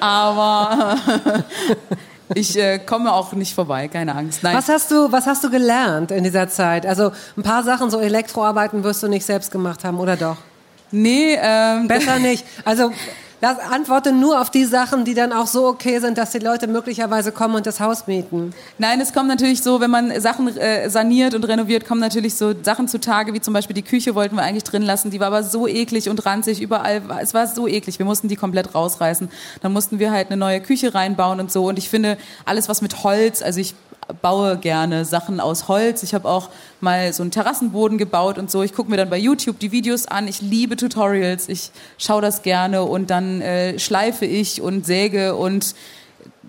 Aber 0.00 0.96
ich 2.34 2.58
äh, 2.58 2.78
komme 2.78 3.12
auch 3.12 3.32
nicht 3.32 3.54
vorbei, 3.54 3.88
keine 3.88 4.14
Angst. 4.14 4.42
Nein. 4.42 4.56
Was 4.56 4.68
hast 4.68 4.90
du, 4.90 5.10
was 5.12 5.26
hast 5.26 5.44
du 5.44 5.50
gelernt 5.50 6.10
in 6.10 6.24
dieser 6.24 6.48
Zeit? 6.48 6.86
Also 6.86 7.12
ein 7.36 7.42
paar 7.42 7.62
Sachen, 7.62 7.90
so 7.90 8.00
Elektroarbeiten 8.00 8.84
wirst 8.84 9.02
du 9.02 9.08
nicht 9.08 9.24
selbst 9.24 9.50
gemacht 9.50 9.84
haben, 9.84 9.98
oder 9.98 10.16
doch? 10.16 10.36
Nee, 10.90 11.36
ähm, 11.40 11.88
Besser 11.88 12.18
nicht. 12.18 12.44
Also 12.64 12.92
das, 13.40 13.58
antworte 13.58 14.12
nur 14.12 14.40
auf 14.40 14.50
die 14.50 14.64
Sachen, 14.64 15.04
die 15.04 15.14
dann 15.14 15.32
auch 15.32 15.46
so 15.46 15.66
okay 15.66 15.98
sind, 15.98 16.16
dass 16.18 16.30
die 16.30 16.38
Leute 16.38 16.66
möglicherweise 16.66 17.32
kommen 17.32 17.54
und 17.54 17.66
das 17.66 17.80
Haus 17.80 18.06
mieten. 18.06 18.52
Nein, 18.78 19.00
es 19.00 19.12
kommt 19.12 19.28
natürlich 19.28 19.62
so, 19.62 19.80
wenn 19.80 19.90
man 19.90 20.20
Sachen 20.20 20.56
äh, 20.56 20.88
saniert 20.88 21.34
und 21.34 21.44
renoviert, 21.44 21.86
kommen 21.86 22.00
natürlich 22.00 22.34
so 22.34 22.54
Sachen 22.62 22.88
zutage, 22.88 23.34
wie 23.34 23.40
zum 23.40 23.52
Beispiel 23.54 23.74
die 23.74 23.82
Küche 23.82 24.14
wollten 24.14 24.36
wir 24.36 24.42
eigentlich 24.42 24.64
drin 24.64 24.82
lassen, 24.82 25.10
die 25.10 25.20
war 25.20 25.26
aber 25.28 25.42
so 25.42 25.68
eklig 25.68 26.08
und 26.08 26.24
ranzig, 26.24 26.60
überall, 26.62 27.08
war- 27.08 27.20
es 27.20 27.34
war 27.34 27.46
so 27.46 27.68
eklig, 27.68 27.98
wir 27.98 28.06
mussten 28.06 28.28
die 28.28 28.36
komplett 28.36 28.74
rausreißen. 28.74 29.28
Dann 29.60 29.72
mussten 29.72 29.98
wir 29.98 30.10
halt 30.10 30.28
eine 30.28 30.36
neue 30.36 30.60
Küche 30.60 30.94
reinbauen 30.94 31.38
und 31.40 31.52
so 31.52 31.66
und 31.68 31.78
ich 31.78 31.88
finde, 31.90 32.16
alles 32.44 32.68
was 32.68 32.80
mit 32.82 33.04
Holz, 33.04 33.42
also 33.42 33.60
ich 33.60 33.74
baue 34.22 34.58
gerne 34.58 35.04
Sachen 35.04 35.40
aus 35.40 35.68
Holz. 35.68 36.02
Ich 36.02 36.14
habe 36.14 36.28
auch 36.28 36.50
mal 36.80 37.12
so 37.12 37.22
einen 37.22 37.30
Terrassenboden 37.30 37.98
gebaut 37.98 38.38
und 38.38 38.50
so. 38.50 38.62
Ich 38.62 38.72
gucke 38.72 38.90
mir 38.90 38.96
dann 38.96 39.10
bei 39.10 39.18
YouTube 39.18 39.58
die 39.58 39.72
Videos 39.72 40.06
an. 40.06 40.28
Ich 40.28 40.40
liebe 40.40 40.76
Tutorials. 40.76 41.48
Ich 41.48 41.70
schaue 41.98 42.22
das 42.22 42.42
gerne 42.42 42.82
und 42.82 43.10
dann 43.10 43.40
äh, 43.40 43.78
schleife 43.78 44.24
ich 44.24 44.60
und 44.60 44.86
säge 44.86 45.34
und 45.34 45.74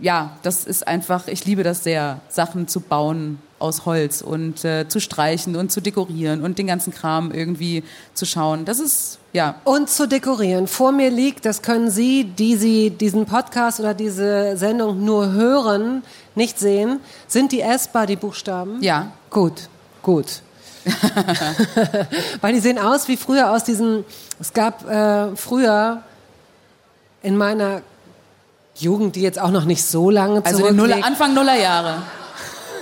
ja, 0.02 0.38
das 0.44 0.66
ist 0.66 0.88
einfach, 0.88 1.28
ich 1.28 1.46
liebe 1.46 1.64
das 1.64 1.84
sehr, 1.84 2.20
Sachen 2.30 2.68
zu 2.68 2.82
bauen 2.82 3.40
aus 3.60 3.86
Holz 3.86 4.22
und 4.22 4.64
äh, 4.64 4.88
zu 4.88 5.00
streichen 5.00 5.56
und 5.56 5.72
zu 5.72 5.82
dekorieren 5.82 6.44
und 6.44 6.60
den 6.60 6.68
ganzen 6.68 6.94
Kram 6.94 7.32
irgendwie 7.32 7.84
zu 8.14 8.26
schauen. 8.26 8.66
Das 8.66 8.80
ist, 8.80 9.18
ja. 9.34 9.56
Und 9.64 9.90
zu 9.90 10.08
dekorieren. 10.08 10.68
Vor 10.68 10.92
mir 10.92 11.10
liegt, 11.10 11.46
das 11.46 11.64
können 11.64 11.90
Sie, 11.90 12.26
die 12.26 12.56
Sie 12.56 12.92
diesen 12.92 13.26
Podcast 13.26 13.80
oder 13.80 13.96
diese 13.96 14.58
Sendung 14.58 15.04
nur 15.04 15.32
hören, 15.32 16.04
nicht 16.38 16.60
sehen, 16.60 17.02
sind 17.28 17.52
die 17.52 17.62
essbar, 17.62 18.06
die 18.06 18.16
Buchstaben? 18.16 18.82
Ja. 18.82 19.12
Gut, 19.30 19.70
gut. 20.02 20.42
Weil 22.42 22.54
die 22.54 22.60
sehen 22.60 22.80
aus 22.80 23.08
wie 23.10 23.18
früher 23.18 23.52
aus 23.52 23.66
diesen, 23.66 24.06
es 24.40 24.54
gab 24.54 24.90
äh, 24.90 25.36
früher 25.36 26.04
in 27.22 27.36
meiner 27.36 27.82
Jugend, 28.76 29.16
die 29.16 29.22
jetzt 29.22 29.40
auch 29.40 29.52
noch 29.52 29.66
nicht 29.66 29.84
so 29.84 30.10
lange 30.10 30.46
Also 30.46 30.68
in 30.68 30.76
Nuller. 30.76 31.04
Anfang 31.04 31.34
Nullerjahre. 31.34 32.04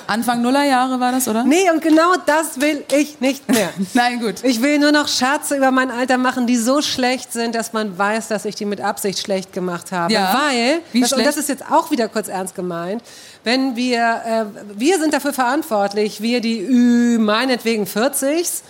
Anfang 0.08 0.42
Nullerjahre 0.42 1.00
war 1.00 1.12
das, 1.12 1.28
oder? 1.28 1.44
Nee, 1.44 1.70
und 1.72 1.82
genau 1.82 2.14
das 2.26 2.60
will 2.60 2.84
ich 2.92 3.20
nicht 3.20 3.50
mehr. 3.50 3.70
Nein, 3.94 4.20
gut. 4.20 4.44
Ich 4.44 4.62
will 4.62 4.80
nur 4.80 4.92
noch 4.92 5.08
Scherze 5.08 5.58
über 5.58 5.72
mein 5.72 5.92
Alter 5.92 6.18
machen, 6.18 6.48
die 6.48 6.58
so 6.58 6.82
schlecht 6.82 7.34
sind, 7.34 7.56
dass 7.56 7.74
man 7.74 7.98
weiß, 7.98 8.28
dass 8.28 8.46
ich 8.46 8.56
die 8.56 8.66
mit 8.66 8.82
Absicht 8.82 9.20
schlecht 9.20 9.54
gemacht 9.54 9.92
habe. 9.92 10.14
Ja. 10.14 10.42
Weil, 10.48 10.80
Wie 10.92 11.02
das, 11.02 11.14
und 11.14 11.26
das 11.26 11.38
ist 11.38 11.50
jetzt 11.50 11.64
auch 11.72 11.92
wieder 11.92 12.08
kurz 12.08 12.28
ernst 12.28 12.56
gemeint, 12.56 13.02
wenn 13.44 13.76
wir, 13.76 14.22
äh, 14.26 14.80
wir 14.80 15.00
sind 15.00 15.14
dafür 15.14 15.34
verantwortlich, 15.34 16.22
wir 16.22 16.42
die 16.42 16.62
Ü, 16.62 17.18
meinetwegen 17.20 17.86
40s, 17.86 18.62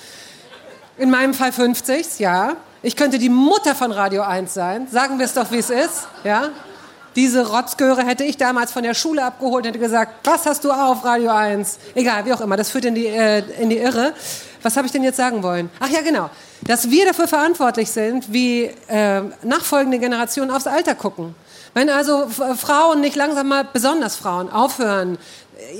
in 0.97 1.09
meinem 1.09 1.33
Fall 1.33 1.49
50s, 1.49 2.19
ja. 2.19 2.55
Ich 2.81 2.95
könnte 2.95 3.17
die 3.17 3.29
Mutter 3.29 3.73
von 3.73 3.91
Radio 3.91 4.21
1 4.21 4.53
sein, 4.53 4.87
sagen 4.91 5.17
wir 5.17 5.25
es 5.25 5.33
doch, 5.33 5.51
wie 5.51 5.57
es 5.57 5.69
ist, 5.69 6.07
ja. 6.23 6.49
Diese 7.15 7.47
Rotzgöre 7.47 8.05
hätte 8.05 8.25
ich 8.25 8.35
damals 8.35 8.73
von 8.73 8.83
der 8.83 8.93
Schule 8.93 9.23
abgeholt 9.23 9.65
und 9.65 9.69
hätte 9.69 9.79
gesagt, 9.79 10.27
was 10.27 10.45
hast 10.45 10.65
du 10.65 10.71
auf 10.71 11.05
Radio 11.05 11.31
1? 11.31 11.79
Egal, 11.95 12.25
wie 12.25 12.33
auch 12.33 12.41
immer, 12.41 12.57
das 12.57 12.71
führt 12.71 12.85
in 12.85 12.95
die, 12.95 13.07
äh, 13.07 13.41
in 13.61 13.69
die 13.69 13.77
Irre. 13.77 14.13
Was 14.61 14.75
habe 14.75 14.85
ich 14.87 14.91
denn 14.91 15.03
jetzt 15.03 15.17
sagen 15.17 15.41
wollen? 15.41 15.69
Ach 15.79 15.89
ja, 15.89 16.01
genau. 16.01 16.29
Dass 16.67 16.89
wir 16.89 17.05
dafür 17.05 17.27
verantwortlich 17.27 17.89
sind, 17.89 18.33
wie 18.33 18.63
äh, 18.87 19.21
nachfolgende 19.43 19.99
Generationen 19.99 20.51
aufs 20.51 20.67
Alter 20.67 20.95
gucken. 20.95 21.35
Wenn 21.73 21.89
also 21.89 22.27
Frauen 22.27 23.01
nicht 23.01 23.15
langsam 23.15 23.49
mal, 23.49 23.67
besonders 23.71 24.15
Frauen, 24.15 24.49
aufhören, 24.49 25.17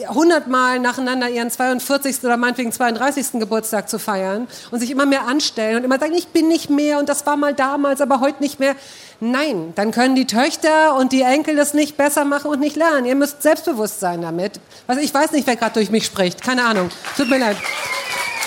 hundertmal 0.10 0.80
nacheinander 0.80 1.30
ihren 1.30 1.52
42. 1.52 2.24
oder 2.24 2.38
meinetwegen 2.38 2.72
32. 2.72 3.40
Geburtstag 3.40 3.90
zu 3.90 4.00
feiern 4.00 4.48
und 4.72 4.80
sich 4.80 4.92
immer 4.92 5.06
mehr 5.06 5.28
anstellen 5.28 5.78
und 5.78 5.84
immer 5.84 6.00
sagen, 6.00 6.14
ich 6.14 6.28
bin 6.28 6.48
nicht 6.48 6.70
mehr 6.70 7.00
und 7.00 7.10
das 7.10 7.26
war 7.26 7.38
mal 7.38 7.54
damals, 7.54 8.02
aber 8.02 8.20
heute 8.20 8.42
nicht 8.42 8.60
mehr. 8.60 8.76
Nein, 9.20 9.74
dann 9.76 9.92
können 9.92 10.16
die 10.16 10.28
Töchter 10.28 10.96
und 10.96 11.12
die 11.12 11.22
Enkel 11.22 11.56
das 11.56 11.74
nicht 11.74 11.98
besser 11.98 12.26
machen 12.26 12.52
und 12.52 12.60
nicht 12.60 12.76
lernen. 12.76 13.06
Ihr 13.06 13.16
müsst 13.16 13.42
selbstbewusst 13.42 14.00
sein 14.00 14.22
damit. 14.22 14.60
Also 14.88 15.02
ich 15.02 15.14
weiß 15.14 15.32
nicht, 15.32 15.48
wer 15.48 15.56
gerade 15.56 15.74
durch 15.74 15.90
mich 15.90 16.06
spricht. 16.06 16.42
Keine 16.42 16.66
Ahnung. 16.66 16.90
Tut 17.16 17.30
mir 17.30 17.40
leid. 17.40 17.58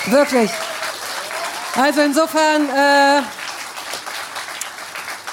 Wirklich. 0.05 0.51
Also 1.75 2.01
insofern, 2.01 2.69
äh, 2.69 3.21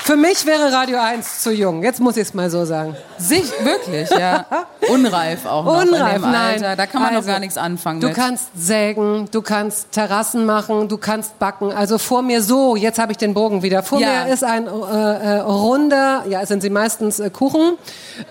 für 0.07 0.17
mich 0.17 0.47
wäre 0.47 0.73
Radio 0.73 0.99
1 1.01 1.43
zu 1.43 1.51
jung. 1.51 1.83
Jetzt 1.83 1.99
muss 1.99 2.17
ich 2.17 2.23
es 2.29 2.33
mal 2.35 2.49
so 2.49 2.65
sagen. 2.65 2.95
Sich, 3.19 3.43
wirklich, 3.65 4.09
ja. 4.11 4.47
Unreif 4.89 5.45
auch 5.47 5.65
noch 5.65 5.83
Unreif, 5.83 6.21
nein. 6.21 6.63
Alter. 6.63 6.77
Da 6.77 6.87
kann 6.87 7.03
man 7.03 7.11
Also, 7.17 7.27
doch 7.27 7.33
gar 7.35 7.41
nichts 7.41 7.59
anfangen 7.59 8.01
Du 8.01 8.07
mit. 8.07 8.17
kannst 8.17 8.51
sägen, 8.57 9.29
du 9.33 9.43
kannst 9.43 9.91
Terrassen 9.91 10.47
machen, 10.47 10.87
du 10.89 10.97
kannst 10.97 11.41
backen. 11.41 11.73
Also 11.73 11.99
vor 11.99 12.23
mir 12.23 12.41
so, 12.41 12.77
jetzt 12.77 13.01
habe 13.01 13.11
ich 13.11 13.19
den 13.19 13.35
Bogen 13.35 13.65
wieder. 13.65 13.83
Vor 13.83 13.99
Ja. 13.99 14.27
mir 14.27 14.33
ist 14.33 14.45
ein 14.45 14.69
äh, 14.69 14.71
äh, 14.71 15.39
runder, 15.41 16.23
ja, 16.29 16.47
sind 16.47 16.63
sie 16.63 16.71
meistens 16.71 17.19
äh, 17.19 17.29
Kuchen, 17.31 17.77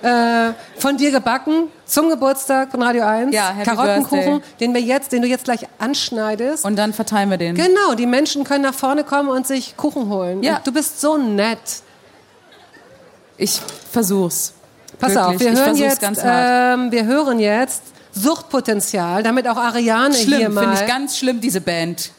äh, 0.02 0.52
von 0.78 0.96
dir 0.96 1.12
gebacken 1.12 1.68
zum 1.86 2.10
Geburtstag 2.10 2.72
von 2.72 2.82
Radio 2.82 3.04
1. 3.06 3.36
Ja, 3.36 3.54
Karottenkuchen, 3.64 4.40
Birthday. 4.40 4.42
den 4.60 4.74
wir 4.74 4.82
jetzt, 4.82 5.12
den 5.12 5.22
du 5.22 5.28
jetzt 5.28 5.44
gleich 5.44 5.68
anschneidest. 5.78 6.64
Und 6.66 6.78
dann 6.78 6.94
verteilen 6.94 7.30
wir 7.30 7.38
den. 7.38 7.54
Genau, 7.56 7.94
die 7.98 8.08
Menschen 8.08 8.44
können 8.46 8.64
nach 8.64 8.74
vorne 8.74 9.04
kommen 9.04 9.30
und 9.30 9.46
sich 9.46 9.76
Kuchen 9.78 10.10
holen. 10.10 10.42
Ja. 10.42 10.58
Und 10.58 10.68
du 10.68 10.72
bist 10.72 11.02
so 11.02 11.18
nett. 11.18 11.60
Ich 13.38 13.60
versuch's. 13.92 14.54
Pass 15.00 15.14
Wirklich. 15.16 15.36
auf, 15.36 15.40
wir 15.42 15.52
hören, 15.66 15.76
jetzt, 15.76 16.02
ähm, 16.24 16.92
wir 16.92 17.06
hören 17.06 17.40
jetzt 17.40 17.82
Suchtpotenzial, 18.14 19.24
damit 19.24 19.48
auch 19.48 19.58
Ariane 19.58 20.16
hier 20.16 20.38
Schlimm, 20.38 20.54
mal... 20.54 20.62
finde 20.62 20.82
ich 20.82 20.88
ganz 20.88 21.18
schlimm, 21.18 21.42
diese 21.42 21.60
Band. 21.62 22.12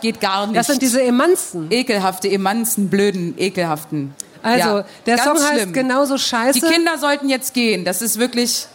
Geht- 0.00 0.20
gar 0.20 0.46
nicht. 0.46 0.56
Das 0.58 0.66
sind 0.68 0.82
diese 0.82 1.02
Emanzen. 1.02 1.66
ekelhafte, 1.70 2.28
emanzen, 2.30 2.88
blöden, 2.88 3.34
ekelhaften. 3.38 4.14
Also, 4.42 4.68
Ja, 4.78 4.84
der 5.06 5.18
Song 5.18 5.36
heißt 5.36 5.52
schlimm. 5.54 5.72
genauso 5.72 6.18
scheiße. 6.18 6.60
Die 6.60 6.66
Kinder 6.66 6.98
sollten 6.98 7.28
jetzt 7.28 7.54
gehen. 7.54 7.84
Das 7.84 8.02
ist 8.02 8.18
wirklich 8.18 8.66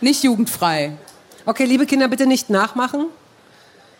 nicht 0.00 0.24
jugendfrei. 0.24 0.92
Okay, 1.46 1.64
liebe 1.64 1.86
Kinder, 1.86 2.08
bitte 2.08 2.26
nicht 2.26 2.50
nachmachen. 2.50 3.06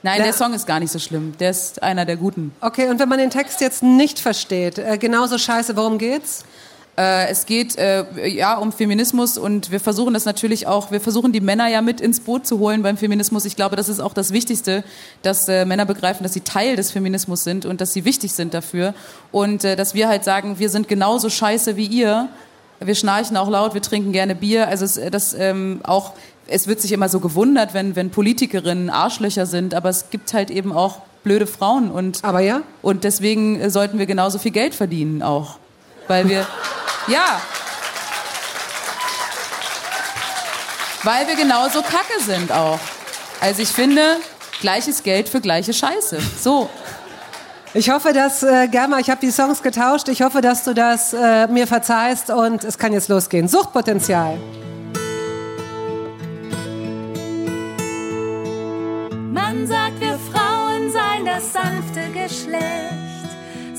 Nein, 0.03 0.19
Ja. 0.19 0.25
der 0.25 0.33
Song 0.33 0.55
ist 0.55 0.67
gar 0.67 0.81
nicht 0.81 0.91
so 0.93 0.99
schlimm. 0.99 1.35
Der 1.39 1.51
ist 1.51 1.83
einer 1.83 2.05
der 2.05 2.17
guten. 2.17 2.53
Okay, 2.61 2.89
und 2.89 2.99
wenn 2.99 3.09
man 3.09 3.19
den 3.19 3.31
Text 3.31 3.61
jetzt 3.61 3.83
nicht 3.83 4.19
versteht, 4.19 4.79
äh, 4.79 4.99
genauso 4.99 5.37
scheiße, 5.39 5.77
worum 5.77 5.99
geht's? 5.99 6.45
Äh, 7.01 7.29
es 7.29 7.47
geht 7.47 7.79
äh, 7.79 8.05
ja 8.29 8.59
um 8.59 8.73
Feminismus 8.73 9.39
und 9.39 9.71
wir 9.71 9.81
versuchen 9.81 10.13
das 10.13 10.27
natürlich 10.27 10.67
auch, 10.67 10.91
wir 10.91 11.01
versuchen 11.01 11.33
die 11.33 11.41
Männer 11.41 11.67
ja 11.67 11.81
mit 11.81 11.99
ins 11.99 12.21
Boot 12.21 12.47
zu 12.47 12.59
holen 12.59 12.83
beim 12.83 12.99
Feminismus. 12.99 13.47
Ich 13.47 13.57
glaube, 13.57 13.75
das 13.75 13.89
ist 13.89 14.01
auch 14.01 14.13
das 14.13 14.33
Wichtigste, 14.33 14.85
dass 15.23 15.49
äh, 15.49 15.65
Männer 15.65 15.87
begreifen, 15.87 16.25
dass 16.25 16.35
sie 16.35 16.43
Teil 16.43 16.77
des 16.77 16.91
Feminismus 16.91 17.43
sind 17.43 17.65
und 17.65 17.81
dass 17.81 17.95
sie 17.95 18.05
wichtig 18.05 18.33
sind 18.33 18.53
dafür 18.53 18.93
und 19.33 19.65
äh, 19.65 19.77
dass 19.77 19.95
wir 19.95 20.09
halt 20.09 20.25
sagen, 20.25 20.59
wir 20.59 20.69
sind 20.69 20.89
genauso 20.89 21.31
scheiße 21.31 21.79
wie 21.79 21.87
ihr. 21.87 22.29
Wir 22.81 22.95
schnarchen 22.95 23.39
auch 23.39 23.49
laut, 23.49 23.73
wir 23.73 23.83
trinken 23.83 24.13
gerne 24.13 24.35
Bier. 24.35 24.69
Also 24.69 24.85
es, 24.85 25.01
das 25.11 25.33
ähm, 25.33 25.81
auch, 25.85 26.13
es 26.49 26.67
wird 26.67 26.83
sich 26.83 26.93
immer 26.93 27.09
so 27.09 27.21
gewundert, 27.21 27.73
wenn 27.73 27.97
wenn 27.97 28.11
Politikerinnen 28.11 28.91
Arschlöcher 28.91 29.47
sind, 29.47 29.73
aber 29.73 29.89
es 29.89 30.11
gibt 30.11 30.35
halt 30.35 30.51
eben 30.51 30.73
auch 30.73 30.99
blöde 31.25 31.47
Frauen 31.47 31.91
und 31.91 32.23
Aber 32.25 32.41
ja? 32.41 32.61
und 32.83 33.05
deswegen 33.05 33.59
äh, 33.59 33.71
sollten 33.71 33.99
wir 33.99 34.05
genauso 34.05 34.39
viel 34.39 34.53
Geld 34.53 34.75
verdienen 34.75 35.23
auch. 35.23 35.59
Weil 36.09 36.29
wir, 36.29 36.47
ja. 37.07 37.41
Weil 41.03 41.27
wir 41.27 41.37
genauso 41.37 41.83
kacke 41.83 42.21
sind 42.21 42.53
auch. 42.53 42.79
Also 43.41 43.63
ich 43.63 43.71
finde, 43.71 44.19
gleiches 44.61 45.03
Geld 45.03 45.29
für 45.29 45.41
gleiche 45.41 45.73
Scheiße. 45.73 46.19
So. 46.41 46.69
Ich 47.73 47.89
hoffe, 47.89 48.13
dass, 48.13 48.43
äh, 48.43 48.67
Germa, 48.69 48.99
ich 48.99 49.09
habe 49.11 49.21
die 49.21 49.31
Songs 49.31 49.63
getauscht. 49.63 50.09
Ich 50.09 50.23
hoffe, 50.23 50.41
dass 50.41 50.65
du 50.65 50.75
das 50.75 51.13
äh, 51.13 51.47
mir 51.47 51.67
verzeihst 51.69 52.31
und 52.31 52.65
es 52.65 52.77
kann 52.77 52.93
jetzt 52.93 53.09
losgehen. 53.09 53.47
Suchtpotenzial. 53.47 54.39
Man 59.33 59.67
sagt, 59.67 60.01
wir 60.01 60.19
Frauen 60.33 60.91
seien 60.91 61.25
das 61.25 61.53
sanfte 61.53 62.11
Geschlecht. 62.13 63.10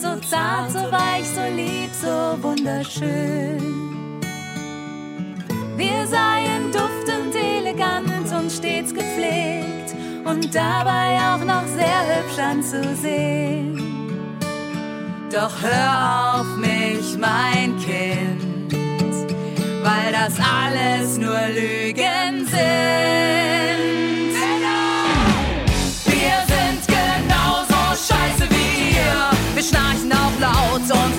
So 0.01 0.15
zart, 0.27 0.71
so 0.71 0.79
weich, 0.91 1.27
so 1.29 1.43
lieb, 1.55 1.91
so 1.93 2.41
wunderschön. 2.41 3.59
Wir 5.77 6.07
seien 6.07 6.71
duftend, 6.71 7.35
elegant 7.35 8.33
und 8.33 8.51
stets 8.51 8.95
gepflegt 8.95 9.93
und 10.25 10.55
dabei 10.55 11.19
auch 11.29 11.45
noch 11.45 11.67
sehr 11.67 12.01
hübsch 12.09 12.39
anzusehen. 12.39 13.77
Doch 15.31 15.61
hör 15.61 16.39
auf 16.39 16.57
mich, 16.57 17.15
mein 17.19 17.77
Kind, 17.77 18.73
weil 19.83 20.11
das 20.11 20.33
alles 20.39 21.19
nur 21.19 21.37
Lügen 21.53 22.47
sind. 22.47 23.10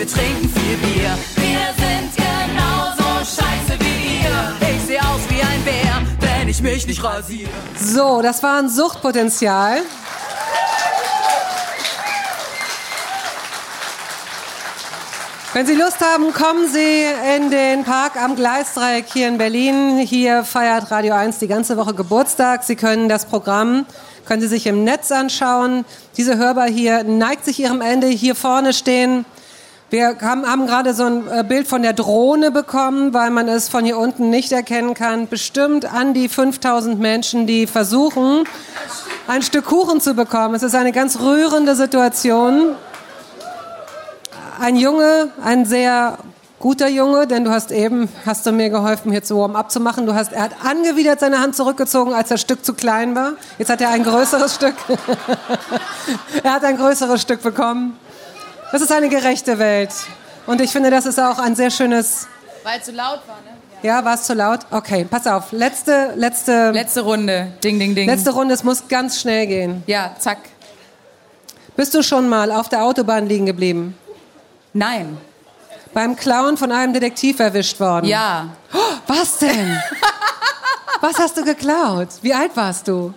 Wir 0.03 0.09
trinken 0.09 0.49
viel 0.49 0.77
Bier. 0.79 1.17
Wir 1.37 1.69
sind 1.79 2.11
genauso 2.17 3.21
scheiße 3.21 3.79
wie 3.79 4.25
ihr. 4.25 4.75
Ich 4.75 4.83
seh 4.89 4.99
aus 4.99 5.21
wie 5.29 5.41
ein 5.41 5.63
Bär, 5.65 6.03
wenn 6.19 6.49
ich 6.49 6.61
mich 6.61 6.89
nicht 6.89 7.05
rasiere. 7.05 7.51
So, 7.79 8.21
das 8.21 8.43
war 8.43 8.59
ein 8.59 8.69
Suchtpotenzial. 8.69 9.83
Wenn 15.53 15.67
Sie 15.67 15.75
Lust 15.75 16.01
haben, 16.01 16.33
kommen 16.33 16.67
Sie 16.69 17.05
in 17.37 17.53
den 17.53 17.85
Park 17.85 18.17
am 18.17 18.35
Gleisdreieck 18.35 19.05
hier 19.13 19.29
in 19.29 19.39
Berlin. 19.39 19.99
Hier 19.99 20.43
feiert 20.43 20.91
Radio 20.91 21.15
1 21.15 21.39
die 21.39 21.47
ganze 21.47 21.77
Woche 21.77 21.95
Geburtstag. 21.95 22.65
Sie 22.65 22.75
können 22.75 23.09
das 23.09 23.27
Programm, 23.27 23.87
können 24.25 24.41
Sie 24.41 24.49
sich 24.49 24.67
im 24.67 24.83
Netz 24.83 25.13
anschauen. 25.13 25.85
Diese 26.17 26.39
Hörbar 26.39 26.69
hier 26.69 27.05
neigt 27.05 27.45
sich 27.45 27.61
ihrem 27.61 27.83
Ende. 27.83 28.09
Hier 28.09 28.35
vorne 28.35 28.73
stehen 28.73 29.27
wir 29.93 30.17
haben, 30.23 30.47
haben 30.47 30.67
gerade 30.67 30.95
so 30.95 31.05
ein 31.05 31.29
äh, 31.29 31.45
Bild 31.47 31.69
von 31.69 31.83
der 31.83 31.93
Drohne 31.93 32.51
bekommen, 32.51 33.13
weil 33.13 33.29
man 33.29 33.47
es 33.47 33.69
von 33.69 33.85
hier 33.85 33.99
unten 33.99 34.31
nicht 34.31 34.51
erkennen 34.51 34.95
kann. 34.95 35.29
Bestimmt 35.29 35.85
an 35.85 36.15
die 36.15 36.31
5000 36.31 36.99
Menschen, 36.99 37.47
die 37.47 37.67
versuchen, 37.67 38.45
ein 39.27 39.43
Stück 39.43 39.67
Kuchen 39.67 40.01
zu 40.01 40.15
bekommen. 40.15 40.55
Es 40.55 40.63
ist 40.63 40.75
eine 40.75 40.93
ganz 40.93 41.21
rührende 41.21 41.77
Situation. 41.77 42.75
Ein 44.59 44.77
Junge, 44.77 45.29
ein 45.45 45.67
sehr 45.67 46.17
guter 46.59 46.89
Junge, 46.89 47.27
denn 47.27 47.45
du 47.45 47.51
hast 47.51 47.71
eben, 47.71 48.09
hast 48.25 48.47
du 48.47 48.53
mir 48.53 48.71
geholfen, 48.71 49.13
hier 49.13 49.23
zu 49.23 49.37
Warm-up 49.37 49.71
zu 49.71 49.79
machen. 49.79 50.07
Du 50.07 50.15
hast, 50.15 50.33
er 50.33 50.45
hat 50.45 50.53
angewidert 50.65 51.21
seine 51.21 51.41
Hand 51.41 51.55
zurückgezogen, 51.55 52.15
als 52.15 52.31
das 52.31 52.41
Stück 52.41 52.65
zu 52.65 52.73
klein 52.73 53.15
war. 53.15 53.33
Jetzt 53.59 53.69
hat 53.69 53.83
er 53.83 53.91
ein 53.91 54.05
größeres 54.05 54.55
Stück. 54.55 54.75
er 56.43 56.55
hat 56.55 56.65
ein 56.65 56.79
größeres 56.79 57.21
Stück 57.21 57.43
bekommen. 57.43 57.99
Das 58.73 58.81
ist 58.81 58.91
eine 58.91 59.09
gerechte 59.09 59.59
Welt. 59.59 59.93
Und 60.47 60.61
ich 60.61 60.71
finde, 60.71 60.91
das 60.91 61.07
ist 61.07 61.21
auch 61.21 61.39
ein 61.39 61.55
sehr 61.55 61.71
schönes. 61.71 62.27
Weil 62.65 62.79
es 62.79 62.87
zu 62.87 62.93
laut 62.93 63.21
war, 63.27 63.37
ne? 63.45 63.53
Ja, 63.83 64.05
war 64.05 64.15
es 64.15 64.23
zu 64.23 64.35
laut? 64.35 64.61
Okay, 64.71 65.05
pass 65.09 65.27
auf. 65.27 65.51
Letzte, 65.53 66.13
letzte, 66.15 66.71
Letzte 66.71 67.01
Runde. 67.01 67.53
Ding, 67.63 67.79
ding, 67.79 67.95
ding. 67.95 68.09
letzte 68.09 68.31
Runde. 68.31 68.55
Es 68.55 68.63
muss 68.63 68.89
ganz 68.89 69.21
schnell 69.21 69.47
gehen. 69.47 69.83
Ja, 69.87 70.15
zack. 70.19 70.39
Bist 71.77 71.93
du 71.95 72.03
schon 72.03 72.29
mal 72.29 72.53
auf 72.53 72.69
der 72.69 72.85
Autobahn 72.85 73.27
liegen 73.27 73.45
geblieben? 73.47 73.99
Nein. 74.73 75.19
Beim 75.93 76.17
Clown 76.17 76.57
von 76.57 76.71
einem 76.71 76.93
Detektiv 76.93 77.41
erwischt 77.41 77.79
worden? 77.81 78.07
Ja. 78.07 78.49
Oh, 78.73 78.79
was 79.07 79.39
denn? 79.39 79.77
was 81.01 81.19
hast 81.19 81.37
du 81.37 81.45
geklaut? 81.45 82.09
Wie 82.23 82.33
alt 82.33 82.53
warst 82.55 82.89
du? 82.89 83.13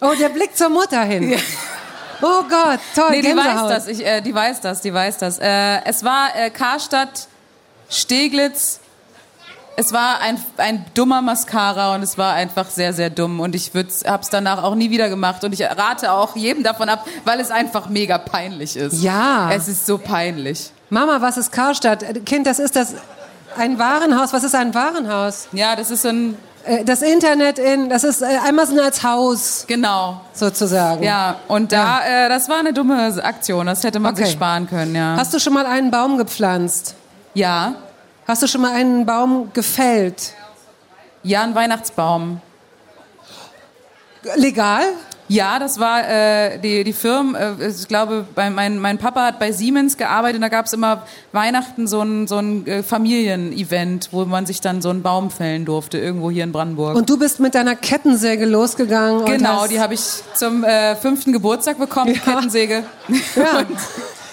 Oh, 0.00 0.12
der 0.18 0.28
Blick 0.28 0.54
zur 0.56 0.68
Mutter 0.68 1.02
hin. 1.02 1.38
Oh 2.22 2.42
Gott, 2.48 2.80
toll, 2.94 3.10
Nee, 3.10 3.20
die 3.22 3.28
Gänsehaut. 3.28 3.70
weiß 3.70 3.84
das. 3.84 3.88
Ich, 3.88 4.04
äh, 4.06 4.20
die 4.20 4.34
weiß 4.34 4.60
das, 4.60 4.80
die 4.80 4.92
weiß 4.92 5.18
das. 5.18 5.38
Äh, 5.38 5.84
es 5.84 6.04
war 6.04 6.28
äh, 6.36 6.50
Karstadt, 6.50 7.28
Steglitz. 7.90 8.80
Es 9.78 9.92
war 9.92 10.20
ein, 10.22 10.42
ein 10.56 10.86
dummer 10.94 11.20
Mascara 11.20 11.94
und 11.94 12.02
es 12.02 12.16
war 12.16 12.32
einfach 12.32 12.70
sehr, 12.70 12.94
sehr 12.94 13.10
dumm. 13.10 13.40
Und 13.40 13.54
ich 13.54 13.72
habe 13.74 14.20
es 14.22 14.30
danach 14.30 14.62
auch 14.62 14.74
nie 14.74 14.90
wieder 14.90 15.10
gemacht. 15.10 15.44
Und 15.44 15.52
ich 15.52 15.62
rate 15.62 16.10
auch 16.12 16.34
jedem 16.34 16.62
davon 16.62 16.88
ab, 16.88 17.06
weil 17.24 17.40
es 17.40 17.50
einfach 17.50 17.88
mega 17.90 18.16
peinlich 18.16 18.76
ist. 18.76 19.02
Ja. 19.02 19.50
Es 19.52 19.68
ist 19.68 19.84
so 19.84 19.98
peinlich. 19.98 20.70
Mama, 20.88 21.20
was 21.20 21.36
ist 21.36 21.52
Karstadt? 21.52 22.02
Äh, 22.02 22.20
Kind, 22.20 22.46
das 22.46 22.58
ist 22.58 22.74
das 22.74 22.94
ein 23.58 23.78
Warenhaus. 23.78 24.32
Was 24.32 24.44
ist 24.44 24.54
ein 24.54 24.74
Warenhaus? 24.74 25.48
Ja, 25.52 25.76
das 25.76 25.90
ist 25.90 26.02
so 26.02 26.08
ein 26.08 26.38
Das 26.84 27.00
Internet 27.02 27.58
in, 27.60 27.88
das 27.88 28.02
ist 28.02 28.22
äh, 28.22 28.38
Amazon 28.48 28.80
als 28.80 29.02
Haus 29.04 29.64
genau. 29.68 30.20
sozusagen. 30.32 31.02
Ja, 31.04 31.36
und 31.46 31.70
da, 31.72 32.00
Äh, 32.04 32.28
das 32.28 32.48
war 32.48 32.58
eine 32.58 32.72
dumme 32.72 33.12
Aktion. 33.22 33.66
Das 33.66 33.84
hätte 33.84 34.00
man 34.00 34.14
Okay. 34.14 34.24
sich 34.24 34.32
sparen 34.32 34.68
können, 34.68 34.94
ja. 34.94 35.14
Hast 35.16 35.32
du 35.32 35.38
schon 35.38 35.52
mal 35.52 35.64
einen 35.66 35.90
Baum 35.90 36.18
gepflanzt? 36.18 36.94
ja, 37.34 37.74
Hast 38.26 38.42
du 38.42 38.48
schon 38.48 38.60
mal 38.62 38.72
einen 38.72 39.06
Baum 39.06 39.50
gefällt? 39.52 40.32
ja, 41.22 41.42
ein 41.42 41.54
Weihnachtsbaum. 41.54 42.40
Legal? 44.34 44.84
Ja, 45.28 45.58
das 45.58 45.80
war 45.80 46.08
äh, 46.08 46.58
die, 46.58 46.84
die 46.84 46.92
Firmen, 46.92 47.34
äh, 47.34 47.68
ich 47.68 47.88
glaube, 47.88 48.24
bei, 48.34 48.48
mein, 48.50 48.78
mein 48.78 48.98
Papa 48.98 49.24
hat 49.26 49.38
bei 49.40 49.50
Siemens 49.50 49.96
gearbeitet 49.96 50.36
und 50.36 50.42
da 50.42 50.48
gab 50.48 50.66
es 50.66 50.72
immer 50.72 51.02
Weihnachten 51.32 51.88
so 51.88 52.00
ein, 52.00 52.26
so 52.28 52.36
ein 52.38 52.66
äh, 52.66 52.82
Familienevent, 52.82 54.08
wo 54.12 54.24
man 54.24 54.46
sich 54.46 54.60
dann 54.60 54.80
so 54.82 54.90
einen 54.90 55.02
Baum 55.02 55.30
fällen 55.30 55.64
durfte, 55.64 55.98
irgendwo 55.98 56.30
hier 56.30 56.44
in 56.44 56.52
Brandenburg. 56.52 56.96
Und 56.96 57.10
du 57.10 57.18
bist 57.18 57.40
mit 57.40 57.54
deiner 57.54 57.74
Kettensäge 57.76 58.44
losgegangen. 58.46 59.24
genau, 59.24 59.66
die 59.66 59.80
habe 59.80 59.94
ich 59.94 60.00
zum 60.34 60.62
äh, 60.64 60.94
fünften 60.96 61.32
Geburtstag 61.32 61.78
bekommen, 61.78 62.14
Ja. 62.14 62.20
Kettensäge. 62.34 62.84
Ja. 63.36 63.62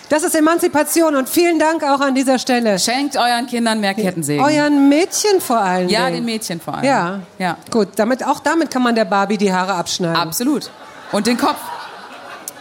Das 0.09 0.21
ist 0.21 0.35
Emanzipation 0.35 1.15
und 1.15 1.27
vielen 1.27 1.57
Dank 1.57 1.83
auch 1.83 1.99
an 1.99 2.13
dieser 2.13 2.37
Stelle. 2.37 2.77
Schenkt 2.77 3.17
euren 3.17 3.47
Kindern 3.47 3.79
mehr 3.79 3.95
Kettensägen. 3.95 4.45
Euren 4.45 4.87
Mädchen 4.87 5.41
vor 5.41 5.57
allem. 5.59 5.89
ja, 5.89 6.07
den 6.11 6.23
Mädchen 6.23 6.61
vor 6.61 6.75
allem. 6.75 6.83
Ja. 6.85 7.19
Ja, 7.39 7.57
Gut, 7.71 7.87
damit, 7.95 8.23
auch 8.23 8.39
damit 8.39 8.69
kann 8.69 8.83
man 8.83 8.93
der 8.93 9.05
Barbie 9.05 9.37
die 9.37 9.51
Haare 9.51 9.73
abschneiden. 9.73 10.15
absolut. 10.17 10.69
Und 11.13 11.27
den 11.27 11.37
Kopf. 11.37 11.59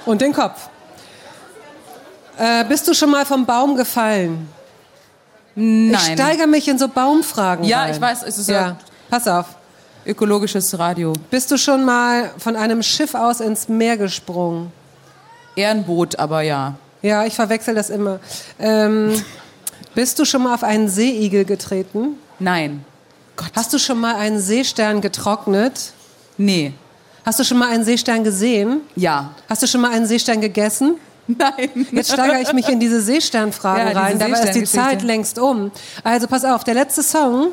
Und 0.07 0.21
den 0.21 0.33
Kopf. 0.33 0.69
Äh, 2.39 2.65
bist 2.65 2.87
du 2.89 2.95
schon 2.95 3.11
mal 3.11 3.25
vom 3.27 3.45
Baum 3.47 3.77
gefallen? 3.77 4.49
Nein. 5.55 5.93
Ich 5.93 6.01
steigere 6.15 6.47
mich 6.47 6.67
in 6.69 6.79
so 6.79 6.89
Baumfragen 6.89 7.65
Ja, 7.65 7.81
rein. 7.83 7.93
ich 7.95 8.01
weiß, 8.01 8.23
es 8.23 8.39
ist 8.39 8.49
ja. 8.49 8.61
ja 8.69 8.77
Pass 9.11 9.29
auf. 9.29 9.47
ökologisches 10.07 10.79
Radio. 10.79 11.13
Bist 11.31 11.51
du 11.51 11.59
schon 11.59 11.85
mal 11.85 12.31
von 12.39 12.57
einem 12.57 12.83
Schiff 12.83 13.15
aus 13.15 13.41
ins 13.41 13.69
Meer 13.69 13.97
gesprungen? 13.99 14.73
Eher 15.55 15.71
ein 15.71 15.85
Boot, 15.85 16.19
aber 16.19 16.41
ja. 16.43 16.75
Ja, 17.03 17.27
ich 17.27 17.35
verwechsel 17.35 17.75
das 17.75 17.91
immer. 17.91 18.21
Ähm, 18.59 19.23
bist 19.95 20.19
du 20.19 20.25
schon 20.25 20.43
mal 20.45 20.55
auf 20.55 20.63
einen 20.65 20.89
Seeigel 20.89 21.45
getreten? 21.45 22.17
Nein. 22.39 22.85
Hast 23.55 23.73
du 23.75 23.79
schon 23.79 24.01
mal 24.01 24.15
einen 24.17 24.41
Seestern 24.41 25.01
getrocknet? 25.03 25.93
Nee. 26.39 26.73
Hast 27.25 27.39
du 27.39 27.45
schon 27.45 27.59
mal 27.59 27.69
einen 27.69 27.85
Seestern 27.85 28.25
gesehen? 28.25 28.81
Ja. 28.97 29.31
Hast 29.49 29.63
du 29.63 29.67
schon 29.67 29.81
mal 29.81 29.91
einen 29.93 30.07
Seestern 30.07 30.41
gegessen? 30.41 30.97
Nein. 31.29 31.87
Jetzt 31.93 32.13
steigere 32.13 32.41
ich 32.41 32.53
mich 32.53 32.69
in 32.69 32.81
diese 32.81 33.01
Seesternfragen 33.01 33.83
Ja, 33.87 33.89
diese 33.91 34.01
rein. 34.01 34.19
Dabei 34.19 34.41
ist 34.49 34.55
die. 34.55 34.65
Zeit 34.65 35.03
längst 35.03 35.39
um. 35.39 35.71
Also 36.03 36.27
pass 36.27 36.45
auf, 36.45 36.65
der 36.65 36.75
letzte 36.75 37.03
Song 37.03 37.49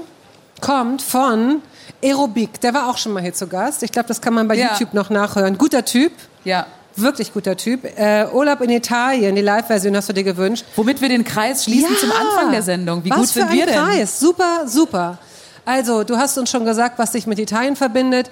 kommt 0.60 1.02
von 1.04 1.62
Aerobik. 2.04 2.60
Der 2.62 2.74
war 2.74 2.90
auch 2.90 2.98
schon 2.98 3.14
mal 3.14 3.22
hier 3.22 3.34
zu 3.34 3.48
Gast. 3.48 3.84
Ich 3.84 3.91
glaube, 3.91 4.08
das 4.08 4.22
kann 4.22 4.34
man 4.34 4.48
bei 4.48 4.56
Ja. 4.56 4.72
YouTube 4.72 4.94
noch 4.94 5.10
nachhören. 5.12 5.58
Guter 5.58 5.86
Typ. 5.86 6.12
Ja. 6.44 6.66
Wirklich 6.96 7.32
guter 7.32 7.56
Typ. 7.56 7.86
Äh, 7.98 8.26
Urlaub 8.34 8.60
in 8.62 8.72
Italien, 8.72 9.36
die 9.36 9.41
Live-Version 9.41 9.96
hast 9.96 10.10
du 10.10 10.14
dir 10.14 10.24
gewünscht. 10.24 10.66
Womit 10.76 11.00
wir 11.00 11.08
den 11.10 11.24
Kreis 11.24 11.64
schließen 11.66 11.96
zum 11.98 12.12
Anfang 12.12 12.52
der 12.52 12.64
Sendung. 12.64 13.04
Wie 13.06 13.12
was 13.12 13.18
gut 13.18 13.28
für 13.28 13.34
sind 13.41 13.50
ein 13.50 13.56
wir 13.58 13.66
denn? 13.68 13.76
Kreis. 13.76 14.20
Super, 14.20 14.64
super. 14.68 15.18
Also, 15.64 16.04
du 16.04 16.18
hast 16.18 16.38
uns 16.40 16.50
schon 16.50 16.66
gesagt, 16.66 16.98
was 16.98 17.12
dich 17.12 17.28
mit 17.28 17.38
Italien 17.38 17.76
verbindet. 17.76 18.32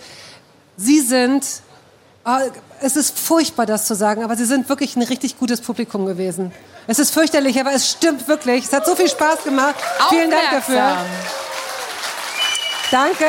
Sie 0.77 1.01
sind, 1.01 1.45
ah, 2.23 2.41
es 2.81 2.95
ist 2.95 3.17
furchtbar, 3.19 3.65
das 3.65 3.85
zu 3.85 3.95
sagen, 3.95 4.23
aber 4.23 4.35
sie 4.35 4.45
sind 4.45 4.69
wirklich 4.69 4.95
ein 4.95 5.01
richtig 5.01 5.39
gutes 5.39 5.59
Publikum 5.59 6.05
gewesen. 6.05 6.53
Es 6.85 6.99
ist 6.99 7.11
fürchterlich, 7.11 7.59
aber 7.59 7.73
es 7.73 7.89
stimmt 7.89 8.27
wirklich. 8.27 8.65
Es 8.65 8.73
hat 8.73 8.85
so 8.85 8.95
viel 8.95 9.09
Spaß 9.09 9.43
gemacht. 9.43 9.75
Vielen 10.09 10.29
Dank 10.29 10.51
dafür. 10.51 10.83
Aufmerksam. 10.83 11.47
Danke. 12.91 13.25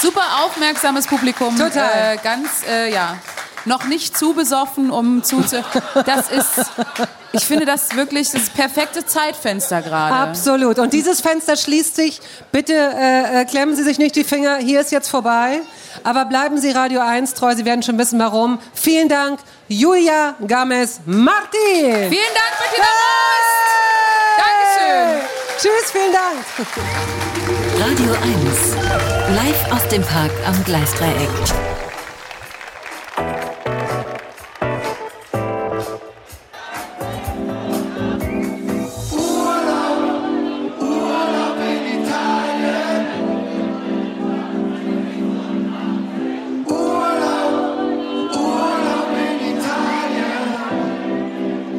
Super 0.00 0.44
aufmerksames 0.44 1.06
Publikum. 1.06 1.56
Total. 1.56 2.14
Äh, 2.14 2.16
ganz, 2.22 2.48
äh, 2.66 2.92
ja. 2.92 3.18
Noch 3.64 3.84
nicht 3.86 4.16
zu 4.16 4.34
besoffen, 4.34 4.90
um 4.90 5.22
zuzu. 5.22 5.56
Das 6.04 6.30
ist, 6.30 6.72
ich 7.32 7.44
finde 7.44 7.64
das 7.64 7.94
wirklich 7.94 8.30
das 8.30 8.50
perfekte 8.50 9.06
Zeitfenster 9.06 9.82
gerade. 9.82 10.14
Absolut. 10.14 10.78
Und 10.78 10.92
dieses 10.92 11.20
Fenster 11.20 11.56
schließt 11.56 11.94
sich. 11.94 12.20
Bitte 12.50 12.74
äh, 12.74 13.42
äh, 13.42 13.44
klemmen 13.44 13.76
Sie 13.76 13.82
sich 13.82 13.98
nicht 13.98 14.16
die 14.16 14.24
Finger. 14.24 14.56
Hier 14.56 14.80
ist 14.80 14.90
jetzt 14.92 15.08
vorbei. 15.08 15.60
Aber 16.04 16.24
bleiben 16.24 16.58
Sie 16.58 16.70
Radio 16.70 17.00
1 17.00 17.34
treu. 17.34 17.54
Sie 17.54 17.64
werden 17.64 17.82
schon 17.82 17.98
wissen, 17.98 18.18
warum. 18.18 18.58
Vielen 18.74 19.08
Dank, 19.08 19.40
Julia 19.68 20.34
Games 20.40 21.00
Martin. 21.06 22.10
Vielen 22.10 22.34
Dank, 22.34 22.58
Bettina 22.58 22.86
Rost. 23.02 23.62
Dankeschön. 24.38 25.20
Tschüss, 25.58 25.92
vielen 25.92 26.12
Dank. 26.12 26.38
Radio 27.78 28.12
1. 28.12 29.36
Live 29.36 29.72
aus 29.72 29.88
dem 29.88 30.02
Park 30.02 30.30
am 30.46 30.64
Gleisdreieck. 30.64 31.91